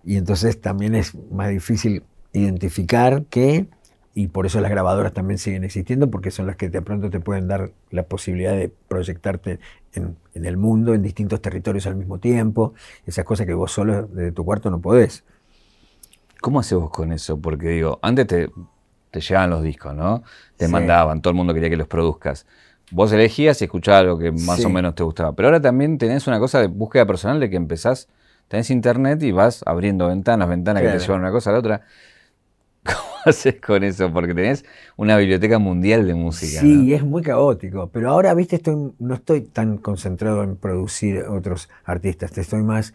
y 0.03 0.17
entonces 0.17 0.59
también 0.59 0.95
es 0.95 1.15
más 1.31 1.49
difícil 1.49 2.03
identificar 2.33 3.23
que, 3.25 3.67
y 4.13 4.27
por 4.27 4.45
eso 4.45 4.59
las 4.61 4.71
grabadoras 4.71 5.13
también 5.13 5.37
siguen 5.37 5.63
existiendo, 5.63 6.09
porque 6.09 6.31
son 6.31 6.47
las 6.47 6.55
que 6.55 6.69
de 6.69 6.81
pronto 6.81 7.09
te 7.09 7.19
pueden 7.19 7.47
dar 7.47 7.71
la 7.91 8.03
posibilidad 8.03 8.53
de 8.53 8.71
proyectarte 8.87 9.59
en, 9.93 10.17
el 10.33 10.57
mundo, 10.57 10.93
en 10.93 11.01
distintos 11.01 11.41
territorios 11.41 11.85
al 11.87 11.95
mismo 11.95 12.19
tiempo, 12.19 12.73
esas 13.05 13.25
cosas 13.25 13.45
que 13.45 13.53
vos 13.53 13.71
solo 13.71 14.03
desde 14.07 14.31
tu 14.31 14.43
cuarto 14.43 14.69
no 14.69 14.79
podés. 14.79 15.23
¿Cómo 16.39 16.59
haces 16.59 16.77
vos 16.77 16.89
con 16.89 17.13
eso? 17.13 17.37
Porque 17.39 17.69
digo, 17.69 17.99
antes 18.01 18.25
te, 18.27 18.49
te 19.11 19.21
llegaban 19.21 19.51
los 19.51 19.63
discos, 19.63 19.93
¿no? 19.93 20.23
Te 20.57 20.67
mandaban, 20.67 21.21
todo 21.21 21.31
el 21.31 21.37
mundo 21.37 21.53
quería 21.53 21.69
que 21.69 21.77
los 21.77 21.87
produzcas. 21.87 22.47
Vos 22.89 23.11
elegías 23.13 23.61
y 23.61 23.65
escuchabas 23.65 24.05
lo 24.05 24.17
que 24.17 24.31
más 24.31 24.65
o 24.65 24.69
menos 24.69 24.95
te 24.95 25.03
gustaba. 25.03 25.33
Pero 25.33 25.49
ahora 25.49 25.61
también 25.61 25.97
tenés 25.97 26.27
una 26.27 26.39
cosa 26.39 26.59
de 26.59 26.67
búsqueda 26.67 27.05
personal 27.05 27.39
de 27.39 27.49
que 27.49 27.55
empezás 27.55 28.09
tenés 28.51 28.69
internet 28.69 29.23
y 29.23 29.31
vas 29.31 29.63
abriendo 29.65 30.09
ventanas, 30.09 30.49
ventanas 30.49 30.83
que 30.83 30.89
te 30.89 30.99
llevan 30.99 31.21
una 31.21 31.31
cosa 31.31 31.51
a 31.51 31.53
la 31.53 31.59
otra. 31.59 31.81
¿Cómo 32.83 32.99
haces 33.23 33.61
con 33.61 33.81
eso? 33.81 34.11
Porque 34.11 34.33
tenés 34.33 34.65
una 34.97 35.15
biblioteca 35.15 35.57
mundial 35.57 36.05
de 36.05 36.15
música. 36.15 36.59
Sí, 36.59 36.93
es 36.93 37.01
muy 37.01 37.21
caótico. 37.21 37.89
Pero 37.93 38.09
ahora, 38.09 38.33
viste, 38.33 38.57
estoy, 38.57 38.91
no 38.99 39.13
estoy 39.13 39.41
tan 39.41 39.77
concentrado 39.77 40.43
en 40.43 40.57
producir 40.57 41.19
otros 41.19 41.69
artistas. 41.85 42.37
Estoy 42.37 42.61
más 42.61 42.93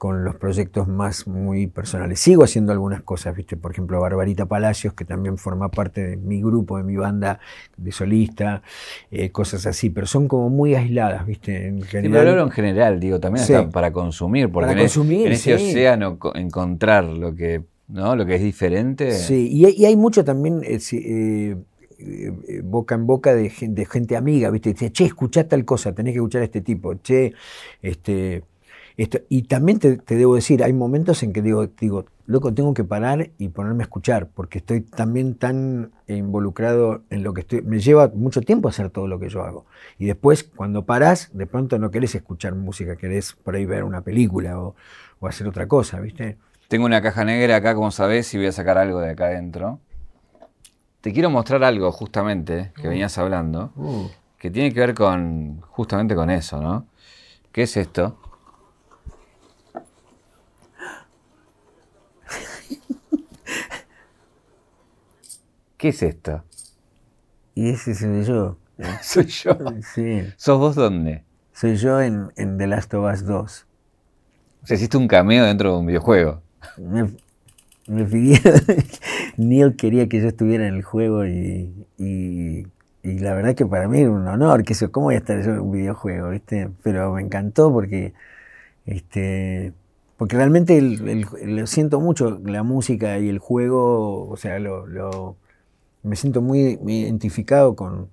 con 0.00 0.24
los 0.24 0.34
proyectos 0.36 0.88
más 0.88 1.26
muy 1.26 1.66
personales. 1.66 2.20
Sigo 2.20 2.42
haciendo 2.42 2.72
algunas 2.72 3.02
cosas, 3.02 3.36
¿viste? 3.36 3.58
Por 3.58 3.72
ejemplo, 3.72 4.00
Barbarita 4.00 4.46
Palacios, 4.46 4.94
que 4.94 5.04
también 5.04 5.36
forma 5.36 5.70
parte 5.70 6.02
de 6.02 6.16
mi 6.16 6.40
grupo, 6.40 6.78
de 6.78 6.84
mi 6.84 6.96
banda 6.96 7.38
de 7.76 7.92
solista, 7.92 8.62
eh, 9.10 9.30
cosas 9.30 9.66
así, 9.66 9.90
pero 9.90 10.06
son 10.06 10.26
como 10.26 10.48
muy 10.48 10.74
aisladas, 10.74 11.26
¿viste? 11.26 11.66
En 11.66 11.82
general. 11.82 12.38
en 12.38 12.50
general, 12.50 12.98
digo, 12.98 13.20
también 13.20 13.70
para 13.72 13.92
consumir, 13.92 14.50
porque 14.50 14.68
para 14.68 14.80
en, 14.80 14.86
consumir, 14.86 15.26
en 15.26 15.32
ese 15.34 15.52
océano 15.52 16.18
encontrar 16.34 17.04
lo 17.04 17.34
que, 17.34 17.64
¿no? 17.88 18.16
lo 18.16 18.24
que 18.24 18.36
es 18.36 18.42
diferente. 18.42 19.12
Sí, 19.12 19.50
y, 19.52 19.84
hay 19.84 19.96
mucho 19.96 20.24
también. 20.24 20.62
Eh, 20.64 20.78
eh, 22.02 22.62
boca 22.64 22.94
en 22.94 23.06
boca 23.06 23.34
de 23.34 23.50
gente, 23.50 23.82
de 23.82 23.86
gente 23.86 24.16
amiga, 24.16 24.48
¿viste? 24.48 24.70
Dice, 24.72 24.90
che, 24.90 25.04
escuchá 25.04 25.46
tal 25.46 25.66
cosa, 25.66 25.94
tenés 25.94 26.14
que 26.14 26.20
escuchar 26.20 26.40
a 26.40 26.44
este 26.46 26.62
tipo, 26.62 26.94
che, 26.94 27.34
este, 27.82 28.44
y 29.30 29.42
también 29.42 29.78
te, 29.78 29.98
debo 30.14 30.34
decir, 30.34 30.62
hay 30.62 30.74
momentos 30.74 31.22
en 31.22 31.32
que 31.32 31.40
digo, 31.40 31.66
digo 31.66 32.04
loco, 32.26 32.52
tengo 32.52 32.74
que 32.74 32.84
parar 32.84 33.30
y 33.38 33.48
ponerme 33.48 33.82
a 33.82 33.86
escuchar, 33.86 34.28
porque 34.28 34.58
estoy 34.58 34.82
también 34.82 35.36
tan 35.36 35.92
involucrado 36.06 37.02
en 37.08 37.22
lo 37.22 37.32
que 37.32 37.40
estoy. 37.40 37.62
Me 37.62 37.78
lleva 37.78 38.10
mucho 38.14 38.42
tiempo 38.42 38.68
hacer 38.68 38.90
todo 38.90 39.08
lo 39.08 39.18
que 39.18 39.30
yo 39.30 39.42
hago. 39.42 39.64
Y 39.98 40.04
después, 40.04 40.44
cuando 40.44 40.84
parás, 40.84 41.30
de 41.32 41.46
pronto 41.46 41.78
no 41.78 41.90
querés 41.90 42.14
escuchar 42.14 42.54
música, 42.54 42.96
querés 42.96 43.32
por 43.32 43.56
ahí 43.56 43.64
ver 43.64 43.84
una 43.84 44.02
película 44.02 44.60
o, 44.60 44.74
hacer 45.26 45.48
otra 45.48 45.66
cosa, 45.66 45.98
¿viste? 46.00 46.36
Tengo 46.68 46.84
una 46.84 47.00
caja 47.00 47.24
negra 47.24 47.56
acá, 47.56 47.74
como 47.74 47.90
sabés, 47.90 48.32
y 48.34 48.36
voy 48.36 48.48
a 48.48 48.52
sacar 48.52 48.76
algo 48.76 49.00
de 49.00 49.10
acá 49.10 49.26
adentro. 49.26 49.80
Te 51.00 51.12
quiero 51.12 51.30
mostrar 51.30 51.64
algo, 51.64 51.90
justamente, 51.90 52.72
que 52.76 52.86
uh. 52.86 52.90
venías 52.90 53.16
hablando, 53.16 53.72
uh. 53.76 54.08
que 54.38 54.50
tiene 54.50 54.72
que 54.74 54.80
ver 54.80 54.94
con, 54.94 55.62
justamente 55.62 56.14
con 56.14 56.28
eso, 56.28 56.60
¿no? 56.60 56.86
¿Qué 57.50 57.62
es 57.62 57.76
esto? 57.76 58.18
¿Qué 65.80 65.88
es 65.88 66.02
esto? 66.02 66.44
Y 67.54 67.70
ese 67.70 67.94
soy 67.94 68.22
yo. 68.22 68.58
soy 69.02 69.24
yo. 69.24 69.56
Sí. 69.94 70.24
¿Sos 70.36 70.58
vos 70.58 70.74
dónde? 70.74 71.24
Soy 71.54 71.76
yo 71.76 72.02
en, 72.02 72.28
The 72.36 72.66
Last 72.66 72.92
of 72.92 73.10
Us 73.10 73.24
2. 73.24 73.66
O 74.62 74.66
sea, 74.66 74.76
hiciste 74.76 74.98
un 74.98 75.08
cameo 75.08 75.46
dentro 75.46 75.72
de 75.72 75.78
un 75.78 75.86
videojuego. 75.86 76.42
Me, 76.76 77.08
me 77.86 78.04
pidieron. 78.04 78.60
Neil 79.38 79.74
quería 79.74 80.06
que 80.06 80.20
yo 80.20 80.28
estuviera 80.28 80.68
en 80.68 80.74
el 80.74 80.82
juego 80.82 81.24
y, 81.24 81.72
y, 81.96 82.66
la 83.02 83.32
verdad 83.32 83.54
que 83.54 83.64
para 83.64 83.88
mí 83.88 84.00
era 84.00 84.10
un 84.10 84.28
honor. 84.28 84.64
Que 84.64 84.74
eso, 84.74 84.92
¿Cómo 84.92 85.06
voy 85.06 85.14
a 85.14 85.18
estar 85.18 85.42
yo 85.42 85.52
en 85.52 85.60
un 85.60 85.72
videojuego? 85.72 86.28
¿viste? 86.28 86.68
Pero 86.82 87.14
me 87.14 87.22
encantó 87.22 87.72
porque. 87.72 88.12
Este, 88.84 89.72
porque 90.18 90.36
realmente 90.36 90.78
lo 90.82 91.66
siento 91.66 92.00
mucho, 92.00 92.38
la 92.44 92.62
música 92.62 93.18
y 93.18 93.30
el 93.30 93.38
juego, 93.38 94.28
o 94.28 94.36
sea, 94.36 94.58
lo, 94.58 95.36
me 96.02 96.16
siento 96.16 96.40
muy, 96.40 96.78
identificado 96.84 97.76
con, 97.76 98.10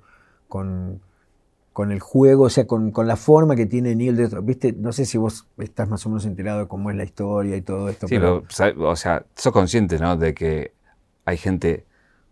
con, 0.48 1.02
el 1.92 2.00
juego, 2.00 2.46
o 2.46 2.50
sea, 2.50 2.66
con, 2.66 2.92
la 3.06 3.16
forma 3.16 3.56
que 3.56 3.66
tiene 3.66 3.96
Neil 3.96 4.16
de 4.16 4.30
¿Viste? 4.42 4.74
No 4.74 4.92
sé 4.92 5.06
si 5.06 5.18
vos 5.18 5.48
estás 5.58 5.88
más 5.88 6.06
o 6.06 6.10
menos 6.10 6.26
enterado 6.26 6.60
de 6.60 6.68
cómo 6.68 6.90
es 6.90 6.98
la 6.98 7.04
historia 7.04 7.56
y 7.56 7.62
todo 7.62 7.90
esto. 7.90 8.08
Sí, 8.08 8.16
pero, 8.16 8.44
o 8.80 8.96
sea, 8.96 9.26
sos 9.36 9.54
consciente, 9.54 10.00
¿no? 10.00 10.18
De 10.18 10.34
que 10.34 10.74
hay 11.26 11.38
gente 11.38 11.86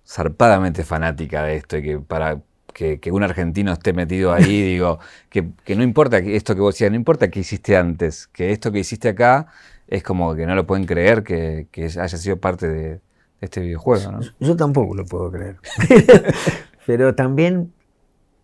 zarpadamente 0.05 0.83
fanática 0.83 1.43
de 1.43 1.57
esto 1.57 1.77
y 1.77 1.83
que 1.83 1.99
para 1.99 2.41
que, 2.73 2.99
un 3.11 3.23
argentino 3.23 3.71
esté 3.71 3.93
metido 3.93 4.33
ahí, 4.33 4.61
digo, 4.73 4.99
que, 5.29 5.43
no 5.75 5.83
importa 5.83 6.17
esto 6.17 6.55
que 6.55 6.61
vos 6.61 6.75
decías, 6.75 6.91
no 6.91 6.97
importa 6.97 7.29
qué 7.29 7.39
hiciste 7.39 7.77
antes, 7.77 8.27
que 8.27 8.51
esto 8.51 8.71
que 8.71 8.79
hiciste 8.79 9.09
acá 9.09 9.47
es 9.87 10.03
como 10.03 10.33
que 10.35 10.45
no 10.45 10.55
lo 10.55 10.65
pueden 10.65 10.85
creer 10.85 11.23
que 11.23 11.67
haya 11.75 12.07
sido 12.09 12.37
parte 12.37 12.67
de, 12.67 12.99
este 13.45 13.61
videojuego. 13.61 14.11
¿no? 14.11 14.19
Yo, 14.39 14.55
tampoco 14.55 14.95
lo 14.95 15.05
puedo 15.05 15.31
creer. 15.31 15.57
Pero 16.85 17.15
también 17.15 17.73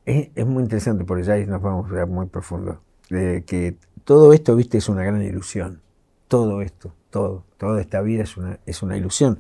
es, 0.06 0.46
muy 0.46 0.64
interesante, 0.64 1.04
porque 1.06 1.24
ya 1.24 1.38
nos 1.46 1.62
vamos 1.62 1.90
a 1.92 1.94
ver 1.94 2.08
muy 2.08 2.26
profundo, 2.28 2.82
de 3.10 3.44
que 3.46 3.78
todo 4.04 4.34
esto, 4.34 4.56
viste, 4.56 4.78
es 4.78 4.90
una 4.90 5.04
gran 5.04 5.22
ilusión. 5.22 5.82
Todo 6.28 6.62
esto, 6.62 6.94
todo, 7.10 7.44
toda 7.58 7.82
esta 7.82 8.02
vida 8.02 8.24
es 8.24 8.38
una, 8.38 8.60
es 8.66 8.82
una 8.82 8.98
ilusión. 8.98 9.40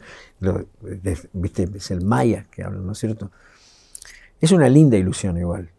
viste, 1.34 1.70
es 1.74 1.91
el 1.91 2.01
maya 2.03 2.47
que 2.51 2.64
hablan, 2.64 2.86
¿no 2.86 2.91
es 2.91 2.97
cierto? 2.99 3.32
Es 4.39 4.51
una 4.51 4.70
linda 4.70 4.97
ilusión 4.97 5.38
igual, 5.38 5.70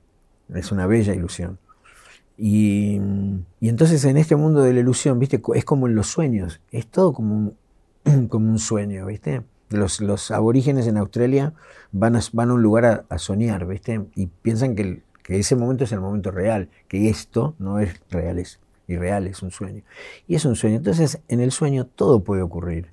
es 0.55 0.73
una 0.73 0.87
bella 0.87 1.15
ilusión. 1.15 1.59
Y, 2.39 2.99
y, 3.61 3.69
entonces 3.69 4.05
en 4.05 4.17
este 4.17 4.37
mundo 4.37 4.63
de 4.63 4.73
la 4.73 4.81
ilusión, 4.81 5.19
viste, 5.19 5.41
es 5.55 5.65
como 5.65 5.87
en 5.87 5.95
los 5.95 6.07
sueños, 6.07 6.61
es 6.71 6.87
todo 6.87 7.13
como 7.13 7.35
un, 7.35 7.57
como 8.29 8.51
un 8.51 8.59
sueño, 8.59 9.07
viste. 9.07 9.43
Los, 9.73 10.31
aborígenes 10.31 10.87
en 10.87 10.97
Australia 10.97 11.55
van 11.91 12.17
a, 12.17 12.21
van 12.33 12.51
a 12.51 12.55
un 12.55 12.63
lugar 12.63 13.05
a, 13.09 13.19
soñar, 13.19 13.67
¿viste? 13.67 14.07
Y 14.15 14.27
piensan 14.27 14.75
que, 14.75 15.03
ese 15.29 15.57
momento 15.57 15.85
es 15.85 15.93
el 15.93 16.01
momento 16.01 16.31
real, 16.31 16.69
que 16.89 17.09
esto 17.09 17.55
no 17.59 17.79
es 17.79 18.01
real, 18.11 18.39
es 18.39 18.61
irreal, 18.87 19.27
es 19.27 19.43
un 19.43 19.51
sueño. 19.51 19.83
Y 20.27 20.35
es 20.35 20.45
un 20.45 20.57
sueño. 20.57 20.77
Entonces, 20.77 21.21
en 21.29 21.41
el 21.41 21.53
sueño 21.53 21.87
todo 21.87 22.23
puede 22.23 22.43
ocurrir. 22.43 22.91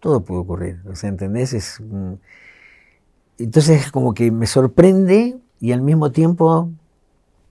Todo 0.00 0.20
puede 0.20 0.40
ocurrir. 0.40 0.80
O 0.86 0.94
sea, 0.94 1.08
¿entendés? 1.08 1.54
Es, 1.54 1.80
entonces, 3.38 3.86
es 3.86 3.90
como 3.90 4.14
que 4.14 4.30
me 4.30 4.46
sorprende 4.46 5.38
y 5.60 5.72
al 5.72 5.82
mismo 5.82 6.12
tiempo 6.12 6.70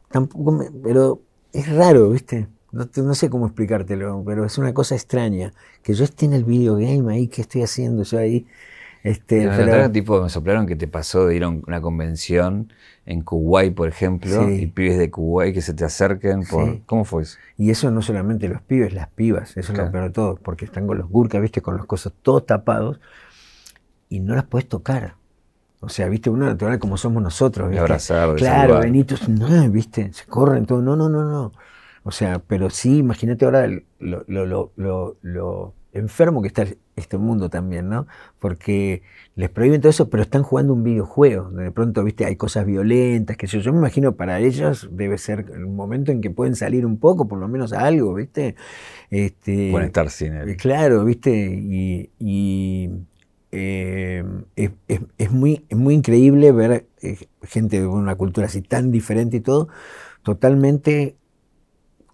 tampoco 0.10 0.64
pero 0.84 1.22
es 1.54 1.74
raro, 1.74 2.12
¿viste? 2.12 2.48
No, 2.78 3.16
sé 3.16 3.30
cómo 3.30 3.48
explicártelo, 3.48 4.24
pero 4.26 4.46
es 4.46 4.58
una 4.58 4.74
cosa 4.74 4.96
extraña. 4.96 5.54
Que 5.82 5.94
yo 5.94 6.04
esté 6.04 6.26
en 6.26 6.34
el 6.34 6.44
videogame 6.44 7.14
ahí, 7.14 7.28
¿qué 7.28 7.42
estoy 7.42 7.64
haciendo 7.64 8.04
yo 8.04 8.20
ahí? 8.20 8.46
Este, 9.04 9.48
pero, 9.48 9.90
tipo, 9.92 10.22
me 10.22 10.30
soplaron 10.30 10.68
que 10.68 10.76
te 10.76 10.88
pasó 10.88 11.28
de 11.28 11.36
ir 11.36 11.44
a 11.44 11.50
una 11.50 11.82
convención 11.82 12.74
en 13.06 13.22
Kuwait, 13.22 13.74
por 13.74 13.88
ejemplo, 13.88 14.50
y 14.50 14.68
pibes 14.68 14.98
de 14.98 15.10
Kuwait 15.10 15.54
que 15.54 15.62
se 15.62 15.74
te 15.74 15.86
acerquen. 15.86 16.44
Por, 16.44 16.82
¿Cómo 16.86 17.06
fue 17.06 17.24
eso? 17.24 17.38
Y 17.58 17.72
eso 17.72 17.90
no 17.90 18.02
solamente 18.02 18.50
los 18.50 18.62
pibes, 18.62 18.94
las 18.94 19.08
pibas, 19.08 19.56
eso 19.56 19.72
es 19.72 19.78
lo 19.78 19.92
peor 19.92 20.06
de 20.06 20.10
todo, 20.10 20.36
porque 20.36 20.66
están 20.66 20.88
con 20.88 20.98
los 20.98 21.10
gurkas, 21.10 21.42
viste, 21.42 21.62
con 21.62 21.78
los 21.78 21.86
cosas 21.86 22.14
todos 22.22 22.46
tapados 22.46 23.00
y 24.10 24.20
no 24.20 24.36
las 24.36 24.44
puedes 24.44 24.68
tocar. 24.68 25.16
O 25.80 25.90
sea, 25.90 26.10
viste, 26.10 26.30
uno 26.30 26.46
natural 26.46 26.80
como 26.80 26.98
somos 26.98 27.24
nosotros. 27.24 27.70
¿viste? 27.70 27.82
abrazar, 27.82 28.36
Claro, 28.36 28.80
Benitos, 28.80 29.30
no, 29.30 29.70
viste, 29.70 30.12
se 30.12 30.26
corren 30.26 30.66
todo. 30.66 30.82
No, 30.82 30.96
no, 30.96 31.08
no, 31.08 31.24
no. 31.24 31.54
O 32.08 32.12
sea, 32.12 32.40
pero 32.40 32.70
sí, 32.70 33.00
imagínate 33.00 33.44
ahora 33.44 33.68
lo, 34.00 35.74
enfermo 35.92 36.42
que 36.42 36.48
está 36.48 36.66
este 36.96 37.18
mundo 37.18 37.50
también, 37.50 37.90
¿no? 37.90 38.08
Porque 38.40 39.02
les 39.36 39.50
prohíben 39.50 39.82
todo 39.82 39.90
eso, 39.90 40.10
pero 40.10 40.24
están 40.24 40.42
jugando 40.44 40.72
un 40.72 40.84
videojuego. 40.84 41.50
De 41.50 41.70
pronto, 41.70 42.06
viste, 42.06 42.24
hay 42.24 42.38
cosas 42.38 42.66
violentas, 42.66 43.36
que 43.36 43.46
yo, 43.48 43.60
yo 43.60 43.74
me 43.74 43.80
imagino 43.80 44.16
para 44.16 44.40
ellos 44.40 44.88
debe 44.90 45.18
ser 45.18 45.52
un 45.52 45.76
momento 45.76 46.14
en 46.14 46.22
que 46.22 46.30
pueden 46.30 46.56
salir 46.56 46.86
un 46.86 46.98
poco, 46.98 47.28
por 47.28 47.40
lo 47.40 47.50
menos 47.50 47.74
a 47.74 47.82
algo, 47.82 48.14
¿viste? 48.14 48.56
Este, 49.10 49.72
pueden 49.72 49.88
estar 49.88 50.10
sin 50.10 50.34
él. 50.34 50.56
Claro, 50.56 51.04
¿viste? 51.04 51.30
Y, 51.30 52.90
eh, 53.52 54.24
es, 54.56 55.32
muy, 55.32 55.66
es 55.68 55.78
muy 55.78 55.94
increíble 55.94 56.54
ver 56.54 56.88
eh, 57.02 57.18
gente 57.44 57.82
de 57.82 57.88
una 57.88 58.16
cultura 58.16 58.48
así 58.48 58.62
tan 58.62 58.92
diferente 58.92 59.38
y 59.38 59.42
todo, 59.42 59.68
totalmente 60.24 61.18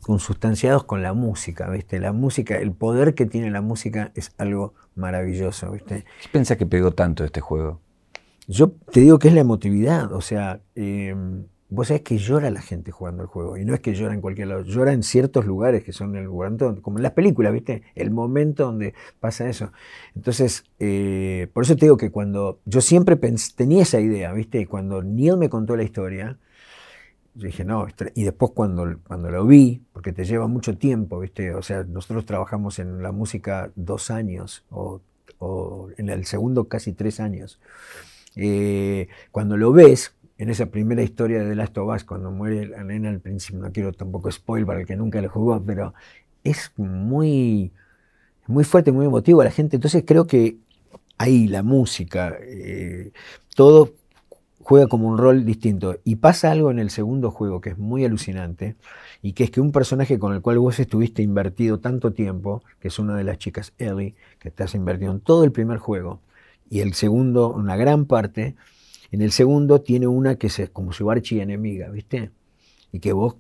consustanciados 0.03 0.83
con 0.83 1.01
la 1.01 1.13
música, 1.13 1.69
¿viste? 1.69 1.99
La 1.99 2.13
música, 2.13 2.57
el 2.57 2.71
poder 2.71 3.15
que 3.15 3.25
tiene 3.25 3.49
la 3.49 3.61
música 3.61 4.11
es 4.15 4.31
algo 4.37 4.73
maravilloso, 4.95 5.71
¿viste? 5.71 6.05
¿Qué 6.21 6.29
piensa 6.31 6.57
que 6.57 6.65
pegó 6.65 6.91
tanto 6.91 7.23
este 7.23 7.41
juego? 7.41 7.79
Yo 8.47 8.71
te 8.91 8.99
digo 8.99 9.19
que 9.19 9.29
es 9.29 9.33
la 9.33 9.41
emotividad, 9.41 10.11
o 10.11 10.21
sea, 10.21 10.59
em, 10.75 11.45
vos 11.69 11.87
sabés 11.87 12.03
que 12.03 12.17
llora 12.17 12.51
la 12.51 12.61
gente 12.61 12.91
jugando 12.91 13.23
el 13.23 13.27
juego, 13.29 13.57
y 13.57 13.65
no 13.65 13.73
es 13.73 13.79
que 13.79 13.95
llora 13.95 14.13
en 14.13 14.21
cualquier 14.21 14.49
lado, 14.49 14.63
llora 14.63 14.93
en 14.93 15.01
ciertos 15.01 15.45
lugares 15.45 15.83
que 15.83 15.93
son 15.93 16.15
el 16.15 16.25
lugar, 16.25 16.53
como 16.81 16.97
en 16.97 17.03
las 17.03 17.13
películas, 17.13 17.53
¿viste? 17.53 17.83
El 17.95 18.11
momento 18.11 18.65
donde 18.65 18.93
pasa 19.19 19.49
eso. 19.49 19.71
Entonces, 20.15 20.65
eh, 20.79 21.47
por 21.53 21.63
eso 21.63 21.75
te 21.75 21.85
digo 21.85 21.97
que 21.97 22.11
cuando 22.11 22.59
yo 22.65 22.81
siempre 22.81 23.17
tenía 23.55 23.83
esa 23.83 23.99
idea, 24.01 24.33
¿viste? 24.33 24.67
Cuando 24.67 25.01
Neil 25.01 25.37
me 25.37 25.49
contó 25.49 25.75
la 25.77 25.83
historia, 25.83 26.37
yo 27.36 27.47
dije, 27.47 27.65
no, 27.65 27.88
y 28.13 28.23
después 28.23 28.51
cuando, 28.53 28.99
cuando 29.07 29.31
lo 29.31 29.45
vi, 29.45 29.81
porque 29.91 30.13
te 30.13 30.23
lleva 30.23 30.47
mucho 30.47 30.77
tiempo, 30.77 31.19
¿viste? 31.19 31.53
O 31.55 31.63
sea, 31.63 31.84
nosotros 31.84 32.25
trabajamos 32.25 32.77
en 32.79 33.01
la 33.01 33.11
música 33.11 33.71
dos 33.75 34.11
años, 34.11 34.63
o, 34.69 35.01
en 35.97 36.09
el 36.09 36.25
segundo 36.25 36.67
casi 36.67 36.93
tres 36.93 37.19
años. 37.19 37.59
Eh, 38.36 39.07
cuando 39.31 39.57
lo 39.57 39.73
ves, 39.73 40.15
en 40.38 40.49
esa 40.49 40.67
primera 40.67 41.01
historia 41.03 41.43
de 41.43 41.55
Last 41.55 41.77
of 41.77 41.93
Us, 41.93 42.03
cuando 42.03 42.31
muere 42.31 42.67
la 42.67 42.84
nena 42.84 43.09
al 43.09 43.19
principio, 43.19 43.61
no 43.61 43.71
quiero 43.71 43.91
tampoco 43.93 44.31
spoiler 44.31 44.65
para 44.65 44.79
el 44.81 44.86
que 44.86 44.95
nunca 44.95 45.21
lo 45.21 45.29
jugó, 45.29 45.61
pero 45.61 45.93
es 46.43 46.72
muy, 46.77 47.72
muy 48.47 48.64
fuerte, 48.64 48.91
muy 48.91 49.05
emotivo 49.05 49.41
a 49.41 49.45
la 49.45 49.51
gente. 49.51 49.76
Entonces 49.77 50.03
creo 50.05 50.27
que 50.27 50.57
ahí 51.18 51.47
la 51.47 51.64
música, 51.64 52.38
eh, 52.41 53.11
todo 53.55 53.93
juega 54.64 54.88
como 54.88 55.07
un 55.07 55.18
rol 55.18 55.45
distinto. 55.45 55.99
Y 56.03 56.15
pasa 56.15 56.52
algo 56.52 56.72
en 56.72 56.80
el 56.80 56.90
segundo 56.90 57.31
juego 57.31 57.61
que 57.61 57.72
es 57.72 57.77
muy 57.77 58.06
alucinante, 58.06 58.76
y 59.22 59.34
que 59.34 59.44
es 59.45 59.52
que 59.52 59.61
un 59.61 59.72
personaje 59.72 60.19
con 60.19 60.34
el 60.34 60.41
cual 60.41 60.60
vos 60.60 60.80
estuviste 60.80 61.22
invertido 61.22 61.80
tanto 61.80 62.14
tiempo, 62.14 62.64
que 62.80 62.88
es 62.88 62.99
una 62.99 63.15
de 63.15 63.23
las 63.23 63.38
chicas 63.38 63.73
Ellie, 63.77 64.15
que 64.40 64.49
estás 64.49 64.73
invertido 64.76 65.11
en 65.11 65.19
todo 65.19 65.44
el 65.44 65.52
primer 65.52 65.77
juego, 65.77 66.22
y 66.69 66.80
el 66.80 66.94
segundo, 66.94 67.53
una 67.53 67.76
gran 67.76 68.06
parte, 68.06 68.56
en 69.11 69.22
el 69.22 69.31
segundo 69.31 69.81
tiene 69.81 70.07
una 70.07 70.35
que 70.35 70.48
es 70.48 70.69
como 70.72 70.91
su 70.91 71.11
enemiga, 71.11 71.90
¿viste? 71.90 72.31
Y 72.91 72.99
que 72.99 73.14
vos, 73.14 73.35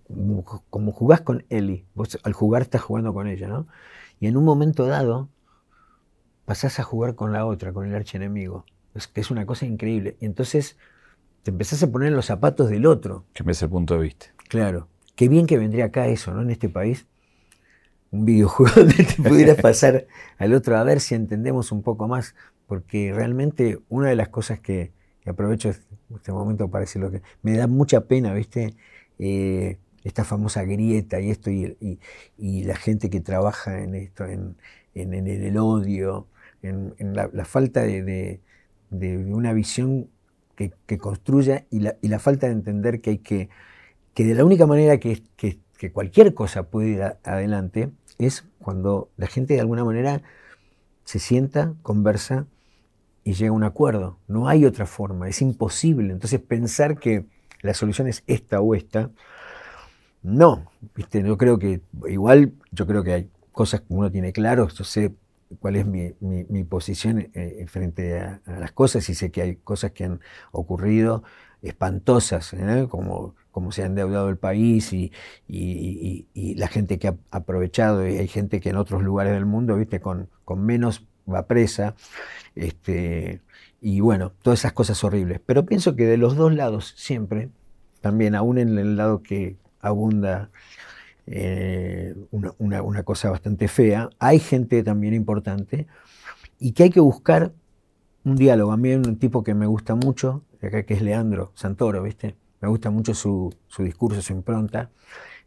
como 0.69 0.91
jugás 0.91 1.21
con 1.21 1.43
Ellie, 1.49 1.85
vos 1.95 2.19
al 2.23 2.33
jugar 2.33 2.61
estás 2.61 2.81
jugando 2.81 3.13
con 3.13 3.27
ella, 3.27 3.47
¿no? 3.47 3.65
Y 4.19 4.27
en 4.27 4.37
un 4.37 4.45
momento 4.45 4.85
dado 4.85 5.29
pasás 6.45 6.79
a 6.79 6.83
jugar 6.83 7.15
con 7.15 7.31
la 7.31 7.45
otra, 7.45 7.73
con 7.73 7.87
el 7.87 7.95
archienemigo. 7.95 8.65
Es 8.93 9.07
que 9.07 9.21
es 9.21 9.31
una 9.31 9.45
cosa 9.45 9.65
increíble. 9.65 10.15
Y 10.19 10.25
entonces 10.25 10.77
te 11.43 11.51
empezás 11.51 11.83
a 11.83 11.91
poner 11.91 12.07
en 12.07 12.15
los 12.15 12.25
zapatos 12.25 12.69
del 12.69 12.85
otro. 12.85 13.25
Que 13.33 13.43
me 13.43 13.51
el 13.51 13.69
punto 13.69 13.95
de 13.95 14.01
vista. 14.01 14.27
Claro. 14.47 14.87
Qué 15.15 15.27
bien 15.27 15.45
que 15.45 15.57
vendría 15.57 15.85
acá 15.85 16.07
eso, 16.07 16.33
¿no? 16.33 16.41
En 16.41 16.49
este 16.49 16.69
país. 16.69 17.05
un 18.11 18.25
videojuego 18.25 18.71
donde 18.75 19.03
te 19.03 19.21
pudieras 19.21 19.61
pasar 19.61 20.07
al 20.37 20.53
otro 20.53 20.77
a 20.77 20.83
ver 20.83 20.99
si 20.99 21.15
entendemos 21.15 21.71
un 21.71 21.83
poco 21.83 22.07
más, 22.07 22.35
porque 22.67 23.11
realmente 23.13 23.79
una 23.89 24.09
de 24.09 24.15
las 24.15 24.29
cosas 24.29 24.59
que, 24.59 24.91
aprovecho 25.25 25.69
este 25.69 26.31
momento 26.31 26.69
para 26.69 26.81
decir 26.81 27.01
lo 27.01 27.09
que 27.09 27.21
me 27.43 27.55
da 27.55 27.67
mucha 27.67 28.01
pena, 28.01 28.33
¿viste? 28.33 28.75
Eh, 29.19 29.77
esta 30.03 30.23
famosa 30.25 30.63
grieta 30.63 31.19
y 31.19 31.29
esto 31.31 31.49
y, 31.49 31.99
la 32.37 32.75
gente 32.75 33.09
que 33.09 33.21
trabaja 33.21 33.81
en 33.81 33.95
esto, 33.95 34.25
en, 34.25 34.55
el 34.95 35.57
odio, 35.57 36.27
en, 36.61 36.93
la, 37.13 37.45
falta 37.45 37.83
de, 37.83 38.39
una 38.91 39.53
visión 39.53 40.09
que, 40.55 40.97
construya 40.97 41.65
y 41.69 41.79
la, 41.79 42.19
falta 42.19 42.47
de 42.47 42.53
entender 42.53 43.01
que 43.01 43.11
hay 43.11 43.17
que, 43.17 43.49
que 44.13 44.23
de 44.23 44.35
la 44.35 44.45
única 44.45 44.67
manera 44.67 44.99
que, 44.99 45.23
que 45.35 45.91
cualquier 45.91 46.33
cosa 46.33 46.63
puede 46.63 46.89
ir 46.89 47.01
adelante 47.23 47.91
es 48.17 48.45
cuando 48.59 49.09
la 49.17 49.27
gente 49.27 49.53
de 49.53 49.59
alguna 49.59 49.83
manera 49.83 50.21
se 51.03 51.19
sienta, 51.19 51.73
conversa 51.81 52.47
y 53.23 53.33
llega 53.33 53.49
a 53.49 53.53
un 53.53 53.63
acuerdo. 53.63 54.19
No 54.27 54.47
hay 54.47 54.65
otra 54.65 54.85
forma, 54.85 55.27
es 55.27 55.41
imposible. 55.41 56.13
Entonces 56.13 56.39
pensar 56.39 56.97
que 56.97 57.25
la 57.61 57.73
solución 57.73 58.07
es 58.07 58.23
esta 58.27 58.61
o 58.61 58.75
esta, 58.75 59.09
no. 60.21 60.71
¿viste? 60.95 61.21
Yo 61.23 61.37
creo 61.37 61.59
que 61.59 61.81
igual, 62.07 62.53
yo 62.71 62.87
creo 62.87 63.03
que 63.03 63.13
hay 63.13 63.29
cosas 63.51 63.81
que 63.81 63.87
uno 63.89 64.11
tiene 64.11 64.33
claro, 64.33 64.67
yo 64.69 64.83
sé 64.83 65.13
cuál 65.59 65.75
es 65.75 65.85
mi, 65.85 66.63
posición 66.63 67.29
eh, 67.33 67.65
frente 67.67 68.19
a, 68.19 68.41
las 68.45 68.71
cosas 68.71 69.07
y 69.09 69.15
sé 69.15 69.31
que 69.31 69.41
hay 69.41 69.55
cosas 69.57 69.91
que 69.91 70.05
han 70.05 70.19
ocurrido 70.51 71.23
espantosas, 71.61 72.53
¿eh? 72.53 72.87
como, 72.89 73.35
como 73.51 73.71
se 73.71 73.83
ha 73.83 73.85
endeudado 73.85 74.29
el 74.29 74.37
país 74.37 74.91
y, 74.93 75.11
la 76.55 76.67
gente 76.67 76.99
que 76.99 77.07
ha 77.07 77.15
aprovechado, 77.31 78.07
y 78.07 78.17
hay 78.17 78.27
gente 78.27 78.59
que 78.59 78.69
en 78.69 78.77
otros 78.77 79.01
lugares 79.01 79.33
del 79.33 79.45
mundo, 79.45 79.77
viste, 79.77 79.99
con, 80.01 80.29
con 80.45 80.65
menos 80.65 81.07
va 81.31 81.47
presa, 81.47 81.95
este, 82.55 83.41
y 83.81 83.99
bueno, 84.01 84.33
todas 84.41 84.59
esas 84.59 84.73
cosas 84.73 85.03
horribles. 85.03 85.39
Pero 85.45 85.65
pienso 85.65 85.95
que 85.95 86.05
de 86.05 86.17
los 86.17 86.35
dos 86.35 86.53
lados 86.53 86.93
siempre, 86.97 87.49
también 88.01 88.35
aún 88.35 88.57
en 88.57 88.77
el 88.77 88.97
lado 88.97 89.23
que 89.23 89.57
abunda 89.79 90.49
eh, 91.27 92.15
una, 92.31 93.03
cosa 93.03 93.29
bastante 93.29 93.67
fea, 93.67 94.09
hay 94.19 94.39
gente 94.39 94.83
también 94.83 95.13
importante 95.13 95.87
y 96.59 96.73
que 96.73 96.83
hay 96.83 96.89
que 96.89 96.99
buscar 96.99 97.53
un 98.23 98.35
diálogo. 98.35 98.71
A 98.71 98.77
mí 98.77 98.89
hay 98.89 98.95
un 98.95 99.17
tipo 99.17 99.43
que 99.43 99.53
me 99.53 99.65
gusta 99.65 99.95
mucho, 99.95 100.43
acá 100.61 100.83
que 100.83 100.93
es 100.93 101.01
Leandro 101.01 101.51
Santoro, 101.55 102.03
¿viste? 102.03 102.35
Me 102.61 102.69
gusta 102.69 102.89
mucho 102.89 103.13
su, 103.13 103.53
discurso, 103.79 104.21
su 104.21 104.33
impronta. 104.33 104.89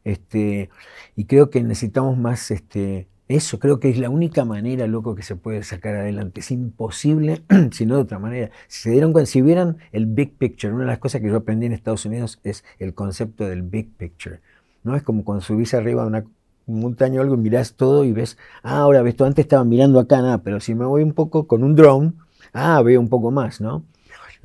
Este, 0.05 0.71
y 1.17 1.25
creo 1.25 1.51
que 1.51 1.63
necesitamos 1.63 2.17
más 2.17 2.51
este, 2.51 3.09
eso, 3.29 3.59
creo 3.59 3.81
que 3.81 3.91
es 3.91 3.99
la 3.99 4.09
única 4.09 4.45
manera, 4.45 4.87
loco, 4.87 5.17
que 5.17 5.23
se 5.23 5.35
puede 5.35 5.65
sacar 5.65 5.97
adelante. 5.97 6.41
Es 6.41 6.51
imposible, 6.53 7.43
si 7.73 7.85
no 7.85 7.97
de 7.97 8.03
otra 8.03 8.21
manera. 8.21 8.51
Si 8.69 8.83
se 8.83 8.91
dieron 8.91 9.13
cuenta, 9.13 9.31
si 9.31 9.43
vieran 9.43 9.79
el 9.91 10.07
big 10.07 10.37
picture, 10.37 10.73
una 10.73 10.85
de 10.85 10.91
las 10.91 10.99
cosas 10.99 11.21
que 11.21 11.29
yo 11.29 11.37
aprendí 11.37 11.67
en 11.67 11.73
Estados 11.73 12.05
Unidos 12.05 12.41
es 12.45 12.65
el 12.79 12.95
concepto 12.95 13.45
del 13.49 13.63
big 13.63 13.97
picture. 13.97 14.41
¿No? 14.87 14.97
Es 14.97 15.03
como 15.03 15.25
cuando 15.25 15.43
subís 15.43 15.75
arriba 15.75 16.03
de 16.03 16.09
una 16.09 16.25
montaña 16.67 17.19
o 17.19 17.23
algo 17.23 17.35
y 17.35 17.39
mirás 17.39 17.75
todo 17.75 18.05
y 18.05 18.13
ves, 18.13 18.39
ah, 18.63 18.79
ahora 18.79 19.03
ves 19.03 19.17
todo, 19.17 19.27
antes 19.27 19.45
estaba 19.45 19.65
mirando 19.65 19.99
acá, 19.99 20.23
nada, 20.23 20.39
pero 20.39 20.61
si 20.61 20.75
me 20.75 20.87
voy 20.87 21.03
un 21.03 21.13
poco 21.13 21.47
con 21.47 21.65
un 21.65 21.75
drone, 21.75 22.13
ah, 22.53 22.81
veo 22.83 23.01
un 23.01 23.09
poco 23.09 23.33
más, 23.33 23.61
¿no? 23.61 23.85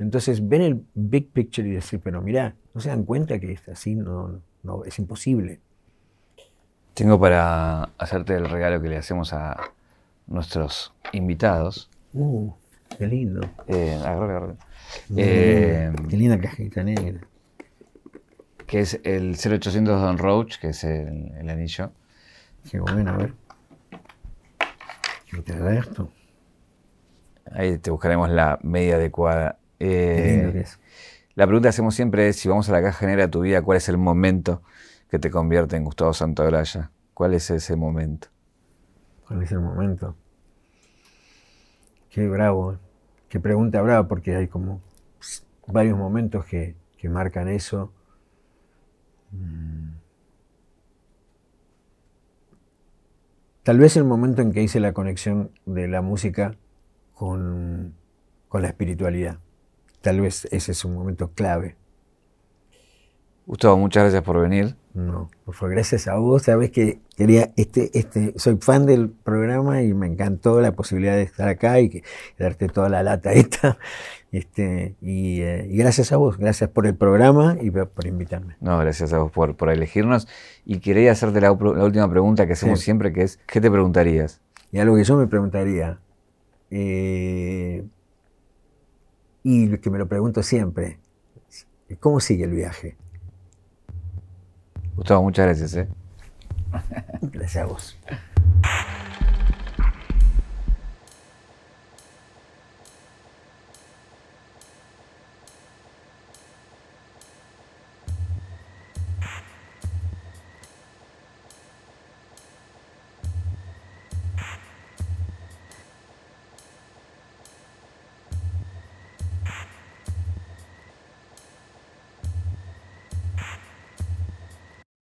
Entonces 0.00 0.46
ven 0.46 0.62
el 0.62 0.84
big 0.94 1.30
picture 1.30 1.68
y 1.68 1.72
decir, 1.72 2.00
pero 2.02 2.20
mira, 2.20 2.56
no 2.74 2.80
se 2.80 2.88
dan 2.88 3.04
cuenta 3.04 3.38
que 3.38 3.56
así 3.70 3.94
no, 3.94 4.40
no, 4.64 4.84
es 4.84 4.98
imposible. 4.98 5.60
Tengo 6.94 7.20
para 7.20 7.84
hacerte 7.98 8.34
el 8.34 8.50
regalo 8.50 8.82
que 8.82 8.88
le 8.88 8.96
hacemos 8.96 9.32
a 9.32 9.56
nuestros 10.26 10.92
invitados. 11.12 11.88
Uh, 12.14 12.50
qué 12.98 13.06
lindo. 13.06 13.48
Eh, 13.68 13.94
agarra, 14.04 14.56
eh, 15.16 15.92
qué 16.08 16.16
linda 16.16 16.38
cajita 16.40 16.82
negra. 16.82 17.20
Que 18.72 18.80
es 18.80 18.98
el 19.04 19.36
0800 19.36 20.00
Don 20.00 20.16
Roach, 20.16 20.56
que 20.58 20.70
es 20.70 20.82
el, 20.82 21.46
anillo. 21.46 21.92
Qué 22.70 22.80
bueno, 22.80 23.10
a 23.10 23.16
ver. 23.18 23.34
¿Qué 25.30 25.42
te 25.42 25.58
da 25.58 25.74
esto? 25.74 26.10
Ahí 27.52 27.76
te 27.76 27.90
buscaremos 27.90 28.30
la 28.30 28.58
media 28.62 28.94
adecuada. 28.94 29.58
Eh, 29.78 30.64
la 31.34 31.46
pregunta 31.46 31.66
que 31.66 31.68
hacemos 31.68 31.94
siempre 31.94 32.28
es, 32.28 32.36
si 32.36 32.48
vamos 32.48 32.66
a 32.70 32.72
la 32.72 32.80
caja 32.80 33.06
de 33.06 33.28
tu 33.28 33.42
vida, 33.42 33.60
¿cuál 33.60 33.76
es 33.76 33.90
el 33.90 33.98
momento 33.98 34.62
que 35.10 35.18
te 35.18 35.30
convierte 35.30 35.76
en 35.76 35.84
Gustavo 35.84 36.14
Santaolalla? 36.14 36.90
¿Cuál 37.12 37.34
es 37.34 37.50
ese 37.50 37.76
momento? 37.76 38.28
¿Cuál 39.28 39.42
es 39.42 39.52
el 39.52 39.60
momento? 39.60 40.16
Qué 42.08 42.26
bravo, 42.26 42.78
qué 43.28 43.38
pregunta 43.38 43.82
brava, 43.82 44.08
porque 44.08 44.34
hay 44.34 44.48
como 44.48 44.80
varios 45.66 45.98
momentos 45.98 46.46
que, 46.46 46.74
marcan 47.10 47.48
eso. 47.48 47.92
Mm. 49.32 49.92
Tal 53.62 53.78
vez 53.78 53.96
el 53.96 54.04
momento 54.04 54.42
en 54.42 54.52
que 54.52 54.62
hice 54.62 54.80
la 54.80 54.92
conexión 54.92 55.52
de 55.66 55.88
la 55.88 56.02
música 56.02 56.56
con 57.14 57.94
la 58.52 58.66
espiritualidad. 58.66 59.38
Tal 60.00 60.20
vez 60.20 60.46
ese 60.50 60.72
es 60.72 60.84
un 60.84 60.94
momento 60.94 61.30
clave. 61.30 61.76
Gustavo, 63.46 63.76
muchas 63.76 64.04
gracias 64.04 64.22
por 64.22 64.40
venir. 64.40 64.76
No, 64.94 65.30
por 65.44 65.54
favor, 65.54 65.74
gracias 65.74 66.06
a 66.06 66.16
vos. 66.16 66.42
Sabes 66.42 66.70
que 66.70 67.00
quería, 67.16 67.52
este, 67.56 67.90
este, 67.98 68.34
soy 68.36 68.58
fan 68.60 68.86
del 68.86 69.08
programa 69.10 69.82
y 69.82 69.94
me 69.94 70.06
encantó 70.06 70.60
la 70.60 70.72
posibilidad 70.72 71.14
de 71.16 71.22
estar 71.22 71.48
acá 71.48 71.80
y, 71.80 71.88
que, 71.88 72.04
darte 72.38 72.68
toda 72.68 72.88
la 72.88 73.02
lata 73.02 73.32
esta. 73.32 73.78
Este, 74.32 74.96
eh, 75.02 75.68
y, 75.70 75.76
gracias 75.76 76.10
a 76.10 76.16
vos, 76.16 76.38
gracias 76.38 76.70
por 76.70 76.86
el 76.86 76.94
programa 76.94 77.58
y 77.60 77.70
por 77.70 78.06
invitarme. 78.06 78.56
No, 78.60 78.78
gracias 78.78 79.12
a 79.12 79.18
vos 79.18 79.30
por, 79.30 79.56
por 79.56 79.68
elegirnos. 79.68 80.26
Y 80.64 80.78
quería 80.78 81.12
hacerte 81.12 81.38
la, 81.42 81.52
última 81.52 82.08
pregunta 82.08 82.46
que 82.46 82.54
hacemos 82.54 82.80
siempre, 82.80 83.12
que 83.12 83.24
es, 83.24 83.38
¿qué 83.46 83.60
te 83.60 83.70
preguntarías? 83.70 84.40
Y 84.70 84.78
algo 84.78 84.96
que 84.96 85.04
yo 85.04 85.18
me 85.18 85.26
preguntaría, 85.26 85.98
eh, 86.70 87.84
y 89.42 89.76
que 89.76 89.90
me 89.90 89.98
lo 89.98 90.08
pregunto 90.08 90.42
siempre, 90.42 90.98
¿cómo 92.00 92.18
sigue 92.18 92.44
el 92.44 92.52
viaje? 92.52 92.96
Gustavo, 94.96 95.22
muchas 95.22 95.46
gracias. 95.46 95.76
¿eh? 95.76 95.88
Gracias 97.22 97.62
a 97.62 97.66
vos. 97.66 97.98